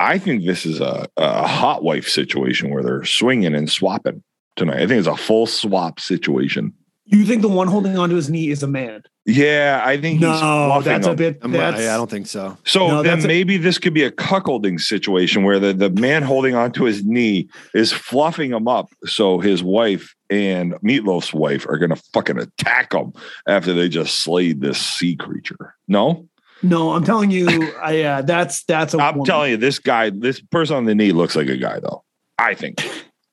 I 0.00 0.18
think 0.18 0.46
this 0.46 0.64
is 0.64 0.80
a, 0.80 1.06
a 1.18 1.46
hot 1.46 1.84
wife 1.84 2.08
situation 2.08 2.70
where 2.70 2.82
they're 2.82 3.04
swinging 3.04 3.54
and 3.54 3.70
swapping 3.70 4.22
tonight. 4.56 4.78
I 4.78 4.86
think 4.86 4.98
it's 4.98 5.06
a 5.06 5.16
full 5.16 5.46
swap 5.46 6.00
situation. 6.00 6.72
You 7.04 7.24
think 7.24 7.42
the 7.42 7.48
one 7.48 7.66
holding 7.66 7.98
onto 7.98 8.14
his 8.14 8.30
knee 8.30 8.48
is 8.50 8.62
a 8.62 8.68
man? 8.68 9.02
Yeah, 9.26 9.82
I 9.84 10.00
think 10.00 10.20
No, 10.20 10.32
fluffing 10.38 10.84
that's 10.84 11.06
a 11.06 11.14
bit. 11.14 11.38
I'm, 11.42 11.50
That's, 11.52 11.80
I, 11.82 11.94
I 11.94 11.96
don't 11.96 12.08
think 12.08 12.26
so. 12.26 12.56
So 12.64 12.86
No, 12.88 13.02
then 13.02 13.12
that's 13.12 13.24
a- 13.24 13.28
maybe 13.28 13.58
this 13.58 13.78
could 13.78 13.92
be 13.92 14.04
a 14.04 14.10
cuckolding 14.10 14.80
situation 14.80 15.42
where 15.44 15.58
the, 15.58 15.74
the 15.74 15.90
man 15.90 16.22
holding 16.22 16.54
onto 16.54 16.84
his 16.84 17.04
knee 17.04 17.48
is 17.74 17.92
fluffing 17.92 18.52
him 18.52 18.68
up 18.68 18.88
so 19.04 19.38
his 19.38 19.62
wife 19.62 20.14
and 20.30 20.74
Meatloaf's 20.84 21.34
wife 21.34 21.66
are 21.68 21.76
gonna 21.76 21.96
fucking 22.14 22.38
attack 22.38 22.94
him 22.94 23.12
after 23.46 23.74
they 23.74 23.88
just 23.88 24.20
slayed 24.20 24.60
this 24.60 24.78
sea 24.78 25.16
creature. 25.16 25.74
No, 25.88 26.28
no. 26.62 26.92
I'm 26.92 27.04
telling 27.04 27.30
you, 27.30 27.46
I 27.80 28.02
uh, 28.02 28.22
that's 28.22 28.64
that's 28.64 28.94
a. 28.94 28.98
I'm 28.98 29.14
woman. 29.14 29.26
telling 29.26 29.50
you, 29.52 29.56
this 29.56 29.78
guy, 29.78 30.10
this 30.10 30.40
person 30.40 30.76
on 30.76 30.84
the 30.84 30.94
knee 30.94 31.12
looks 31.12 31.36
like 31.36 31.48
a 31.48 31.56
guy 31.56 31.80
though. 31.80 32.04
I 32.38 32.54
think. 32.54 32.82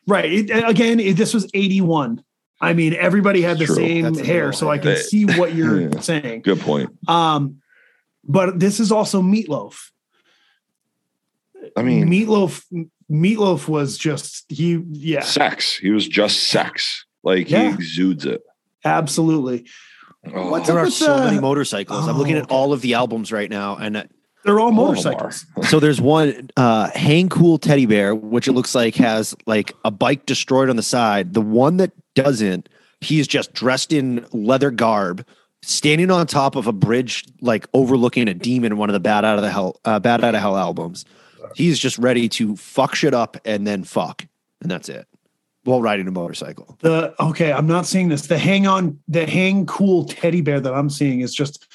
Right. 0.07 0.32
It, 0.32 0.49
again, 0.69 0.99
it, 0.99 1.17
this 1.17 1.34
was 1.34 1.49
81. 1.53 2.23
I 2.61 2.73
mean, 2.73 2.93
everybody 2.93 3.41
had 3.41 3.57
the 3.59 3.65
True. 3.65 3.75
same 3.75 4.03
That's 4.13 4.19
hair, 4.25 4.51
so 4.53 4.69
I 4.69 4.78
can 4.78 4.88
hair. 4.91 4.97
see 4.97 5.25
what 5.25 5.53
you're 5.53 5.82
Yeah. 5.91 5.99
saying. 5.99 6.41
Good 6.41 6.59
point. 6.61 6.89
Um, 7.09 7.61
but 8.23 8.59
this 8.59 8.80
is 8.80 8.91
also 8.91 9.21
Meatloaf. 9.21 9.91
I 11.75 11.82
mean, 11.84 12.07
Meatloaf. 12.07 12.63
Meatloaf 13.11 13.67
was 13.67 13.97
just 13.97 14.45
he. 14.49 14.82
Yeah, 14.91 15.21
sex. 15.21 15.78
He 15.78 15.89
was 15.91 16.07
just 16.07 16.47
sex. 16.47 17.05
Like 17.23 17.49
Yeah. 17.49 17.69
he 17.69 17.73
exudes 17.75 18.25
it. 18.25 18.41
absolutely. 18.86 19.65
Oh. 20.36 20.49
What's 20.51 20.67
There 20.67 20.78
are 20.80 20.89
so 20.89 21.17
the- 21.17 21.25
many 21.25 21.39
motorcycles. 21.39 22.07
I'm 22.07 22.17
looking 22.17 22.36
Oh, 22.36 22.39
at 22.39 22.43
okay. 22.45 22.55
all 22.55 22.73
of 22.73 22.82
the 22.82 22.93
albums 22.95 23.32
right 23.32 23.49
now, 23.49 23.75
and 23.78 23.97
uh, 23.97 24.03
They're 24.45 24.59
all 24.59 24.65
All 24.67 24.69
of 24.69 24.75
them 24.75 24.84
are. 24.86 24.88
motorcycles. 25.13 25.45
so 25.69 25.80
there's 25.80 25.99
one 25.99 26.49
uh, 26.55 26.89
Hang 26.95 27.28
Cool 27.30 27.57
Teddy 27.57 27.86
Bear, 27.86 28.15
which 28.15 28.47
it 28.47 28.53
looks 28.53 28.73
like 28.75 28.95
has 28.95 29.36
like 29.45 29.73
a 29.84 29.91
bike 29.91 30.25
destroyed 30.25 30.69
on 30.69 30.75
the 30.75 30.84
side. 30.84 31.34
The 31.34 31.41
one 31.41 31.78
that 31.78 31.91
doesn't, 32.15 32.69
he's 33.01 33.28
just 33.28 33.53
dressed 33.53 33.91
in 33.91 34.25
leather 34.32 34.71
garb, 34.71 35.25
standing 35.63 36.11
on 36.11 36.28
top 36.28 36.55
of 36.55 36.65
a 36.67 36.71
bridge, 36.71 37.25
like 37.41 37.67
overlooking 37.73 38.28
a 38.30 38.34
demon 38.34 38.78
one 38.78 38.89
of 38.89 38.93
the 38.93 38.99
Bat 38.99 39.25
Out 39.25 39.38
of 39.38 39.43
the 39.43 39.51
Hell, 39.51 39.80
uh, 39.86 39.99
Bat 39.99 40.23
Out 40.23 40.36
of 40.36 40.41
Hell 40.41 40.55
albums. 40.57 41.03
He's 41.55 41.78
just 41.80 41.97
ready 41.97 42.28
to 42.30 42.55
fuck 42.55 42.95
shit 42.95 43.13
up 43.13 43.38
and 43.45 43.65
then 43.67 43.84
fuck, 43.84 44.25
and 44.61 44.69
that's 44.71 44.88
it. 44.89 45.07
While 45.68 45.82
riding 45.82 46.07
a 46.07 46.11
motorcycle. 46.11 46.78
The 46.82 47.13
okay, 47.22 47.51
I'm 47.51 47.68
not 47.68 47.86
seeing 47.86 48.07
this. 48.09 48.28
The 48.28 48.38
hang 48.38 48.65
on, 48.68 48.99
the 49.07 49.26
hang 49.26 49.65
cool 49.65 50.05
teddy 50.05 50.41
bear 50.41 50.59
that 50.61 50.74
I'm 50.74 50.89
seeing 50.89 51.20
is 51.22 51.34
just 51.34 51.68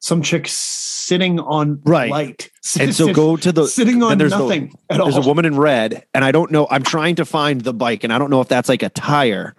some 0.00 0.22
chick 0.22 0.46
sitting 0.48 1.38
on 1.40 1.80
Right. 1.84 2.10
light. 2.10 2.50
And 2.80 2.94
so 2.94 3.12
go 3.12 3.36
to 3.36 3.52
the 3.52 3.66
sitting 3.66 4.02
on 4.02 4.16
there's 4.16 4.32
the- 4.32 4.38
nothing 4.38 4.72
at 4.88 4.98
all. 4.98 5.10
There's 5.10 5.24
a 5.24 5.28
woman 5.28 5.44
in 5.44 5.56
red, 5.58 6.04
and 6.14 6.24
I 6.24 6.32
don't 6.32 6.50
know. 6.50 6.66
I'm 6.70 6.82
trying 6.82 7.16
to 7.16 7.26
find 7.26 7.60
the 7.60 7.74
bike, 7.74 8.02
and 8.04 8.12
I 8.12 8.18
don't 8.18 8.30
know 8.30 8.40
if 8.40 8.48
that's 8.48 8.70
like 8.70 8.82
a 8.82 8.88
tire, 8.88 9.54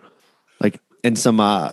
like 0.59 0.79
and 1.03 1.17
some 1.17 1.39
uh 1.39 1.71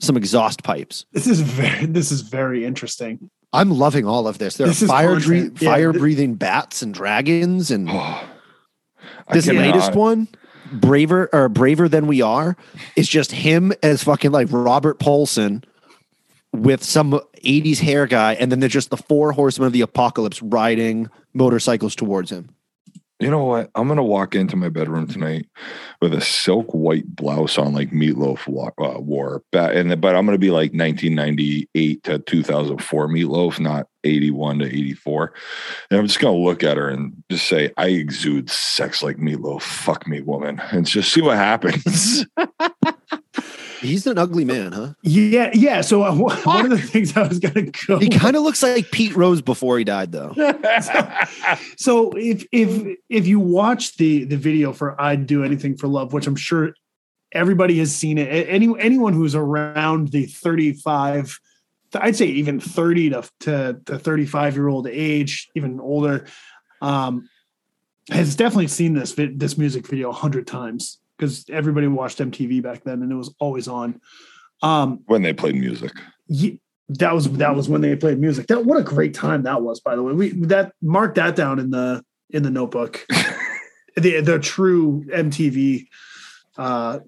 some 0.00 0.16
exhaust 0.16 0.62
pipes. 0.62 1.04
This 1.12 1.26
is 1.26 1.40
very 1.42 1.84
this 1.84 2.10
is 2.10 2.22
very 2.22 2.64
interesting. 2.64 3.30
I'm 3.52 3.70
loving 3.70 4.06
all 4.06 4.26
of 4.26 4.38
this. 4.38 4.56
There 4.56 4.66
This 4.66 4.82
are 4.82 4.86
fire 4.88 5.12
content. 5.20 5.54
dre- 5.54 5.66
Yeah, 5.66 5.72
fire 5.74 5.92
th- 5.92 6.00
breathing 6.00 6.34
bats 6.36 6.80
and 6.82 6.92
dragons, 6.94 7.70
and 7.70 7.88
this 9.32 9.46
latest 9.46 9.94
one, 9.94 10.28
braver 10.72 11.28
or 11.32 11.48
braver 11.48 11.88
than 11.88 12.06
we 12.06 12.22
are, 12.22 12.56
is 12.96 13.08
just 13.08 13.32
him 13.32 13.72
as 13.82 14.02
fucking 14.02 14.32
like 14.32 14.48
Robert 14.50 14.98
Paulson 14.98 15.64
with 16.52 16.82
some 16.82 17.20
80s 17.44 17.78
hair 17.78 18.06
guy, 18.06 18.34
and 18.34 18.50
then 18.50 18.60
there's 18.60 18.72
just 18.72 18.90
the 18.90 18.96
four 18.96 19.32
horsemen 19.32 19.66
of 19.66 19.72
the 19.72 19.82
apocalypse 19.82 20.40
riding 20.42 21.08
motorcycles 21.34 21.94
towards 21.94 22.30
him. 22.30 22.48
You 23.18 23.30
know 23.30 23.44
what? 23.44 23.70
I'm 23.74 23.88
gonna 23.88 24.02
walk 24.04 24.34
into 24.34 24.56
my 24.56 24.68
bedroom 24.68 25.06
tonight 25.06 25.46
with 26.02 26.12
a 26.12 26.20
silk 26.20 26.66
white 26.72 27.06
blouse 27.16 27.56
on, 27.56 27.72
like 27.72 27.90
Meatloaf 27.90 28.46
uh, 28.78 29.00
wore. 29.00 29.42
Ba- 29.52 29.70
And 29.72 29.98
but 30.02 30.14
I'm 30.14 30.26
gonna 30.26 30.36
be 30.36 30.50
like 30.50 30.72
1998 30.72 32.02
to 32.04 32.18
2004 32.18 33.08
Meatloaf, 33.08 33.58
not 33.58 33.86
81 34.06 34.60
to 34.60 34.66
84. 34.66 35.32
And 35.90 36.00
I'm 36.00 36.06
just 36.06 36.20
gonna 36.20 36.36
look 36.36 36.62
at 36.62 36.76
her 36.76 36.88
and 36.88 37.22
just 37.30 37.48
say, 37.48 37.72
"I 37.76 37.88
exude 37.88 38.50
sex 38.50 39.02
like 39.02 39.16
Meatloaf. 39.18 39.62
Fuck 39.62 40.06
me, 40.06 40.20
woman," 40.20 40.60
and 40.70 40.86
just 40.86 41.12
see 41.12 41.20
what 41.20 41.36
happens. 41.36 42.24
He's 43.80 44.06
an 44.06 44.18
ugly 44.18 44.44
man, 44.44 44.72
huh? 44.72 44.94
Yeah, 45.02 45.50
yeah. 45.52 45.80
So 45.80 46.02
uh, 46.02 46.14
one 46.14 46.36
one 46.38 46.64
of 46.64 46.70
the 46.70 46.78
things 46.78 47.16
I 47.16 47.26
was 47.26 47.38
gonna 47.38 47.70
go. 47.86 47.98
He 47.98 48.08
kind 48.08 48.36
of 48.36 48.42
looks 48.42 48.62
like 48.62 48.90
Pete 48.90 49.14
Rose 49.14 49.42
before 49.42 49.78
he 49.78 49.84
died, 49.84 50.12
though. 50.12 50.34
So 51.76 52.10
if 52.16 52.44
if 52.52 52.96
if 53.08 53.26
you 53.26 53.38
watch 53.38 53.96
the 53.96 54.24
the 54.24 54.36
video 54.36 54.72
for 54.72 55.00
"I'd 55.00 55.26
Do 55.26 55.44
Anything 55.44 55.76
for 55.76 55.86
Love," 55.86 56.12
which 56.12 56.26
I'm 56.26 56.36
sure 56.36 56.74
everybody 57.32 57.78
has 57.78 57.94
seen 57.94 58.18
it, 58.18 58.48
any 58.48 58.74
anyone 58.80 59.12
who's 59.12 59.34
around 59.34 60.08
the 60.08 60.26
35, 60.26 61.38
I'd 61.94 62.16
say 62.16 62.26
even 62.26 62.60
30 62.60 63.10
to 63.10 63.30
to, 63.40 63.80
to 63.86 63.98
35 63.98 64.54
year 64.54 64.68
old 64.68 64.86
age, 64.86 65.48
even 65.54 65.80
older, 65.80 66.26
um, 66.82 67.28
has 68.10 68.36
definitely 68.36 68.68
seen 68.68 68.94
this 68.94 69.14
this 69.14 69.58
music 69.58 69.86
video 69.86 70.10
a 70.10 70.14
hundred 70.14 70.46
times 70.46 70.98
because 71.16 71.44
everybody 71.48 71.86
watched 71.86 72.18
MTV 72.18 72.62
back 72.62 72.84
then 72.84 73.02
and 73.02 73.10
it 73.10 73.16
was 73.16 73.34
always 73.38 73.68
on. 73.68 74.00
Um, 74.62 75.00
when 75.06 75.22
they 75.22 75.32
played 75.32 75.54
music. 75.54 75.92
Ye- 76.28 76.60
that 76.88 77.12
was 77.14 77.30
that 77.32 77.56
was 77.56 77.68
when 77.68 77.80
they 77.80 77.96
played 77.96 78.18
music. 78.18 78.46
That 78.46 78.64
what 78.64 78.78
a 78.78 78.82
great 78.82 79.12
time 79.12 79.42
that 79.42 79.62
was. 79.62 79.80
By 79.80 79.96
the 79.96 80.02
way, 80.02 80.12
we 80.12 80.30
that 80.46 80.72
mark 80.80 81.16
that 81.16 81.34
down 81.34 81.58
in 81.58 81.70
the 81.70 82.04
in 82.30 82.42
the 82.42 82.50
notebook. 82.50 83.04
the 83.96 84.20
the 84.20 84.38
true 84.38 85.04
MTV 85.12 85.88
uh, 86.56 87.00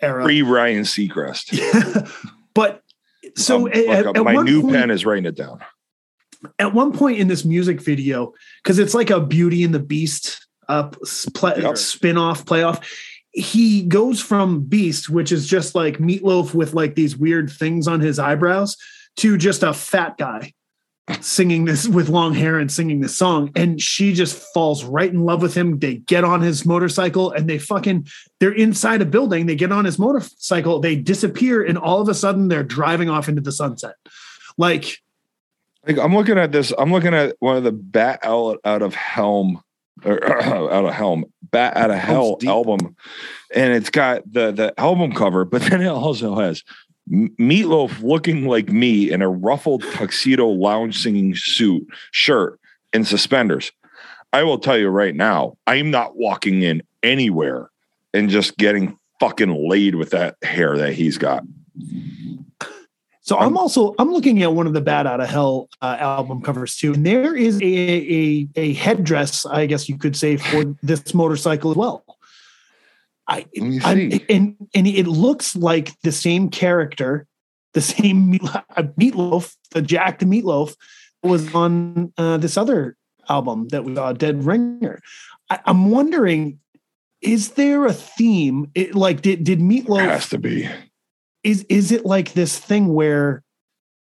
era. 0.00 0.22
Pre 0.22 0.42
Ryan 0.42 0.84
Seacrest. 0.84 2.08
but 2.54 2.83
so 3.36 3.66
Um, 3.66 3.68
at, 3.68 4.06
at- 4.16 4.24
my 4.24 4.34
new 4.42 4.62
point, 4.62 4.74
pen 4.74 4.90
is 4.90 5.04
writing 5.04 5.26
it 5.26 5.34
down. 5.36 5.60
at 6.58 6.74
one 6.74 6.92
point 6.92 7.18
in 7.18 7.28
this 7.28 7.44
music 7.44 7.80
video, 7.80 8.32
because 8.62 8.78
it's 8.78 8.94
like 8.94 9.10
a 9.10 9.20
Beauty 9.20 9.64
and 9.64 9.74
the 9.74 9.78
Beast 9.80 10.46
uh, 10.68 10.90
play, 11.34 11.54
Yep. 11.60 11.76
spin-off 11.78 12.44
playoff. 12.44 12.82
He 13.32 13.82
goes 13.82 14.20
from 14.20 14.62
Beast, 14.62 15.10
which 15.10 15.32
is 15.32 15.46
just 15.46 15.74
like 15.74 15.98
meatloaf 15.98 16.54
with 16.54 16.72
like 16.74 16.94
these 16.94 17.16
weird 17.16 17.50
things 17.50 17.88
on 17.88 18.00
his 18.00 18.18
eyebrows, 18.18 18.76
to 19.16 19.36
just 19.36 19.62
a 19.62 19.72
fat 19.72 20.16
guy 20.18 20.52
singing 21.20 21.64
this 21.64 21.86
with 21.86 22.08
long 22.08 22.34
hair 22.34 22.58
and 22.58 22.70
singing 22.70 23.00
this 23.00 23.16
song. 23.16 23.50
And 23.54 23.80
she 23.80 24.12
just 24.12 24.36
falls 24.54 24.84
right 24.84 25.10
in 25.10 25.24
love 25.24 25.42
with 25.42 25.54
him. 25.54 25.78
They 25.78 25.96
get 25.96 26.24
on 26.24 26.40
his 26.40 26.64
motorcycle 26.64 27.30
and 27.30 27.48
they 27.48 27.58
fucking 27.58 28.06
they're 28.40 28.52
inside 28.52 29.02
a 29.02 29.06
building. 29.06 29.46
They 29.46 29.56
get 29.56 29.72
on 29.72 29.84
his 29.84 29.98
motorcycle, 29.98 30.80
they 30.80 30.96
disappear, 30.96 31.64
and 31.64 31.76
all 31.76 32.00
of 32.00 32.08
a 32.08 32.14
sudden 32.14 32.48
they're 32.48 32.62
driving 32.62 33.10
off 33.10 33.28
into 33.28 33.42
the 33.42 33.52
sunset. 33.52 33.96
Like 34.56 34.98
Like, 35.86 35.98
I'm 35.98 36.14
looking 36.14 36.38
at 36.38 36.52
this. 36.52 36.72
I'm 36.78 36.92
looking 36.92 37.14
at 37.14 37.36
one 37.40 37.56
of 37.56 37.64
the 37.64 37.72
Bat 37.72 38.20
out, 38.22 38.60
out 38.64 38.82
of 38.82 38.94
Helm 38.94 39.60
or 40.04 40.24
out 40.42 40.84
of 40.84 40.94
Helm 40.94 41.24
Bat 41.50 41.76
out 41.76 41.90
of 41.90 41.98
Hell 41.98 42.38
album, 42.46 42.96
and 43.54 43.72
it's 43.72 43.90
got 43.90 44.22
the 44.30 44.52
the 44.52 44.74
album 44.78 45.12
cover, 45.12 45.44
but 45.44 45.62
then 45.62 45.82
it 45.82 45.88
also 45.88 46.36
has 46.36 46.62
Meatloaf 47.10 48.02
looking 48.02 48.46
like 48.46 48.70
me 48.70 49.10
in 49.10 49.20
a 49.20 49.28
ruffled 49.28 49.82
tuxedo 49.92 50.48
lounge 50.48 51.02
singing 51.02 51.34
suit, 51.34 51.86
shirt, 52.12 52.58
and 52.92 53.06
suspenders. 53.06 53.72
I 54.32 54.42
will 54.42 54.58
tell 54.58 54.78
you 54.78 54.88
right 54.88 55.14
now, 55.14 55.56
I'm 55.66 55.90
not 55.90 56.16
walking 56.16 56.62
in 56.62 56.82
anywhere 57.02 57.70
and 58.12 58.30
just 58.30 58.56
getting 58.56 58.98
fucking 59.20 59.68
laid 59.68 59.94
with 59.94 60.10
that 60.10 60.36
hair 60.42 60.76
that 60.78 60.94
he's 60.94 61.18
got. 61.18 61.44
So 63.20 63.38
I'm 63.38 63.56
also 63.56 63.94
I'm 63.98 64.12
looking 64.12 64.42
at 64.42 64.52
one 64.52 64.66
of 64.66 64.74
the 64.74 64.82
Bat 64.82 65.06
Out 65.06 65.20
of 65.20 65.28
Hell 65.28 65.70
uh, 65.80 65.96
album 65.98 66.42
covers 66.42 66.76
too, 66.76 66.92
and 66.92 67.06
there 67.06 67.34
is 67.34 67.58
a, 67.62 67.64
a 67.64 68.48
a 68.54 68.72
headdress, 68.74 69.46
I 69.46 69.64
guess 69.64 69.88
you 69.88 69.96
could 69.96 70.14
say, 70.14 70.36
for 70.36 70.76
this 70.82 71.14
motorcycle 71.14 71.70
as 71.70 71.76
well. 71.76 72.03
I, 73.28 73.46
Let 73.56 73.68
me 73.68 73.80
I 73.82 73.94
see. 73.94 74.24
and 74.28 74.56
and 74.74 74.86
it 74.86 75.06
looks 75.06 75.56
like 75.56 75.98
the 76.02 76.12
same 76.12 76.50
character, 76.50 77.26
the 77.72 77.80
same 77.80 78.30
meat, 78.32 78.42
uh, 78.44 78.82
meatloaf, 78.98 79.56
the 79.70 79.82
Jack 79.82 80.18
the 80.18 80.26
Meatloaf 80.26 80.74
was 81.22 81.54
on 81.54 82.12
uh, 82.18 82.36
this 82.36 82.56
other 82.56 82.96
album 83.28 83.68
that 83.68 83.84
we 83.84 83.94
saw, 83.94 84.12
Dead 84.12 84.44
Ringer. 84.44 85.00
I, 85.48 85.58
I'm 85.64 85.90
wondering, 85.90 86.58
is 87.22 87.52
there 87.52 87.86
a 87.86 87.92
theme? 87.94 88.70
It, 88.74 88.94
like, 88.94 89.22
did 89.22 89.44
did 89.44 89.60
Meatloaf 89.60 90.00
has 90.00 90.28
to 90.30 90.38
be. 90.38 90.68
is 91.42 91.64
is 91.68 91.92
it 91.92 92.04
like 92.04 92.34
this 92.34 92.58
thing 92.58 92.92
where 92.92 93.42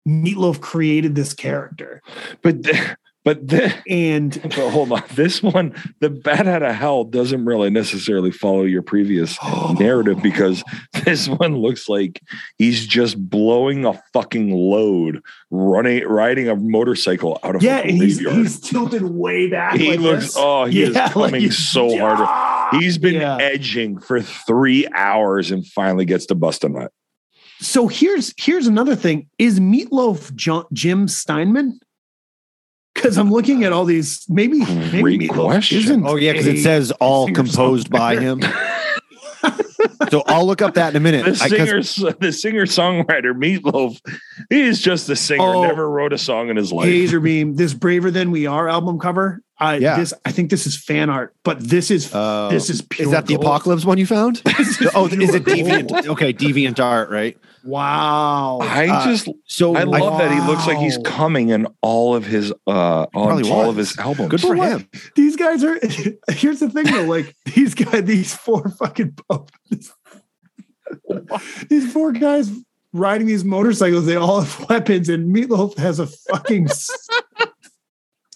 Meatloaf 0.07 0.61
created 0.61 1.15
this 1.15 1.33
character 1.33 2.01
But 2.41 2.57
but 3.25 3.49
th- 3.49 3.73
and 3.89 4.39
But 4.43 4.69
hold 4.69 4.91
on, 4.93 5.03
this 5.15 5.43
one, 5.43 5.73
the 5.99 6.09
bat 6.09 6.47
out 6.47 6.63
of 6.63 6.73
hell, 6.75 7.03
doesn't 7.03 7.43
really 7.43 7.69
necessarily 7.69 8.31
follow 8.31 8.63
your 8.63 8.81
previous 8.83 9.37
oh. 9.43 9.75
narrative 9.77 10.21
because 10.23 10.63
this 11.03 11.27
one 11.27 11.57
looks 11.57 11.89
like 11.89 12.21
he's 12.57 12.87
just 12.87 13.17
blowing 13.29 13.83
a 13.83 14.01
fucking 14.13 14.51
load, 14.51 15.21
running, 15.51 16.05
riding 16.07 16.47
a 16.47 16.55
motorcycle 16.55 17.37
out 17.43 17.55
of 17.57 17.63
yeah, 17.63 17.79
and 17.79 17.91
he's 17.91 18.19
he's 18.19 18.59
tilted 18.61 19.01
way 19.01 19.49
back. 19.49 19.75
he 19.75 19.89
like 19.89 19.99
looks, 19.99 20.25
this. 20.27 20.35
oh, 20.37 20.65
he 20.65 20.83
Yeah, 20.83 20.87
is 20.89 20.95
like 20.95 21.11
coming 21.11 21.41
he's- 21.41 21.57
so 21.57 21.97
hard. 21.99 22.79
He's 22.81 22.97
been 22.97 23.15
Yeah. 23.15 23.37
edging 23.37 23.99
for 23.99 24.21
three 24.21 24.87
hours 24.95 25.51
and 25.51 25.65
finally 25.67 26.05
gets 26.05 26.25
to 26.27 26.35
bust 26.35 26.63
a 26.63 26.69
nut. 26.69 26.91
So 27.59 27.87
here's 27.87 28.33
here's 28.37 28.67
another 28.67 28.95
thing: 28.95 29.29
is 29.39 29.59
Meatloaf 29.59 30.33
Jo- 30.35 30.67
Jim 30.73 31.07
Steinman? 31.07 31.79
Because 32.95 33.17
I'm 33.17 33.29
looking 33.29 33.63
at 33.65 33.71
all 33.73 33.85
these. 33.85 34.25
Maybe 34.29 34.59
maybe 34.65 35.01
Great 35.01 35.19
Meatloaf 35.21 35.45
question. 35.45 35.77
isn't. 35.79 36.07
Oh 36.07 36.15
yeah, 36.15 36.31
because 36.31 36.47
it 36.47 36.63
says 36.63 36.91
all 36.93 37.31
composed 37.31 37.91
by 37.91 38.15
him. 38.15 38.41
so 40.09 40.23
I'll 40.25 40.47
look 40.47 40.61
up 40.61 40.73
that 40.75 40.89
in 40.91 40.95
a 40.95 40.99
minute. 40.99 41.25
The 41.25 41.43
I- 41.43 41.81
singer, 41.83 42.13
the 42.13 42.31
singer 42.31 42.65
songwriter 42.65 43.33
Meatloaf, 43.33 43.99
he 44.49 44.61
is 44.61 44.81
just 44.81 45.09
a 45.09 45.15
singer. 45.15 45.43
Oh. 45.43 45.61
never 45.63 45.89
wrote 45.89 46.13
a 46.13 46.17
song 46.17 46.49
in 46.49 46.55
his 46.55 46.71
life. 46.71 46.87
Hazer 46.87 47.19
Beam, 47.19 47.55
this 47.55 47.73
"Braver 47.73 48.11
Than 48.11 48.31
We 48.31 48.47
Are" 48.47 48.67
album 48.69 48.97
cover. 48.97 49.41
I 49.57 49.77
Yeah. 49.77 49.97
this 49.97 50.13
I 50.25 50.31
think 50.31 50.49
this 50.49 50.67
is 50.67 50.75
fan 50.77 51.09
art, 51.09 51.33
but 51.43 51.59
this 51.61 51.89
is 51.89 52.11
Oh. 52.13 52.49
this 52.49 52.69
is 52.69 52.81
pure 52.81 53.07
is 53.07 53.11
that 53.11 53.25
the 53.27 53.35
apocalypse 53.35 53.85
one 53.85 53.97
you 53.97 54.05
found? 54.05 54.41
Is 54.59 54.85
oh, 54.93 55.07
is 55.07 55.33
it 55.33 55.45
deviant? 55.45 55.89
gold. 55.89 56.07
Okay, 56.07 56.33
deviant 56.33 56.79
art, 56.83 57.09
right? 57.09 57.37
Wow. 57.63 58.59
I 58.61 58.87
Uh, 58.87 59.05
just 59.05 59.29
So 59.47 59.75
I 59.75 59.83
love 59.83 60.17
that 60.19 60.31
he 60.31 60.39
looks 60.41 60.67
like 60.67 60.77
he's 60.77 60.97
coming 61.05 61.49
in 61.49 61.67
all 61.81 62.15
of 62.15 62.25
his 62.25 62.51
uh 62.67 63.05
on 63.15 63.27
Probably 63.27 63.49
all 63.49 63.59
was. 63.59 63.69
of 63.69 63.75
his 63.77 63.97
albums. 63.97 64.29
good 64.29 64.41
for 64.41 64.55
what? 64.55 64.69
him. 64.81 64.89
these 65.15 65.35
guys 65.35 65.63
are 65.63 65.79
here's 66.29 66.59
the 66.59 66.69
thing 66.69 66.85
though, 66.85 67.03
like 67.03 67.33
these 67.55 67.73
guys, 67.75 68.03
these 68.03 68.33
four 68.33 68.69
fucking 68.69 69.15
these 71.69 71.91
four 71.91 72.11
guys 72.11 72.51
riding 72.93 73.27
these 73.27 73.43
motorcycles, 73.43 74.05
they 74.05 74.15
all 74.15 74.41
have 74.41 74.69
weapons, 74.69 75.09
and 75.09 75.33
Meatloaf 75.35 75.77
has 75.77 75.99
a 75.99 76.07
fucking 76.07 76.69
s- 76.69 76.89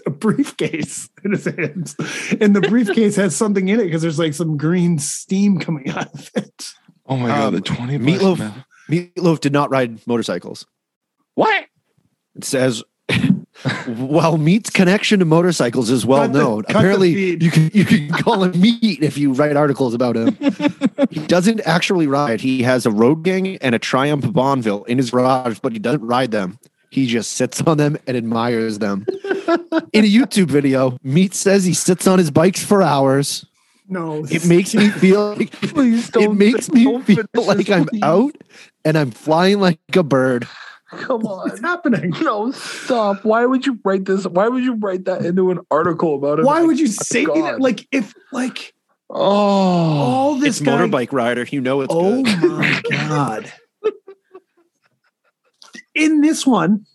a 0.09 0.11
briefcase 0.11 1.09
in 1.23 1.31
his 1.31 1.45
hands. 1.45 1.95
And 2.39 2.55
the 2.55 2.61
briefcase 2.61 3.15
has 3.15 3.35
something 3.35 3.67
in 3.69 3.79
it 3.79 3.85
because 3.85 4.01
there's 4.01 4.19
like 4.19 4.33
some 4.33 4.57
green 4.57 4.99
steam 4.99 5.59
coming 5.59 5.89
out 5.89 6.13
of 6.13 6.29
it. 6.35 6.69
Oh 7.05 7.17
my 7.17 7.27
god, 7.27 7.41
Um, 7.47 7.53
the 7.55 7.61
20 7.61 7.97
Meatloaf- 7.99 8.35
plus. 8.37 8.51
Meatloaf 8.89 9.39
did 9.39 9.53
not 9.53 9.69
ride 9.71 10.05
motorcycles. 10.07 10.65
What? 11.35 11.65
It 12.35 12.43
says, 12.43 12.83
while 13.87 14.37
Meat's 14.37 14.69
connection 14.69 15.19
to 15.19 15.25
motorcycles 15.25 15.89
is 15.89 16.05
well 16.05 16.21
Cut 16.27 16.31
known, 16.31 16.61
the 16.67 16.77
apparently 16.77 17.09
you 17.43 17.51
can 17.51 17.71
you 17.73 17.83
can 17.85 18.09
call 18.09 18.43
him 18.43 18.59
Meat 18.59 19.01
if 19.01 19.17
you 19.17 19.33
write 19.33 19.55
articles 19.55 19.93
about 19.93 20.15
him. 20.15 20.37
he 21.09 21.19
doesn't 21.25 21.59
actually 21.65 22.07
ride. 22.07 22.41
He 22.41 22.61
has 22.63 22.85
a 22.85 22.91
road 22.91 23.23
gang 23.23 23.57
and 23.57 23.73
a 23.75 23.79
Triumph 23.79 24.31
Bonneville 24.31 24.83
in 24.85 24.97
his 24.97 25.11
garage, 25.11 25.59
but 25.59 25.73
he 25.73 25.79
doesn't 25.79 26.05
ride 26.05 26.31
them. 26.31 26.59
He 26.89 27.05
just 27.05 27.33
sits 27.33 27.61
on 27.61 27.77
them 27.77 27.97
and 28.07 28.17
admires 28.17 28.79
them. 28.79 29.05
in 29.93 30.03
a 30.05 30.07
YouTube 30.11 30.47
video, 30.47 30.97
Meat 31.03 31.33
says 31.33 31.63
he 31.65 31.73
sits 31.73 32.07
on 32.07 32.17
his 32.19 32.31
bikes 32.31 32.63
for 32.63 32.81
hours. 32.81 33.45
No, 33.87 34.23
It 34.29 34.45
makes 34.45 34.75
me 34.75 34.89
feel 34.89 35.35
like 35.35 35.51
Please 35.73 36.11
it 36.15 36.31
makes 36.33 36.69
me 36.71 36.83
don't 36.83 37.03
feel 37.03 37.15
finish 37.17 37.27
this, 37.33 37.47
like 37.47 37.69
I'm 37.71 37.85
please. 37.85 38.03
out 38.03 38.35
and 38.85 38.97
I'm 38.97 39.09
flying 39.11 39.59
like 39.59 39.79
a 39.95 40.03
bird. 40.03 40.47
Come 40.91 41.21
what's 41.21 41.59
on. 41.59 41.63
happening. 41.63 42.13
No, 42.21 42.51
stop. 42.51 43.23
Why 43.25 43.45
would 43.45 43.65
you 43.65 43.79
write 43.83 44.05
this? 44.05 44.25
Why 44.27 44.47
would 44.47 44.63
you 44.63 44.73
write 44.75 45.05
that 45.05 45.23
into 45.25 45.49
an 45.51 45.59
article 45.71 46.15
about 46.15 46.39
it? 46.39 46.45
Why 46.45 46.61
would 46.63 46.79
you 46.79 46.87
say 46.87 47.25
God. 47.25 47.35
that? 47.37 47.61
Like 47.61 47.87
if 47.91 48.13
like 48.31 48.73
Oh, 49.11 49.15
all 49.19 50.35
this 50.35 50.59
it's 50.59 50.65
guy 50.65 50.71
motorbike 50.77 51.11
rider. 51.11 51.43
You 51.49 51.61
know 51.61 51.81
it's 51.81 51.93
Oh 51.95 52.23
good. 52.23 52.41
my 52.59 52.81
god. 52.91 53.51
In 55.99 56.21
this 56.21 56.45
one, 56.45 56.85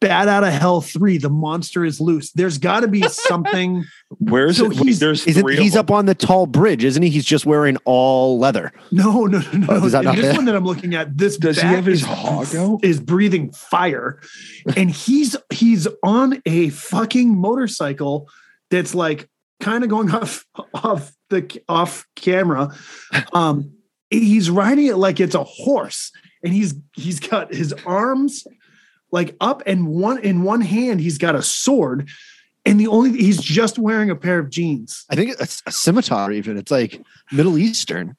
Bat 0.00 0.28
Out 0.28 0.44
of 0.44 0.52
Hell 0.52 0.80
3, 0.82 1.16
the 1.18 1.30
monster 1.30 1.82
is 1.84 2.00
loose. 2.02 2.30
There's 2.32 2.58
got 2.58 2.80
to 2.80 2.88
be 2.88 3.02
something. 3.08 3.84
where's 4.18 4.58
So 4.58 4.66
it? 4.66 4.68
Wait, 4.74 4.78
he's- 4.84 4.98
there's 4.98 5.26
Isn't 5.26 5.42
three 5.42 5.56
he's 5.56 5.74
up 5.74 5.90
on 5.90 6.04
the 6.06 6.14
tall 6.14 6.46
bridge, 6.46 6.84
isn't 6.84 7.02
he? 7.02 7.08
He's 7.08 7.24
just 7.24 7.46
wearing 7.46 7.78
all 7.86 8.38
leather. 8.38 8.72
No, 8.92 9.24
no, 9.24 9.38
no, 9.40 9.50
no. 9.52 9.66
Oh, 9.70 9.84
is 9.86 9.92
that 9.92 10.04
not 10.04 10.16
this 10.16 10.26
it? 10.26 10.36
one 10.36 10.44
that 10.44 10.54
I'm 10.54 10.64
looking 10.66 10.94
at, 10.94 11.16
this 11.16 11.38
Does 11.38 11.56
he 11.60 11.66
have 11.66 11.86
his 11.86 12.02
is- 12.02 12.06
hog 12.06 12.54
out? 12.54 12.80
Is 12.84 13.00
breathing 13.00 13.52
fire, 13.52 14.20
and 14.76 14.90
he's 14.90 15.34
he's 15.52 15.88
on 16.02 16.42
a 16.44 16.68
fucking 16.68 17.34
motorcycle 17.36 18.28
that's 18.70 18.94
like 18.94 19.28
kind 19.60 19.82
of 19.82 19.88
going 19.88 20.10
off 20.10 20.44
off 20.74 21.12
the 21.30 21.62
off 21.70 22.04
camera. 22.16 22.74
Um, 23.32 23.72
he's 24.10 24.50
riding 24.50 24.86
it 24.86 24.96
like 24.96 25.20
it's 25.20 25.34
a 25.34 25.42
horse, 25.44 26.12
and 26.46 26.54
he's 26.54 26.74
he's 26.94 27.18
got 27.20 27.52
his 27.52 27.72
arms 27.84 28.46
like 29.12 29.36
up, 29.40 29.62
and 29.66 29.86
one 29.88 30.18
in 30.20 30.42
one 30.42 30.60
hand 30.60 31.00
he's 31.00 31.18
got 31.18 31.34
a 31.34 31.42
sword, 31.42 32.08
and 32.64 32.78
the 32.80 32.86
only 32.86 33.10
he's 33.18 33.40
just 33.42 33.78
wearing 33.78 34.10
a 34.10 34.16
pair 34.16 34.38
of 34.38 34.48
jeans. 34.48 35.04
I 35.10 35.16
think 35.16 35.34
it's 35.40 35.62
a 35.66 35.72
scimitar. 35.72 36.30
Even 36.32 36.56
it's 36.56 36.70
like 36.70 37.02
Middle 37.32 37.58
Eastern. 37.58 38.16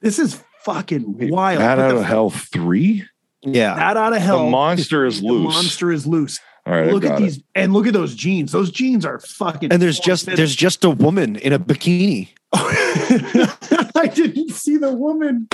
This 0.00 0.18
is 0.18 0.42
fucking 0.64 1.16
Wait, 1.18 1.30
wild. 1.30 1.58
Bat 1.58 1.76
But 1.78 1.82
out 1.84 1.88
the- 1.94 1.96
of 2.00 2.04
hell 2.04 2.30
three. 2.30 3.04
Yeah, 3.42 3.74
Bat 3.76 3.96
out 3.96 4.12
of 4.12 4.22
hell. 4.22 4.44
The 4.46 4.50
monster 4.50 5.04
is 5.06 5.22
loose. 5.22 5.28
the 5.30 5.32
loose. 5.44 5.54
monster 5.54 5.92
is 5.92 6.06
loose. 6.06 6.40
All 6.66 6.72
right, 6.72 6.92
look 6.92 7.04
at 7.04 7.10
got 7.10 7.20
these 7.20 7.40
and 7.54 7.72
look 7.72 7.86
at 7.86 7.92
those 7.92 8.14
jeans. 8.16 8.50
Those 8.50 8.72
jeans 8.72 9.06
are 9.06 9.20
fucking. 9.20 9.70
and 9.72 9.80
there's 9.80 10.00
just 10.00 10.26
there's 10.26 10.56
just 10.56 10.84
a 10.84 10.90
woman 10.90 11.36
in 11.36 11.52
a 11.52 11.58
bikini. 11.60 12.30
I 12.52 14.10
didn't 14.12 14.50
see 14.50 14.76
the 14.76 14.92
woman. 14.92 15.48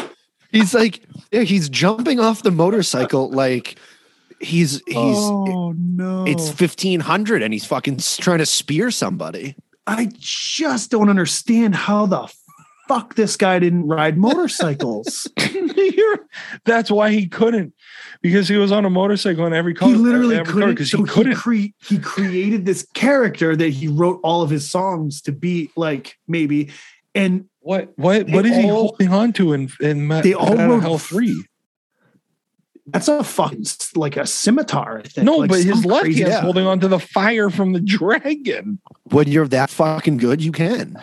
He's 0.52 0.74
like, 0.74 1.02
yeah, 1.32 1.42
he's 1.42 1.68
jumping 1.68 2.20
off 2.20 2.42
the 2.42 2.50
motorcycle 2.50 3.30
like 3.30 3.76
he's 4.38 4.82
he's. 4.86 5.16
oh 5.16 5.74
no! 5.76 6.24
It's 6.26 6.50
fifteen 6.50 7.00
hundred, 7.00 7.42
and 7.42 7.52
he's 7.52 7.64
fucking 7.64 7.98
trying 8.18 8.38
to 8.38 8.46
spear 8.46 8.90
somebody. 8.90 9.56
I 9.86 10.10
just 10.18 10.90
don't 10.90 11.08
understand 11.08 11.74
how 11.74 12.06
the 12.06 12.32
fuck 12.88 13.14
this 13.14 13.36
guy 13.36 13.58
didn't 13.58 13.88
ride 13.88 14.18
motorcycles? 14.18 15.26
That's 16.64 16.90
why 16.90 17.10
he 17.10 17.26
couldn't, 17.26 17.72
because 18.20 18.48
he 18.48 18.56
was 18.56 18.70
on 18.70 18.84
a 18.84 18.90
motorcycle 18.90 19.46
in 19.46 19.54
every 19.54 19.74
car. 19.74 19.88
he 19.88 19.94
literally 19.94 20.36
every 20.36 20.52
couldn't 20.52 20.70
because 20.70 20.90
so 20.90 20.98
he 20.98 21.04
couldn't. 21.04 21.34
cre- 21.34 21.72
he 21.80 21.98
created 21.98 22.66
this 22.66 22.86
character 22.94 23.56
that 23.56 23.70
he 23.70 23.88
wrote 23.88 24.20
all 24.22 24.42
of 24.42 24.50
his 24.50 24.70
songs 24.70 25.22
to 25.22 25.32
be 25.32 25.70
like 25.76 26.18
maybe 26.28 26.70
and 27.14 27.46
What 27.60 27.92
what 27.96 28.26
They 28.26 28.32
what 28.32 28.46
is 28.46 28.56
he 28.56 28.66
holding 28.68 29.12
on 29.12 29.32
to 29.34 29.52
in 29.52 29.70
in 29.80 30.06
Ma- 30.06 30.20
They 30.22 30.34
all 30.34 30.50
Bat 30.50 30.58
Out 30.58 30.64
of 30.64 30.70
wrote- 30.70 30.82
Hell 30.82 30.98
three? 30.98 31.44
that's 32.86 33.06
a 33.06 33.22
fucking 33.22 33.64
like 33.94 34.16
a 34.16 34.26
scimitar 34.26 34.98
i 34.98 35.02
think 35.02 35.24
No, 35.24 35.36
Like 35.36 35.50
but 35.50 35.62
his 35.62 35.80
some 35.82 35.90
left 35.90 36.02
crazy- 36.04 36.22
hand's 36.22 36.34
yeah. 36.36 36.40
holding 36.40 36.66
on 36.66 36.80
to 36.80 36.88
the 36.88 36.98
fire 36.98 37.48
from 37.48 37.72
the 37.72 37.80
dragon. 37.80 38.80
When 39.04 39.28
you're 39.28 39.46
that 39.48 39.70
fucking 39.70 40.16
good, 40.16 40.42
you 40.42 40.50
can. 40.52 40.96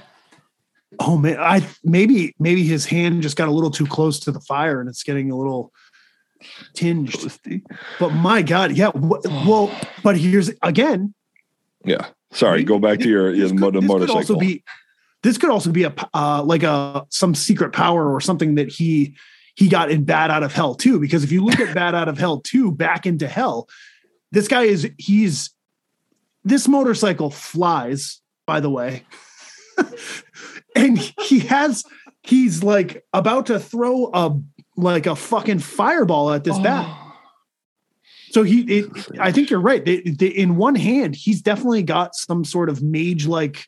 oh 0.99 1.18
man 1.18 1.38
i 1.39 1.66
maybe 1.84 2.36
maybe 2.39 2.64
his 2.66 2.86
hand 2.86 3.22
just 3.22 3.38
got 3.38 3.47
a 3.47 3.51
little 3.51 3.72
too 3.72 3.86
close 3.86 4.20
to 4.20 4.32
the 4.32 4.41
fire 4.41 4.82
and 4.82 4.89
it's 4.89 5.03
getting 5.03 5.32
a 5.32 5.38
little 5.38 5.72
tinged 6.74 7.14
but 7.99 8.10
my 8.10 8.41
god 8.41 8.72
yeah 8.76 8.91
wh- 8.91 9.24
well 9.47 9.72
but 10.03 10.18
here's 10.18 10.51
again 10.62 11.14
Yeah. 11.86 12.07
Sorry, 12.32 12.64
go 12.64 12.78
back 12.78 12.99
to 12.99 13.10
your, 13.10 13.34
your 13.34 13.47
this 13.47 13.51
could- 13.51 13.60
mo- 13.62 13.72
the 13.72 13.80
this 13.80 13.88
could 13.89 13.99
motorcycle. 13.99 14.18
also 14.20 14.36
be 14.38 14.64
this 15.24 15.38
could 15.38 15.49
also 15.49 15.72
be 15.72 15.84
a 15.84 15.93
uh, 16.13 16.43
like 16.43 16.63
a 16.63 17.05
some 17.09 17.36
secret 17.36 17.74
power 17.74 18.13
or 18.13 18.22
something 18.22 18.55
that 18.55 18.70
he 18.70 19.15
he 19.55 19.67
got 19.67 19.91
in 19.91 20.05
Bat 20.05 20.32
Out 20.32 20.43
of 20.43 20.53
Hell 20.53 20.76
too. 20.76 20.99
Because 20.99 21.24
if 21.24 21.32
you 21.32 21.43
look 21.43 21.59
at 21.59 21.74
Bat 21.76 21.95
Out 21.95 22.09
of 22.09 22.17
Hell 22.17 22.39
two, 22.41 22.72
Back 22.72 23.05
into 23.05 23.28
Hell, 23.28 23.67
this 24.32 24.47
guy 24.47 24.63
is 24.63 24.89
he's 24.97 25.51
this 26.43 26.67
motorcycle 26.67 27.30
flies. 27.30 28.22
By 28.45 28.61
the 28.61 28.70
way, 28.70 29.05
and 30.76 30.97
he 30.97 31.39
has 31.41 31.84
he's 32.24 32.63
like 32.63 33.05
about 33.13 33.47
to 33.47 33.59
throw 33.59 34.09
a 34.13 34.39
like 34.76 35.05
a 35.05 35.15
fucking 35.15 35.59
fireball 35.59 36.32
at 36.32 36.43
this 36.43 36.57
bat. 36.59 36.95
So 38.32 38.43
he, 38.43 38.61
it, 38.61 39.07
I 39.20 39.32
think 39.32 39.49
you're 39.49 39.59
right. 39.59 39.84
They, 39.84 40.01
they, 40.01 40.28
in 40.28 40.55
one 40.55 40.76
hand, 40.76 41.15
he's 41.15 41.41
definitely 41.41 41.84
got 41.84 42.15
some 42.15 42.45
sort 42.45 42.70
of 42.70 42.82
mage-like 42.84 43.67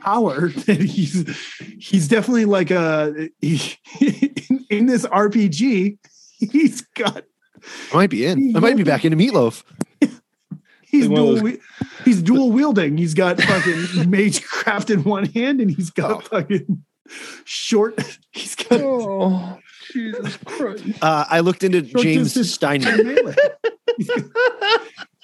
power. 0.00 0.48
That 0.66 0.80
he's 0.80 1.28
he's 1.78 2.08
definitely 2.08 2.44
like 2.44 2.70
a 2.70 3.30
he, 3.40 3.76
in, 4.00 4.66
in 4.70 4.86
this 4.86 5.04
RPG. 5.06 5.98
He's 6.38 6.80
got 6.96 7.24
I 7.92 7.96
might 7.96 8.10
be 8.10 8.24
in. 8.26 8.56
I 8.56 8.60
might 8.60 8.76
be 8.76 8.84
back 8.84 9.04
into 9.04 9.16
meatloaf. 9.16 9.62
he's 10.82 11.06
Like 11.06 11.16
dual 11.16 11.34
those- 11.36 11.58
he's 12.04 12.22
dual 12.22 12.50
wielding. 12.52 12.96
He's 12.96 13.14
got 13.14 13.40
fucking 13.40 14.10
mage 14.10 14.42
craft 14.44 14.90
in 14.90 15.04
one 15.04 15.26
hand, 15.26 15.60
and 15.60 15.70
he's 15.70 15.90
got 15.90 16.10
Oh. 16.10 16.20
fucking 16.20 16.84
short. 17.44 18.00
He's 18.32 18.54
got 18.54 18.80
Oh, 18.80 19.58
Jesus 19.92 20.36
Christ. 20.44 20.84
Uh, 21.02 21.24
I 21.28 21.40
looked 21.40 21.64
into 21.64 21.86
short 21.88 22.02
James 22.04 22.32
distance 22.34 22.50
Steinman. 22.52 23.34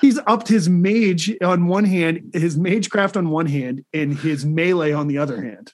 Melee. 0.02 0.08
He's- 0.08 0.16
He's 0.16 0.18
upped 0.26 0.48
his 0.48 0.68
mage 0.68 1.32
on 1.42 1.66
one 1.66 1.84
hand, 1.84 2.30
his 2.34 2.56
magecraft 2.58 3.16
on 3.16 3.30
one 3.30 3.46
hand, 3.46 3.84
and 3.92 4.16
his 4.18 4.44
melee 4.44 4.92
on 4.92 5.08
the 5.08 5.18
other 5.18 5.40
hand. 5.42 5.72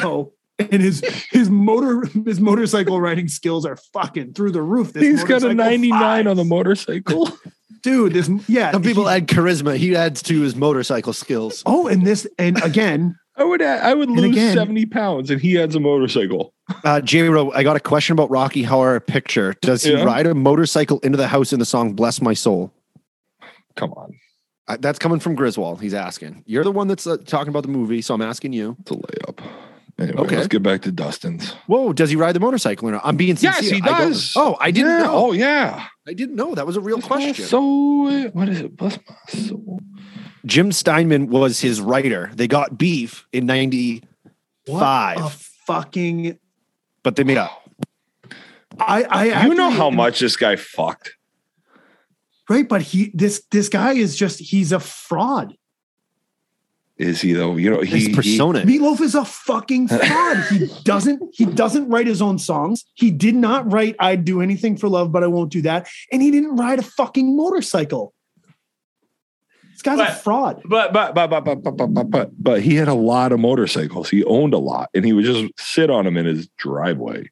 So, 0.00 0.32
and 0.58 0.80
his 0.82 1.00
his 1.30 1.50
motor 1.50 2.06
his 2.24 2.38
motorcycle 2.40 3.00
riding 3.00 3.28
skills 3.28 3.64
are 3.66 3.76
fucking 3.92 4.34
through 4.34 4.52
the 4.52 4.62
roof. 4.62 4.92
This 4.92 5.02
He's 5.02 5.24
got 5.24 5.42
a 5.42 5.54
motorcycle 5.54 5.88
99 5.88 6.26
on 6.28 6.36
the 6.36 6.44
motorcycle. 6.44 7.30
dude. 7.82 8.12
This 8.12 8.30
yeah. 8.48 8.70
Some 8.72 8.82
people 8.82 9.08
he- 9.08 9.14
add 9.16 9.26
charisma. 9.26 9.76
He 9.76 9.96
adds 9.96 10.22
to 10.24 10.40
his 10.42 10.54
motorcycle 10.54 11.12
skills. 11.12 11.62
oh, 11.66 11.88
and 11.88 12.06
this 12.06 12.26
and 12.38 12.62
again, 12.62 13.16
I 13.36 13.42
would 13.44 13.60
add, 13.62 13.82
I 13.82 13.94
would 13.94 14.10
lose 14.10 14.30
again- 14.32 14.54
70 14.54 14.86
pounds 14.86 15.30
and 15.30 15.40
he 15.40 15.58
adds 15.58 15.74
a 15.74 15.80
motorcycle. 15.80 16.52
Uh, 16.84 17.00
J 17.00 17.22
Ro, 17.28 17.50
I 17.52 17.62
got 17.64 17.74
a 17.76 17.80
question 17.80 18.12
about 18.12 18.30
Rocky 18.30 18.62
Horror 18.62 19.00
Picture. 19.00 19.54
Does 19.62 19.82
he 19.82 19.92
Yeah. 19.92 20.04
ride 20.04 20.26
a 20.26 20.34
motorcycle 20.34 21.00
into 21.00 21.16
the 21.18 21.26
house 21.28 21.52
in 21.52 21.58
the 21.58 21.64
song 21.64 21.94
"Bless 21.94 22.20
My 22.22 22.34
Soul"? 22.34 22.72
Come 23.76 23.92
on. 23.92 24.12
Uh, 24.68 24.76
that's 24.80 24.98
coming 24.98 25.18
from 25.20 25.34
Griswold. 25.34 25.80
He's 25.80 25.94
asking. 25.94 26.44
You're 26.46 26.64
the 26.64 26.70
one 26.72 26.86
that's 26.88 27.06
uh, 27.06 27.16
talking 27.26 27.48
about 27.48 27.62
the 27.64 27.68
movie, 27.68 28.00
so 28.02 28.14
I'm 28.14 28.22
asking 28.22 28.52
you. 28.52 28.76
It's 28.80 28.90
a 28.90 28.94
layup. 28.94 29.40
Anyway, 29.98 30.18
Okay. 30.22 30.36
let's 30.36 30.48
get 30.48 30.62
back 30.62 30.82
to 30.82 30.92
Dustin's. 30.92 31.50
Whoa, 31.66 31.92
does 31.92 32.10
he 32.10 32.16
ride 32.16 32.34
the 32.34 32.40
motorcycle 32.40 32.88
or 32.88 32.92
not? 32.92 33.02
I'm 33.04 33.16
being 33.16 33.36
sincere. 33.36 33.62
Yes, 33.62 33.70
he 33.70 33.82
I 33.82 33.98
does. 33.98 34.32
oh, 34.36 34.56
I 34.60 34.70
didn't 34.70 34.90
Yeah. 34.92 34.98
know. 35.04 35.12
Oh, 35.14 35.32
yeah. 35.32 35.86
I 36.06 36.14
didn't 36.14 36.34
know. 36.36 36.54
That 36.54 36.66
was 36.66 36.76
a 36.76 36.80
real 36.80 37.00
question. 37.02 37.44
So, 37.44 37.60
what 38.30 38.48
is 38.48 38.60
it? 38.60 38.76
Bless 38.76 38.98
my 39.08 39.38
soul. 39.40 39.80
Jim 40.46 40.72
Steinman 40.72 41.28
was 41.28 41.60
his 41.60 41.80
writer. 41.80 42.30
They 42.34 42.48
got 42.48 42.78
beef 42.78 43.26
in 43.32 43.46
'95, 43.46 44.02
what 44.66 45.18
a 45.18 45.28
fucking. 45.66 46.38
but 47.04 47.14
they 47.16 47.24
made 47.24 47.36
up. 47.38 47.68
I 48.80 49.02
I 49.04 49.46
You 49.46 49.54
know 49.54 49.70
how 49.70 49.90
much 49.90 50.20
this 50.20 50.36
guy 50.36 50.56
fucked. 50.56 51.14
Right? 52.48 52.68
But 52.68 52.82
he 52.82 53.10
this 53.14 53.44
this 53.50 53.68
guy 53.68 53.92
is 53.92 54.16
just 54.16 54.38
he's 54.40 54.72
a 54.72 54.80
fraud. 54.80 55.54
Is 56.98 57.20
he 57.20 57.32
though? 57.32 57.56
You 57.56 57.70
know, 57.70 57.80
he, 57.80 57.86
His 57.98 58.06
he 58.08 58.14
persona. 58.14 58.60
Meatloaf 58.62 59.00
is 59.00 59.14
a 59.14 59.24
fucking 59.24 59.88
fraud. 59.88 60.44
he 60.50 60.68
doesn't 60.84 61.20
he 61.34 61.46
doesn't 61.46 61.88
write 61.88 62.06
his 62.06 62.22
own 62.22 62.38
songs. 62.38 62.84
He 62.94 63.10
did 63.10 63.34
not 63.34 63.70
write 63.72 63.96
I'd 63.98 64.24
do 64.24 64.40
anything 64.40 64.76
for 64.76 64.88
love, 64.88 65.10
but 65.10 65.24
I 65.24 65.26
won't 65.26 65.50
do 65.50 65.62
that. 65.62 65.88
And 66.12 66.22
he 66.22 66.30
didn't 66.30 66.56
ride 66.56 66.78
a 66.78 66.82
fucking 66.82 67.36
motorcycle. 67.36 68.14
This 69.72 69.82
guy's 69.82 69.98
a 70.00 70.12
fraud. 70.14 70.62
But 70.66 70.92
but 70.92 71.14
but 71.14 71.28
but 71.28 71.44
but 71.44 71.62
but 71.64 71.76
but 71.76 71.86
but 71.94 72.10
but 72.10 72.30
but 72.38 72.60
he 72.62 72.76
had 72.76 72.88
a 72.88 72.94
lot 72.94 73.32
of 73.32 73.40
motorcycles. 73.40 74.10
He 74.10 74.22
owned 74.24 74.54
a 74.54 74.58
lot, 74.58 74.90
and 74.94 75.04
he 75.04 75.12
would 75.12 75.24
just 75.24 75.44
sit 75.58 75.90
on 75.90 76.04
them 76.04 76.16
in 76.16 76.26
his 76.26 76.46
driveway. 76.58 77.30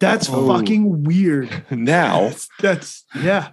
That's 0.00 0.28
Oh. 0.30 0.46
fucking 0.46 1.02
weird. 1.04 1.64
Now, 1.72 2.28
That's, 2.28 2.48
that's 2.60 3.04
yeah. 3.20 3.48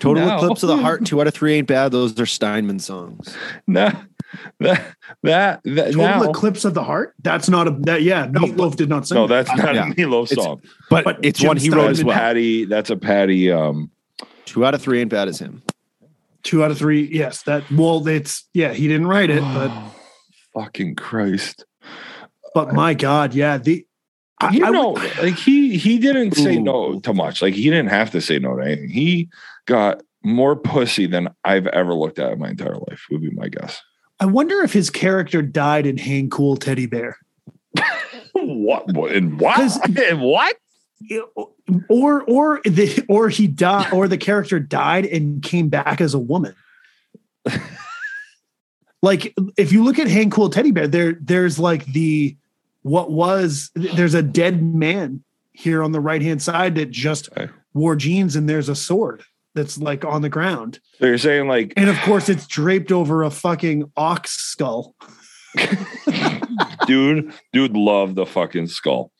Total 0.00 0.24
No. 0.26 0.36
Eclipse 0.36 0.62
of 0.62 0.68
the 0.68 0.76
Heart. 0.76 1.06
Two 1.06 1.20
out 1.20 1.26
of 1.26 1.34
three 1.34 1.54
ain't 1.54 1.66
bad. 1.66 1.92
Those 1.92 2.18
are 2.20 2.26
Steinman 2.26 2.78
songs. 2.78 3.36
now 3.66 4.02
that 4.60 4.94
that, 5.22 5.60
that 5.64 5.92
Total 5.92 5.96
now, 5.96 6.22
eclipse 6.30 6.64
of 6.64 6.74
the 6.74 6.84
heart. 6.84 7.14
That's 7.22 7.48
not 7.48 7.66
a 7.66 7.70
that 7.80 8.02
yeah. 8.02 8.26
Meatloaf 8.28 8.76
did 8.76 8.88
not 8.90 9.06
sing. 9.08 9.16
no, 9.16 9.26
that. 9.26 9.46
that's 9.46 9.58
not 9.62 9.74
Yeah. 9.74 9.88
a 9.90 9.94
Meatloaf 9.94 10.30
It's- 10.30 10.44
song. 10.44 10.60
But, 10.90 11.04
But 11.04 11.18
it's 11.24 11.38
Jim 11.40 11.48
one 11.48 11.56
he 11.56 11.70
wrote 11.70 11.90
as 11.90 11.96
That's 11.98 12.06
well. 12.06 12.16
Patty. 12.16 12.64
That's 12.66 12.90
a 12.90 12.96
Patty. 12.96 13.50
Um, 13.50 13.90
Two 14.44 14.64
out 14.64 14.74
of 14.74 14.80
three 14.82 15.00
ain't 15.00 15.10
bad 15.10 15.28
as 15.28 15.38
him. 15.38 15.62
two 16.42 16.62
out 16.64 16.70
of 16.70 16.78
three. 16.78 17.02
Yes, 17.12 17.42
that 17.42 17.70
well, 17.70 18.06
it's 18.08 18.48
yeah. 18.54 18.72
He 18.72 18.86
didn't 18.88 19.06
write 19.06 19.30
it, 19.30 19.42
but 19.42 19.70
fucking 20.54 20.94
Christ. 20.96 21.64
but 22.54 22.72
my 22.72 22.94
God, 22.94 23.34
yeah. 23.34 23.58
The 23.58 23.84
I, 24.40 24.50
you 24.50 24.64
I 24.64 24.70
know, 24.70 24.90
would- 24.90 25.18
like 25.18 25.34
he 25.36 25.76
he 25.76 25.98
didn't 25.98 26.32
say 26.36 26.56
Ooh. 26.56 26.62
no 26.62 27.00
to 27.00 27.12
much. 27.12 27.42
Like 27.42 27.54
he 27.54 27.64
didn't 27.64 27.88
have 27.88 28.10
to 28.12 28.20
say 28.20 28.38
no 28.38 28.56
to 28.56 28.62
anything. 28.64 28.88
He 28.88 29.28
got 29.68 30.02
more 30.24 30.56
pussy 30.56 31.06
than 31.06 31.28
I've 31.44 31.68
ever 31.68 31.94
looked 31.94 32.18
at 32.18 32.32
in 32.32 32.38
my 32.40 32.48
entire 32.48 32.76
life. 32.88 33.04
Would 33.10 33.20
be 33.20 33.30
my 33.30 33.48
guess. 33.48 33.80
I 34.18 34.26
wonder 34.26 34.62
if 34.64 34.72
his 34.72 34.90
character 34.90 35.42
died 35.42 35.86
in 35.86 35.96
Hang 35.96 36.28
Cool 36.28 36.56
Teddy 36.56 36.86
Bear. 36.86 37.16
What? 38.40 38.88
and 39.10 39.40
what? 39.40 39.98
And 39.98 40.20
what? 40.20 40.56
Or 41.88 42.22
or 42.22 42.60
the 42.64 43.04
or 43.08 43.28
he 43.28 43.48
died 43.48 43.92
or 43.92 44.06
the 44.06 44.16
character 44.16 44.60
died 44.60 45.06
and 45.06 45.42
came 45.42 45.68
back 45.68 46.00
as 46.00 46.14
a 46.14 46.20
woman. 46.20 46.54
like 49.02 49.34
if 49.56 49.72
you 49.72 49.82
look 49.82 49.98
at 49.98 50.06
Hang 50.06 50.30
Cool 50.30 50.50
Teddy 50.50 50.70
Bear, 50.70 50.86
there 50.86 51.14
there's 51.20 51.58
like 51.58 51.84
the 51.86 52.36
what 52.82 53.10
was 53.10 53.72
there's 53.74 54.14
a 54.14 54.22
dead 54.22 54.62
man 54.62 55.24
here 55.50 55.82
on 55.82 55.90
the 55.90 56.00
right 56.00 56.22
hand 56.22 56.40
side 56.40 56.76
that 56.76 56.92
just 56.92 57.28
wore 57.74 57.96
jeans 57.96 58.36
and 58.36 58.48
there's 58.48 58.68
a 58.68 58.76
sword 58.76 59.24
that's 59.58 59.78
like 59.78 60.04
on 60.04 60.22
the 60.22 60.28
ground. 60.28 60.80
So 60.98 61.06
you're 61.06 61.18
saying 61.18 61.48
like, 61.48 61.74
And 61.76 61.90
of 61.90 61.96
course 62.02 62.28
it's 62.28 62.46
draped 62.46 62.92
over 62.92 63.22
a 63.22 63.30
fucking 63.30 63.90
ox 63.96 64.30
skull. 64.32 64.94
dude, 66.86 67.32
dude, 67.52 67.76
love 67.76 68.14
the 68.14 68.26
fucking 68.26 68.68
skull. 68.68 69.12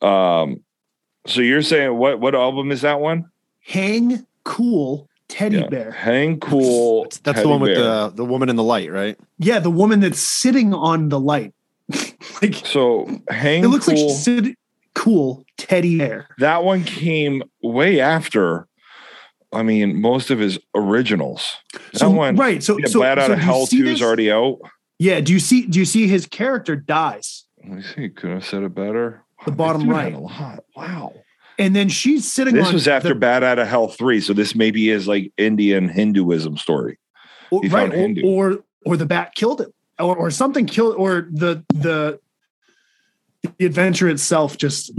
Um, 0.00 0.62
so 1.26 1.40
you're 1.40 1.62
saying 1.62 1.96
what? 1.96 2.20
What 2.20 2.34
album 2.34 2.70
is 2.70 2.82
that 2.82 3.00
one? 3.00 3.26
Hang 3.66 4.26
Cool 4.44 5.08
Teddy 5.28 5.56
Yeah. 5.56 5.68
Bear. 5.68 5.90
Hang 5.90 6.38
cool. 6.38 7.04
That's, 7.04 7.18
that's 7.18 7.36
the 7.38 7.42
Teddy 7.42 7.50
one 7.50 7.60
with 7.60 7.74
Bear. 7.74 7.84
the 7.84 8.12
the 8.16 8.24
woman 8.24 8.48
in 8.48 8.56
the 8.56 8.62
light, 8.62 8.90
right? 8.92 9.18
Yeah, 9.38 9.58
the 9.58 9.70
woman 9.70 10.00
that's 10.00 10.18
sitting 10.20 10.74
on 10.74 11.08
the 11.08 11.18
light. 11.18 11.54
like 12.42 12.54
So 12.54 13.08
hang 13.28 13.64
it 13.64 13.68
looks 13.68 13.86
cool. 13.86 13.94
like 13.94 14.02
she's 14.02 14.22
sitting 14.22 14.56
cool 14.94 15.44
teddy 15.58 15.98
bear. 15.98 16.28
that 16.38 16.62
one 16.62 16.84
came 16.84 17.42
way 17.62 18.00
after. 18.00 18.68
I 19.54 19.62
mean, 19.62 20.00
most 20.00 20.30
of 20.30 20.38
his 20.38 20.58
originals. 20.74 21.56
So 21.94 22.10
one, 22.10 22.36
right, 22.36 22.62
so 22.62 22.78
so, 22.86 23.00
Bad 23.00 23.18
Out 23.18 23.26
so 23.28 23.32
of 23.34 23.38
Hell 23.38 23.66
Two 23.66 23.86
is 23.86 24.02
already 24.02 24.30
out. 24.30 24.58
Yeah, 24.98 25.20
do 25.20 25.32
you 25.32 25.40
see 25.40 25.66
do 25.66 25.78
you 25.78 25.84
see 25.84 26.06
his 26.06 26.26
character 26.26 26.76
dies? 26.76 27.44
Let 27.62 27.72
me 27.72 27.82
see. 27.82 28.08
Could 28.08 28.30
have 28.30 28.44
said 28.44 28.62
it 28.62 28.74
better. 28.74 29.22
The 29.44 29.50
Wow, 29.52 29.56
bottom 29.56 29.88
right. 29.88 30.12
A 30.12 30.18
lot. 30.18 30.64
Wow. 30.76 31.14
And 31.58 31.74
then 31.74 31.88
she's 31.88 32.30
sitting 32.30 32.54
This 32.54 32.72
was 32.72 32.88
after 32.88 33.10
the, 33.10 33.14
Bat 33.14 33.44
Out 33.44 33.58
of 33.58 33.68
Hell 33.68 33.88
Three, 33.88 34.20
so 34.20 34.32
this 34.32 34.54
maybe 34.54 34.90
is 34.90 35.06
like 35.06 35.32
Indian 35.36 35.88
Hinduism 35.88 36.56
story. 36.56 36.98
or, 37.50 37.60
right 37.62 37.92
or, 37.92 37.96
Hindu. 37.96 38.22
or 38.26 38.64
or 38.84 38.96
the 38.96 39.06
bat 39.06 39.34
killed 39.34 39.60
him. 39.60 39.72
Or 39.98 40.16
or 40.16 40.30
something 40.30 40.66
killed 40.66 40.96
or 40.96 41.28
the 41.30 41.64
the 41.72 42.18
the 43.58 43.66
adventure 43.66 44.08
itself 44.08 44.56
just 44.56 44.90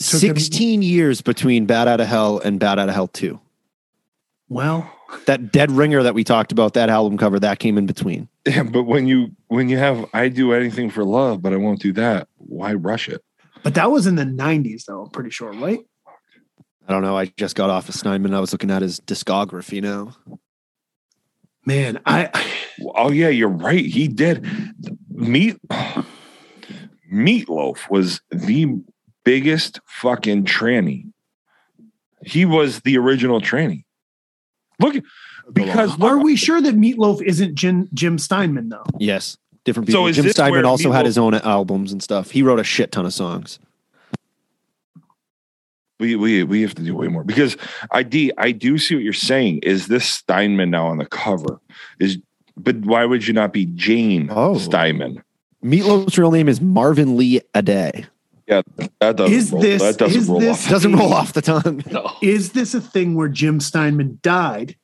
Took 0.00 0.22
him- 0.22 0.36
16 0.36 0.82
years 0.82 1.20
between 1.20 1.66
Bat 1.66 1.88
Out 1.88 2.00
of 2.00 2.06
Hell 2.08 2.38
and 2.40 2.58
Bat 2.58 2.78
Out 2.78 2.88
of 2.88 2.94
Hell 2.94 3.08
2. 3.08 3.38
well 4.48 4.90
That 5.26 5.52
Dead 5.52 5.70
Ringer 5.70 6.02
that 6.02 6.14
we 6.14 6.24
talked 6.24 6.52
about, 6.52 6.74
that 6.74 6.88
album 6.88 7.18
cover, 7.18 7.38
that 7.40 7.58
came 7.58 7.76
in 7.78 7.86
between. 7.86 8.28
Yeah, 8.46 8.62
but 8.62 8.84
when 8.84 9.06
you 9.06 9.32
when 9.48 9.68
you 9.68 9.76
have 9.76 10.06
I 10.14 10.28
do 10.28 10.54
anything 10.54 10.88
for 10.90 11.04
love, 11.04 11.42
but 11.42 11.52
I 11.52 11.56
won't 11.56 11.80
do 11.82 11.92
that. 11.92 12.26
Why 12.38 12.72
rush 12.74 13.08
it? 13.08 13.22
but 13.62 13.74
that 13.74 13.90
was 13.90 14.06
in 14.06 14.14
the 14.14 14.24
90s 14.24 14.86
though 14.86 15.02
i'm 15.02 15.10
pretty 15.10 15.28
sure 15.28 15.52
right 15.52 15.80
I 16.88 16.92
don't 16.92 17.02
know. 17.02 17.16
I 17.16 17.26
just 17.26 17.54
got 17.54 17.68
off 17.70 17.88
of 17.88 17.94
Steinman. 17.94 18.34
I 18.34 18.40
was 18.40 18.50
looking 18.52 18.70
at 18.70 18.82
his 18.82 18.98
discography 19.00 19.80
now. 19.82 20.16
man 21.66 22.00
i 22.06 22.30
Oh 22.94 23.12
yeah, 23.12 23.28
you're 23.28 23.48
right. 23.50 23.84
He 23.84 24.08
did. 24.08 24.44
Meat 25.10 25.58
Meatloaf 27.12 27.90
was 27.90 28.22
the 28.30 28.80
biggest 29.30 29.80
fucking 29.86 30.44
tranny. 30.44 31.12
He 32.24 32.44
was 32.44 32.80
the 32.80 32.98
original 32.98 33.40
tranny. 33.40 33.84
Look, 34.80 34.96
because 35.52 36.00
are 36.00 36.18
we 36.18 36.36
sure 36.36 36.60
that 36.60 36.74
meatloaf 36.74 37.22
isn't 37.22 37.54
jim, 37.54 37.88
jim 37.94 38.18
steinman 38.18 38.68
though 38.70 38.84
Yes. 38.98 39.36
Different 39.64 39.86
people. 39.88 40.06
is 40.06 40.16
Jim 40.16 40.30
Steinman 40.30 40.62
where 40.62 40.66
also 40.70 40.90
had 40.90 41.04
his 41.04 41.18
own 41.18 41.34
albums 41.34 41.92
and 41.92 42.02
stuff. 42.02 42.30
He 42.30 42.42
wrote 42.42 42.58
a 42.58 42.64
shit 42.64 42.92
ton 42.92 43.04
of 43.04 43.12
songs. 43.12 43.58
we 45.98 46.16
we 46.16 46.42
we 46.44 46.62
have 46.62 46.74
to 46.76 46.82
do 46.82 46.96
way 46.96 47.08
more 47.08 47.24
because 47.24 47.56
I 47.90 48.02
d 48.02 48.32
I 48.38 48.52
do 48.52 48.78
see 48.78 48.94
what 48.94 49.04
you're 49.04 49.12
saying. 49.12 49.58
Is 49.62 49.86
this 49.88 50.06
Steinman 50.06 50.70
now 50.70 50.86
on 50.86 50.96
the 50.98 51.04
cover? 51.04 51.60
Is 51.98 52.18
but 52.56 52.76
why 52.76 53.04
would 53.04 53.26
you 53.26 53.34
not 53.34 53.52
be 53.52 53.66
Jane 53.66 54.28
Oh. 54.32 54.56
Steinman? 54.58 55.22
Meatloaf's 55.62 56.16
real 56.18 56.30
name 56.30 56.48
is 56.48 56.60
Marvin 56.62 57.18
Lee 57.18 57.40
Aday. 57.54 58.06
Yeah, 58.50 58.62
that 59.00 59.16
doesn't 59.16 59.32
Is 59.36 59.52
roll, 59.52 59.62
this- 59.62 59.80
that 59.82 59.96
doesn't 59.98 60.20
is 60.20 60.28
roll 60.28 60.40
this- 60.40 60.64
off. 60.66 60.70
Doesn't 60.70 60.96
roll 60.96 61.12
off 61.14 61.32
the 61.32 61.42
tongue. 61.42 61.84
No. 61.90 62.10
is 62.20 62.50
this 62.52 62.74
a 62.74 62.80
thing 62.80 63.14
where 63.14 63.28
jim 63.28 63.60
steinman 63.60 64.18
died 64.22 64.76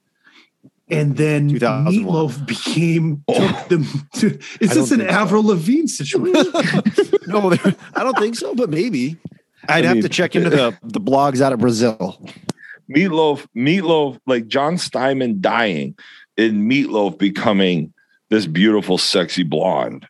and 0.89 1.17
then 1.17 1.51
meatloaf 1.51 2.47
became 2.47 3.25
Oh. 3.29 3.35
took 3.49 3.69
them 3.69 3.85
to, 4.15 4.39
is 4.61 4.71
this 4.71 4.93
an 4.93 4.99
think 5.01 5.11
so. 5.11 5.17
avril 5.17 5.43
lavigne 5.43 5.87
situation 5.89 6.53
no, 7.27 7.51
I 7.97 8.03
don't 8.05 8.19
think 8.19 8.37
so, 8.37 8.55
but 8.55 8.71
maybe. 8.71 9.17
I'd 9.69 9.85
I 9.85 9.89
have 9.89 9.97
mean- 9.97 10.03
to 10.05 10.09
check 10.09 10.37
into 10.37 10.49
the, 10.51 10.79
the 10.85 11.01
blogs 11.01 11.41
out 11.41 11.53
of 11.53 11.59
Brazil. 11.59 12.25
Meatloaf, 12.89 13.45
Meatloaf, 13.57 14.21
like 14.29 14.47
John 14.47 14.79
Steinman 14.79 15.41
dying 15.41 15.97
and 16.39 16.71
Meatloaf 16.71 17.19
becoming 17.19 17.93
this 18.31 18.47
beautiful, 18.47 18.97
sexy 18.97 19.43
blonde 19.43 20.07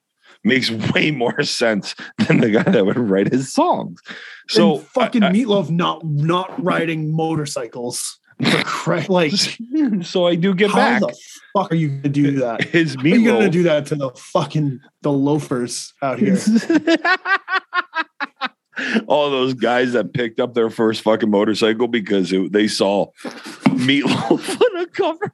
makes 0.47 0.71
way 0.95 1.11
more 1.11 1.43
sense 1.43 1.95
than 2.27 2.41
the 2.41 2.51
guy 2.51 2.63
that 2.63 2.87
would 2.87 2.97
write 2.99 3.33
his 3.33 3.53
songs. 3.53 4.01
So 4.49 4.79
and 4.79 4.87
fucking 4.89 5.23
I- 5.23 5.29
I- 5.29 5.33
meatloaf 5.33 5.69
not 5.71 6.05
not 6.07 6.63
riding 6.63 7.11
motorcycles 7.11 8.19
Christ, 8.65 9.09
like 9.11 9.33
so 10.03 10.27
I 10.27 10.35
do 10.35 10.55
get 10.55 10.71
how 10.71 10.77
back. 10.77 11.01
the 11.01 11.17
fuck 11.55 11.73
are 11.73 11.75
you 11.75 11.89
gonna 11.89 12.09
do 12.11 12.33
that 12.41 12.63
His 12.77 12.95
How 12.95 13.01
are 13.03 13.07
you 13.09 13.25
gonna 13.25 13.49
do 13.51 13.63
that 13.65 13.87
to 13.87 13.95
the 13.97 14.11
fucking 14.11 14.79
the 15.03 15.11
loafers 15.11 15.95
out 16.03 16.19
here 16.19 16.37
All 19.09 19.31
those 19.31 19.55
guys 19.55 19.93
that 19.95 20.13
picked 20.13 20.39
up 20.39 20.53
their 20.53 20.69
first 20.69 21.01
fucking 21.01 21.31
motorcycle 21.31 21.89
because 21.89 22.31
it, 22.31 22.53
they 22.53 22.69
saw 22.69 23.07
Meatloaf 23.25 24.61
on 24.61 24.81
a 24.83 24.87
cover. 24.87 25.33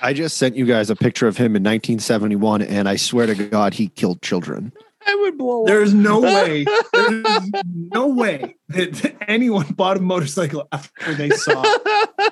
I 0.00 0.12
just 0.12 0.36
sent 0.36 0.56
you 0.56 0.64
guys 0.64 0.90
a 0.90 0.96
picture 0.96 1.26
of 1.26 1.36
him 1.36 1.56
in 1.56 1.62
1971, 1.62 2.62
and 2.62 2.88
I 2.88 2.96
swear 2.96 3.26
to 3.26 3.34
God, 3.34 3.74
he 3.74 3.88
killed 3.88 4.22
children. 4.22 4.72
I 5.06 5.14
would 5.14 5.38
blow 5.38 5.62
up. 5.62 5.66
there's 5.68 5.94
no 5.94 6.20
way 6.20 6.66
there's 6.92 7.50
no 7.64 8.08
way 8.08 8.56
that 8.68 9.16
anyone 9.26 9.66
bought 9.72 9.96
a 9.96 10.00
motorcycle 10.00 10.68
after 10.70 11.14
they 11.14 11.30
saw 11.30 11.62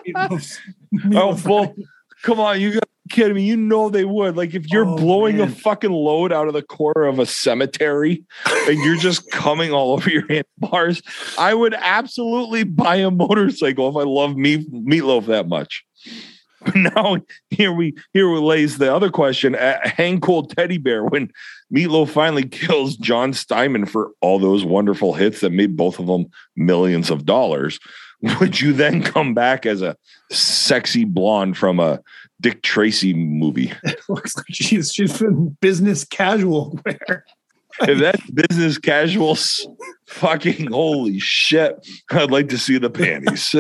Meatloaf's- 0.06 0.58
Oh, 0.94 0.98
Meatloaf 1.34 1.44
well, 1.48 1.74
come 2.22 2.38
on, 2.38 2.60
you 2.60 2.74
got 2.74 2.82
kidding 3.08 3.34
me. 3.34 3.44
You 3.44 3.56
know 3.56 3.88
they 3.88 4.04
would. 4.04 4.36
Like 4.36 4.54
if 4.54 4.70
you're 4.70 4.86
Oh, 4.86 4.96
blowing 4.96 5.40
a 5.40 5.48
fucking 5.48 5.90
load 5.92 6.32
out 6.32 6.48
of 6.48 6.54
the 6.54 6.62
corner 6.62 7.04
of 7.04 7.18
a 7.18 7.24
cemetery 7.26 8.24
and 8.68 8.78
you're 8.84 8.96
just 8.96 9.30
coming 9.30 9.72
all 9.72 9.92
over 9.92 10.10
your 10.10 10.24
handlebars, 10.28 11.00
I 11.38 11.54
would 11.54 11.72
absolutely 11.74 12.64
buy 12.64 12.96
a 12.96 13.10
motorcycle 13.10 13.88
if 13.88 13.96
I 13.96 14.02
love 14.08 14.36
meat 14.36 14.70
meatloaf 14.70 15.26
that 15.26 15.48
much. 15.48 15.84
Now 16.74 17.18
here 17.50 17.72
we 17.72 17.94
here 18.12 18.28
lays 18.28 18.78
the 18.78 18.94
other 18.94 19.10
question: 19.10 19.54
uh, 19.54 19.78
Hang 19.82 20.20
Cold 20.20 20.54
Teddy 20.56 20.78
Bear 20.78 21.04
when 21.04 21.30
Meatloaf 21.74 22.10
finally 22.10 22.44
kills 22.48 22.96
John 22.96 23.32
Steinman 23.32 23.86
for 23.86 24.12
all 24.20 24.38
those 24.38 24.64
wonderful 24.64 25.14
hits 25.14 25.40
that 25.40 25.50
made 25.50 25.76
both 25.76 25.98
of 25.98 26.06
them 26.06 26.26
millions 26.56 27.10
of 27.10 27.24
dollars. 27.24 27.78
Would 28.40 28.60
you 28.60 28.72
then 28.72 29.02
come 29.02 29.34
back 29.34 29.66
as 29.66 29.82
a 29.82 29.96
sexy 30.30 31.04
blonde 31.04 31.56
from 31.58 31.78
a 31.78 32.00
Dick 32.40 32.62
Tracy 32.62 33.12
movie? 33.12 33.72
looks 34.08 34.36
like 34.36 34.46
she's 34.50 34.92
she's 34.92 35.20
in 35.20 35.56
business 35.60 36.04
casual 36.04 36.78
wear 36.84 37.24
If 37.82 37.98
that's 37.98 38.30
business 38.30 38.78
casuals, 38.78 39.68
fucking 40.06 40.68
holy 40.68 41.18
shit! 41.18 41.86
I'd 42.10 42.30
like 42.30 42.48
to 42.48 42.58
see 42.58 42.78
the 42.78 42.88
panties. 42.88 43.54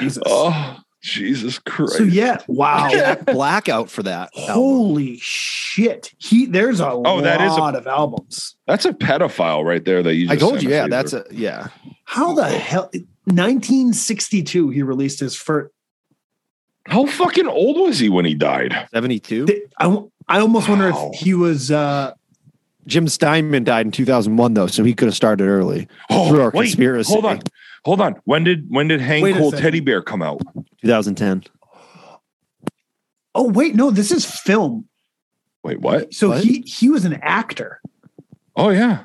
Jesus. 0.00 0.22
oh, 0.26 0.78
Jesus 1.02 1.58
Christ! 1.60 1.92
so 1.98 2.02
yeah 2.02 2.38
wow 2.48 2.88
Jack 2.92 3.24
Blackout 3.26 3.88
for 3.88 4.02
that. 4.02 4.30
album. 4.36 4.54
Holy 4.54 5.16
shit! 5.18 6.12
He 6.18 6.46
there's 6.46 6.80
a 6.80 6.88
Oh, 6.90 7.20
that 7.20 7.40
is 7.40 7.52
a- 7.52 7.60
lot 7.60 7.76
of 7.76 7.86
albums. 7.86 8.56
That's 8.66 8.84
a 8.84 8.92
pedophile 8.92 9.64
right 9.64 9.84
there. 9.84 10.02
That 10.02 10.14
you. 10.16 10.26
Just 10.26 10.32
I 10.32 10.36
told 10.36 10.62
you, 10.62 10.70
yeah, 10.70 10.82
Caesar. 10.84 10.90
that's 10.90 11.12
a 11.12 11.24
yeah. 11.30 11.68
How 12.04 12.34
the 12.34 12.48
hell? 12.48 12.90
1962, 13.26 14.70
he 14.70 14.82
released 14.82 15.20
his 15.20 15.36
first. 15.36 15.70
How 16.86 17.06
fucking 17.06 17.46
old 17.46 17.78
was 17.78 17.98
he 17.98 18.08
when 18.08 18.24
he 18.24 18.34
died? 18.34 18.88
72. 18.92 19.46
I, 19.78 20.02
I 20.26 20.40
almost 20.40 20.68
wonder 20.68 20.90
Wow. 20.90 21.10
if 21.12 21.20
he 21.20 21.34
was. 21.34 21.70
uh 21.70 22.12
Jim 22.86 23.06
Steinman 23.06 23.64
died 23.64 23.84
in 23.84 23.92
2001, 23.92 24.54
though, 24.54 24.66
so 24.66 24.82
he 24.82 24.94
could 24.94 25.06
have 25.08 25.14
started 25.14 25.44
early. 25.44 25.86
Through 26.10 26.40
our 26.40 26.50
conspiracy. 26.50 27.12
Hold 27.12 27.26
on, 27.26 27.42
hold 27.88 28.00
on. 28.00 28.14
When 28.24 28.44
did 28.44 28.66
when 28.68 28.86
did 28.88 29.00
Hang 29.00 29.22
Wait 29.22 29.34
a 29.34 29.38
Cool 29.38 29.50
second. 29.50 29.64
Teddy 29.64 29.80
Bear 29.80 30.02
come 30.02 30.22
out? 30.22 30.40
2010. 30.82 31.44
Oh 33.34 33.48
wait, 33.48 33.74
no, 33.74 33.90
this 33.90 34.10
is 34.10 34.24
film. 34.24 34.86
Wait, 35.62 35.80
what? 35.80 36.12
So 36.14 36.28
What? 36.30 36.44
he 36.44 36.60
he 36.60 36.88
was 36.88 37.04
an 37.04 37.14
actor. 37.22 37.80
Oh 38.56 38.70
yeah. 38.70 39.04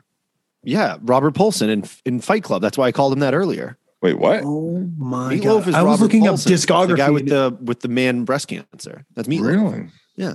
Yeah, 0.63 0.97
Robert 1.01 1.31
Paulson 1.35 1.69
in 1.69 1.83
in 2.05 2.21
Fight 2.21 2.43
Club. 2.43 2.61
That's 2.61 2.77
why 2.77 2.87
I 2.87 2.91
called 2.91 3.13
him 3.13 3.19
that 3.19 3.33
earlier. 3.33 3.77
Wait, 4.01 4.17
what? 4.19 4.41
Oh 4.43 4.89
my 4.97 5.33
Meatloaf 5.35 5.43
god! 5.43 5.67
is 5.69 5.75
I 5.75 5.81
was 5.81 5.91
Robert 5.91 6.03
looking 6.03 6.23
Paulson, 6.25 6.51
up 6.53 6.59
discography. 6.59 6.87
The 6.89 6.95
guy 6.95 7.09
with 7.09 7.27
the 7.29 7.57
with 7.61 7.79
the 7.81 7.87
man 7.89 8.23
breast 8.25 8.47
cancer. 8.47 9.05
That's 9.15 9.27
Meatloaf. 9.27 9.45
Really? 9.71 9.87
Yeah. 10.15 10.33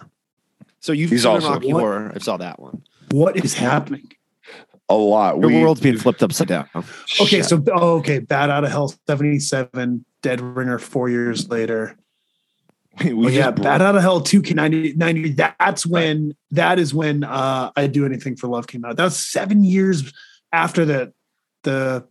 So 0.81 0.93
you've 0.93 1.11
He's 1.11 1.23
seen 1.23 1.33
also- 1.33 1.51
Rocky 1.51 1.73
What? 1.73 1.81
Horror. 1.81 2.13
I 2.15 2.19
saw 2.19 2.37
that 2.37 2.61
one. 2.61 2.83
what 3.11 3.37
is 3.37 3.55
happening? 3.55 4.11
A 4.91 4.95
lot. 4.95 5.41
The 5.41 5.49
We- 5.49 5.61
world's 5.63 5.81
being 5.81 5.99
flipped 5.99 6.23
upside 6.23 6.49
down. 6.49 6.69
Okay, 7.21 7.27
Shit. 7.27 7.45
so 7.47 7.63
oh, 7.73 7.97
okay, 7.99 8.21
Bat 8.21 8.51
Out 8.51 8.65
of 8.65 8.71
Hell, 8.71 8.95
77, 9.07 10.05
Dead 10.23 10.41
Ringer, 10.41 10.79
four 10.79 11.09
years 11.11 11.49
later. 11.49 11.97
we 13.05 13.13
oh, 13.13 13.29
yeah, 13.29 13.51
just- 13.51 13.63
Bat 13.63 13.83
Out 13.83 13.97
of 13.97 14.03
Hell 14.03 14.21
2 14.21 14.41
90, 14.55 14.95
90 14.95 15.29
That's 15.33 15.85
when 15.85 16.35
that 16.53 16.79
is 16.79 16.95
when 16.95 17.25
uh 17.25 17.71
I 17.77 17.87
Do 17.87 18.07
Anything 18.07 18.37
for 18.37 18.47
Love 18.49 18.67
came 18.67 18.85
out. 18.85 18.97
That 18.97 19.05
was 19.05 19.17
seven 19.19 19.63
years 19.65 20.13
after 20.53 20.85
the 20.85 21.13
the 21.65 22.07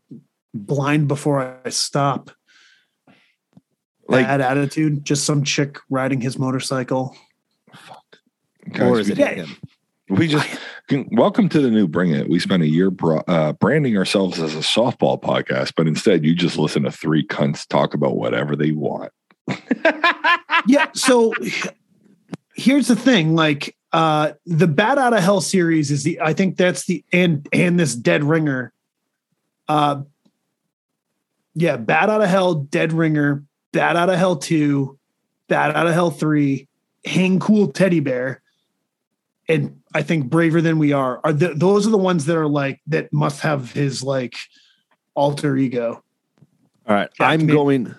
Blind 0.53 1.07
Before 1.07 1.59
I 1.65 1.69
Stop. 1.69 2.31
like 4.07 4.25
Bad 4.25 4.41
attitude, 4.41 5.03
just 5.03 5.25
some 5.25 5.43
chick 5.43 5.79
riding 5.89 6.21
his 6.21 6.37
motorcycle. 6.39 7.15
guys, 8.71 8.81
or 8.81 8.99
is 8.99 9.09
it 9.09 9.17
Yeah. 9.17 9.33
him? 9.33 9.55
We 10.09 10.27
just 10.27 10.47
can, 10.87 11.07
welcome 11.11 11.49
to 11.49 11.59
the 11.59 11.69
new 11.69 11.87
Bring 11.87 12.11
It. 12.11 12.29
We 12.29 12.39
spent 12.39 12.63
a 12.63 12.67
year 12.67 12.91
uh, 13.27 13.53
branding 13.53 13.97
ourselves 13.97 14.39
as 14.39 14.55
a 14.55 14.59
softball 14.59 15.21
podcast, 15.21 15.73
but 15.75 15.87
instead 15.87 16.23
you 16.23 16.33
just 16.33 16.57
listen 16.57 16.83
to 16.83 16.91
three 16.91 17.25
cunts 17.25 17.67
talk 17.67 17.93
about 17.93 18.15
whatever 18.15 18.55
they 18.55 18.71
want. 18.71 19.11
yeah 20.67 20.87
so 20.93 21.33
here's 22.53 22.87
the 22.87 22.95
thing 22.95 23.35
like 23.35 23.75
uh 23.93 24.33
the 24.45 24.67
bat 24.67 24.97
out 24.97 25.13
of 25.13 25.23
hell 25.23 25.41
series 25.41 25.91
is 25.91 26.03
the 26.03 26.19
i 26.21 26.33
think 26.33 26.57
that's 26.57 26.85
the 26.85 27.03
and 27.13 27.47
and 27.53 27.79
this 27.79 27.95
dead 27.95 28.23
ringer 28.23 28.73
uh 29.67 30.01
yeah 31.53 31.77
bat 31.77 32.09
out 32.09 32.21
of 32.21 32.29
hell 32.29 32.55
dead 32.55 32.91
ringer 32.91 33.43
bat 33.71 33.95
out 33.95 34.09
of 34.09 34.17
hell 34.17 34.35
2 34.35 34.97
bat 35.47 35.75
out 35.75 35.87
of 35.87 35.93
hell 35.93 36.11
3 36.11 36.67
hang 37.05 37.39
cool 37.39 37.71
teddy 37.71 37.99
bear 37.99 38.41
and 39.49 39.79
i 39.93 40.01
think 40.01 40.29
braver 40.29 40.61
than 40.61 40.77
we 40.79 40.91
are 40.93 41.19
are 41.23 41.33
the, 41.33 41.49
those 41.53 41.87
are 41.87 41.91
the 41.91 41.97
ones 41.97 42.25
that 42.25 42.35
are 42.37 42.47
like 42.47 42.79
that 42.87 43.11
must 43.13 43.41
have 43.41 43.71
his 43.71 44.03
like 44.03 44.35
alter 45.15 45.55
ego 45.57 46.03
All 46.87 46.95
right. 46.95 47.09
I'm 47.19 47.45
made- 47.45 47.53
going 47.53 47.95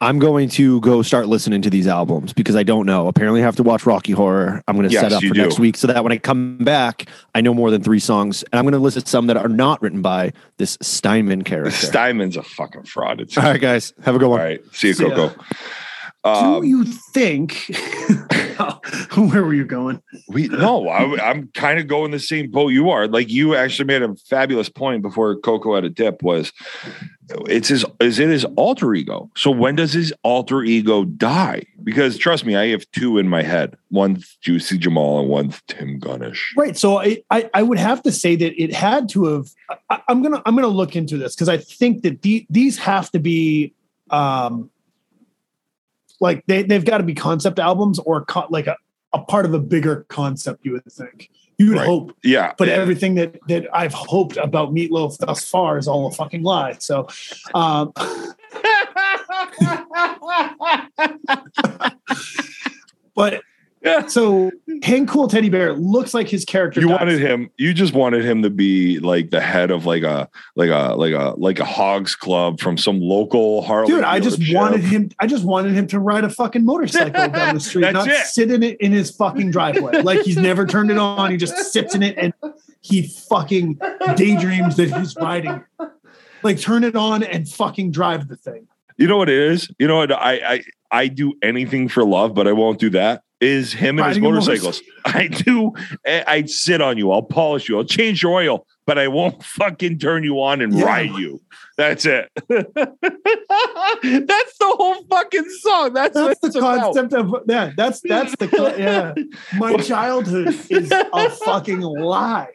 I'm 0.00 0.18
going 0.18 0.50
to 0.50 0.80
go 0.82 1.00
start 1.00 1.28
listening 1.28 1.62
to 1.62 1.70
these 1.70 1.86
albums 1.86 2.34
because 2.34 2.56
I 2.56 2.62
don't 2.62 2.84
know. 2.84 3.08
Apparently, 3.08 3.40
I 3.40 3.44
have 3.44 3.56
to 3.56 3.62
watch 3.62 3.86
Rocky 3.86 4.12
Horror. 4.12 4.62
I'm 4.68 4.76
going 4.76 4.86
to 4.86 4.92
Yes, 4.92 5.00
set 5.00 5.12
up 5.14 5.22
for 5.22 5.32
do. 5.32 5.40
next 5.40 5.58
week 5.58 5.78
so 5.78 5.86
that 5.86 6.02
when 6.02 6.12
I 6.12 6.18
come 6.18 6.58
back, 6.58 7.06
I 7.34 7.40
know 7.40 7.54
more 7.54 7.70
than 7.70 7.82
three 7.82 8.00
songs, 8.00 8.42
and 8.52 8.58
I'm 8.58 8.64
going 8.66 8.72
to 8.72 8.80
listen 8.80 9.00
to 9.02 9.08
some 9.08 9.28
that 9.28 9.38
are 9.38 9.48
not 9.48 9.80
written 9.80 10.02
by 10.02 10.32
this 10.58 10.76
Steinman 10.82 11.42
character. 11.44 11.70
Steinman's 11.70 12.36
a 12.36 12.42
fucking 12.42 12.82
fraud. 12.82 13.20
It's 13.22 13.38
All 13.38 13.44
right, 13.44 13.60
guys, 13.60 13.94
have 14.02 14.14
a 14.14 14.18
good 14.18 14.28
one. 14.28 14.40
right. 14.40 14.60
See 14.72 14.88
you, 14.88 14.94
See. 14.94 15.04
Coco. 15.08 15.34
Um, 16.24 16.60
Do 16.62 16.68
you 16.68 16.84
think? 16.84 17.70
where 19.16 19.44
were 19.44 19.54
you 19.54 19.64
going? 19.64 20.02
We 20.28 20.48
no, 20.48 20.88
I, 20.88 21.30
I'm 21.30 21.48
kind 21.48 21.78
of 21.78 21.86
going 21.86 22.10
the 22.10 22.18
same 22.18 22.50
boat 22.50 22.68
you 22.68 22.90
are. 22.90 23.06
Like 23.06 23.30
you 23.30 23.54
actually 23.54 23.86
made 23.86 24.02
a 24.02 24.14
fabulous 24.28 24.68
point 24.68 25.02
before 25.02 25.36
Coco 25.36 25.74
had 25.74 25.84
a 25.84 25.90
dip. 25.90 26.22
Was 26.22 26.52
it's 27.48 27.68
his 27.68 27.84
is 28.00 28.18
it 28.18 28.28
his 28.28 28.44
alter 28.56 28.94
ego? 28.94 29.30
So 29.36 29.50
when 29.50 29.76
does 29.76 29.92
his 29.92 30.12
alter 30.22 30.62
ego 30.62 31.04
die? 31.04 31.64
Because 31.82 32.18
trust 32.18 32.44
me, 32.44 32.56
I 32.56 32.68
have 32.68 32.90
two 32.92 33.18
in 33.18 33.28
my 33.28 33.42
head. 33.42 33.76
One's 33.90 34.36
Juicy 34.40 34.78
Jamal 34.78 35.20
and 35.20 35.28
one's 35.28 35.60
Tim 35.68 36.00
Gunnish. 36.00 36.40
Right. 36.56 36.76
So 36.76 36.98
I, 36.98 37.22
I, 37.30 37.48
I 37.54 37.62
would 37.62 37.78
have 37.78 38.02
to 38.02 38.12
say 38.12 38.36
that 38.36 38.62
it 38.62 38.72
had 38.72 39.08
to 39.10 39.24
have. 39.24 39.46
I, 39.90 40.02
I'm 40.08 40.22
gonna 40.22 40.42
I'm 40.46 40.54
gonna 40.54 40.68
look 40.68 40.96
into 40.96 41.16
this 41.16 41.34
because 41.34 41.48
I 41.48 41.58
think 41.58 42.02
that 42.02 42.22
the, 42.22 42.46
these 42.50 42.78
have 42.78 43.10
to 43.12 43.18
be, 43.18 43.74
um, 44.10 44.70
like 46.20 46.44
they 46.46 46.62
they've 46.62 46.84
got 46.84 46.98
to 46.98 47.04
be 47.04 47.14
concept 47.14 47.58
albums 47.58 47.98
or 48.00 48.24
co- 48.24 48.46
like 48.50 48.66
a, 48.66 48.76
a 49.12 49.20
part 49.20 49.44
of 49.46 49.54
a 49.54 49.58
bigger 49.58 50.06
concept. 50.08 50.64
You 50.64 50.72
would 50.72 50.84
think. 50.92 51.30
You 51.58 51.68
would 51.68 51.76
Right. 51.78 51.86
hope, 51.86 52.16
Yeah, 52.24 52.52
but 52.58 52.68
everything 52.68 53.14
that 53.14 53.38
that 53.48 53.66
I've 53.72 53.92
hoped 53.94 54.36
about 54.36 54.74
Meatloaf 54.74 55.18
thus 55.18 55.48
far 55.48 55.78
is 55.78 55.86
all 55.86 56.06
a 56.08 56.10
fucking 56.10 56.42
lie. 56.42 56.72
So, 56.80 57.06
um, 57.54 57.92
but 63.14 63.42
Yeah. 63.84 64.06
so 64.06 64.50
Hang 64.82 65.06
Cool 65.06 65.28
Teddy 65.28 65.50
Bear 65.50 65.74
looks 65.74 66.14
like 66.14 66.28
his 66.28 66.44
character. 66.44 66.80
you 66.80 66.88
dies. 66.88 66.98
wanted 66.98 67.20
him. 67.20 67.50
You 67.58 67.74
just 67.74 67.92
wanted 67.92 68.24
him 68.24 68.42
to 68.42 68.50
be 68.50 68.98
like 68.98 69.30
the 69.30 69.40
head 69.40 69.70
of 69.70 69.84
like 69.84 70.02
a 70.02 70.28
like 70.56 70.70
a 70.70 70.94
like 70.94 71.12
a 71.12 71.34
like 71.36 71.58
a 71.58 71.64
hogs 71.64 72.16
club 72.16 72.60
from 72.60 72.78
some 72.78 73.00
local 73.00 73.62
Harley. 73.62 73.88
Dude, 73.88 74.04
I 74.04 74.20
just 74.20 74.40
wanted 74.54 74.82
him. 74.82 75.10
I 75.20 75.26
just 75.26 75.44
wanted 75.44 75.72
him 75.72 75.86
to 75.88 76.00
ride 76.00 76.24
a 76.24 76.30
fucking 76.30 76.64
motorcycle 76.64 77.28
down 77.28 77.56
the 77.56 77.60
street, 77.60 77.92
not 77.92 78.08
it. 78.08 78.26
sit 78.26 78.50
in 78.50 78.62
it 78.62 78.80
in 78.80 78.92
his 78.92 79.10
fucking 79.10 79.50
driveway. 79.50 80.00
Like 80.00 80.22
he's 80.22 80.38
never 80.38 80.66
turned 80.66 80.90
it 80.90 80.98
on. 80.98 81.30
He 81.30 81.36
just 81.36 81.72
sits 81.72 81.94
in 81.94 82.02
it 82.02 82.16
and 82.16 82.32
he 82.80 83.02
fucking 83.02 83.80
daydreams 84.16 84.76
that 84.76 84.92
he's 84.96 85.14
riding. 85.16 85.62
Like 86.42 86.58
turn 86.58 86.84
it 86.84 86.96
on 86.96 87.22
and 87.22 87.48
fucking 87.48 87.90
drive 87.90 88.28
the 88.28 88.36
thing. 88.36 88.66
You 88.96 89.08
know 89.08 89.16
what 89.16 89.28
it 89.28 89.38
is? 89.38 89.68
You 89.78 89.88
know 89.88 89.96
what? 89.96 90.12
I 90.12 90.32
I 90.54 90.64
I 90.90 91.08
do 91.08 91.34
anything 91.42 91.88
for 91.88 92.04
love, 92.04 92.34
but 92.34 92.46
I 92.46 92.52
won't 92.52 92.78
do 92.78 92.88
that. 92.90 93.23
Is 93.40 93.72
him 93.72 93.98
and 93.98 94.08
his 94.08 94.18
Riding 94.18 94.22
motorcycles. 94.22 94.80
I 95.04 95.26
do. 95.26 95.72
I- 96.06 96.24
I'd 96.26 96.48
sit 96.50 96.80
on 96.80 96.96
you. 96.96 97.10
I'll 97.12 97.22
polish 97.22 97.68
you. 97.68 97.76
I'll 97.76 97.84
change 97.84 98.22
your 98.22 98.32
oil, 98.32 98.66
but 98.86 98.98
I 98.98 99.08
won't 99.08 99.42
fucking 99.58 99.98
turn 99.98 100.24
you 100.24 100.40
on 100.40 100.60
and 100.62 100.72
Yeah. 100.72 100.84
ride 100.84 101.10
you. 101.16 101.42
That's 101.76 102.06
it. 102.06 102.30
That's 102.48 102.68
the 104.02 104.74
whole 104.78 105.04
fucking 105.10 105.48
song. 105.60 105.92
That's, 105.94 106.14
That's 106.14 106.40
the 106.40 106.46
it's 106.46 106.56
about. 106.56 106.94
concept 106.94 107.12
of 107.14 107.34
yeah. 107.48 107.72
That's 107.76 108.00
that's 108.00 108.34
the 108.36 108.48
yeah. 108.78 109.14
My 109.58 109.76
childhood 109.78 110.48
is 110.70 110.90
a 110.92 111.30
fucking 111.30 111.80
lie. 111.80 112.48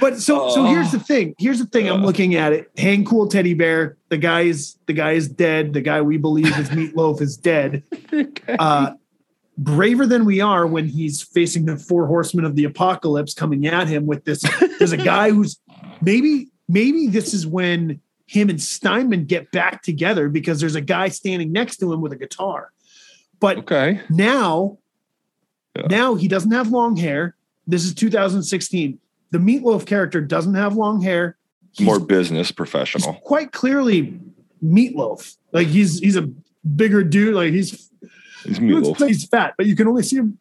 But 0.00 0.18
so 0.18 0.50
so 0.50 0.64
here's 0.64 0.92
the 0.92 0.98
thing. 1.00 1.34
Here's 1.38 1.58
the 1.58 1.66
thing. 1.66 1.88
I'm 1.88 2.04
looking 2.04 2.34
at 2.34 2.52
it. 2.52 2.70
Hang 2.76 3.04
cool 3.04 3.28
teddy 3.28 3.54
bear. 3.54 3.96
The 4.08 4.18
guy 4.18 4.42
is 4.42 4.76
the 4.86 4.92
guy 4.92 5.12
is 5.12 5.28
dead. 5.28 5.72
The 5.72 5.80
guy 5.80 6.02
we 6.02 6.16
believe 6.18 6.46
is 6.58 6.68
meatloaf 6.70 7.20
is 7.20 7.36
dead. 7.36 7.82
Uh 8.58 8.94
braver 9.56 10.04
than 10.04 10.24
we 10.24 10.40
are 10.40 10.66
when 10.66 10.88
he's 10.88 11.22
facing 11.22 11.64
the 11.64 11.76
four 11.76 12.08
horsemen 12.08 12.44
of 12.44 12.56
the 12.56 12.64
apocalypse 12.64 13.34
coming 13.34 13.66
at 13.68 13.86
him 13.86 14.04
with 14.04 14.24
this. 14.24 14.42
There's 14.80 14.90
a 14.90 14.96
guy 14.96 15.30
who's 15.30 15.60
maybe 16.02 16.48
maybe 16.68 17.06
this 17.06 17.32
is 17.32 17.46
when 17.46 18.00
him 18.26 18.48
and 18.50 18.60
Steinman 18.60 19.26
get 19.26 19.52
back 19.52 19.82
together 19.82 20.28
because 20.28 20.58
there's 20.58 20.74
a 20.74 20.80
guy 20.80 21.08
standing 21.08 21.52
next 21.52 21.76
to 21.76 21.92
him 21.92 22.00
with 22.00 22.12
a 22.12 22.16
guitar. 22.16 22.72
But 23.38 23.58
Okay. 23.58 24.00
now, 24.10 24.78
Yeah. 25.76 25.86
now 25.88 26.14
he 26.16 26.26
doesn't 26.26 26.50
have 26.50 26.68
long 26.72 26.96
hair. 26.96 27.36
This 27.66 27.84
is 27.84 27.94
2016. 27.94 28.98
The 29.30 29.38
Meatloaf 29.38 29.86
character 29.86 30.20
doesn't 30.20 30.54
have 30.54 30.76
long 30.76 31.00
hair. 31.00 31.36
He's, 31.72 31.86
More 31.86 31.98
business 31.98 32.48
he's 32.48 32.52
professional. 32.54 33.14
quite 33.14 33.52
clearly 33.52 34.18
Meatloaf. 34.64 35.36
Like 35.52 35.66
he's 35.68 35.98
he's 35.98 36.16
a 36.16 36.28
bigger 36.76 37.02
dude. 37.04 37.34
Like 37.34 37.52
he's 37.52 37.90
He's 38.44 38.58
meatloaf. 38.58 39.06
he's 39.08 39.26
fat, 39.26 39.54
but 39.56 39.64
you 39.66 39.74
can 39.74 39.88
only 39.88 40.02
see 40.02 40.16
him 40.16 40.38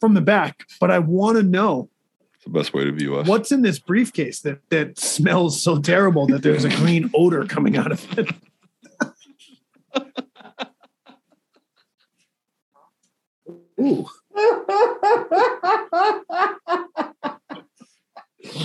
from 0.00 0.14
the 0.14 0.20
back. 0.22 0.64
But 0.80 0.90
I 0.90 0.98
want 0.98 1.36
to 1.36 1.42
know 1.42 1.90
It's 2.34 2.44
the 2.44 2.50
best 2.50 2.72
way 2.74 2.84
to 2.84 2.92
view 2.92 3.16
us. 3.16 3.28
what's 3.28 3.52
in 3.52 3.62
this 3.62 3.78
briefcase 3.78 4.40
that 4.40 4.60
that 4.70 4.98
smells 4.98 5.62
so 5.62 5.78
terrible 5.80 6.26
that 6.28 6.42
there's 6.42 6.64
a 6.64 6.70
green 6.76 7.10
odor 7.14 7.44
coming 7.44 7.76
out 7.76 7.92
of 7.92 8.18
it. 8.18 8.30
Ooh. 13.80 14.06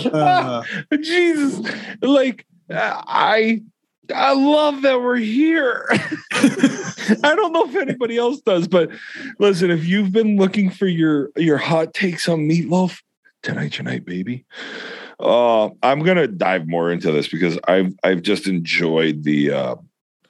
Uh, 0.05 0.63
Jesus, 1.01 1.67
like 2.01 2.45
I, 2.69 3.61
I 4.13 4.33
love 4.33 4.81
that 4.81 5.01
we're 5.01 5.15
here. 5.17 5.87
I 6.31 7.35
don't 7.35 7.53
know 7.53 7.65
if 7.65 7.75
anybody 7.75 8.17
else 8.17 8.41
does, 8.41 8.67
but 8.67 8.89
listen, 9.39 9.71
if 9.71 9.85
you've 9.85 10.11
been 10.11 10.37
looking 10.37 10.69
for 10.69 10.87
your 10.87 11.29
your 11.35 11.57
hot 11.57 11.93
takes 11.93 12.27
on 12.27 12.47
meatloaf, 12.47 12.99
tonight, 13.43 13.73
tonight, 13.73 14.05
baby. 14.05 14.45
Uh, 15.19 15.69
I'm 15.83 15.99
gonna 16.03 16.27
dive 16.27 16.67
more 16.67 16.91
into 16.91 17.11
this 17.11 17.27
because 17.27 17.59
I've 17.67 17.93
I've 18.03 18.23
just 18.23 18.47
enjoyed 18.47 19.23
the 19.23 19.51
uh, 19.51 19.75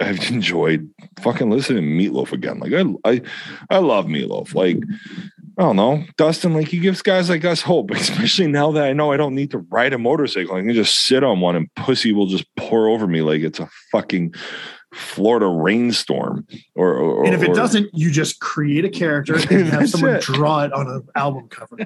I've 0.03 0.31
enjoyed 0.31 0.89
fucking 1.19 1.49
listening 1.49 1.83
to 1.83 2.09
Meatloaf 2.09 2.31
again. 2.31 2.59
Like 2.59 2.73
I 2.73 2.83
I 3.09 3.21
I 3.69 3.77
love 3.79 4.05
Meatloaf. 4.05 4.53
Like 4.53 4.77
I 5.57 5.63
don't 5.63 5.75
know, 5.75 6.03
Dustin. 6.17 6.53
Like 6.53 6.67
he 6.67 6.79
gives 6.79 7.01
guys 7.01 7.29
like 7.29 7.45
us 7.45 7.61
hope, 7.61 7.91
especially 7.95 8.47
now 8.47 8.71
that 8.71 8.83
I 8.85 8.93
know 8.93 9.11
I 9.11 9.17
don't 9.17 9.35
need 9.35 9.51
to 9.51 9.59
ride 9.59 9.93
a 9.93 9.97
motorcycle. 9.97 10.55
I 10.55 10.61
can 10.61 10.73
just 10.73 11.05
sit 11.07 11.23
on 11.23 11.39
one 11.41 11.55
and 11.55 11.73
pussy 11.75 12.11
will 12.11 12.27
just 12.27 12.45
pour 12.55 12.87
over 12.87 13.07
me 13.07 13.21
like 13.21 13.41
it's 13.41 13.59
a 13.59 13.69
fucking 13.91 14.33
Florida 14.93 15.47
rainstorm. 15.47 16.47
Or, 16.75 16.93
or 16.95 17.25
and 17.25 17.33
if 17.33 17.43
it 17.43 17.49
or- 17.49 17.55
doesn't, 17.55 17.89
you 17.93 18.11
just 18.11 18.39
create 18.39 18.85
a 18.85 18.89
character 18.89 19.35
and 19.35 19.67
have 19.67 19.89
someone 19.89 20.15
it. 20.15 20.21
draw 20.21 20.63
it 20.63 20.73
on 20.73 20.87
an 20.87 21.07
album 21.15 21.47
cover. 21.49 21.77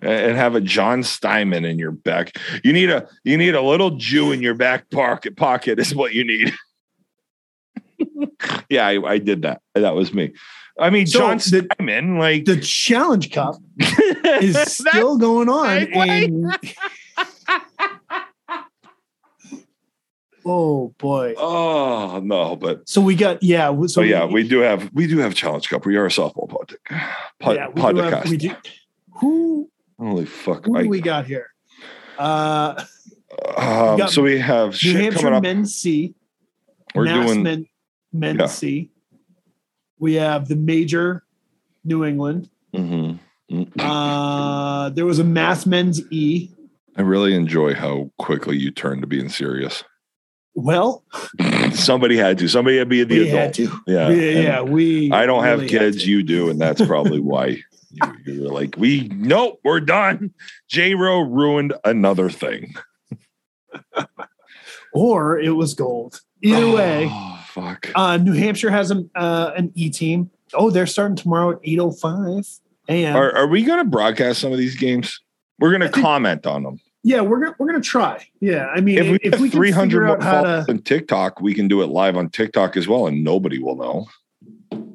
And 0.00 0.36
have 0.36 0.54
a 0.54 0.60
John 0.60 1.02
Steinman 1.02 1.64
in 1.64 1.78
your 1.78 1.90
back. 1.90 2.36
You 2.64 2.72
need 2.72 2.88
a 2.90 3.06
you 3.24 3.36
need 3.36 3.54
a 3.54 3.60
little 3.60 3.90
Jew 3.96 4.32
in 4.32 4.40
your 4.40 4.54
back 4.54 4.90
pocket 4.90 5.36
pocket 5.36 5.78
is 5.78 5.94
what 5.94 6.14
you 6.14 6.24
need. 6.24 6.52
yeah, 8.68 8.86
I, 8.86 9.12
I 9.12 9.18
did 9.18 9.42
that. 9.42 9.60
That 9.74 9.94
was 9.94 10.12
me. 10.14 10.32
I 10.78 10.90
mean, 10.90 11.06
So 11.06 11.18
John 11.20 11.38
the- 11.38 12.16
like 12.18 12.44
The 12.46 12.58
Challenge 12.60 13.30
Cup 13.30 13.56
is 13.78 14.56
still 14.72 15.18
going 15.18 15.48
on. 15.48 15.88
And 15.92 16.56
oh 20.44 20.94
boy. 20.98 21.34
oh 21.36 22.20
no, 22.24 22.56
but 22.56 22.88
So 22.88 23.00
we 23.00 23.14
got 23.14 23.42
yeah. 23.42 23.70
So 23.82 23.86
so 23.86 24.00
yeah, 24.02 24.24
we 24.24 24.46
do 24.46 24.60
have 24.60 24.90
we 24.92 25.06
do 25.06 25.18
have 25.18 25.34
Challenge 25.34 25.68
Cup. 25.68 25.86
We 25.86 25.96
are 25.96 26.06
a 26.06 26.10
softball 26.10 26.48
podcast. 26.48 27.10
Pod, 27.40 27.56
yeah, 27.56 27.68
we 27.68 27.74
do 27.74 27.80
have- 27.98 28.12
podcast. 28.24 28.30
we 28.30 28.36
do- 28.38 28.56
Who 29.20 29.70
Holy 29.98 30.24
fuck! 30.24 30.66
who 30.66 30.76
I- 30.76 30.82
do 30.82 30.88
we 30.88 31.00
got 31.00 31.26
here? 31.26 31.48
Uh, 32.18 32.82
um, 33.56 33.98
got 33.98 34.10
so 34.10 34.22
we 34.22 34.38
have 34.38 34.76
New 34.82 34.96
Hampshire 34.96 35.18
coming 35.20 35.34
up. 35.34 35.42
men's 35.42 35.74
C. 35.74 36.14
We're 36.94 37.04
Mass 37.04 37.26
doing 37.26 37.42
men, 37.42 37.66
men's 38.12 38.38
Yeah. 38.40 38.46
C. 38.46 38.90
We 39.98 40.14
have 40.14 40.48
the 40.48 40.56
major 40.56 41.22
New 41.84 42.04
England. 42.04 42.50
Mhm. 42.74 43.18
Mm. 43.50 43.68
Uh, 43.78 44.88
there 44.90 45.04
was 45.06 45.18
a 45.18 45.24
mass 45.24 45.66
men's 45.66 46.00
E. 46.10 46.48
I 46.96 47.02
really 47.02 47.34
enjoy 47.34 47.74
how 47.74 48.10
quickly 48.18 48.56
you 48.58 48.70
turn 48.70 49.00
to 49.00 49.06
being 49.06 49.28
serious. 49.28 49.84
Well, 50.54 51.04
Somebody 51.72 52.16
had 52.18 52.36
to. 52.38 52.48
Somebody 52.48 52.76
had 52.78 52.84
to 52.84 52.88
be 52.90 53.04
the 53.04 53.30
adult. 53.30 53.58
Yeah. 53.86 54.08
We- 54.08 54.42
yeah, 54.42 54.60
we. 54.60 55.10
I 55.12 55.24
don't 55.24 55.44
have 55.44 55.60
really 55.60 55.72
had 55.72 55.80
kids. 55.94 56.06
You 56.06 56.22
do, 56.22 56.50
and 56.50 56.60
that's 56.60 56.84
probably 56.86 57.20
why 57.20 57.62
you, 57.90 58.14
you 58.26 58.42
were 58.42 58.48
like, 58.52 58.74
"We 58.76 59.08
nope, 59.08 59.60
we're 59.64 59.80
done." 59.80 60.32
J. 60.68 60.94
Row 60.94 61.20
ruined 61.20 61.72
another 61.84 62.28
thing. 62.28 62.74
or 64.92 65.38
it 65.38 65.50
was 65.52 65.74
gold. 65.74 66.20
Either 66.42 66.70
way, 66.70 67.08
oh, 67.10 67.41
fuck. 67.52 67.90
uh, 67.94 68.16
New 68.16 68.32
Hampshire 68.32 68.70
has 68.70 68.90
an 68.90 69.10
uh, 69.14 69.52
an 69.56 69.72
E 69.74 69.90
team. 69.90 70.30
Oh, 70.54 70.70
they're 70.70 70.86
starting 70.86 71.16
tomorrow 71.16 71.52
at 71.52 71.58
eight 71.64 71.78
oh 71.78 71.90
five 71.92 72.44
a.m. 72.88 73.16
Are, 73.16 73.32
are 73.36 73.46
we 73.46 73.62
going 73.62 73.78
to 73.78 73.88
broadcast 73.88 74.40
some 74.40 74.52
of 74.52 74.58
these 74.58 74.76
games? 74.76 75.20
We're 75.58 75.70
going 75.76 75.80
to 75.92 76.00
comment 76.00 76.46
on 76.46 76.62
them. 76.62 76.80
Yeah, 77.04 77.20
we're 77.20 77.40
gonna 77.40 77.56
we're 77.58 77.66
gonna 77.66 77.80
try. 77.80 78.24
Yeah, 78.40 78.66
I 78.66 78.80
mean, 78.80 78.98
If 78.98 79.10
we 79.10 79.16
if 79.22 79.40
we 79.40 79.50
300 79.50 79.86
figure 79.90 80.06
more 80.06 80.16
out 80.16 80.22
how 80.22 80.42
followers 80.42 80.66
to, 80.66 80.72
on 80.72 80.78
TikTok, 80.82 81.40
we 81.40 81.52
can 81.52 81.66
do 81.66 81.82
it 81.82 81.86
live 81.88 82.16
on 82.16 82.28
TikTok 82.30 82.76
as 82.76 82.86
well, 82.86 83.08
and 83.08 83.24
nobody 83.24 83.58
will 83.58 83.74
know. 84.70 84.92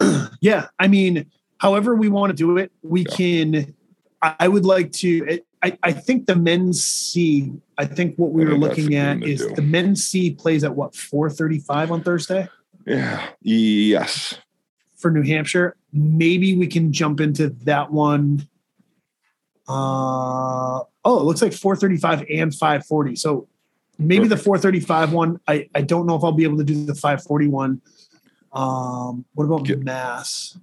yeah, 0.40 0.66
I 0.78 0.86
mean, 0.88 1.26
however 1.58 1.94
we 1.96 2.08
want 2.08 2.30
to 2.30 2.36
do 2.36 2.56
it, 2.56 2.70
we 2.82 3.00
Yeah. 3.08 3.16
can. 3.16 3.74
I, 4.22 4.48
would 4.48 4.64
like 4.66 4.92
to. 4.92 5.40
I, 5.62 5.78
I 5.82 5.92
think 5.92 6.26
the 6.26 6.36
men's 6.36 6.82
C. 6.82 7.52
I 7.78 7.84
think 7.86 8.16
what 8.16 8.32
we 8.32 8.44
were 8.44 8.56
looking 8.56 8.94
at 8.94 9.22
is 9.22 9.40
do. 9.46 9.54
the 9.54 9.62
men's 9.62 10.04
C 10.04 10.30
plays 10.30 10.64
at 10.64 10.74
what 10.74 10.94
four 10.94 11.30
thirty 11.30 11.58
five 11.58 11.90
on 11.90 12.02
Thursday 12.02 12.48
Yeah. 12.86 13.26
Yes. 13.42 14.38
for 14.96 15.10
New 15.10 15.22
Hampshire. 15.22 15.76
Maybe 15.92 16.54
we 16.56 16.66
can 16.66 16.92
jump 16.92 17.20
into 17.20 17.48
that 17.64 17.90
one. 17.90 18.46
Uh 19.68 20.80
oh, 21.04 21.20
it 21.20 21.22
looks 21.24 21.40
like 21.42 21.52
435 21.52 22.26
and 22.30 22.54
540. 22.54 23.16
So 23.16 23.48
maybe 23.98 24.26
the 24.28 24.36
435 24.36 25.12
one. 25.12 25.40
I, 25.46 25.68
I 25.74 25.82
don't 25.82 26.06
know 26.06 26.16
if 26.16 26.24
I'll 26.24 26.32
be 26.32 26.44
able 26.44 26.58
to 26.58 26.64
do 26.64 26.84
the 26.84 26.94
five 26.94 27.22
forty 27.22 27.46
one. 27.46 27.80
Um, 28.52 29.24
what 29.34 29.44
about 29.44 29.64
Get- 29.64 29.80
Mass? 29.84 30.58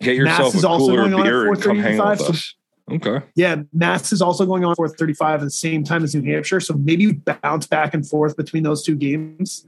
Get 0.00 0.18
Mass 0.18 0.38
yourself 0.38 0.54
is 0.54 0.64
a 0.64 0.68
also 0.68 0.86
cooler 0.86 0.96
going 1.08 1.14
on 1.14 1.20
at 1.20 1.24
beer 1.24 1.48
and 1.48 1.62
come 1.62 1.78
hang 1.78 1.98
with 1.98 2.18
4:35, 2.18 2.18
so- 2.18 2.26
us. 2.32 2.54
Okay. 2.90 3.24
Yeah, 3.34 3.62
Mass 3.72 4.12
is 4.12 4.22
also 4.22 4.46
going 4.46 4.64
on 4.64 4.74
435 4.74 5.40
at 5.40 5.44
the 5.44 5.50
same 5.50 5.84
time 5.84 6.04
as 6.04 6.14
New 6.14 6.30
Hampshire. 6.32 6.60
So 6.60 6.74
maybe 6.74 7.06
we 7.06 7.12
bounce 7.14 7.66
back 7.66 7.94
and 7.94 8.06
forth 8.08 8.36
between 8.36 8.62
those 8.62 8.82
two 8.82 8.96
games. 8.96 9.66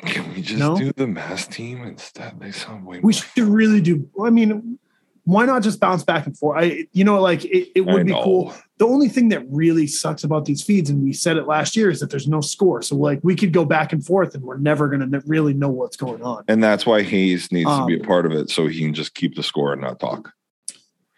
Can 0.00 0.34
we 0.34 0.42
just 0.42 0.58
No? 0.58 0.76
do 0.76 0.92
the 0.96 1.06
mass 1.06 1.46
team 1.46 1.82
instead? 1.84 2.40
They 2.40 2.50
sound 2.50 2.84
way 2.86 2.96
more. 2.96 3.02
We 3.02 3.12
should 3.12 3.38
really 3.44 3.80
do. 3.80 4.08
I 4.22 4.30
mean, 4.30 4.78
why 5.24 5.46
not 5.46 5.62
just 5.62 5.78
bounce 5.78 6.02
back 6.02 6.26
and 6.26 6.36
forth? 6.36 6.60
I, 6.60 6.86
you 6.92 7.04
know, 7.04 7.20
like 7.20 7.44
it, 7.44 7.68
it 7.76 7.88
I 7.88 7.92
would 7.92 8.06
be 8.06 8.12
know. 8.12 8.24
cool. 8.24 8.54
The 8.78 8.86
only 8.86 9.08
thing 9.08 9.28
that 9.28 9.44
really 9.48 9.86
sucks 9.86 10.24
about 10.24 10.44
these 10.46 10.60
feeds, 10.62 10.90
and 10.90 11.04
we 11.04 11.12
said 11.12 11.36
it 11.36 11.46
last 11.46 11.76
year, 11.76 11.88
is 11.88 12.00
that 12.00 12.10
there's 12.10 12.26
no 12.26 12.40
score. 12.40 12.82
So 12.82 12.96
like 12.96 13.20
we 13.22 13.36
could 13.36 13.52
go 13.52 13.64
back 13.64 13.92
and 13.92 14.04
forth, 14.04 14.34
and 14.34 14.42
we're 14.42 14.56
never 14.58 14.88
going 14.88 15.08
to 15.08 15.22
really 15.26 15.54
know 15.54 15.68
what's 15.68 15.96
going 15.96 16.22
on. 16.22 16.42
And 16.48 16.64
that's 16.64 16.84
why 16.84 17.02
Hayes 17.02 17.52
needs 17.52 17.70
to 17.70 17.86
be 17.86 17.94
a 17.94 18.00
Um, 18.00 18.04
part 18.06 18.26
of 18.26 18.32
it 18.32 18.50
so 18.50 18.66
he 18.66 18.80
can 18.80 18.94
just 18.94 19.14
keep 19.14 19.36
the 19.36 19.44
score 19.44 19.72
and 19.72 19.82
not 19.82 20.00
talk. 20.00 20.32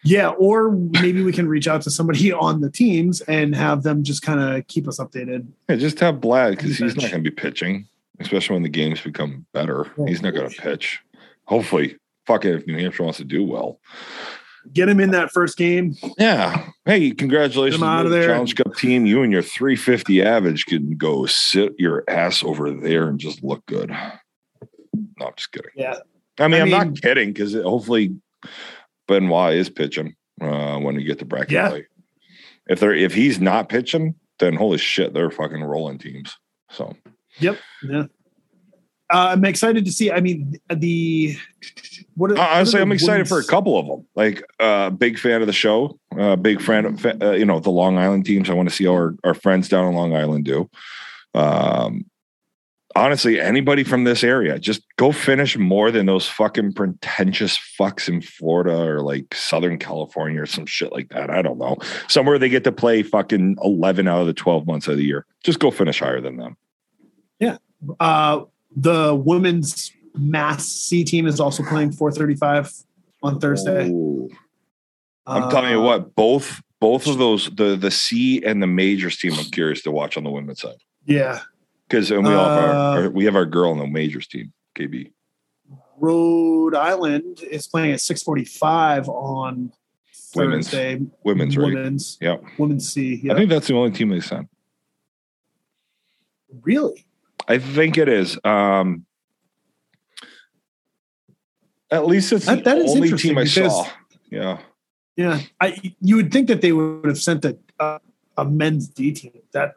Yeah, 0.05 0.29
or 0.31 0.71
maybe 0.71 1.23
we 1.23 1.33
can 1.33 1.49
reach 1.49 1.67
out 1.67 1.83
to 1.83 1.91
somebody 1.91 2.31
on 2.33 2.61
the 2.61 2.71
teams 2.71 3.23
and 3.23 3.55
have 3.55 3.83
them 3.83 4.05
just 4.05 4.23
kind 4.23 4.41
of 4.41 4.67
keep 4.69 4.87
us 4.87 4.99
updated. 4.99 5.47
Yeah, 5.69 5.77
just 5.77 5.99
have 6.01 6.21
Blad 6.21 6.57
because 6.57 6.77
he's 6.77 6.95
not 6.95 7.11
going 7.11 7.25
to 7.25 7.31
be 7.31 7.35
pitching, 7.35 7.89
especially 8.21 8.55
when 8.55 8.63
the 8.63 8.69
games 8.69 9.01
become 9.01 9.47
better. 9.53 9.91
Oh, 9.99 10.07
he's 10.07 10.23
not 10.23 10.35
going 10.35 10.51
to 10.51 10.63
pitch. 10.63 11.01
Hopefully, 11.47 11.97
fuck 12.27 12.45
it, 12.45 12.55
if 12.55 12.67
New 12.67 12.79
Hampshire 12.79 13.03
wants 13.03 13.19
to 13.19 13.25
do 13.25 13.43
well. 13.45 13.81
Get 14.73 14.89
him 14.89 14.99
in 14.99 15.11
that 15.11 15.31
first 15.31 15.59
game. 15.59 15.95
Yeah. 16.19 16.69
Hey, 16.87 17.11
congratulations 17.11 17.81
Get 17.81 17.87
'em 17.87 17.93
out 17.93 18.03
to 18.03 18.07
of 18.07 18.13
there. 18.13 18.29
Challenge 18.29 18.55
Cup 18.57 18.75
team. 18.77 19.05
You 19.05 19.23
and 19.23 19.31
your 19.31 19.43
350 19.43 20.23
average 20.23 20.65
can 20.65 20.97
go 20.97 21.27
sit 21.27 21.75
your 21.79 22.03
ass 22.09 22.43
over 22.43 22.71
there 22.71 23.09
and 23.09 23.19
just 23.19 23.43
look 23.45 23.65
good. 23.67 23.91
No, 23.91 25.27
I'm 25.27 25.33
just 25.37 25.53
kidding. 25.53 25.71
Yeah, 25.77 25.97
I 26.39 26.49
mean, 26.49 26.55
I 26.55 26.59
I 26.59 26.63
am 26.63 26.71
not 26.71 27.03
kidding 27.03 27.33
because 27.33 27.55
hopefully 27.55 28.15
Benoit 29.09 29.55
is 29.55 29.69
pitching 29.71 30.15
uh, 30.41 30.79
when 30.79 30.99
you 30.99 31.07
get 31.07 31.19
to 31.21 31.25
bracket 31.25 31.51
Yeah. 31.53 31.69
play. 31.71 31.87
If 32.69 32.81
they're 32.81 32.95
if 32.95 33.15
he's 33.15 33.41
not 33.41 33.69
pitching, 33.69 34.15
then 34.39 34.55
holy 34.55 34.79
shit, 34.79 35.13
they're 35.15 35.31
fucking 35.31 35.63
rolling 35.63 35.99
teams. 35.99 36.37
So 36.71 36.95
Yep. 37.41 37.59
Yeah. 37.89 38.05
Uh, 39.13 39.29
I'm 39.33 39.45
excited 39.45 39.85
to 39.85 39.93
see. 39.93 40.11
I 40.11 40.21
mean, 40.21 40.59
the 40.75 41.37
what? 42.15 42.31
are- 42.33 42.39
honestly, 42.39 42.79
what 42.79 42.83
I'm 42.83 42.93
excited 42.93 43.29
for 43.29 43.39
a 43.39 43.45
couple 43.45 43.79
of 43.79 43.87
them. 43.87 44.07
Like, 44.17 44.43
uh, 44.61 44.89
big 44.91 45.19
fan 45.19 45.43
of 45.43 45.47
the 45.47 45.53
show. 45.53 45.99
Uh, 46.19 46.37
big 46.37 46.63
fan 46.63 46.87
of 46.87 47.05
uh, 47.05 47.33
you 47.33 47.45
know 47.45 47.61
the 47.61 47.71
Long 47.71 47.99
Island 47.99 48.25
teams. 48.25 48.49
I 48.49 48.55
want 48.55 48.69
to 48.71 48.75
see 48.75 48.85
how 48.87 48.93
our 48.93 49.15
our 49.23 49.35
friends 49.35 49.69
down 49.69 49.87
in 49.87 49.95
Long 49.95 50.17
Island 50.17 50.47
do. 50.47 50.71
Um, 51.35 52.07
honestly, 52.97 53.41
anybody 53.41 53.85
from 53.85 54.05
this 54.05 54.23
area, 54.23 54.59
just 54.59 54.83
go 54.97 55.13
finish 55.13 55.57
more 55.57 55.91
than 55.91 56.07
those 56.07 56.29
fucking 56.29 56.73
pretentious 56.73 57.59
fucks 57.79 58.09
in 58.09 58.21
Florida 58.21 58.77
or 58.77 59.01
like 59.01 59.35
Southern 59.35 59.79
California 59.79 60.41
or 60.43 60.47
some 60.47 60.67
shit 60.67 60.93
like 60.93 61.09
that. 61.11 61.31
I 61.31 61.43
don't 61.43 61.59
know. 61.59 61.77
Somewhere 62.09 62.39
they 62.39 62.49
get 62.49 62.65
to 62.65 62.73
play 62.73 63.03
fucking 63.03 63.57
11 63.63 64.09
out 64.09 64.21
of 64.21 64.27
the 64.27 64.35
12 64.35 64.67
months 64.67 64.89
of 64.89 64.97
the 64.97 65.05
year. 65.05 65.27
Just 65.43 65.59
go 65.59 65.71
finish 65.71 65.99
higher 66.01 66.21
than 66.21 66.37
them. 66.37 66.57
Yeah. 67.41 67.59
Uh, 68.01 68.43
the 68.77 69.15
women's 69.15 69.93
mass 70.15 70.67
C 70.67 71.05
team 71.05 71.27
is 71.27 71.41
also 71.41 71.63
playing 71.65 71.93
435 71.93 72.73
on 73.23 73.41
Thursday. 73.41 73.89
Ooh. 73.89 74.31
I'm 75.27 75.51
telling 75.51 75.71
you 75.71 75.81
Uh, 75.81 75.85
what, 75.85 76.15
both 76.15 76.63
both 76.81 77.07
of 77.07 77.17
those, 77.17 77.49
the 77.49 77.77
the 77.77 77.91
C 77.91 78.43
and 78.45 78.63
the 78.63 78.67
majors 78.67 79.17
team, 79.17 79.33
I'm 79.39 79.47
curious 79.47 79.83
to 79.83 79.91
watch 79.91 80.19
on 80.19 80.25
the 80.25 80.31
women's 80.31 80.61
side 80.61 80.77
Yeah. 81.07 81.41
Because 81.95 82.11
we 82.11 82.17
all 82.17 82.23
have 82.49 82.65
our, 82.65 82.71
Uh, 82.71 83.03
our- 83.05 83.11
we 83.11 83.25
have 83.25 83.37
our 83.37 83.47
girl 83.47 83.71
on 83.71 83.79
the 83.79 83.87
majors 83.87 84.27
team, 84.27 84.53
KB. 84.75 85.13
Rhode 85.99 86.75
Island 86.75 87.41
is 87.51 87.67
playing 87.69 87.93
at 87.93 88.01
645 88.01 89.09
on 89.09 89.73
Women's. 90.35 90.69
Thursday. 90.71 91.01
Women's, 91.23 91.57
right? 91.57 91.67
Women's. 91.73 92.19
Yeah. 92.21 92.39
Women's 92.59 92.89
C. 92.93 93.15
I 93.15 93.21
Yeah. 93.23 93.35
think 93.37 93.49
that's 93.51 93.69
the 93.69 93.75
only 93.75 93.93
team 93.93 94.09
they 94.09 94.21
sent. 94.21 94.49
really? 96.63 97.05
I 97.49 97.59
think 97.59 97.99
it 97.99 98.09
is. 98.09 98.39
Um, 98.45 99.07
at 101.91 102.07
least 102.07 102.33
it's 102.33 102.47
That- 102.47 102.59
the 102.59 102.63
that 102.65 102.79
is 102.79 102.91
only 102.93 103.09
interesting 103.09 103.31
team 103.31 103.39
I 103.39 103.45
saw. 103.45 103.87
Yeah. 104.31 104.59
Yeah. 105.17 105.41
I 105.61 105.95
you 106.01 106.15
would 106.17 106.33
think 106.33 106.47
that 106.49 106.61
they 106.61 106.71
would 106.73 107.07
have 107.07 107.19
sent 107.21 107.45
a 107.45 107.57
a, 107.81 107.99
a 108.39 108.45
men's 108.45 108.87
D 108.89 109.13
team. 109.13 109.33
That 109.53 109.75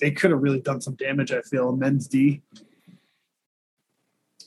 they 0.00 0.10
could 0.10 0.30
have 0.30 0.40
really 0.42 0.60
done 0.60 0.80
some 0.80 0.94
damage, 0.94 1.32
I 1.32 1.42
feel, 1.42 1.74
men's 1.74 2.08
D. 2.08 2.42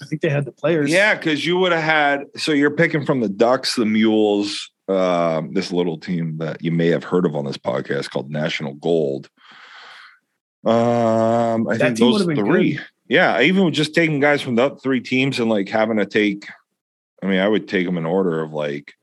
I 0.01 0.05
think 0.05 0.21
they 0.21 0.29
had 0.29 0.45
the 0.45 0.51
players. 0.51 0.91
Yeah, 0.91 1.15
because 1.15 1.45
you 1.45 1.57
would 1.57 1.71
have 1.71 1.83
had. 1.83 2.25
So 2.35 2.51
you're 2.51 2.71
picking 2.71 3.05
from 3.05 3.19
the 3.21 3.29
Ducks, 3.29 3.75
the 3.75 3.85
Mules, 3.85 4.69
um, 4.87 5.53
this 5.53 5.71
little 5.71 5.97
team 5.97 6.37
that 6.37 6.63
you 6.63 6.71
may 6.71 6.87
have 6.87 7.03
heard 7.03 7.25
of 7.25 7.35
on 7.35 7.45
this 7.45 7.57
podcast 7.57 8.09
called 8.11 8.29
National 8.29 8.73
Gold. 8.75 9.29
Um, 10.65 11.67
I 11.67 11.77
That 11.77 11.97
think 11.97 11.99
those 11.99 12.23
three. 12.25 12.73
good. 12.75 12.85
Yeah, 13.09 13.41
even 13.41 13.71
just 13.73 13.95
taking 13.95 14.19
guys 14.19 14.41
from 14.41 14.55
the 14.55 14.71
three 14.75 14.99
teams 14.99 15.39
and 15.39 15.49
like 15.49 15.69
having 15.69 15.97
to 15.97 16.05
take. 16.05 16.45
I 17.23 17.25
mean, 17.25 17.39
I 17.39 17.47
would 17.47 17.67
take 17.67 17.85
them 17.85 17.97
in 17.97 18.05
order 18.05 18.41
of 18.41 18.51
like 18.53 18.93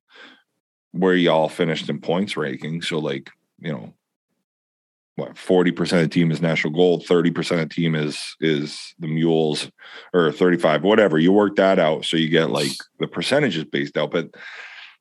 where 0.92 1.14
y'all 1.14 1.48
finished 1.48 1.88
in 1.88 2.00
points 2.00 2.36
ranking. 2.36 2.82
So 2.82 2.98
like 2.98 3.30
you 3.60 3.72
know, 3.72 3.94
what 5.16 5.38
forty 5.38 5.70
percent 5.70 6.02
of 6.02 6.10
the 6.10 6.14
team 6.14 6.30
is 6.30 6.42
national 6.42 6.72
gold, 6.72 7.06
thirty 7.06 7.30
percent 7.30 7.60
of 7.60 7.68
the 7.68 7.74
team 7.74 7.94
is 7.94 8.36
is 8.40 8.94
the 8.98 9.06
mules, 9.06 9.70
or 10.12 10.32
thirty 10.32 10.56
five, 10.56 10.82
whatever. 10.82 11.18
You 11.18 11.32
work 11.32 11.56
that 11.56 11.78
out, 11.78 12.04
so 12.04 12.16
you 12.16 12.28
get 12.28 12.50
like 12.50 12.72
the 12.98 13.06
percentages 13.06 13.64
based 13.64 13.96
out. 13.96 14.10
But 14.10 14.30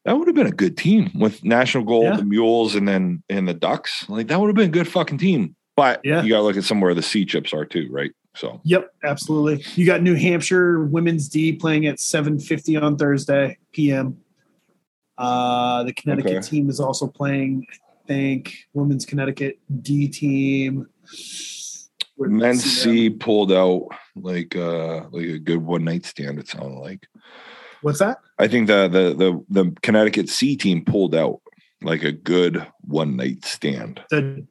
that 0.05 0.18
would 0.18 0.28
have 0.28 0.36
been 0.36 0.47
a 0.47 0.51
good 0.51 0.78
team 0.78 1.09
with 1.16 1.43
national 1.43 1.86
gold, 1.86 2.03
Yeah. 2.05 2.18
the 2.18 2.26
mules, 2.26 2.76
and 2.76 2.88
then 2.88 3.24
and 3.30 3.47
the 3.47 3.53
ducks. 3.53 4.07
Like 4.09 4.28
that 4.28 4.39
would 4.39 4.47
have 4.47 4.55
been 4.55 4.70
a 4.70 4.72
good 4.72 4.88
fucking 4.88 5.18
team. 5.18 5.55
But 5.76 6.01
Yeah. 6.03 6.22
you 6.22 6.30
got 6.30 6.38
to 6.38 6.43
look 6.43 6.57
at 6.57 6.64
somewhere 6.64 6.93
the 6.93 7.01
C 7.01 7.26
chips 7.26 7.51
are 7.53 7.66
too, 7.66 7.88
right? 7.89 8.11
So 8.36 8.61
Yep, 8.66 8.89
absolutely. 9.03 9.64
You 9.76 9.86
got 9.88 10.01
New 10.03 10.16
Hampshire 10.16 10.84
women's 10.84 11.28
D 11.30 11.53
playing 11.53 11.88
at 11.88 11.97
7:50 11.99 12.80
on 12.82 12.97
Thursday 12.97 13.57
p.m. 13.72 14.18
Uh, 15.18 15.84
the 15.84 15.93
Connecticut 15.93 16.32
Okay. 16.38 16.47
team 16.47 16.70
is 16.70 16.80
also 16.80 17.07
playing. 17.07 17.66
I 17.72 17.76
think 18.08 18.56
women's 18.74 19.06
Connecticut 19.06 19.60
D 19.82 20.08
team. 20.08 20.88
Men's? 22.18 22.64
C 22.64 23.10
pulled 23.10 23.51
out 23.51 23.88
like 24.16 24.56
uh 24.56 25.06
like 25.12 25.26
a 25.26 25.39
good 25.39 25.64
one 25.64 25.84
night 25.84 26.06
stand. 26.06 26.39
It 26.39 26.47
sounded 26.47 26.80
like. 26.80 27.08
What's 27.82 27.99
that? 27.99 28.20
I 28.39 28.47
think 28.47 28.68
the 28.68 28.88
the 28.88 29.14
the 29.14 29.64
the 29.64 29.76
Connecticut 29.82 30.30
C 30.30 30.56
team 30.56 30.86
pulled 30.86 31.16
out 31.16 31.41
like 31.82 32.04
a 32.04 32.12
good 32.12 32.66
one 32.82 33.16
night 33.16 33.43
stand. 33.45 34.01
The 34.10 34.45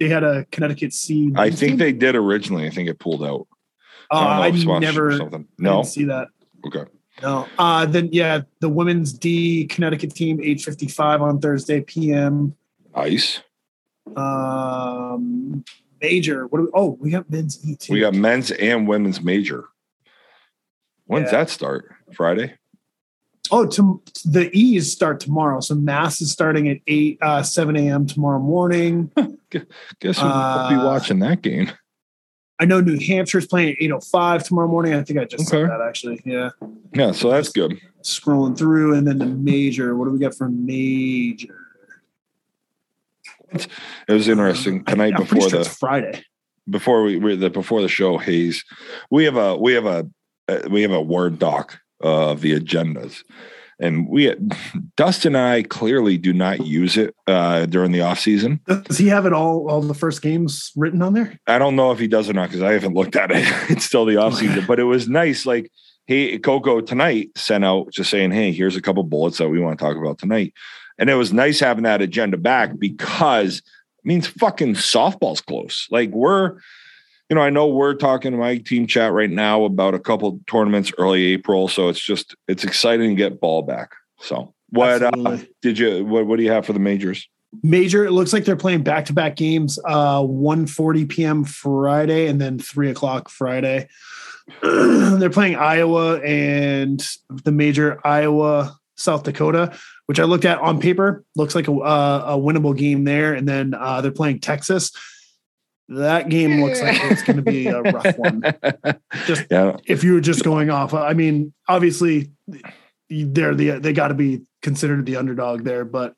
they 0.00 0.08
had 0.08 0.24
a 0.24 0.44
Connecticut 0.46 0.92
C. 0.92 1.32
I 1.36 1.50
think 1.50 1.72
team? 1.72 1.76
they 1.78 1.92
did 1.92 2.16
originally. 2.16 2.66
I 2.66 2.70
think 2.70 2.88
it 2.88 2.98
pulled 2.98 3.22
out. 3.22 3.46
Uh, 4.10 4.16
I 4.16 4.50
know 4.50 4.72
I 4.74 4.78
never 4.80 5.16
something. 5.16 5.46
No. 5.58 5.84
see 5.84 6.04
that. 6.04 6.28
Okay. 6.66 6.84
No. 7.20 7.46
Uh, 7.58 7.84
then 7.86 8.08
yeah, 8.12 8.42
the 8.60 8.68
women's 8.68 9.12
D 9.12 9.66
Connecticut 9.66 10.14
team 10.14 10.38
8:55 10.38 11.20
on 11.20 11.40
Thursday 11.40 11.80
p.m. 11.82 12.54
Ice. 12.94 13.40
Um, 14.16 15.64
major. 16.00 16.46
What 16.46 16.58
do 16.58 16.64
we? 16.64 16.70
Oh, 16.74 16.96
we 17.00 17.10
got 17.10 17.30
men's 17.30 17.64
E 17.68 17.76
too. 17.76 17.92
We 17.92 18.00
got 18.00 18.14
men's 18.14 18.50
and 18.50 18.88
women's 18.88 19.20
major. 19.22 19.64
When's 21.06 21.26
Yeah. 21.32 21.38
that 21.38 21.50
start? 21.50 21.94
Friday. 22.14 22.54
Oh, 23.50 23.66
to, 23.66 24.00
the 24.24 24.50
E's 24.56 24.90
start 24.92 25.20
tomorrow. 25.20 25.60
So 25.60 25.74
Mass 25.74 26.20
is 26.22 26.30
starting 26.30 26.68
at 26.68 26.78
eight, 26.86 27.18
uh, 27.20 27.42
seven 27.42 27.76
a.m. 27.76 28.06
tomorrow 28.06 28.38
morning. 28.38 29.10
Guess 29.50 30.18
who 30.18 30.26
will 30.26 30.68
be 30.68 30.74
Uh, 30.76 30.84
watching 30.86 31.18
that 31.18 31.42
game? 31.42 31.70
I 32.58 32.64
know 32.64 32.80
New 32.80 32.98
Hampshire's 32.98 33.46
playing 33.46 33.70
at 33.70 33.76
eight 33.80 33.90
o 33.90 34.00
five 34.00 34.44
tomorrow 34.44 34.68
morning. 34.68 34.94
I 34.94 35.02
think 35.02 35.18
I 35.18 35.24
just 35.24 35.48
Okay. 35.48 35.62
said 35.62 35.70
that 35.70 35.80
actually. 35.80 36.20
Yeah, 36.24 36.50
Yeah, 36.94 37.12
so 37.12 37.30
that's 37.30 37.48
good. 37.48 37.80
scrolling 38.02 38.56
through, 38.56 38.94
and 38.94 39.06
then 39.06 39.18
the 39.18 39.26
major. 39.26 39.96
What 39.96 40.06
do 40.06 40.10
we 40.12 40.18
got 40.18 40.34
for 40.34 40.48
major? 40.48 41.56
It 43.52 43.68
was 44.12 44.28
interesting 44.28 44.84
tonight 44.84 45.14
I, 45.14 45.18
before 45.18 45.48
sure 45.50 45.58
the 45.62 45.64
Friday. 45.68 46.24
before 46.70 47.02
we, 47.02 47.16
we 47.18 47.36
the 47.36 47.50
before 47.50 47.82
the 47.82 47.88
show 47.88 48.16
Hayes. 48.18 48.64
We 49.10 49.24
have 49.24 49.36
a 49.36 49.56
we 49.56 49.72
have 49.74 49.86
a 49.86 50.08
uh, 50.48 50.60
we 50.70 50.82
have 50.82 50.90
a 50.92 51.00
word 51.02 51.38
doc 51.38 51.78
of 52.00 52.40
the 52.40 52.58
agendas, 52.58 53.22
and 53.82 54.08
we 54.08 54.34
Dust 54.96 55.26
and 55.26 55.36
I 55.36 55.64
clearly 55.64 56.16
do 56.16 56.32
not 56.32 56.64
use 56.64 56.96
it 56.96 57.14
uh, 57.26 57.66
during 57.66 57.92
the 57.92 58.00
off 58.00 58.20
season. 58.20 58.60
Does 58.66 58.98
he 58.98 59.08
have 59.08 59.26
it 59.26 59.32
all 59.32 59.68
all 59.68 59.82
the 59.82 59.94
first 59.94 60.22
games 60.22 60.72
written 60.76 61.02
on 61.02 61.14
there? 61.14 61.38
I 61.46 61.58
don't 61.58 61.76
know 61.76 61.90
if 61.90 61.98
he 61.98 62.06
does 62.06 62.30
or 62.30 62.32
not 62.32 62.48
because 62.48 62.62
I 62.62 62.72
haven't 62.72 62.94
looked 62.94 63.16
at 63.16 63.30
it. 63.30 63.44
it's 63.70 63.84
still 63.84 64.06
the 64.06 64.16
off 64.16 64.34
season, 64.34 64.64
but 64.68 64.78
it 64.78 64.84
was 64.84 65.08
nice. 65.08 65.44
Like 65.44 65.70
hey, 66.06 66.38
Coco 66.38 66.80
tonight 66.80 67.30
sent 67.36 67.64
out 67.64 67.92
just 67.92 68.10
saying, 68.10 68.30
"Hey, 68.30 68.52
here's 68.52 68.76
a 68.76 68.82
couple 68.82 69.02
bullets 69.02 69.38
that 69.38 69.48
we 69.48 69.60
want 69.60 69.78
to 69.78 69.84
talk 69.84 69.96
about 69.96 70.18
tonight," 70.18 70.54
and 70.98 71.10
it 71.10 71.14
was 71.14 71.32
nice 71.32 71.60
having 71.60 71.84
that 71.84 72.02
agenda 72.02 72.36
back 72.36 72.78
because 72.78 73.58
it 73.58 74.04
means 74.04 74.26
fucking 74.26 74.74
softball's 74.74 75.40
close. 75.40 75.88
Like 75.90 76.10
we're, 76.10 76.58
you 77.28 77.36
know, 77.36 77.42
I 77.42 77.50
know 77.50 77.66
we're 77.66 77.94
talking 77.94 78.32
to 78.32 78.38
my 78.38 78.58
team 78.58 78.86
chat 78.86 79.12
right 79.12 79.30
now 79.30 79.64
about 79.64 79.94
a 79.94 79.98
couple 79.98 80.40
tournaments 80.46 80.92
early 80.98 81.24
April, 81.32 81.68
so 81.68 81.88
it's 81.88 82.00
just 82.00 82.34
it's 82.48 82.64
exciting 82.64 83.10
to 83.10 83.14
get 83.14 83.40
ball 83.40 83.62
back. 83.62 83.92
So 84.20 84.54
what 84.70 85.02
uh, 85.02 85.38
did 85.60 85.78
you 85.78 86.04
what 86.04 86.26
what 86.26 86.36
do 86.36 86.42
you 86.42 86.50
have 86.50 86.66
for 86.66 86.72
the 86.72 86.78
majors? 86.78 87.28
Major, 87.62 88.04
it 88.06 88.12
looks 88.12 88.32
like 88.32 88.46
they're 88.46 88.56
playing 88.56 88.82
back 88.82 89.04
to 89.06 89.12
back 89.12 89.36
games, 89.36 89.78
uh 89.84 90.22
1 90.22 90.66
40 90.66 91.04
p.m. 91.06 91.44
Friday 91.44 92.26
and 92.26 92.40
then 92.40 92.58
three 92.58 92.90
o'clock 92.90 93.28
Friday. 93.28 93.88
they're 94.62 95.30
playing 95.30 95.56
Iowa 95.56 96.18
and 96.20 97.06
the 97.44 97.52
major 97.52 98.00
Iowa, 98.06 98.76
South 98.96 99.22
Dakota, 99.22 99.76
which 100.06 100.20
I 100.20 100.24
looked 100.24 100.44
at 100.44 100.58
on 100.58 100.80
paper, 100.80 101.24
looks 101.36 101.54
like 101.54 101.68
a, 101.68 101.72
uh, 101.72 102.24
a 102.28 102.38
winnable 102.38 102.76
game 102.76 103.04
there. 103.04 103.34
And 103.34 103.46
then 103.46 103.74
uh, 103.74 104.00
they're 104.00 104.10
playing 104.10 104.40
Texas. 104.40 104.92
That 105.96 106.28
game 106.28 106.62
looks 106.62 106.80
like 106.80 106.96
it's 107.10 107.22
going 107.22 107.36
to 107.36 107.42
be 107.42 107.66
a 107.68 107.80
rough 107.82 108.16
one. 108.18 108.42
Just 109.26 109.46
Yeah, 109.50 109.76
if 109.86 110.04
you 110.04 110.14
were 110.14 110.20
just 110.20 110.44
going 110.44 110.70
off, 110.70 110.94
uh, 110.94 111.02
I 111.02 111.14
mean, 111.14 111.52
obviously 111.68 112.30
they're 113.10 113.54
the 113.54 113.78
they 113.78 113.92
got 113.92 114.08
to 114.08 114.14
be 114.14 114.42
considered 114.62 115.04
the 115.06 115.16
underdog 115.16 115.64
there, 115.64 115.84
but 115.84 116.14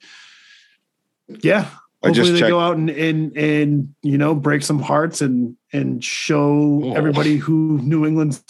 yeah, 1.28 1.68
I 2.02 2.08
hopefully 2.08 2.12
just 2.14 2.32
they 2.34 2.38
checked- 2.40 2.50
go 2.50 2.60
out 2.60 2.76
and 2.76 2.90
and 2.90 3.36
and 3.36 3.94
you 4.02 4.18
know 4.18 4.34
break 4.34 4.62
some 4.62 4.80
hearts 4.80 5.20
and 5.22 5.56
and 5.72 6.04
show 6.04 6.80
Oh. 6.84 6.92
everybody 6.94 7.36
who 7.36 7.78
New 7.82 8.06
England's 8.06 8.44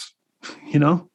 you 0.67 0.79
know 0.79 1.09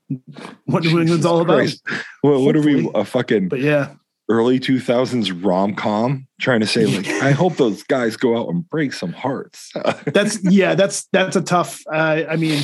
what 0.64 0.82
New 0.82 0.98
England's 1.00 1.24
all 1.26 1.40
about. 1.40 1.54
Christ. 1.58 1.82
What, 2.22 2.40
what 2.40 2.56
are 2.56 2.62
we 2.62 2.90
a 2.94 3.04
fucking 3.04 3.48
But 3.48 3.61
yeah, 3.61 3.94
early 4.31 4.61
2000s 4.61 5.45
rom 5.45 5.74
com 5.74 6.26
trying 6.41 6.61
to 6.61 6.66
say 6.66 6.87
like 6.87 7.09
I 7.09 7.33
hope 7.33 7.57
those 7.57 7.83
guys 7.83 8.16
go 8.16 8.39
out 8.39 8.49
and 8.49 8.66
break 8.68 8.93
some 8.93 9.12
hearts. 9.12 9.72
that's 10.07 10.39
yeah, 10.45 10.76
that's 10.76 11.07
that's 11.12 11.35
a 11.37 11.43
tough. 11.43 11.83
Uh, 11.93 12.22
I 12.31 12.37
mean, 12.37 12.62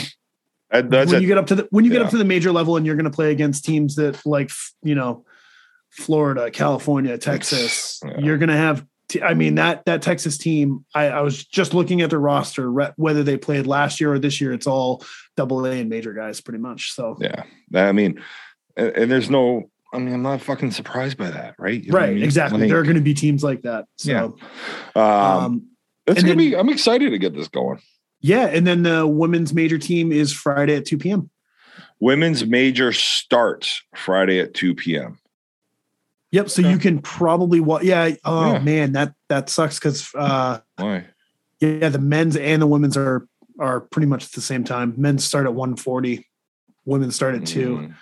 And 0.70 0.90
that's 0.90 1.10
when 1.10 1.18
a- 1.18 1.20
you 1.22 1.26
get 1.26 1.38
up 1.38 1.48
to 1.48 1.56
the 1.56 1.68
when 1.70 1.84
you 1.84 1.90
get 1.90 1.98
yeah. 2.00 2.04
up 2.04 2.10
to 2.12 2.18
the 2.18 2.24
major 2.24 2.52
level 2.52 2.76
and 2.76 2.86
you're 2.86 2.94
going 2.94 3.04
to 3.04 3.10
play 3.10 3.32
against 3.32 3.64
teams 3.64 3.96
that 3.96 4.24
like 4.24 4.50
you 4.82 4.94
know 4.94 5.24
Florida, 5.90 6.50
California, 6.50 7.18
Texas, 7.18 8.00
yeah. 8.04 8.18
you're 8.20 8.38
going 8.38 8.48
to 8.48 8.56
have. 8.56 8.86
T- 9.08 9.22
I 9.22 9.34
mean 9.34 9.56
that 9.56 9.84
that 9.86 10.02
Texas 10.02 10.38
team. 10.38 10.84
I, 10.94 11.06
I 11.08 11.20
was 11.20 11.44
just 11.44 11.74
looking 11.74 12.00
at 12.00 12.10
their 12.10 12.20
roster, 12.20 12.70
re- 12.70 12.92
whether 12.96 13.22
they 13.22 13.36
played 13.36 13.66
last 13.66 14.00
year 14.00 14.12
or 14.12 14.18
this 14.18 14.40
year. 14.40 14.52
It's 14.52 14.66
all 14.66 15.04
double 15.36 15.64
A 15.66 15.80
and 15.80 15.90
major 15.90 16.12
guys, 16.12 16.40
pretty 16.40 16.58
much. 16.58 16.92
So 16.92 17.16
yeah. 17.20 17.42
I 17.74 17.92
mean, 17.92 18.22
and, 18.76 18.88
and 18.96 19.10
there's 19.10 19.30
no. 19.30 19.70
I 19.92 19.98
mean, 19.98 20.12
I'm 20.14 20.22
not 20.22 20.40
fucking 20.42 20.72
surprised 20.72 21.16
by 21.16 21.30
that, 21.30 21.54
right? 21.58 21.82
You 21.82 21.92
what 21.92 22.02
I 22.02 22.06
right, 22.06 22.14
mean? 22.14 22.24
exactly. 22.24 22.60
Like, 22.60 22.68
there 22.68 22.78
are 22.78 22.82
going 22.82 22.96
to 22.96 23.00
be 23.02 23.14
teams 23.14 23.42
like 23.44 23.62
that. 23.62 23.86
Yeah. 24.02 24.28
So 24.94 25.00
um, 25.00 25.04
um, 25.44 25.66
it's 26.06 26.20
gonna 26.22 26.28
then- 26.34 26.38
be. 26.38 26.56
I'm 26.56 26.68
excited 26.68 27.10
to 27.10 27.18
get 27.18 27.34
this 27.34 27.48
going. 27.48 27.80
yeah, 28.20 28.46
and 28.46 28.66
then 28.66 28.82
the 28.82 29.06
women's 29.06 29.52
major 29.54 29.78
team 29.78 30.12
is 30.12 30.32
Friday 30.32 30.74
at 30.76 30.84
two 30.84 30.98
p.m. 30.98 31.30
Women's 32.00 32.44
major 32.44 32.92
starts 32.92 33.82
Friday 33.94 34.38
at 34.38 34.52
2 34.52 34.74
p.m. 34.74 35.18
Yep. 36.30 36.50
So 36.50 36.60
Okay. 36.60 36.70
you 36.70 36.76
can 36.78 36.98
probably 37.00 37.58
what? 37.60 37.84
Yeah. 37.84 38.10
Oh 38.24 38.52
Yeah. 38.52 38.58
man, 38.58 38.92
that 38.92 39.14
that 39.28 39.48
sucks 39.48 39.78
because. 39.78 40.10
uh 40.14 40.60
Why? 40.76 41.06
Yeah, 41.60 41.88
the 41.88 41.98
men's 41.98 42.36
and 42.36 42.60
the 42.60 42.66
women's 42.66 42.98
are 42.98 43.26
are 43.58 43.80
pretty 43.80 44.06
much 44.06 44.24
at 44.26 44.32
the 44.32 44.42
same 44.42 44.62
time. 44.62 44.92
Men 44.98 45.16
start 45.18 45.46
at 45.46 45.54
140, 45.54 46.26
women 46.84 47.10
start 47.10 47.34
at 47.34 47.46
two. 47.46 47.76
Mm. 47.78 47.94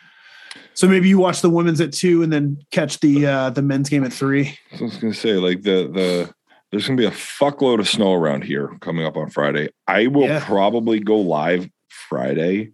So 0.75 0.89
maybe 0.89 1.09
you 1.09 1.19
watch 1.19 1.41
the 1.41 1.51
women's 1.51 1.81
at 1.81 1.93
two 1.93 2.23
and 2.23 2.33
then 2.33 2.59
catch 2.71 3.01
the 3.01 3.27
uh 3.27 3.51
the 3.51 3.63
men's 3.63 3.89
game 3.89 4.05
at 4.05 4.13
three. 4.13 4.59
I 4.79 4.83
was 4.83 4.97
gonna 4.97 5.15
say, 5.15 5.35
like 5.35 5.63
the 5.63 5.89
the 5.93 6.35
there's 6.71 6.87
gonna 6.87 6.97
be 6.97 7.07
a 7.07 7.11
fuckload 7.11 7.79
of 7.79 7.89
snow 7.89 8.13
around 8.15 8.43
here 8.45 8.77
coming 8.81 9.07
up 9.07 9.17
on 9.17 9.31
Friday. 9.31 9.69
I 9.87 10.09
will 10.09 10.25
Yeah. 10.25 10.45
probably 10.45 10.99
go 11.01 11.17
live 11.19 11.69
Friday. 11.89 12.73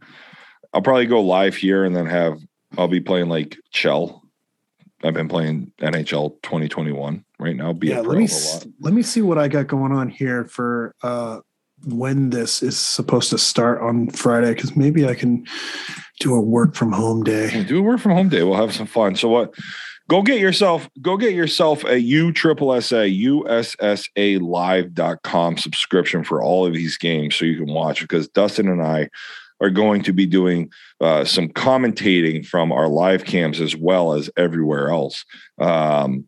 I'll 0.73 0.83
probably 0.83 1.07
go 1.07 1.21
live 1.21 1.55
here 1.57 1.85
and 1.85 1.95
then 1.95 2.07
have 2.07 2.39
I'll 2.79 2.89
be 2.89 3.01
playing 3.01 3.29
like 3.29 3.59
Chell. 3.71 4.23
I've 5.03 5.15
been 5.15 5.29
playing 5.29 5.73
NHL 5.81 6.41
2021 6.43 7.25
right 7.39 7.57
now. 7.57 7.73
Be 7.73 7.89
yeah, 7.89 8.01
a 8.01 8.03
let 8.03 8.17
me 8.19 8.25
a 8.25 8.29
s- 8.29 8.55
lot. 8.65 8.73
let 8.81 8.95
me 8.95 9.03
see 9.03 9.23
what 9.23 9.39
I 9.39 9.49
got 9.49 9.67
going 9.67 9.93
on 9.93 10.09
here 10.09 10.45
for 10.45 10.95
uh 11.03 11.41
when 11.85 12.31
this 12.31 12.63
is 12.63 12.79
supposed 12.79 13.31
to 13.31 13.39
start 13.39 13.81
on 13.81 14.11
Friday 14.11 14.55
because 14.55 14.77
maybe 14.77 15.07
I 15.07 15.15
can 15.15 15.47
do 16.19 16.35
a 16.35 16.41
work 16.41 16.75
from 16.75 16.93
home 16.93 17.23
day. 17.25 17.65
Do 17.65 17.79
a 17.79 17.83
work 17.83 18.01
from 18.01 18.13
home 18.13 18.29
day. 18.29 18.43
We'll 18.43 18.55
have 18.55 18.75
some 18.75 18.87
fun. 18.87 19.17
So 19.17 19.29
what? 19.29 19.55
Go 20.09 20.23
get 20.23 20.41
yourself, 20.41 20.89
go 21.01 21.17
get 21.17 21.35
yourself 21.35 21.85
a 21.85 22.01
U 22.01 22.33
triple 22.33 22.75
S 22.75 22.91
A 22.91 23.09
USSA 23.09 24.41
live.com 24.41 25.57
subscription 25.57 26.25
for 26.25 26.43
all 26.43 26.67
of 26.67 26.75
these 26.75 26.99
games 26.99 27.37
so 27.37 27.45
you 27.45 27.65
can 27.65 27.73
watch 27.73 28.01
because 28.01 28.29
Dustin 28.29 28.67
and 28.69 28.83
I 28.83 29.09
are 29.61 29.71
going 29.71 30.03
to 30.03 30.13
be 30.13 30.27
doing 30.27 30.73
uh, 31.01 31.25
some 31.25 31.49
commentating 31.49 32.45
from 32.45 32.73
our 32.73 32.89
live 32.89 33.25
cams 33.25 33.61
as 33.61 33.77
well 33.77 34.15
as 34.15 34.29
everywhere 34.37 34.91
else. 34.91 35.25
Um, 35.61 36.25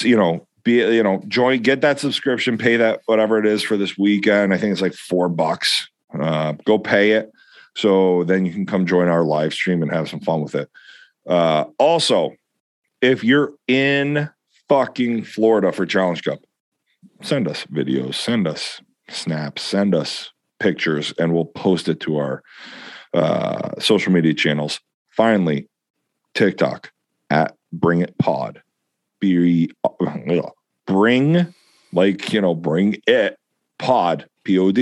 you 0.00 0.16
know, 0.16 0.46
be 0.66 0.74
you 0.74 1.02
know, 1.02 1.22
join, 1.28 1.62
get 1.62 1.80
that 1.80 2.00
subscription, 2.00 2.58
pay 2.58 2.76
that 2.76 3.00
whatever 3.06 3.38
it 3.38 3.46
is 3.46 3.62
for 3.62 3.76
this 3.76 3.96
weekend. 3.96 4.52
I 4.52 4.58
think 4.58 4.72
it's 4.72 4.82
like 4.82 4.94
four 4.94 5.28
bucks. 5.28 5.88
Uh, 6.12 6.52
go 6.64 6.78
pay 6.78 7.12
it. 7.12 7.30
So 7.76 8.24
then 8.24 8.44
you 8.44 8.52
can 8.52 8.66
come 8.66 8.84
join 8.84 9.08
our 9.08 9.22
live 9.22 9.54
stream 9.54 9.80
and 9.80 9.92
have 9.92 10.08
some 10.08 10.20
fun 10.20 10.42
with 10.42 10.54
it. 10.54 10.68
Uh, 11.26 11.64
also, 11.78 12.32
if 13.00 13.22
you're 13.22 13.52
in 13.68 14.28
fucking 14.68 15.24
Florida 15.24 15.72
for 15.72 15.86
Challenge 15.86 16.22
Cup, 16.22 16.40
send 17.22 17.46
us 17.46 17.64
videos, 17.66 18.14
send 18.14 18.48
us 18.48 18.80
snaps, 19.08 19.62
send 19.62 19.94
us 19.94 20.32
pictures, 20.58 21.14
and 21.18 21.32
we'll 21.32 21.44
post 21.44 21.88
it 21.88 22.00
to 22.00 22.16
our 22.16 22.42
uh, 23.14 23.70
social 23.78 24.12
media 24.12 24.34
channels. 24.34 24.80
Finally, 25.10 25.68
TikTok 26.34 26.90
at 27.30 27.54
Bring 27.72 28.00
It 28.00 28.18
Pod. 28.18 28.62
Be 29.20 29.70
bring 30.86 31.52
like 31.92 32.32
you 32.32 32.40
know 32.40 32.54
bring 32.54 33.00
it 33.06 33.38
pod 33.78 34.28
pod. 34.44 34.78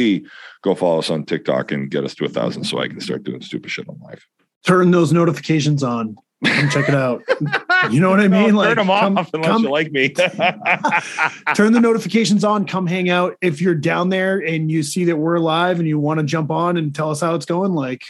Go 0.62 0.74
follow 0.74 0.98
us 0.98 1.11
on 1.11 1.24
TikTok 1.24 1.72
and 1.72 1.90
get 1.90 2.05
us 2.05 2.14
to 2.16 2.24
a 2.24 2.28
thousand 2.28 2.64
so 2.64 2.78
I 2.78 2.88
can 2.88 3.00
start 3.00 3.24
doing 3.24 3.40
stupid 3.42 3.70
shit 3.70 3.88
on 3.88 3.98
live. 4.02 4.24
Turn 4.66 4.90
those 4.90 5.12
notifications 5.12 5.82
on. 5.82 6.16
Come 6.44 6.68
check 6.70 6.88
it 6.88 6.94
out. 6.94 7.22
You 7.90 8.00
know 8.00 8.09
what 8.09 8.20
I 8.20 8.28
mean? 8.28 8.46
turn 8.46 8.55
Like, 8.55 8.76
them 8.76 8.86
come- 8.86 9.18
off 9.18 9.28
unless 9.34 9.50
come- 9.50 9.64
you 9.64 9.70
like 9.70 9.92
me. 9.92 10.08
turn 11.54 11.74
the 11.74 11.80
notifications 11.80 12.42
on 12.45 12.66
come 12.66 12.87
hang 12.87 13.11
out 13.11 13.37
if 13.42 13.61
you're 13.61 13.74
down 13.74 14.08
there 14.08 14.38
and 14.38 14.70
you 14.70 14.83
see 14.83 15.04
that 15.04 15.16
we're 15.16 15.38
live 15.38 15.79
and 15.80 15.87
you 15.88 15.99
want 15.99 16.18
to 16.18 16.24
jump 16.24 16.50
on 16.50 16.79
and 16.79 16.95
tell 16.95 17.11
us 17.11 17.20
how 17.20 17.34
it's 17.34 17.45
going 17.46 17.72
like 17.74 18.04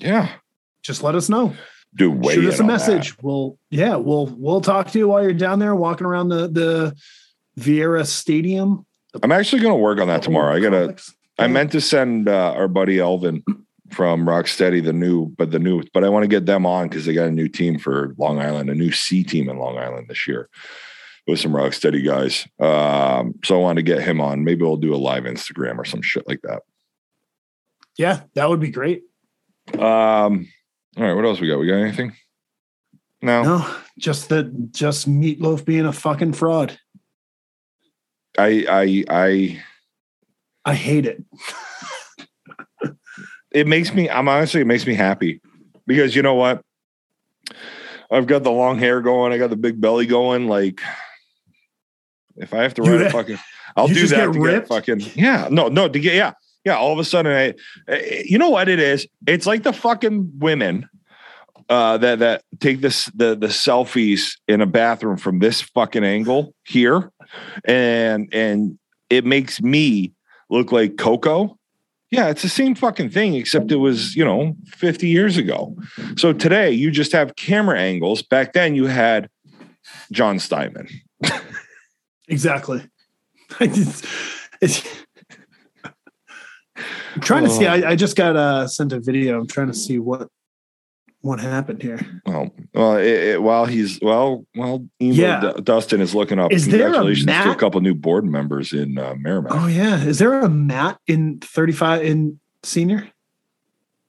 yeah, 0.00 0.32
just 0.82 1.02
let 1.04 1.14
us 1.14 1.28
know 1.28 1.54
do 1.94 2.10
way 2.10 2.34
shoot 2.34 2.48
us 2.48 2.58
a 2.58 2.64
message 2.64 3.16
we'll 3.22 3.56
yeah 3.70 3.94
we'll 3.96 4.26
we'll 4.38 4.60
talk 4.60 4.90
to 4.90 4.98
you 4.98 5.06
while 5.08 5.22
you're 5.22 5.32
down 5.32 5.58
there 5.60 5.74
walking 5.76 6.06
around 6.06 6.28
the 6.28 6.48
the 6.48 6.96
Viera 7.58 8.06
Stadium. 8.06 8.86
I'm 9.22 9.32
actually 9.32 9.62
going 9.62 9.74
to 9.74 9.80
work 9.80 9.98
on 10.00 10.08
that 10.08 10.22
tomorrow. 10.22 10.54
I 10.54 10.60
gotta. 10.60 10.96
I 11.38 11.46
meant 11.46 11.72
to 11.72 11.80
send 11.80 12.28
uh, 12.28 12.52
our 12.52 12.68
buddy 12.68 13.00
Elvin 13.00 13.42
from 13.90 14.26
Rocksteady 14.26 14.84
the 14.84 14.92
new, 14.92 15.26
but 15.38 15.50
the 15.50 15.58
new, 15.58 15.82
but 15.94 16.04
I 16.04 16.08
want 16.10 16.22
to 16.24 16.28
get 16.28 16.44
them 16.46 16.66
on 16.66 16.88
because 16.88 17.06
they 17.06 17.14
got 17.14 17.28
a 17.28 17.32
new 17.32 17.48
team 17.48 17.78
for 17.78 18.14
Long 18.18 18.38
Island, 18.38 18.68
a 18.68 18.74
new 18.74 18.92
C 18.92 19.24
team 19.24 19.48
in 19.48 19.58
Long 19.58 19.78
Island 19.78 20.08
this 20.08 20.28
year 20.28 20.48
with 21.26 21.40
some 21.40 21.52
Rocksteady 21.52 22.04
guys. 22.04 22.46
Um, 22.60 23.34
so 23.42 23.56
I 23.58 23.62
want 23.62 23.76
to 23.76 23.82
get 23.82 24.02
him 24.02 24.20
on. 24.20 24.44
Maybe 24.44 24.62
we'll 24.62 24.76
do 24.76 24.94
a 24.94 24.96
live 24.96 25.24
Instagram 25.24 25.78
or 25.78 25.84
some 25.84 26.02
shit 26.02 26.28
like 26.28 26.42
that. 26.42 26.62
yeah 27.96 28.20
that 28.34 28.48
would 28.48 28.60
be 28.60 28.70
great 28.70 29.02
Um, 29.74 30.46
all 30.96 31.04
right, 31.04 31.14
what 31.14 31.24
else 31.24 31.40
we 31.40 31.48
got? 31.48 31.58
We 31.58 31.66
got 31.66 31.76
anything? 31.76 32.12
No, 33.22 33.42
no 33.42 33.76
just 33.98 34.28
that 34.28 34.72
just 34.72 35.06
Meat 35.08 35.40
Loaf 35.40 35.64
being 35.64 35.86
a 35.86 35.92
fucking 35.92 36.32
fraud 36.32 36.78
I, 38.40 38.64
I, 38.68 39.04
I. 39.10 39.62
I 40.64 40.74
hate 40.74 41.06
it 41.06 41.22
It 43.52 43.66
makes 43.66 43.92
me. 43.92 44.08
I'm 44.08 44.28
honestly, 44.28 44.60
it 44.60 44.66
makes 44.66 44.86
me 44.86 44.94
happy 44.94 45.40
because 45.86 46.14
you 46.14 46.22
know 46.22 46.34
what? 46.34 46.62
I've 48.10 48.26
got 48.26 48.42
the 48.44 48.50
long 48.50 48.78
hair 48.78 49.00
going. 49.00 49.32
I 49.32 49.38
got 49.38 49.50
the 49.50 49.56
big 49.56 49.80
belly 49.80 50.06
going. 50.06 50.46
Like, 50.46 50.80
If 52.36 52.54
I 52.54 52.62
have 52.62 52.74
to 52.74 52.82
write 52.82 53.00
a 53.02 53.10
fucking, 53.10 53.38
I'll 53.76 53.88
do 53.88 54.06
that 54.06 54.16
get 54.16 54.32
to 54.32 54.40
ripped? 54.40 54.68
get 54.68 54.74
fucking 54.74 55.00
yeah. 55.16 55.48
No, 55.50 55.68
no, 55.68 55.88
to 55.88 55.98
get 55.98 56.14
yeah, 56.14 56.32
yeah. 56.64 56.76
All 56.76 56.92
of 56.92 56.98
a 57.00 57.04
sudden, 57.04 57.32
I, 57.32 57.54
eh, 57.92 58.22
you 58.24 58.38
know 58.38 58.50
what 58.50 58.68
it 58.68 58.78
is? 58.78 59.06
It's 59.26 59.46
like 59.46 59.64
the 59.64 59.72
fucking 59.72 60.30
women 60.38 60.88
uh, 61.68 61.98
that 61.98 62.20
that 62.20 62.44
take 62.60 62.80
this 62.82 63.06
the 63.16 63.34
the 63.34 63.48
selfies 63.48 64.38
in 64.46 64.60
a 64.60 64.66
bathroom 64.66 65.16
from 65.16 65.40
this 65.40 65.60
fucking 65.60 66.04
angle 66.04 66.54
here, 66.64 67.10
and 67.64 68.28
and 68.32 68.78
it 69.08 69.24
makes 69.24 69.60
me 69.60 70.12
look 70.48 70.72
like 70.72 70.96
Coco. 70.96 71.56
Yeah, 72.10 72.28
it's 72.28 72.42
the 72.42 72.48
same 72.48 72.74
fucking 72.74 73.10
thing, 73.10 73.34
except 73.34 73.70
it 73.70 73.76
was, 73.76 74.16
you 74.16 74.24
know, 74.24 74.56
50 74.66 75.06
years 75.06 75.36
ago. 75.36 75.76
So 76.16 76.32
today 76.32 76.72
you 76.72 76.90
just 76.90 77.12
have 77.12 77.36
camera 77.36 77.78
angles. 77.78 78.20
Back 78.20 78.52
then 78.52 78.74
you 78.74 78.86
had 78.86 79.28
John 80.10 80.40
Steinman. 80.40 80.88
Exactly. 82.30 82.82
I 83.60 83.66
just, 83.66 84.06
I'm 86.76 87.20
trying 87.20 87.44
to 87.44 87.50
see. 87.50 87.66
Oh. 87.66 87.72
I, 87.72 87.90
I 87.90 87.96
just 87.96 88.16
got 88.16 88.36
uh, 88.36 88.68
sent 88.68 88.92
a 88.92 89.00
video. 89.00 89.40
I'm 89.40 89.46
trying 89.46 89.66
to 89.66 89.74
see 89.74 89.98
what 89.98 90.28
what 91.22 91.38
happened 91.40 91.82
here. 91.82 92.00
Well, 92.26 92.50
well, 92.74 92.96
it, 92.96 93.06
it, 93.06 93.42
while 93.42 93.66
he's 93.66 93.98
well, 94.00 94.46
well, 94.54 94.86
Yeah. 94.98 95.52
D- 95.56 95.62
Dustin 95.62 96.00
is 96.00 96.14
looking 96.14 96.38
up. 96.38 96.50
Is 96.52 96.66
there 96.68 96.80
a 96.88 96.92
Congratulations 96.92 97.26
to 97.26 97.50
a 97.50 97.54
couple 97.56 97.80
new 97.80 97.94
board 97.94 98.24
members 98.24 98.72
in 98.72 98.98
uh, 98.98 99.14
Merrimack. 99.18 99.52
Oh 99.54 99.66
yeah, 99.66 100.02
is 100.02 100.18
there 100.18 100.40
a 100.40 100.48
mat 100.48 100.98
in 101.06 101.38
35 101.40 102.02
in 102.04 102.40
senior? 102.62 103.08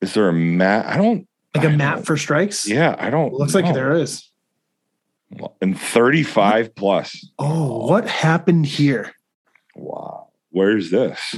Is 0.02 0.14
there 0.14 0.30
a 0.30 0.34
mat? 0.34 0.86
I 0.86 0.98
don't 0.98 1.28
Like 1.54 1.66
a 1.66 1.70
I 1.70 1.76
mat 1.76 1.96
don't- 1.98 2.06
for 2.06 2.18
strikes? 2.18 2.68
Yeah, 2.68 2.96
I 2.98 3.10
don't. 3.10 3.34
looks 3.34 3.54
like 3.54 3.72
there 3.74 3.94
is. 3.94 4.28
And 5.62 5.80
35 5.80 6.76
plus. 6.76 7.26
Oh, 7.40 7.88
what 7.88 8.06
happened 8.08 8.66
here? 8.66 9.14
Wow. 9.76 10.28
Where's 10.50 10.90
this? 10.92 11.36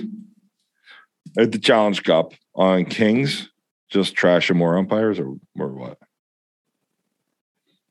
At 1.37 1.51
the 1.51 1.59
Challenge 1.59 2.01
Cup 2.03 2.33
on 2.55 2.85
Kings, 2.85 3.49
just 3.93 4.15
trashing 4.15 4.55
more 4.55 4.77
umpires 4.77 5.19
or, 5.19 5.35
or 5.57 5.67
what? 5.69 5.97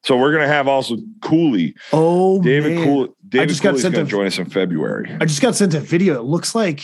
So 0.05 0.19
we're 0.19 0.33
gonna 0.33 0.49
have 0.49 0.67
also 0.67 0.97
Cooley, 1.21 1.75
Oh 1.93 2.43
David 2.43 2.75
man. 2.77 2.85
Cooley. 2.85 3.09
David 3.29 3.49
just 3.51 3.63
got 3.63 3.79
sent 3.79 3.95
gonna 3.95 4.05
a- 4.05 4.09
join 4.09 4.27
us 4.27 4.37
in 4.39 4.51
February. 4.51 5.17
I 5.21 5.25
just 5.27 5.41
got 5.41 5.55
sent 5.55 5.75
a 5.75 5.81
video. 5.81 6.19
It 6.19 6.25
looks 6.25 6.55
like 6.57 6.83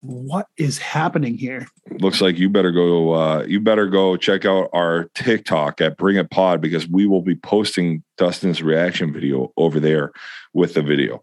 what 0.00 0.48
is 0.56 0.78
happening 0.78 1.36
here? 1.38 1.66
Looks 2.00 2.20
like 2.20 2.36
you 2.38 2.48
better 2.48 2.72
go. 2.72 3.12
Uh, 3.12 3.44
you 3.46 3.60
better 3.60 3.86
go 3.86 4.16
check 4.16 4.44
out 4.44 4.68
our 4.72 5.04
TikTok 5.14 5.80
at 5.80 5.96
Bring 5.96 6.16
It 6.16 6.30
Pod 6.30 6.60
because 6.60 6.88
we 6.88 7.06
will 7.06 7.22
be 7.22 7.36
posting 7.36 8.02
Dustin's 8.16 8.62
reaction 8.62 9.12
video 9.12 9.52
over 9.56 9.78
there 9.78 10.10
with 10.54 10.74
the 10.74 10.82
video. 10.82 11.20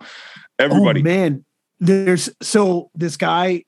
Everybody, 0.60 1.02
Oh 1.02 1.04
man, 1.04 1.46
there's 1.80 2.30
so 2.42 2.90
this 2.96 3.18
guy 3.18 3.66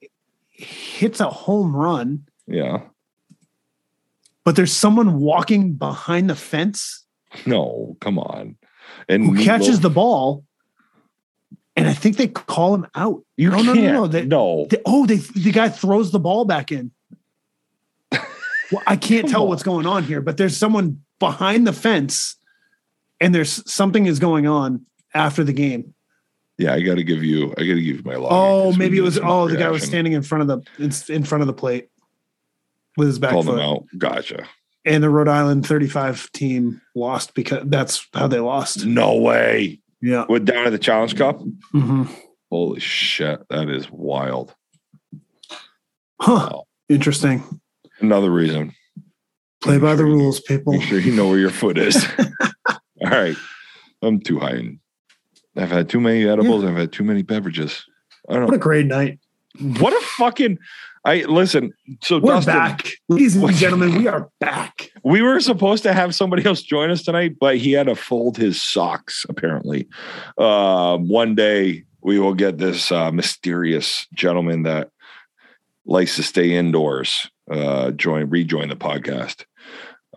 hits 0.61 1.19
a 1.19 1.29
home 1.29 1.75
run, 1.75 2.25
yeah, 2.47 2.81
but 4.43 4.55
there's 4.55 4.73
someone 4.73 5.19
walking 5.19 5.73
behind 5.73 6.29
the 6.29 6.35
fence 6.35 7.05
no, 7.45 7.95
come 8.01 8.19
on, 8.19 8.57
and 9.07 9.23
who 9.25 9.43
catches 9.43 9.79
the 9.79 9.89
ball, 9.89 10.43
and 11.75 11.87
I 11.87 11.93
think 11.93 12.17
they 12.17 12.27
call 12.27 12.75
him 12.75 12.87
out. 12.95 13.23
You 13.37 13.49
no, 13.51 13.55
can't. 13.63 13.67
no, 13.67 13.73
no, 13.73 13.91
no. 13.93 14.07
They, 14.07 14.25
no. 14.25 14.67
they- 14.69 14.81
oh, 14.85 15.05
they 15.05 15.15
the 15.15 15.51
guy 15.51 15.69
throws 15.69 16.11
the 16.11 16.19
ball 16.19 16.45
back 16.45 16.71
in. 16.71 16.91
Well, 18.71 18.83
I 18.87 18.95
can't 18.95 19.23
Come 19.25 19.31
tell 19.31 19.41
on. 19.43 19.49
what's 19.49 19.63
going 19.63 19.85
on 19.85 20.05
here, 20.05 20.21
but 20.21 20.37
there's 20.37 20.55
someone 20.55 21.01
behind 21.19 21.67
the 21.67 21.73
fence, 21.73 22.37
and 23.19 23.35
there's 23.35 23.69
something 23.69 24.05
is 24.05 24.17
going 24.17 24.47
on 24.47 24.85
after 25.13 25.43
the 25.43 25.51
game. 25.51 25.93
Yeah, 26.61 26.73
I 26.73 26.81
got 26.81 26.95
to 26.95 27.03
give 27.03 27.23
you. 27.23 27.45
I 27.57 27.61
got 27.63 27.75
to 27.75 27.81
give 27.81 27.97
you 27.97 28.01
my 28.05 28.15
log. 28.15 28.29
Oh, 28.31 28.73
maybe 28.73 28.97
it 28.97 29.01
was. 29.01 29.17
Oh, 29.21 29.47
the 29.47 29.57
guy 29.57 29.69
was 29.69 29.83
standing 29.83 30.13
in 30.13 30.21
front 30.21 30.49
of 30.49 30.63
the 30.77 31.13
in, 31.13 31.23
front 31.23 31.41
of 31.41 31.47
the 31.47 31.53
plate 31.53 31.89
with 32.97 33.07
his 33.07 33.17
back 33.19 33.31
Called 33.31 33.47
them 33.47 33.55
foot, 33.55 33.63
out. 33.63 33.83
Gotcha. 33.97 34.45
and 34.85 35.03
the 35.03 35.09
Rhode 35.09 35.27
Island 35.27 35.65
35 35.65 36.31
team 36.33 36.81
lost 36.95 37.33
because 37.33 37.63
that's 37.65 38.07
how 38.13 38.27
they 38.27 38.39
lost. 38.39 38.85
No 38.85 39.15
way. 39.17 39.79
Yeah. 40.01 40.25
Went 40.29 40.45
down 40.45 40.65
at 40.67 40.71
the 40.71 40.77
Challenge 40.79 41.15
Cup. 41.15 41.39
Mhm. 41.73 42.09
Holy 42.51 42.79
shit, 42.79 43.41
that 43.49 43.69
is 43.69 43.89
wild. 43.89 44.53
Huh. 46.19 46.49
Wow. 46.51 46.63
Interesting. 46.89 47.43
Another 48.01 48.29
reason. 48.29 48.73
Play 49.61 49.77
by 49.77 49.95
the 49.95 50.03
Make 50.03 50.07
sure 50.07 50.07
you- 50.09 50.15
rules, 50.15 50.39
people. 50.41 50.73
Make 50.73 50.81
sure 50.83 50.99
you 50.99 51.15
know 51.15 51.27
where 51.29 51.39
your 51.39 51.49
foot 51.51 51.77
is. 51.77 52.05
All 52.69 52.77
right. 53.09 53.37
I'm 54.01 54.19
too 54.19 54.39
high. 54.39 54.55
in- 54.57 54.80
I've 55.55 55.71
had 55.71 55.89
too 55.89 55.99
many 55.99 56.27
edibles. 56.27 56.63
I've 56.63 56.75
had 56.75 56.91
too 56.91 57.03
many 57.03 57.21
beverages. 57.23 57.85
I 58.29 58.35
don't 58.35 58.45
What 58.45 58.53
a 58.53 58.59
great 58.59 58.85
night. 58.85 59.19
What 59.79 59.93
a 59.93 60.05
fucking. 60.17 60.57
I 61.03 61.23
listen. 61.23 61.73
So 62.01 62.19
We're 62.19 62.35
Dustin, 62.35 62.53
back. 62.53 62.89
Ladies 63.09 63.35
and 63.35 63.53
gentlemen, 63.55 63.95
we 63.97 64.07
are 64.07 64.29
back. 64.39 64.91
we 65.03 65.21
were 65.21 65.39
supposed 65.39 65.83
to 65.83 65.93
have 65.93 66.13
somebody 66.13 66.45
else 66.45 66.61
join 66.61 66.91
us 66.91 67.03
tonight, 67.03 67.35
but 67.39 67.57
he 67.57 67.71
had 67.73 67.87
to 67.87 67.95
fold 67.95 68.37
his 68.37 68.61
socks. 68.61 69.25
Apparently, 69.27 69.87
um, 70.37 71.09
one 71.09 71.35
day 71.35 71.83
we 72.01 72.19
will 72.19 72.35
get 72.35 72.59
this 72.59 72.91
uh, 72.91 73.11
mysterious 73.11 74.07
gentleman 74.13 74.63
that 74.63 74.91
likes 75.85 76.15
to 76.15 76.23
stay 76.23 76.51
indoors 76.51 77.29
uh, 77.49 77.91
join 77.91 78.29
rejoin 78.29 78.69
the 78.69 78.75
podcast. 78.75 79.45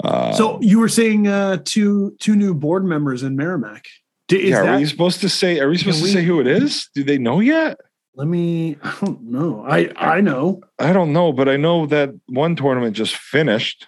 Uh, 0.03 0.33
So 0.33 0.61
you 0.61 0.79
were 0.79 0.89
saying 0.89 1.27
uh, 1.29 1.59
two 1.65 2.15
two 2.21 2.37
new 2.37 2.55
board 2.55 2.85
members 2.85 3.23
in 3.23 3.37
Merrimack. 3.37 3.87
D- 4.29 4.51
yeah, 4.51 4.61
are 4.61 4.65
that, 4.65 4.79
we 4.79 4.87
supposed 4.87 5.21
to 5.21 5.29
say? 5.29 5.61
Are 5.61 5.69
we 5.69 5.77
supposed 5.77 5.99
to 5.99 6.05
we- 6.05 6.13
say 6.13 6.25
who 6.25 6.41
it 6.41 6.47
is? 6.47 6.89
Do 6.95 7.05
they 7.05 7.19
know 7.19 7.41
yet? 7.41 7.79
let 8.17 8.29
me. 8.29 8.77
I 8.83 8.97
don't 9.01 9.23
know. 9.23 9.65
I 9.69 9.91
I 9.97 10.21
know. 10.21 10.61
I 10.79 10.93
don't 10.93 11.13
know, 11.13 11.33
but 11.33 11.49
I 11.49 11.57
know 11.57 11.87
that 11.87 12.11
one 12.27 12.55
tournament 12.57 12.95
just 12.97 13.17
finished, 13.17 13.87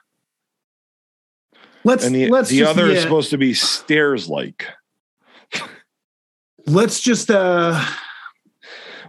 Let's 1.84 2.04
and 2.04 2.14
the, 2.14 2.28
let's 2.28 2.48
the 2.50 2.58
just, 2.58 2.70
other 2.70 2.88
is 2.88 3.02
supposed 3.02 3.30
to 3.30 3.38
be 3.38 3.54
stairs 3.54 4.28
like. 4.28 4.66
let's 6.66 7.00
just 7.00 7.30
uh 7.30 7.80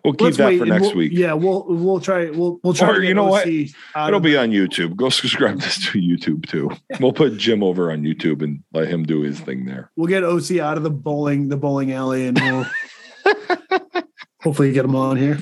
We'll 0.07 0.13
keep 0.13 0.21
let's 0.21 0.37
that 0.37 0.45
wait 0.47 0.59
for 0.59 0.65
next 0.65 0.81
we'll- 0.83 0.95
week. 0.95 1.11
Yeah, 1.13 1.33
we'll 1.33 1.65
we'll 1.67 1.99
try 1.99 2.29
we'll 2.29 2.61
we'll 2.63 2.73
try 2.73 2.91
Or 2.91 3.01
to 3.01 3.05
you 3.05 3.13
know 3.13 3.25
what? 3.25 3.45
OC 3.45 3.67
out 3.93 4.07
It'll 4.07 4.21
be 4.21 4.37
on 4.37 4.51
YouTube. 4.51 4.95
Go 4.95 5.09
subscribe 5.21 5.59
this 5.59 5.77
to 5.91 5.99
YouTube 5.99 6.45
too. 6.47 6.71
We'll 7.01 7.11
put 7.11 7.35
Jim 7.35 7.61
over 7.61 7.91
on 7.91 8.03
YouTube 8.03 8.41
and 8.41 8.63
let 8.71 8.87
him 8.87 9.03
do 9.03 9.19
his 9.21 9.39
thing 9.41 9.65
there. 9.65 9.91
we'll 9.97 10.07
get 10.07 10.23
OC 10.23 10.59
out 10.59 10.77
of 10.77 10.83
the 10.83 10.89
bowling 10.89 11.49
the 11.49 11.57
bowling 11.57 11.91
alley 11.91 12.27
and 12.27 12.39
we'll 12.39 12.65
hopefully 14.41 14.71
get 14.71 14.85
him 14.85 14.95
on 14.95 15.17
here. 15.17 15.39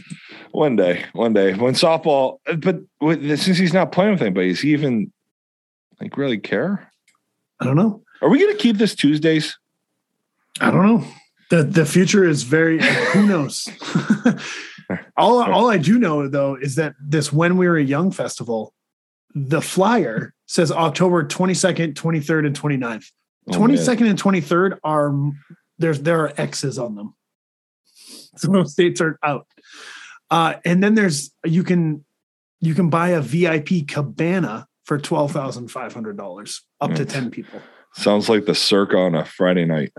One 0.52 0.76
day, 0.76 1.06
one 1.14 1.34
day 1.34 1.54
when 1.54 1.76
softball, 1.76 2.40
but 2.60 2.80
with, 3.02 3.22
since 3.40 3.60
he's 3.60 3.74
not 3.74 3.92
playing 3.92 4.14
with 4.14 4.22
anybody, 4.24 4.50
is 4.50 4.62
he 4.62 4.74
even 4.74 5.12
like 6.02 6.18
really 6.18 6.40
care? 6.40 6.92
I 7.60 7.66
don't 7.66 7.76
know. 7.76 8.02
Are 8.22 8.30
we 8.30 8.40
going 8.40 8.56
to 8.56 8.62
keep 8.62 8.78
this 8.78 8.96
Tuesdays? 8.96 9.60
I 10.60 10.72
don't 10.72 10.86
know. 10.88 11.06
The 11.50 11.64
the 11.64 11.86
future 11.86 12.24
is 12.24 12.44
very 12.44 12.80
who 12.82 13.26
knows. 13.28 13.68
all 15.18 15.42
all 15.44 15.70
I 15.70 15.78
do 15.78 16.00
know 16.00 16.28
though 16.28 16.56
is 16.56 16.76
that 16.76 16.96
this 17.00 17.32
when 17.32 17.58
we 17.58 17.68
were 17.68 17.78
a 17.78 17.84
young 17.84 18.12
festival, 18.12 18.74
the 19.34 19.62
flyer 19.62 20.34
says 20.48 20.72
October 20.72 21.24
22nd, 21.24 21.94
23rd, 21.94 22.48
and 22.48 22.60
29th. 22.60 23.06
Oh, 23.50 23.60
man. 23.60 23.78
22nd 23.78 24.10
and 24.10 24.22
23rd 24.22 24.80
are 24.84 25.14
there's 25.78 26.02
there 26.02 26.22
are 26.22 26.34
X's 26.38 26.78
on 26.80 26.96
them. 26.96 27.16
So 28.38 28.52
those 28.52 28.74
dates 28.76 29.00
are 29.00 29.18
out. 29.24 29.48
Uh, 30.30 30.56
and 30.66 30.84
then 30.84 30.94
there's 30.96 31.32
you 31.46 31.64
can 31.64 32.04
you 32.60 32.74
can 32.76 32.90
buy 32.90 33.10
a 33.10 33.22
VIP 33.22 33.88
cabana 33.88 34.68
for 34.84 34.98
twelve 34.98 35.32
thousand 35.32 35.70
five 35.70 35.94
hundred 35.94 36.18
dollars 36.18 36.62
up 36.82 36.94
to 36.96 37.06
Mm. 37.06 37.10
ten 37.10 37.32
people. 37.32 37.62
Sounds 37.94 38.28
like 38.28 38.46
the 38.46 38.54
circa 38.56 38.98
on 38.98 39.16
a 39.16 39.24
Friday 39.24 39.64
night. 39.64 39.94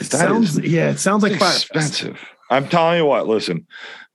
Sounds 0.00 0.58
yeah, 0.58 0.90
it 0.90 0.98
sounds 0.98 1.22
like 1.22 1.32
expensive. 1.32 2.18
I'm 2.50 2.66
telling 2.68 2.98
you 2.98 3.06
what. 3.06 3.26
Listen, 3.28 3.66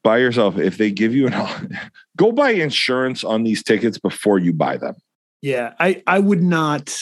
buy 0.03 0.17
yourself. 0.17 0.57
If 0.57 0.77
they 0.77 0.91
give 0.91 1.13
you 1.13 1.27
an, 1.27 1.77
go 2.17 2.31
buy 2.31 2.51
insurance 2.51 3.23
on 3.23 3.43
these 3.43 3.63
tickets 3.63 3.97
before 3.97 4.39
you 4.39 4.51
buy 4.53 4.77
them. 4.77 4.95
Yeah, 5.41 5.73
I 5.79 6.01
I 6.07 6.19
would 6.19 6.41
not. 6.43 6.95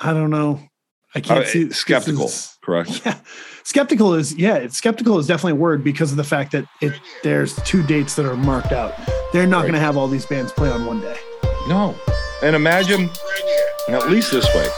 I 0.00 0.12
don't 0.12 0.30
know. 0.30 0.60
I 1.14 1.20
can't 1.20 1.40
Uh, 1.44 1.46
see 1.46 1.70
skeptical, 1.70 2.26
is- 2.26 2.56
correct? 2.62 3.02
yeah, 3.04 3.18
skeptical 3.64 4.14
is 4.14 4.34
yeah. 4.34 4.54
It's, 4.56 4.76
skeptical 4.76 5.18
is 5.18 5.26
definitely 5.26 5.52
a 5.52 5.56
word 5.56 5.82
because 5.82 6.10
of 6.10 6.16
the 6.16 6.24
fact 6.24 6.52
that 6.52 6.64
it 6.80 6.92
there's 7.22 7.56
two 7.62 7.82
dates 7.82 8.14
that 8.16 8.26
are 8.26 8.36
marked 8.36 8.72
out. 8.72 8.94
They're 9.32 9.46
not 9.46 9.58
Right. 9.58 9.62
going 9.62 9.74
to 9.74 9.80
have 9.80 9.96
all 9.96 10.08
these 10.08 10.26
bands 10.26 10.52
play 10.52 10.70
on 10.70 10.86
one 10.86 11.00
day. 11.00 11.16
No. 11.68 11.94
And 12.42 12.54
imagine, 12.56 13.10
at 13.88 14.08
least 14.10 14.30
this 14.30 14.46
way, 14.54 14.68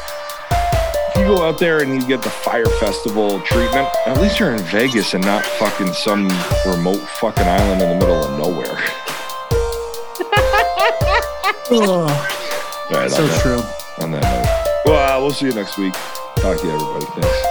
go 1.36 1.42
out 1.42 1.58
there 1.58 1.80
and 1.80 1.94
you 1.94 2.06
get 2.08 2.22
the 2.22 2.30
Fyre 2.30 2.66
Festival 2.66 3.40
treatment, 3.42 3.88
at 4.06 4.20
least 4.20 4.40
you're 4.40 4.52
in 4.52 4.62
Vegas 4.64 5.14
and 5.14 5.24
not 5.24 5.44
fucking 5.44 5.92
some 5.92 6.28
remote 6.66 6.98
fucking 7.20 7.46
island 7.46 7.82
in 7.82 7.88
the 7.90 7.94
middle 7.94 8.24
of 8.24 8.38
nowhere. 8.38 8.76
Oh, 11.72 12.06
right, 12.90 13.08
so 13.08 13.22
on, 13.22 13.28
that, 13.28 13.40
true. 13.42 14.04
on 14.04 14.10
that 14.10 14.22
note. 14.22 14.82
Well, 14.84 15.18
uh, 15.18 15.20
we'll 15.20 15.30
see 15.30 15.46
you 15.46 15.52
next 15.52 15.78
week. 15.78 15.92
Talk 16.36 16.58
to 16.58 16.66
you, 16.66 16.72
everybody. 16.72 17.06
Thanks. 17.20 17.49